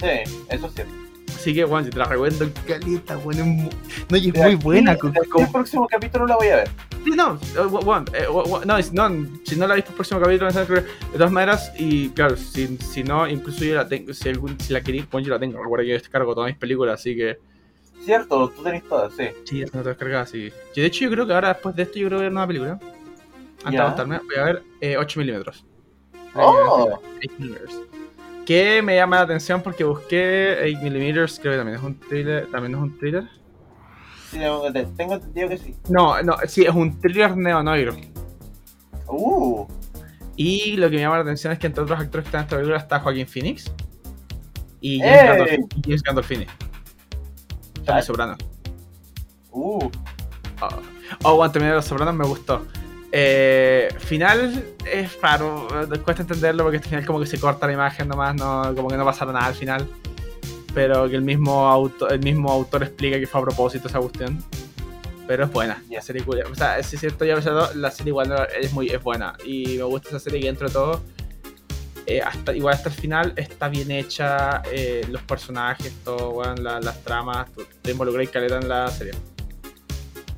Sí, 0.00 0.32
eso 0.48 0.70
sí. 0.76 0.82
Así 1.42 1.52
que, 1.54 1.64
bueno, 1.64 1.84
si 1.86 1.90
te 1.90 1.98
la 1.98 2.04
recomiendo, 2.04 2.48
caleta, 2.68 3.16
bueno, 3.16 3.42
es 3.42 4.10
no, 4.12 4.16
y 4.16 4.30
muy 4.32 4.54
buena. 4.54 4.92
de 4.92 4.98
co- 5.00 5.08
aquí 5.08 5.28
como- 5.28 5.44
El 5.46 5.50
próximo 5.50 5.88
capítulo 5.88 6.24
la 6.28 6.36
voy 6.36 6.46
a 6.46 6.56
ver. 6.56 6.70
Sí, 7.02 7.10
no, 7.16 7.34
eh, 7.34 7.66
bueno, 7.82 8.04
eh, 8.14 8.26
bueno, 8.30 8.60
no, 8.64 8.78
es- 8.78 8.92
no, 8.92 9.08
si 9.44 9.56
no 9.56 9.66
la 9.66 9.74
viste 9.74 9.90
el 9.90 9.96
próximo 9.96 10.20
capítulo, 10.20 10.52
de 10.52 10.82
todas 11.14 11.32
maneras, 11.32 11.72
y 11.76 12.10
claro, 12.10 12.36
si, 12.36 12.76
si 12.78 13.02
no, 13.02 13.26
incluso 13.28 13.64
yo 13.64 13.74
la 13.74 13.88
tengo, 13.88 14.14
si, 14.14 14.28
algún, 14.28 14.56
si 14.60 14.72
la 14.72 14.82
queréis, 14.82 15.10
bueno, 15.10 15.26
yo 15.26 15.34
la 15.34 15.40
tengo. 15.40 15.60
Recuerda 15.60 15.82
que 15.82 15.88
yo 15.90 15.94
descargo 15.98 16.32
todas 16.32 16.48
mis 16.50 16.58
películas, 16.58 17.00
así 17.00 17.16
que. 17.16 17.38
Cierto, 18.04 18.48
tú 18.50 18.62
tenés 18.62 18.84
todas, 18.88 19.12
sí. 19.14 19.24
Sí, 19.42 19.58
ya 19.58 19.64
tengo 19.66 19.80
todo 19.82 19.88
descargado, 19.88 20.22
así. 20.22 20.48
Yo, 20.76 20.82
de 20.82 20.86
hecho, 20.86 21.00
yo 21.06 21.10
creo 21.10 21.26
que 21.26 21.32
ahora, 21.34 21.48
después 21.54 21.74
de 21.74 21.82
esto, 21.82 21.98
yo 21.98 22.06
creo 22.06 22.20
que 22.20 22.22
ver 22.26 22.32
una 22.32 22.46
película. 22.46 22.72
Antes 23.64 23.72
de 23.72 23.78
acostarme, 23.78 24.20
voy 24.20 24.36
a 24.36 24.44
ver 24.44 24.62
eh, 24.80 24.96
8 24.96 25.18
milímetros. 25.18 25.64
Oh. 26.36 27.00
8 27.18 27.32
milímetros. 27.38 27.80
Que 28.46 28.82
me 28.82 28.96
llama 28.96 29.16
la 29.16 29.22
atención 29.22 29.62
porque 29.62 29.84
busqué 29.84 30.74
8 30.76 30.82
milímetros, 30.82 31.38
creo 31.40 31.52
que 31.52 31.58
también 31.58 31.78
es 31.78 31.84
un 31.84 31.98
thriller. 32.00 32.50
También 32.50 32.74
es 32.74 32.80
un 32.80 32.98
thriller. 32.98 33.28
Sí, 34.30 34.38
tengo 34.96 35.14
entendido 35.14 35.48
que 35.48 35.58
sí. 35.58 35.76
No, 35.88 36.22
no, 36.22 36.36
sí, 36.46 36.62
es 36.62 36.74
un 36.74 36.98
thriller 37.00 37.36
neo-noir. 37.36 37.92
Uh. 39.06 39.66
Y 40.36 40.76
lo 40.76 40.88
que 40.88 40.96
me 40.96 41.02
llama 41.02 41.16
la 41.16 41.22
atención 41.22 41.52
es 41.52 41.58
que 41.58 41.66
entre 41.66 41.84
otros 41.84 42.00
actores 42.00 42.24
que 42.24 42.28
están 42.28 42.40
en 42.40 42.44
esta 42.44 42.56
película 42.56 42.78
está 42.78 43.00
Joaquín 43.00 43.26
Phoenix 43.26 43.70
y 44.80 45.02
¡Ey! 45.02 45.08
James, 45.08 45.28
Gandolfini, 45.28 45.66
y 45.76 45.82
James 45.82 46.02
Gandolfini. 46.02 46.46
Chale. 47.84 47.98
Los 47.98 48.06
Sopranos. 48.06 48.38
Uh. 49.50 49.90
Oh, 50.60 50.68
oh, 51.24 51.36
bueno, 51.36 51.52
terminé 51.52 51.74
Los 51.74 51.84
Sopranos, 51.84 52.14
me 52.14 52.24
gustó. 52.24 52.66
Eh, 53.14 53.94
final 53.98 54.64
es 54.90 55.20
raro, 55.20 55.68
eh, 55.92 55.98
cuesta 55.98 56.22
entenderlo 56.22 56.64
porque 56.64 56.78
este 56.78 56.88
final 56.88 57.04
como 57.04 57.20
que 57.20 57.26
se 57.26 57.38
corta 57.38 57.66
la 57.66 57.74
imagen 57.74 58.08
nomás, 58.08 58.34
no, 58.34 58.74
como 58.74 58.88
que 58.88 58.96
no 58.96 59.04
pasa 59.04 59.26
nada 59.26 59.46
al 59.46 59.54
final. 59.54 59.86
Pero 60.74 61.08
que 61.08 61.16
el 61.16 61.22
mismo, 61.22 61.68
auto, 61.68 62.08
el 62.08 62.20
mismo 62.20 62.50
autor 62.50 62.82
explica 62.84 63.18
que 63.20 63.26
fue 63.26 63.40
a 63.40 63.44
propósito 63.44 63.88
esa 63.88 63.98
cuestión. 64.00 64.42
Pero 65.26 65.44
es 65.44 65.52
buena, 65.52 65.82
Ya. 65.90 65.98
la 65.98 66.02
serie 66.02 66.22
culia. 66.24 66.44
O 66.50 66.54
sea, 66.54 66.82
si 66.82 66.96
es 66.96 67.00
cierto, 67.00 67.24
ya 67.26 67.36
la 67.74 67.90
serie 67.90 68.10
igual 68.10 68.34
es 68.58 68.72
muy 68.72 68.88
es 68.88 69.02
buena. 69.02 69.34
Y 69.44 69.76
me 69.76 69.84
gusta 69.84 70.08
esa 70.08 70.18
serie 70.18 70.40
que 70.40 70.46
dentro 70.46 70.66
de 70.68 70.72
todo, 70.72 71.02
eh, 72.06 72.20
hasta, 72.22 72.54
igual 72.56 72.74
hasta 72.74 72.88
el 72.88 72.94
final, 72.94 73.32
está 73.36 73.68
bien 73.68 73.90
hecha. 73.90 74.62
eh, 74.72 75.06
los 75.10 75.22
personajes, 75.22 75.92
todo, 76.04 76.30
weón, 76.30 76.64
la- 76.64 76.80
las 76.80 77.02
tramas, 77.04 77.48
te 77.82 77.90
involucré 77.92 78.26
caleta 78.28 78.56
en 78.58 78.68
la 78.68 78.88
serie. 78.88 79.12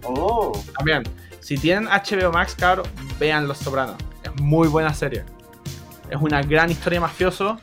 Oh. 0.03 0.53
También, 0.77 1.03
si 1.45 1.59
tienen 1.59 1.85
HBO 1.85 2.33
Max, 2.33 2.57
cabrón, 2.59 2.87
vean 3.21 3.47
Los 3.47 3.59
Sopranos. 3.59 3.97
Es 4.23 4.41
muy 4.41 4.67
buena 4.67 4.95
serie. 4.95 5.25
Es 6.09 6.17
una 6.19 6.41
gran 6.41 6.71
historia 6.71 7.03
mafioso. 7.03 7.61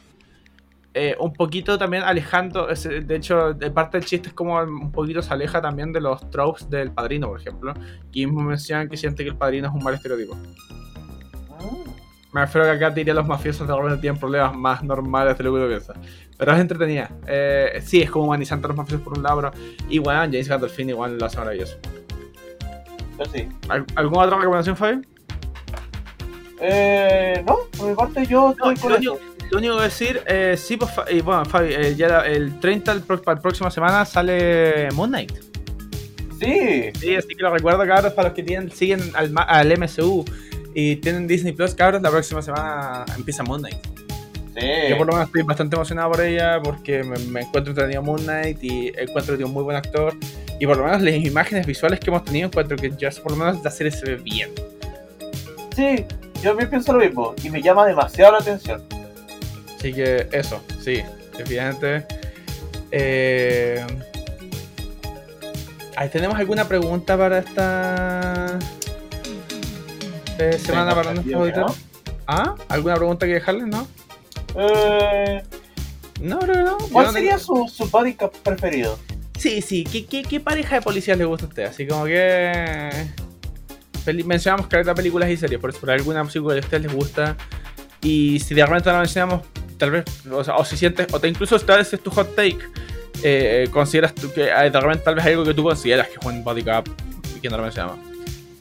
Eh, 0.94 1.16
un 1.20 1.34
poquito 1.34 1.80
también 1.80 2.04
alejando. 2.04 2.68
De 2.68 3.16
hecho, 3.16 3.58
parte 3.74 3.98
del 3.98 4.06
chiste 4.06 4.28
es 4.28 4.36
como 4.36 4.60
un 4.62 4.92
poquito 4.92 5.24
se 5.24 5.34
aleja 5.34 5.60
también 5.64 5.92
de 5.92 6.00
los 6.00 6.30
tropes 6.30 6.70
del 6.70 6.92
padrino, 6.92 7.28
por 7.28 7.40
ejemplo. 7.40 7.74
Que 8.12 8.28
mismo 8.28 8.42
mencionan 8.42 8.88
que 8.88 8.98
siente 8.98 9.24
que 9.24 9.32
el 9.32 9.36
padrino 9.36 9.70
es 9.70 9.74
un 9.74 9.84
mal 9.84 9.96
estereotipo. 9.96 10.38
Me 12.34 12.42
refiero 12.42 12.68
que 12.68 12.74
acá 12.74 12.92
diría 12.92 13.16
los 13.16 13.26
mafiosos 13.26 13.68
de 13.68 13.76
repente 13.76 13.98
tienen 13.98 14.20
problemas 14.20 14.56
más 14.56 14.84
normales 14.84 15.36
de 15.40 15.44
lo 15.44 15.54
que 15.54 15.58
uno 15.58 15.68
piensa. 15.68 15.96
Pero 16.38 16.54
es 16.54 16.60
entretenida. 16.60 17.10
Eh, 17.26 17.82
sí, 17.84 18.00
es 18.00 18.12
como 18.12 18.26
humanizante 18.26 18.68
a 18.68 18.68
los 18.68 18.78
mafiosos 18.78 19.02
por 19.02 19.18
un 19.18 19.24
lado, 19.24 19.42
pero 19.42 19.52
igual 19.90 20.30
James 20.30 20.48
Gandolfini 20.48 20.92
igual 20.92 21.18
lo 21.18 21.26
hace 21.26 21.40
maravilloso. 21.40 21.80
Sí. 23.34 23.48
¿Al- 23.70 23.86
¿Alguna 23.96 24.24
otra 24.26 24.38
recomendación, 24.38 24.76
Fabi? 24.78 25.02
Eh, 26.60 27.44
no, 27.48 27.58
por 27.78 27.90
mi 27.90 27.96
parte 27.96 28.26
yo 28.26 28.54
No, 28.60 28.72
estoy 28.72 28.76
con 28.78 28.92
lo, 28.92 28.98
eso. 29.00 29.14
único, 29.14 29.26
lo 29.52 29.58
único 29.58 29.78
que 29.78 29.84
decir, 29.84 30.22
eh, 30.28 30.56
sí, 30.58 30.78
pues, 30.78 30.92
bueno, 31.24 31.44
Fabi, 31.46 31.74
eh, 31.74 31.96
ya 31.96 32.20
el 32.22 32.60
30 32.60 32.94
del 32.94 33.04
pro- 33.04 33.22
para 33.22 33.36
la 33.38 33.42
próxima 33.42 33.72
semana 33.72 34.06
sale 34.06 34.90
Moon 34.94 35.10
Knight. 35.10 35.32
Sí, 36.40 36.90
Sí, 37.00 37.16
así 37.16 37.28
que 37.36 37.44
lo 37.44 37.52
recuerdo, 37.52 37.86
cabros, 37.86 38.14
para 38.14 38.30
los 38.30 38.36
que 38.36 38.44
tienen, 38.44 38.72
siguen 38.72 39.00
al, 39.14 39.30
ma- 39.32 39.44
al 39.44 39.72
MCU 39.78 40.26
y 40.74 40.96
tienen 40.98 41.28
Disney 41.28 41.54
Plus, 41.54 41.74
cabros, 41.76 42.02
la 42.02 42.10
próxima 42.10 42.42
semana 42.42 43.06
empieza 43.16 43.44
Moon 43.44 43.62
Knight. 43.62 43.78
Yo 44.54 44.98
por 44.98 45.06
sí. 45.08 45.12
lo 45.12 45.14
menos 45.14 45.26
estoy 45.28 45.44
bastante 45.44 45.76
emocionado 45.78 46.12
por 46.12 46.22
ella 46.22 46.60
porque 46.62 47.04
me, 47.04 47.18
me 47.20 47.42
encuentro 47.42 47.72
entretenido 47.72 48.02
Moon 48.04 48.22
Knight 48.22 48.62
y 48.64 48.92
encuentro 48.98 49.38
que 49.38 49.46
un 49.46 49.54
muy 49.54 49.64
buen 49.64 49.78
actor. 49.78 50.14
Y 50.62 50.68
por 50.68 50.78
lo 50.78 50.84
menos 50.84 51.02
las 51.02 51.16
imágenes 51.16 51.66
visuales 51.66 52.00
que 52.00 52.12
hemos 52.12 52.24
tenido 52.24 52.46
encuentro 52.46 52.78
que 52.78 52.92
ya 52.96 53.10
por 53.24 53.32
lo 53.32 53.38
menos 53.40 53.64
la 53.64 53.72
serie 53.72 53.92
se 53.92 54.06
ve 54.06 54.16
bien. 54.18 54.52
Sí, 55.76 56.06
yo 56.36 56.52
también 56.52 56.70
pienso 56.70 56.94
lo 56.94 57.00
mismo 57.00 57.34
y 57.42 57.50
me 57.50 57.64
llama 57.64 57.84
demasiado 57.88 58.34
la 58.34 58.38
atención. 58.38 58.84
Así 59.76 59.92
que 59.92 60.28
eso, 60.32 60.62
sí, 60.80 61.02
definitivamente. 61.36 62.06
Eh, 62.92 63.84
ahí 65.96 66.10
¿Tenemos 66.10 66.38
alguna 66.38 66.68
pregunta 66.68 67.18
para 67.18 67.40
esta 67.40 68.60
eh, 70.38 70.60
semana 70.60 70.94
para 70.94 71.14
nuestros 71.14 71.34
¿no? 71.36 71.40
auditores? 71.40 71.76
¿Ah? 72.28 72.54
¿Alguna 72.70 72.94
pregunta 72.98 73.26
que 73.26 73.34
dejarles? 73.34 73.66
¿No? 73.66 73.88
Eh, 74.58 75.42
No, 76.20 76.40
no. 76.42 76.78
Yo 76.78 76.88
¿Cuál 76.92 77.08
no 77.08 77.12
sería 77.14 77.38
tengo- 77.38 77.68
su, 77.68 77.84
su 77.86 77.90
body 77.90 78.16
preferido? 78.44 79.00
Sí, 79.42 79.60
sí. 79.64 79.84
¿Qué, 79.84 80.06
qué, 80.06 80.22
qué 80.22 80.40
pareja 80.40 80.76
de 80.76 80.82
policías 80.84 81.18
le 81.18 81.26
gusta 81.26 81.46
a 81.48 81.50
usted? 81.50 81.64
Así 81.64 81.88
como 81.88 82.06
que. 82.06 82.92
Mencionamos 84.24 84.68
que 84.68 84.78
hay 84.78 84.84
películas 84.84 85.30
y 85.32 85.38
series, 85.38 85.60
por 85.60 85.72
eso 85.72 85.80
por 85.80 85.90
alguna 85.90 86.24
película 86.24 86.54
que 86.54 86.60
a 86.60 86.64
ustedes 86.64 86.84
les 86.84 86.94
gusta. 86.94 87.36
Y 88.04 88.40
si 88.40 88.54
de 88.54 88.64
repente 88.64 88.92
la 88.92 89.00
mencionamos, 89.00 89.42
tal 89.80 89.90
vez. 89.90 90.06
O, 90.32 90.44
sea, 90.44 90.58
o 90.58 90.64
si 90.64 90.78
sientes. 90.78 91.08
O 91.12 91.20
te 91.20 91.28
incluso 91.28 91.60
tal 91.60 91.80
vez 91.80 91.92
es 91.92 92.02
tu 92.02 92.12
hot 92.12 92.36
take. 92.36 92.60
eh, 93.24 93.68
consideras 93.72 94.14
tú 94.14 94.32
que 94.32 94.52
hay 94.52 94.70
de 94.70 94.80
repente 94.80 95.04
tal 95.06 95.16
vez 95.16 95.26
algo 95.26 95.44
que 95.44 95.56
tú 95.56 95.64
consideras 95.64 96.08
que 96.08 96.18
es 96.20 96.26
un 96.26 96.44
body 96.44 96.64
cup 96.64 96.90
y 97.36 97.40
que 97.40 97.50
no 97.50 97.58
lo 97.58 97.64
mencionamos. 97.64 97.98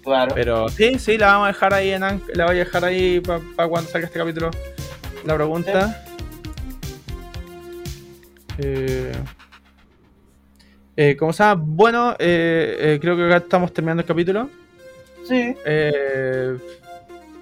Claro. 0.02 0.34
Pero 0.34 0.68
sí, 0.70 0.98
sí, 0.98 1.18
la 1.18 1.26
vamos 1.26 1.44
a 1.44 1.48
dejar 1.48 1.74
ahí 1.74 1.90
en 1.90 2.00
la 2.00 2.46
voy 2.46 2.56
a 2.56 2.58
dejar 2.64 2.86
ahí 2.86 3.20
para 3.20 3.68
cuando 3.68 3.90
salga 3.90 4.06
este 4.06 4.18
capítulo. 4.18 4.50
La 5.26 5.34
pregunta. 5.34 6.04
Eh, 8.56 9.12
eh, 11.02 11.16
¿Cómo 11.16 11.32
se 11.32 11.42
llama? 11.42 11.62
Bueno, 11.66 12.12
eh, 12.18 12.76
eh, 12.78 12.98
creo 13.00 13.16
que 13.16 13.24
acá 13.24 13.38
estamos 13.38 13.72
terminando 13.72 14.02
el 14.02 14.06
capítulo. 14.06 14.50
Sí, 15.24 15.54
Eh, 15.64 16.58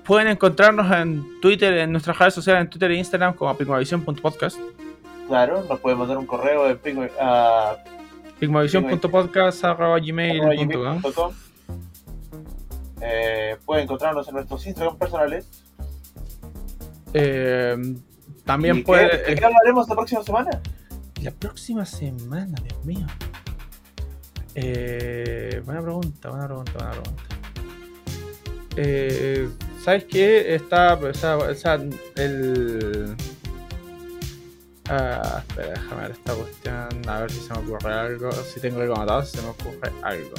pueden 0.04 0.28
encontrarnos 0.28 0.90
en 0.92 1.40
Twitter, 1.40 1.76
en 1.78 1.90
nuestras 1.92 2.16
redes 2.18 2.34
sociales, 2.34 2.62
en 2.62 2.70
Twitter 2.70 2.90
e 2.92 2.96
Instagram 2.96 3.34
como 3.34 3.56
pigmavision.podcast. 3.56 4.58
claro. 5.26 5.64
Nos 5.68 5.80
pueden 5.80 5.98
mandar 5.98 6.18
un 6.18 6.26
correo 6.26 6.66
pingo- 6.82 7.10
a 7.20 7.76
pigmavision.podcast.gmail.com 8.38 11.00
gmail.com. 11.00 11.32
Eh, 13.00 13.56
pueden 13.64 13.84
encontrarnos 13.84 14.28
en 14.28 14.34
nuestros 14.34 14.66
Instagram 14.66 14.96
personales. 14.98 15.64
eh, 17.14 17.76
También 18.44 18.78
¿Y 18.78 18.82
puede... 18.82 19.10
qué, 19.10 19.16
¿De 19.30 19.34
qué 19.36 19.44
hablaremos 19.44 19.88
la 19.88 19.94
próxima 19.94 20.22
semana? 20.22 20.50
La 21.22 21.30
próxima 21.32 21.84
semana, 21.84 22.54
Dios 22.62 22.84
mío. 22.84 23.06
Eh, 24.54 25.62
buena 25.64 25.82
pregunta, 25.82 26.30
buena 26.30 26.46
pregunta, 26.46 26.72
buena 26.72 26.90
pregunta. 26.90 27.22
Eh, 28.76 29.48
¿Sabes 29.84 30.04
qué? 30.04 30.54
Está, 30.54 30.94
o 30.94 31.14
sea, 31.14 31.36
o 31.36 31.54
sea, 31.54 31.80
el... 32.16 33.16
Ah, 34.88 35.42
espera, 35.46 35.68
déjame 35.70 36.02
ver 36.02 36.10
esta 36.12 36.34
cuestión, 36.34 37.08
a 37.08 37.20
ver 37.20 37.30
si 37.30 37.40
se 37.40 37.52
me 37.52 37.58
ocurre 37.58 37.92
algo, 37.92 38.32
si 38.32 38.60
tengo 38.60 38.80
algo 38.80 38.94
anotado, 38.94 39.24
si 39.24 39.36
se 39.36 39.42
me 39.42 39.48
ocurre 39.50 39.92
algo. 40.02 40.34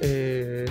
Eh, 0.00 0.66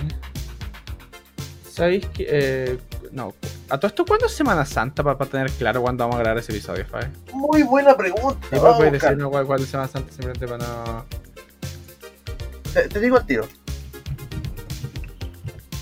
¿Sabéis 1.70 2.06
qué? 2.12 2.26
Eh, 2.28 2.78
no, 3.12 3.32
a 3.70 3.78
todo 3.78 3.86
esto, 3.86 4.04
¿cuándo 4.04 4.26
es 4.26 4.32
Semana 4.32 4.66
Santa 4.66 5.02
para, 5.02 5.16
tener 5.30 5.50
claro 5.52 5.80
cuándo 5.80 6.04
vamos 6.04 6.16
a 6.16 6.18
grabar 6.18 6.38
ese 6.38 6.52
episodio, 6.52 6.84
Fabi? 6.84 7.06
Muy 7.32 7.62
buena 7.62 7.96
pregunta. 7.96 8.38
Sí, 8.50 8.56
Vamos 8.56 8.74
a 8.74 8.76
puedes 8.76 8.92
buscar. 8.92 9.10
decirnos 9.10 9.30
cuál, 9.30 9.46
cuál 9.46 9.60
es 9.62 9.68
Semana 9.68 9.88
Santa 9.88 10.10
simplemente 10.12 10.46
para 10.46 10.58
no. 10.58 11.19
Te, 12.72 12.88
te 12.88 13.00
digo 13.00 13.16
al 13.16 13.26
tiro. 13.26 13.46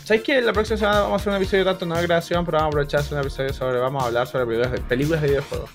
¿Sabes 0.04 0.22
que 0.22 0.40
la 0.40 0.52
próxima 0.54 0.78
semana 0.78 1.00
vamos 1.00 1.12
a 1.12 1.16
hacer 1.22 1.30
un 1.32 1.36
episodio 1.36 1.64
tanto 1.66 1.84
no 1.84 1.94
de 1.96 2.02
grabación, 2.06 2.44
pero 2.46 2.58
vamos 2.58 2.66
a 2.74 2.80
aprovechar 2.80 3.02
un 3.12 3.18
episodio 3.18 3.52
sobre. 3.52 3.78
Vamos 3.78 4.02
a 4.02 4.06
hablar 4.06 4.26
sobre 4.26 4.46
películas 4.46 4.72
de, 4.72 4.80
películas 4.80 5.20
de 5.22 5.28
videojuegos. 5.28 5.70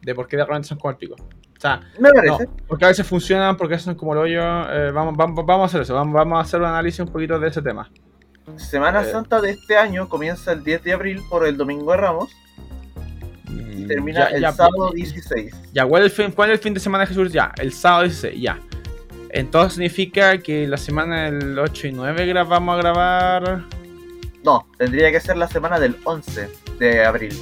De 0.00 0.14
por 0.14 0.26
qué 0.26 0.36
de 0.38 0.44
repente 0.44 0.68
son 0.68 0.78
como 0.78 0.90
el 0.92 0.96
pico. 0.96 1.16
O 1.16 1.60
sea, 1.60 1.80
Me 1.98 2.08
no, 2.08 2.14
parece. 2.14 2.48
porque 2.66 2.84
a 2.84 2.88
veces 2.88 3.06
funcionan, 3.06 3.56
porque 3.56 3.74
a 3.74 3.76
veces 3.76 3.84
son 3.86 3.94
como 3.96 4.12
el 4.14 4.20
hoyo. 4.20 4.40
eh, 4.72 4.90
vamos, 4.92 5.14
vamos, 5.16 5.44
vamos 5.44 5.64
a 5.64 5.66
hacer 5.66 5.82
eso, 5.82 5.92
vamos, 5.94 6.14
vamos 6.14 6.38
a 6.38 6.42
hacer 6.42 6.60
un 6.60 6.66
análisis 6.66 7.00
un 7.00 7.08
poquito 7.08 7.38
de 7.38 7.48
ese 7.48 7.60
tema. 7.60 7.90
Semana 8.56 9.02
Eh. 9.02 9.10
Santa 9.10 9.40
de 9.42 9.50
este 9.50 9.76
año 9.76 10.08
comienza 10.08 10.52
el 10.52 10.64
10 10.64 10.84
de 10.84 10.92
abril 10.94 11.20
por 11.28 11.46
el 11.46 11.56
Domingo 11.58 11.90
de 11.90 11.98
Ramos 11.98 12.30
y 13.50 13.86
termina 13.86 14.30
Ya, 14.30 14.36
el 14.36 14.40
ya, 14.42 14.52
sábado 14.52 14.92
16. 14.94 15.52
Ya, 15.74 15.84
¿cuál 15.84 16.04
es, 16.04 16.18
el 16.18 16.24
fin, 16.24 16.32
¿cuál 16.34 16.50
es 16.50 16.54
el 16.58 16.62
fin 16.62 16.72
de 16.72 16.80
semana 16.80 17.02
de 17.04 17.08
Jesús? 17.08 17.32
Ya, 17.32 17.52
el 17.58 17.72
sábado 17.72 18.04
16, 18.04 18.40
ya. 18.40 18.58
Entonces 19.30 19.74
significa 19.74 20.38
que 20.38 20.66
la 20.66 20.76
semana 20.76 21.30
del 21.30 21.58
8 21.58 21.88
y 21.88 21.92
9 21.92 22.26
gra- 22.32 22.48
vamos 22.48 22.74
a 22.74 22.78
grabar. 22.78 23.64
No, 24.44 24.66
tendría 24.78 25.10
que 25.10 25.20
ser 25.20 25.36
la 25.36 25.48
semana 25.48 25.78
del 25.78 25.96
11 26.04 26.48
de 26.78 27.04
abril. 27.04 27.36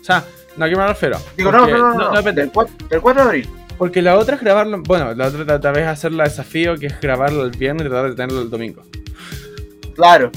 O 0.00 0.04
sea, 0.04 0.24
no, 0.56 0.64
¿a 0.64 0.68
qué 0.68 0.76
me 0.76 0.86
refiero? 0.86 1.18
Digo, 1.36 1.52
no, 1.52 1.66
no, 1.66 1.78
no, 1.78 1.94
no, 1.94 2.10
no, 2.10 2.16
depende. 2.16 2.42
del, 2.42 2.50
4, 2.52 2.88
del 2.88 3.00
4 3.00 3.22
de 3.22 3.28
abril. 3.28 3.48
Porque 3.78 4.00
la 4.02 4.16
otra 4.16 4.36
es 4.36 4.40
grabarlo. 4.40 4.82
Bueno, 4.82 5.12
la 5.14 5.26
otra 5.26 5.60
tal 5.60 5.74
vez 5.74 5.82
es 5.82 5.88
hacer 5.88 6.12
la 6.12 6.24
desafío, 6.24 6.76
que 6.76 6.86
es 6.86 7.00
grabarlo 7.00 7.44
el 7.44 7.50
viernes 7.50 7.86
y 7.86 7.90
tratar 7.90 8.08
de 8.10 8.16
tenerlo 8.16 8.42
el 8.42 8.50
domingo. 8.50 8.82
Claro. 9.94 10.30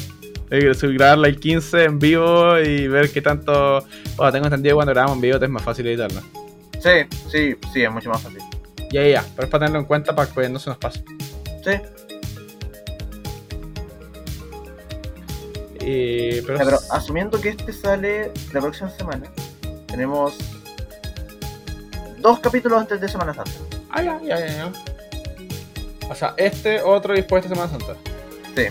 Hay 0.52 0.60
que 0.62 0.72
subir- 0.74 0.98
grabarla 0.98 1.28
el 1.28 1.40
15 1.40 1.84
en 1.86 2.00
vivo 2.00 2.60
y 2.60 2.88
ver 2.88 3.12
qué 3.12 3.22
tanto. 3.22 3.84
Bueno, 4.18 4.32
tengo 4.32 4.46
entendido 4.48 4.74
que 4.74 4.76
cuando 4.76 4.94
grabamos 4.94 5.16
en 5.18 5.22
vivo 5.22 5.38
es 5.38 5.50
más 5.50 5.64
fácil 5.64 5.88
editarlo. 5.88 6.22
Sí, 6.82 6.90
sí, 7.32 7.56
sí, 7.74 7.84
es 7.84 7.92
mucho 7.92 8.10
más 8.10 8.22
fácil. 8.22 8.40
Ya, 8.92 9.08
ya. 9.08 9.26
Pero 9.36 9.46
es 9.46 9.52
para 9.52 9.66
tenerlo 9.66 9.80
en 9.80 9.86
cuenta 9.86 10.16
para 10.16 10.32
que 10.32 10.50
no 10.50 10.60
se 10.60 10.70
nos 10.70 10.80
pase. 10.80 11.04
Sí, 11.64 11.72
Y, 15.82 16.42
pero, 16.42 16.58
Ya, 16.58 16.66
pero 16.66 16.80
asumiendo 16.92 17.40
que 17.40 17.50
este 17.50 17.72
sale 17.72 18.32
la 18.54 18.62
próxima 18.62 18.90
semana, 18.90 19.32
tenemos 19.88 20.38
dos 22.20 22.40
capítulos 22.40 22.80
antes 22.80 23.00
de 23.00 23.08
Semana 23.08 23.34
Santa. 23.34 23.52
Ah, 23.90 24.04
ya, 24.04 24.20
ya, 24.22 24.40
ya, 24.40 24.48
ya. 24.48 24.72
O 26.10 26.16
sea, 26.16 26.34
este, 26.38 26.82
otro 26.82 27.14
después 27.14 27.44
de 27.44 27.50
Semana 27.50 27.70
Santa. 27.72 27.96
Sí. 28.56 28.66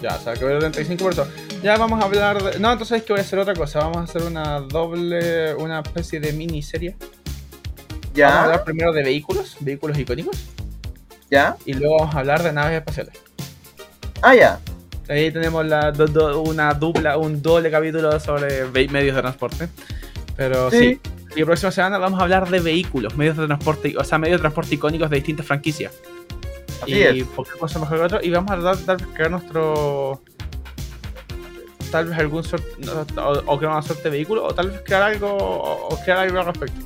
Ya, 0.00 0.16
o 0.16 0.20
sea, 0.20 0.34
que 0.34 0.44
voy 0.44 0.54
a 0.54 0.58
35 0.58 1.02
por 1.02 1.12
eso. 1.12 1.26
Ya 1.62 1.76
vamos 1.76 2.00
a 2.00 2.06
hablar 2.06 2.42
de. 2.42 2.58
No, 2.58 2.72
entonces 2.72 2.98
es 2.98 3.04
que 3.04 3.12
voy 3.12 3.20
a 3.20 3.22
hacer 3.22 3.38
otra 3.38 3.54
cosa. 3.54 3.80
Vamos 3.80 3.98
a 3.98 4.02
hacer 4.04 4.22
una 4.22 4.60
doble. 4.60 5.54
Una 5.56 5.80
especie 5.80 6.20
de 6.20 6.32
miniserie. 6.32 6.96
Vamos 8.12 8.14
a 8.14 8.18
¿Ya? 8.18 8.42
hablar 8.44 8.64
primero 8.64 8.92
de 8.92 9.02
vehículos, 9.02 9.56
vehículos 9.60 9.98
icónicos. 9.98 10.36
¿Ya? 11.30 11.56
Y 11.64 11.74
luego 11.74 11.98
vamos 12.00 12.14
a 12.14 12.18
hablar 12.20 12.42
de 12.42 12.52
naves 12.52 12.78
espaciales. 12.78 13.14
Ah, 14.22 14.34
ya. 14.34 14.60
Ahí 15.08 15.30
tenemos 15.32 15.64
la, 15.66 15.90
do- 15.92 16.06
do- 16.06 16.42
una 16.42 16.74
dupla, 16.74 17.16
un 17.18 17.40
doble 17.42 17.70
capítulo 17.70 18.18
sobre 18.20 18.66
medios 18.88 19.14
de 19.16 19.20
transporte. 19.22 19.68
Pero 20.36 20.70
sí. 20.70 20.78
Sí. 20.78 21.00
Y 21.36 21.40
la 21.40 21.46
próxima 21.46 21.70
semana 21.70 21.98
vamos 21.98 22.18
a 22.18 22.24
hablar 22.24 22.50
de 22.50 22.58
vehículos, 22.58 23.16
medios 23.16 23.36
de 23.36 23.46
transporte, 23.46 23.94
o 23.96 24.02
sea, 24.02 24.18
medios 24.18 24.38
de 24.38 24.42
transporte 24.42 24.74
icónicos 24.74 25.08
de 25.10 25.16
distintas 25.16 25.46
franquicias. 25.46 25.92
Así 26.82 26.92
y 26.94 27.02
es. 27.02 27.24
por 27.26 27.46
qué 27.46 27.56
cosa 27.58 27.78
mejor 27.78 27.98
que 27.98 28.04
otro. 28.04 28.18
Y 28.22 28.30
vamos 28.30 28.50
a 28.50 28.56
dar, 28.56 28.76
crear 29.14 29.30
nuestro. 29.30 30.20
Tal 31.92 32.06
vez 32.06 32.18
algún 32.18 32.42
sorte. 32.42 32.66
O, 33.16 33.30
o 33.46 33.58
crear 33.58 33.72
una 33.72 33.82
suerte 33.82 34.04
de 34.04 34.10
vehículo, 34.10 34.44
o 34.44 34.54
tal 34.54 34.70
vez 34.70 34.80
crear 34.84 35.02
algo. 35.02 35.28
O 35.36 35.96
crear 36.04 36.18
algo 36.18 36.40
al 36.40 36.46
respecto. 36.46 36.80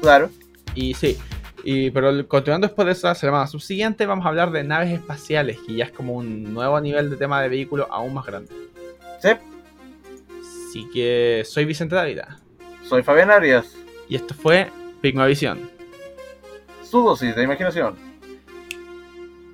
Claro. 0.00 0.30
Y 0.74 0.94
sí. 0.94 1.18
Y, 1.64 1.90
pero 1.90 2.26
continuando 2.28 2.66
después 2.66 2.86
de 2.86 2.92
esa 2.92 3.14
semana 3.14 3.46
subsiguiente, 3.46 4.06
vamos 4.06 4.24
a 4.24 4.28
hablar 4.28 4.50
de 4.52 4.64
naves 4.64 4.92
espaciales, 4.92 5.58
que 5.66 5.74
ya 5.74 5.86
es 5.86 5.90
como 5.90 6.14
un 6.14 6.54
nuevo 6.54 6.80
nivel 6.80 7.10
de 7.10 7.16
tema 7.16 7.42
de 7.42 7.48
vehículo 7.48 7.86
aún 7.90 8.14
más 8.14 8.24
grande. 8.24 8.50
Sí. 9.20 9.30
Así 10.68 10.88
que 10.92 11.42
soy 11.44 11.64
Vicente 11.64 11.94
Dávila. 11.94 12.38
Soy 12.88 13.02
Fabián 13.02 13.30
Arias. 13.30 13.76
Y 14.08 14.16
esto 14.16 14.34
fue 14.34 14.70
Pigmavisión. 15.00 15.70
Su 16.82 17.02
dosis 17.02 17.34
de 17.36 17.42
imaginación. 17.42 17.96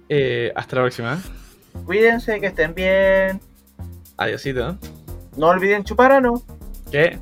Eh, 0.08 0.52
hasta 0.54 0.76
la 0.76 0.82
próxima. 0.82 1.20
Cuídense, 1.86 2.38
que 2.40 2.46
estén 2.46 2.74
bien. 2.74 3.40
Adiósito. 4.16 4.78
No 5.36 5.48
olviden 5.48 5.82
chupar 5.82 6.12
ano. 6.12 6.42
Que 6.90 7.18